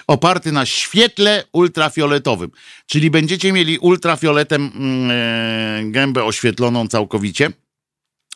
oparty 0.07 0.51
na 0.51 0.65
świetle 0.65 1.43
ultrafioletowym. 1.51 2.51
Czyli 2.85 3.11
będziecie 3.11 3.53
mieli 3.53 3.77
ultrafioletem 3.77 4.71
yy, 5.83 5.91
gębę 5.91 6.23
oświetloną 6.23 6.87
całkowicie. 6.87 7.51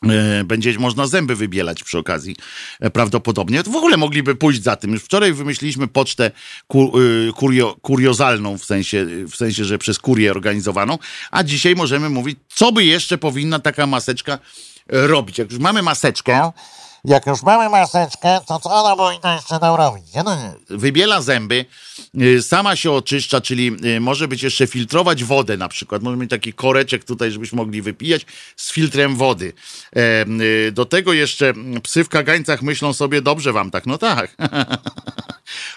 E, 0.09 0.43
Będzie 0.43 0.79
można 0.79 1.07
zęby 1.07 1.35
wybielać 1.35 1.83
przy 1.83 1.97
okazji 1.97 2.35
e, 2.79 2.89
prawdopodobnie. 2.89 3.63
W 3.63 3.75
ogóle 3.75 3.97
mogliby 3.97 4.35
pójść 4.35 4.63
za 4.63 4.75
tym. 4.75 4.91
Już 4.91 5.03
wczoraj 5.03 5.33
wymyśliliśmy 5.33 5.87
pocztę 5.87 6.31
y, 6.75 7.33
kurio, 7.35 7.75
kuriozalną, 7.81 8.57
w 8.57 8.65
sensie, 8.65 9.05
w 9.05 9.35
sensie, 9.35 9.65
że 9.65 9.77
przez 9.77 9.99
kurię 9.99 10.31
organizowaną, 10.31 10.97
a 11.31 11.43
dzisiaj 11.43 11.75
możemy 11.75 12.09
mówić, 12.09 12.39
co 12.49 12.71
by 12.71 12.85
jeszcze 12.85 13.17
powinna 13.17 13.59
taka 13.59 13.87
maseczka 13.87 14.33
e, 14.33 15.07
robić. 15.07 15.37
Jak 15.37 15.51
już 15.51 15.59
mamy 15.59 15.81
maseczkę, 15.81 16.51
jak 17.07 17.25
już 17.25 17.43
mamy 17.43 17.69
maseczkę, 17.69 18.39
to 18.47 18.59
co 18.59 18.69
ona 18.69 18.95
powinna 18.95 19.35
jeszcze 19.35 19.59
nam 19.59 19.75
robić? 19.75 20.13
Nie, 20.15 20.23
No 20.23 20.35
nie. 20.35 20.77
Wybiela 20.77 21.21
zęby, 21.21 21.65
y, 22.21 22.41
sama 22.41 22.75
się 22.75 22.91
oczyszcza, 22.91 23.41
czyli 23.41 23.71
y, 23.85 23.99
może 23.99 24.27
być 24.27 24.43
jeszcze 24.43 24.67
filtrować 24.67 25.23
wodę 25.23 25.57
na 25.57 25.67
przykład. 25.67 26.03
Może 26.03 26.17
mieć 26.17 26.29
taki 26.29 26.53
koreczek 26.53 27.03
tutaj, 27.03 27.31
żebyśmy 27.31 27.55
mogli 27.55 27.81
wypijać 27.81 28.25
z 28.55 28.71
filtrem 28.71 29.15
wody. 29.15 29.53
Y, 30.67 30.71
Do 30.71 30.85
tego 30.85 31.13
jeszcze 31.13 31.49
mm, 31.49 31.81
psy 31.81 32.03
w 32.03 32.09
kagańcach 32.09 32.61
myślą 32.61 32.93
sobie, 32.93 33.21
dobrze 33.21 33.53
wam 33.53 33.71
tak, 33.71 33.85
no 33.85 33.97
tak. 33.97 34.35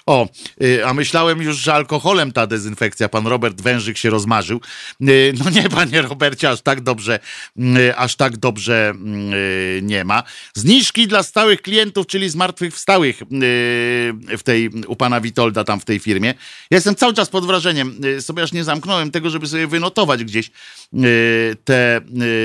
O, 0.06 0.28
a 0.86 0.94
myślałem 0.94 1.42
już, 1.42 1.56
że 1.56 1.74
alkoholem 1.74 2.32
ta 2.32 2.46
dezynfekcja. 2.46 3.08
Pan 3.08 3.26
Robert 3.26 3.60
Wężyk 3.60 3.98
się 3.98 4.10
rozmarzył. 4.10 4.60
No 5.44 5.50
nie, 5.50 5.68
panie 5.68 6.02
Robercie, 6.02 6.50
aż 6.50 6.60
tak 6.60 6.80
dobrze, 6.80 7.18
y, 7.58 7.96
aż 7.96 8.16
tak 8.16 8.36
dobrze 8.36 8.94
y, 9.32 9.80
nie 9.82 10.04
ma. 10.04 10.22
Zniżki 10.54 11.08
dla 11.08 11.17
stałych 11.22 11.62
klientów, 11.62 12.06
czyli 12.06 12.28
zmartwychwstałych 12.28 13.22
y, 13.22 13.26
w 14.38 14.40
tej, 14.44 14.70
u 14.86 14.96
pana 14.96 15.20
Witolda 15.20 15.64
tam 15.64 15.80
w 15.80 15.84
tej 15.84 15.98
firmie. 15.98 16.28
Ja 16.70 16.76
jestem 16.76 16.94
cały 16.94 17.14
czas 17.14 17.28
pod 17.28 17.46
wrażeniem, 17.46 18.00
y, 18.04 18.22
sobie 18.22 18.42
aż 18.42 18.52
nie 18.52 18.64
zamknąłem 18.64 19.10
tego, 19.10 19.30
żeby 19.30 19.46
sobie 19.46 19.66
wynotować 19.66 20.24
gdzieś 20.24 20.50
y, 20.94 21.56
te 21.64 22.00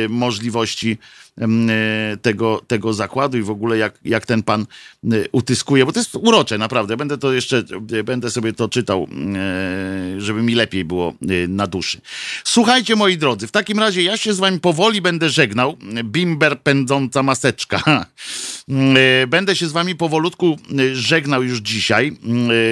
możliwości 0.09 0.97
tego, 2.21 2.61
tego 2.67 2.93
zakładu 2.93 3.37
i 3.37 3.41
w 3.41 3.49
ogóle 3.49 3.77
jak, 3.77 3.99
jak 4.05 4.25
ten 4.25 4.43
pan 4.43 4.61
e, 4.61 4.65
utyskuje, 5.31 5.85
bo 5.85 5.91
to 5.91 5.99
jest 5.99 6.15
urocze, 6.15 6.57
naprawdę. 6.57 6.97
Będę 6.97 7.17
to 7.17 7.33
jeszcze, 7.33 7.63
e, 7.93 8.03
będę 8.03 8.29
sobie 8.31 8.53
to 8.53 8.69
czytał, 8.69 9.07
e, 9.35 10.21
żeby 10.21 10.43
mi 10.43 10.55
lepiej 10.55 10.85
było 10.85 11.09
e, 11.09 11.47
na 11.47 11.67
duszy. 11.67 12.01
Słuchajcie, 12.43 12.95
moi 12.95 13.17
drodzy, 13.17 13.47
w 13.47 13.51
takim 13.51 13.79
razie 13.79 14.03
ja 14.03 14.17
się 14.17 14.33
z 14.33 14.39
wami 14.39 14.59
powoli 14.59 15.01
będę 15.01 15.29
żegnał. 15.29 15.77
Bimber 16.03 16.59
pędząca 16.61 17.23
maseczka. 17.23 17.81
E, 18.95 19.27
Będę 19.27 19.55
się 19.55 19.67
z 19.67 19.71
wami 19.71 19.95
powolutku 19.95 20.57
e, 20.79 20.95
żegnał 20.95 21.43
już 21.43 21.59
dzisiaj. 21.59 22.17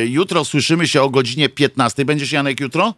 E, 0.02 0.06
Jutro 0.06 0.46
słyszymy 0.46 0.88
się 0.88 1.02
o 1.02 1.10
godzinie 1.10 1.50
15. 1.50 2.06
Będziesz 2.06 2.32
Janek 2.32 2.60
jutro? 2.60 2.94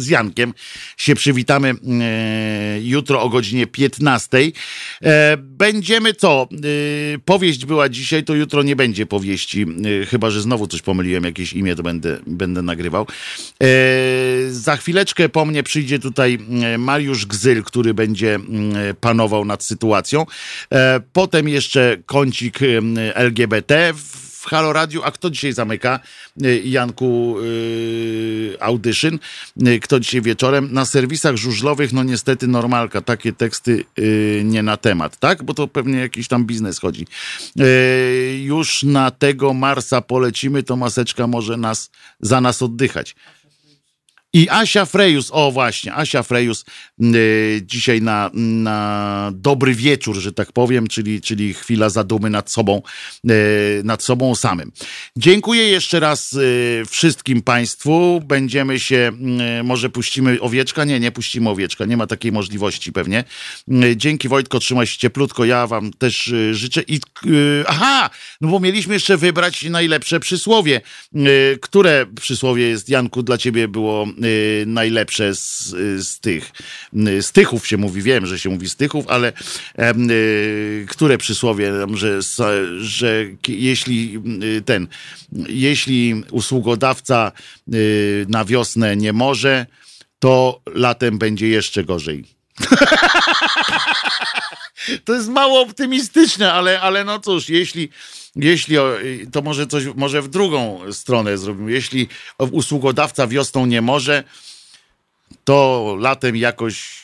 Z 0.00 0.08
Jankiem 0.08 0.54
się 0.96 1.14
przywitamy 1.14 1.68
e, 1.68 2.80
jutro 2.82 3.22
o 3.22 3.28
godzinie 3.28 3.66
15. 3.66 4.38
E, 5.02 5.36
będziemy 5.36 6.14
co? 6.14 6.48
E, 6.52 7.18
powieść 7.18 7.66
była 7.66 7.88
dzisiaj, 7.88 8.24
to 8.24 8.34
jutro 8.34 8.62
nie 8.62 8.76
będzie 8.76 9.06
powieści. 9.06 9.66
Chyba, 10.08 10.30
że 10.30 10.40
znowu 10.40 10.66
coś 10.66 10.82
pomyliłem, 10.82 11.24
jakieś 11.24 11.52
imię 11.52 11.76
to 11.76 11.82
będę, 11.82 12.18
będę 12.26 12.62
nagrywał. 12.62 13.06
Za 14.50 14.76
chwileczkę 14.76 15.28
po 15.28 15.44
mnie 15.44 15.62
przyjdzie 15.62 15.98
tutaj 15.98 16.38
Mariusz 16.78 17.26
Gzyl, 17.26 17.62
który 17.62 17.94
będzie 17.94 18.34
mm, 18.34 18.96
panował 19.00 19.44
nad 19.44 19.64
sytuacją. 19.64 20.26
Potem 21.12 21.48
jeszcze 21.48 21.96
kącik 22.06 22.58
LGBT 23.14 23.92
w 24.40 24.46
Halo 24.46 24.72
Radio. 24.72 25.04
A 25.04 25.10
kto 25.10 25.30
dzisiaj 25.30 25.52
zamyka? 25.52 26.00
Y, 26.44 26.62
Janku 26.64 27.36
yy, 27.42 28.56
Audyszyn. 28.60 29.18
Y, 29.66 29.80
Kto 29.80 30.00
dzisiaj 30.00 30.22
wieczorem? 30.22 30.68
Na 30.72 30.84
serwisach 30.84 31.36
żużlowych, 31.36 31.92
no 31.92 32.02
niestety 32.02 32.46
normalka. 32.46 33.00
Takie 33.00 33.32
teksty 33.32 33.84
yy, 33.96 34.42
nie 34.44 34.62
na 34.62 34.76
temat, 34.76 35.16
tak? 35.16 35.42
Bo 35.42 35.54
to 35.54 35.68
pewnie 35.68 35.98
jakiś 35.98 36.28
tam 36.28 36.44
biznes 36.44 36.78
chodzi. 36.78 37.06
Yy, 37.56 37.66
już 38.42 38.82
na 38.82 39.10
tego 39.10 39.54
Marsa 39.54 40.00
polecimy, 40.00 40.62
to 40.62 40.76
maseczka 40.76 41.26
może 41.26 41.56
nas 41.56 41.90
za 42.20 42.40
nas 42.40 42.62
oddychać. 42.62 43.14
I 44.32 44.48
Asia 44.48 44.86
Frejus, 44.86 45.30
o 45.32 45.52
właśnie, 45.52 45.94
Asia 45.94 46.22
Frejus 46.22 46.64
y, 47.02 47.62
dzisiaj 47.64 48.02
na, 48.02 48.30
na 48.34 49.30
dobry 49.34 49.74
wieczór, 49.74 50.16
że 50.16 50.32
tak 50.32 50.52
powiem, 50.52 50.86
czyli, 50.86 51.20
czyli 51.20 51.54
chwila 51.54 51.88
zadumy 51.88 52.30
nad 52.30 52.50
sobą, 52.50 52.82
y, 53.30 53.82
nad 53.84 54.02
sobą 54.02 54.34
samym. 54.34 54.72
Dziękuję 55.16 55.68
jeszcze 55.68 56.00
raz 56.00 56.32
y, 56.32 56.82
wszystkim 56.90 57.42
Państwu. 57.42 58.22
Będziemy 58.24 58.80
się, 58.80 59.12
y, 59.60 59.62
może 59.62 59.90
puścimy 59.90 60.40
owieczka? 60.40 60.84
Nie, 60.84 61.00
nie 61.00 61.12
puścimy 61.12 61.50
owieczka, 61.50 61.84
nie 61.84 61.96
ma 61.96 62.06
takiej 62.06 62.32
możliwości 62.32 62.92
pewnie. 62.92 63.24
Y, 63.84 63.96
dzięki 63.96 64.28
Wojtko, 64.28 64.58
trzymaj 64.58 64.86
się 64.86 64.98
cieplutko, 64.98 65.44
ja 65.44 65.66
Wam 65.66 65.92
też 65.92 66.28
y, 66.28 66.54
życzę. 66.54 66.82
I, 66.88 67.00
aha, 67.66 68.10
no 68.40 68.48
bo 68.48 68.60
mieliśmy 68.60 68.94
jeszcze 68.94 69.16
wybrać 69.16 69.62
najlepsze 69.62 70.20
przysłowie. 70.20 70.80
Które 71.60 72.06
przysłowie 72.20 72.68
jest, 72.68 72.88
Janku, 72.88 73.22
dla 73.22 73.38
Ciebie 73.38 73.68
było 73.68 74.06
najlepsze 74.66 75.34
z, 75.34 75.68
z 76.08 76.20
tych, 76.20 76.52
y, 77.08 77.22
z 77.22 77.32
tychów 77.32 77.66
się 77.66 77.76
mówi, 77.76 78.02
wiem, 78.02 78.26
że 78.26 78.38
się 78.38 78.50
mówi 78.50 78.68
z 78.68 78.76
tychów, 78.76 79.08
ale 79.08 79.32
y, 80.10 80.86
które 80.88 81.18
przysłowie, 81.18 81.72
że, 81.94 82.22
że 82.80 83.24
jeśli 83.48 84.20
y, 84.42 84.62
ten, 84.62 84.88
jeśli 85.48 86.22
usługodawca 86.30 87.32
y, 87.74 88.26
na 88.28 88.44
wiosnę 88.44 88.96
nie 88.96 89.12
może, 89.12 89.66
to 90.18 90.60
latem 90.66 91.18
będzie 91.18 91.48
jeszcze 91.48 91.84
gorzej. 91.84 92.24
To 95.04 95.14
jest 95.14 95.28
mało 95.28 95.60
optymistyczne, 95.60 96.52
ale, 96.52 96.80
ale 96.80 97.04
no 97.04 97.20
cóż, 97.20 97.48
jeśli, 97.48 97.88
jeśli 98.36 98.78
o, 98.78 98.96
to 99.32 99.42
może 99.42 99.66
coś, 99.66 99.84
może 99.96 100.22
w 100.22 100.28
drugą 100.28 100.80
stronę 100.92 101.38
zrobimy. 101.38 101.72
Jeśli 101.72 102.08
usługodawca 102.38 103.26
wiosną 103.26 103.66
nie 103.66 103.82
może, 103.82 104.24
to 105.44 105.96
latem 105.98 106.36
jakoś 106.36 107.00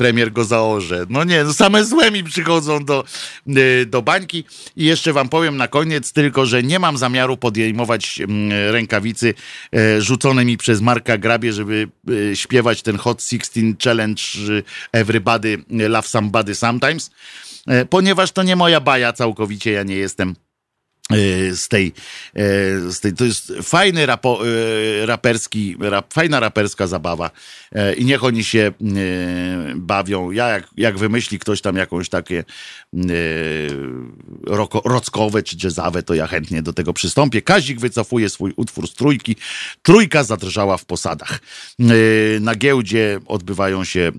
premier 0.00 0.32
go 0.32 0.44
zaorze. 0.44 1.06
No 1.08 1.24
nie, 1.24 1.44
no 1.44 1.54
same 1.54 1.84
złe 1.84 2.10
mi 2.10 2.24
przychodzą 2.24 2.84
do, 2.84 3.04
y, 3.48 3.86
do 3.86 4.02
bańki. 4.02 4.44
I 4.76 4.84
jeszcze 4.84 5.12
wam 5.12 5.28
powiem 5.28 5.56
na 5.56 5.68
koniec 5.68 6.12
tylko, 6.12 6.46
że 6.46 6.62
nie 6.62 6.78
mam 6.78 6.96
zamiaru 6.96 7.36
podejmować 7.36 8.20
mm, 8.20 8.72
rękawicy 8.72 9.34
e, 9.74 10.02
rzucone 10.02 10.44
mi 10.44 10.56
przez 10.56 10.80
Marka 10.80 11.18
Grabie, 11.18 11.52
żeby 11.52 11.88
e, 12.32 12.36
śpiewać 12.36 12.82
ten 12.82 12.96
Hot 12.96 13.22
16 13.22 13.60
Challenge 13.84 14.22
y, 14.48 14.62
Everybody 14.92 15.64
Love 15.70 16.08
Somebody 16.08 16.54
Sometimes, 16.54 17.10
ponieważ 17.84 18.32
to 18.32 18.42
nie 18.42 18.56
moja 18.56 18.80
baja 18.80 19.12
całkowicie, 19.12 19.72
ja 19.72 19.82
nie 19.82 19.96
jestem. 19.96 20.30
e, 20.30 20.49
z 21.54 21.68
tej, 21.68 21.92
e, 22.34 22.42
z 22.90 23.00
tej, 23.00 23.12
to 23.12 23.24
jest 23.24 23.52
fajny 23.62 24.06
rapo, 24.06 24.40
e, 25.02 25.06
raperski, 25.06 25.76
rap, 25.80 26.14
fajna 26.14 26.40
raperska 26.40 26.86
zabawa 26.86 27.30
i 27.96 28.04
niech 28.04 28.24
oni 28.24 28.44
się 28.44 28.72
bawią. 29.76 30.30
Ja 30.30 30.48
jak, 30.48 30.68
jak 30.76 30.98
wymyśli 30.98 31.38
ktoś 31.38 31.60
tam 31.60 31.76
jakąś 31.76 32.08
takie 32.08 32.44
roko, 34.46 34.82
rockowe 34.84 35.42
czy 35.42 35.56
jazzowe, 35.64 36.02
to 36.02 36.14
ja 36.14 36.26
chętnie 36.26 36.62
do 36.62 36.72
tego 36.72 36.92
przystąpię. 36.92 37.42
Kazik 37.42 37.80
wycofuje 37.80 38.28
swój 38.28 38.52
utwór 38.56 38.88
z 38.88 38.94
trójki. 38.94 39.36
Trójka 39.82 40.24
zadrżała 40.24 40.76
w 40.76 40.84
posadach. 40.84 41.40
Na 42.40 42.54
giełdzie 42.54 43.20
odbywają 43.26 43.84
się 43.84 44.12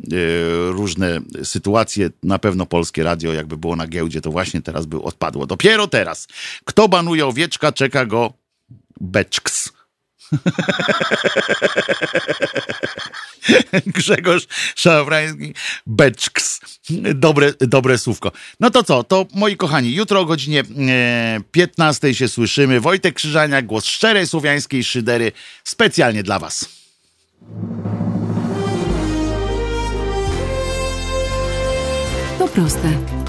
różne 0.70 1.20
sytuacje. 1.44 2.10
Na 2.24 2.40
pewno 2.40 2.66
Polskie 2.66 3.04
Radio, 3.04 3.34
jakby 3.34 3.58
było 3.58 3.76
na 3.76 3.88
giełdzie, 3.88 4.22
to 4.22 4.32
właśnie 4.32 4.62
teraz 4.62 4.86
by 4.86 5.02
odpadło. 5.02 5.48
Dopiero 5.48 5.88
teraz. 5.88 6.28
Kto 6.82 6.88
banuje 6.88 7.26
owieczka, 7.26 7.72
czeka 7.72 8.06
go 8.06 8.34
beczks. 9.02 9.70
Grzegorz 13.96 14.48
Szafrański, 14.76 15.54
beczks. 15.88 16.60
Dobre, 17.16 17.54
dobre 17.60 17.98
słówko. 17.98 18.32
No 18.60 18.70
to 18.70 18.84
co, 18.84 19.04
to 19.04 19.26
moi 19.34 19.58
kochani, 19.58 19.94
jutro 19.94 20.20
o 20.20 20.26
godzinie 20.26 20.64
e, 20.90 21.40
15 21.52 22.16
się 22.16 22.28
słyszymy. 22.28 22.80
Wojtek 22.80 23.16
Krzyżania, 23.16 23.62
głos 23.62 23.86
szczerej 23.86 24.28
słowiańskiej 24.28 24.84
szydery, 24.84 25.32
specjalnie 25.64 26.24
dla 26.24 26.40
was. 26.40 26.66
To 32.40 32.48
proste. 32.48 33.21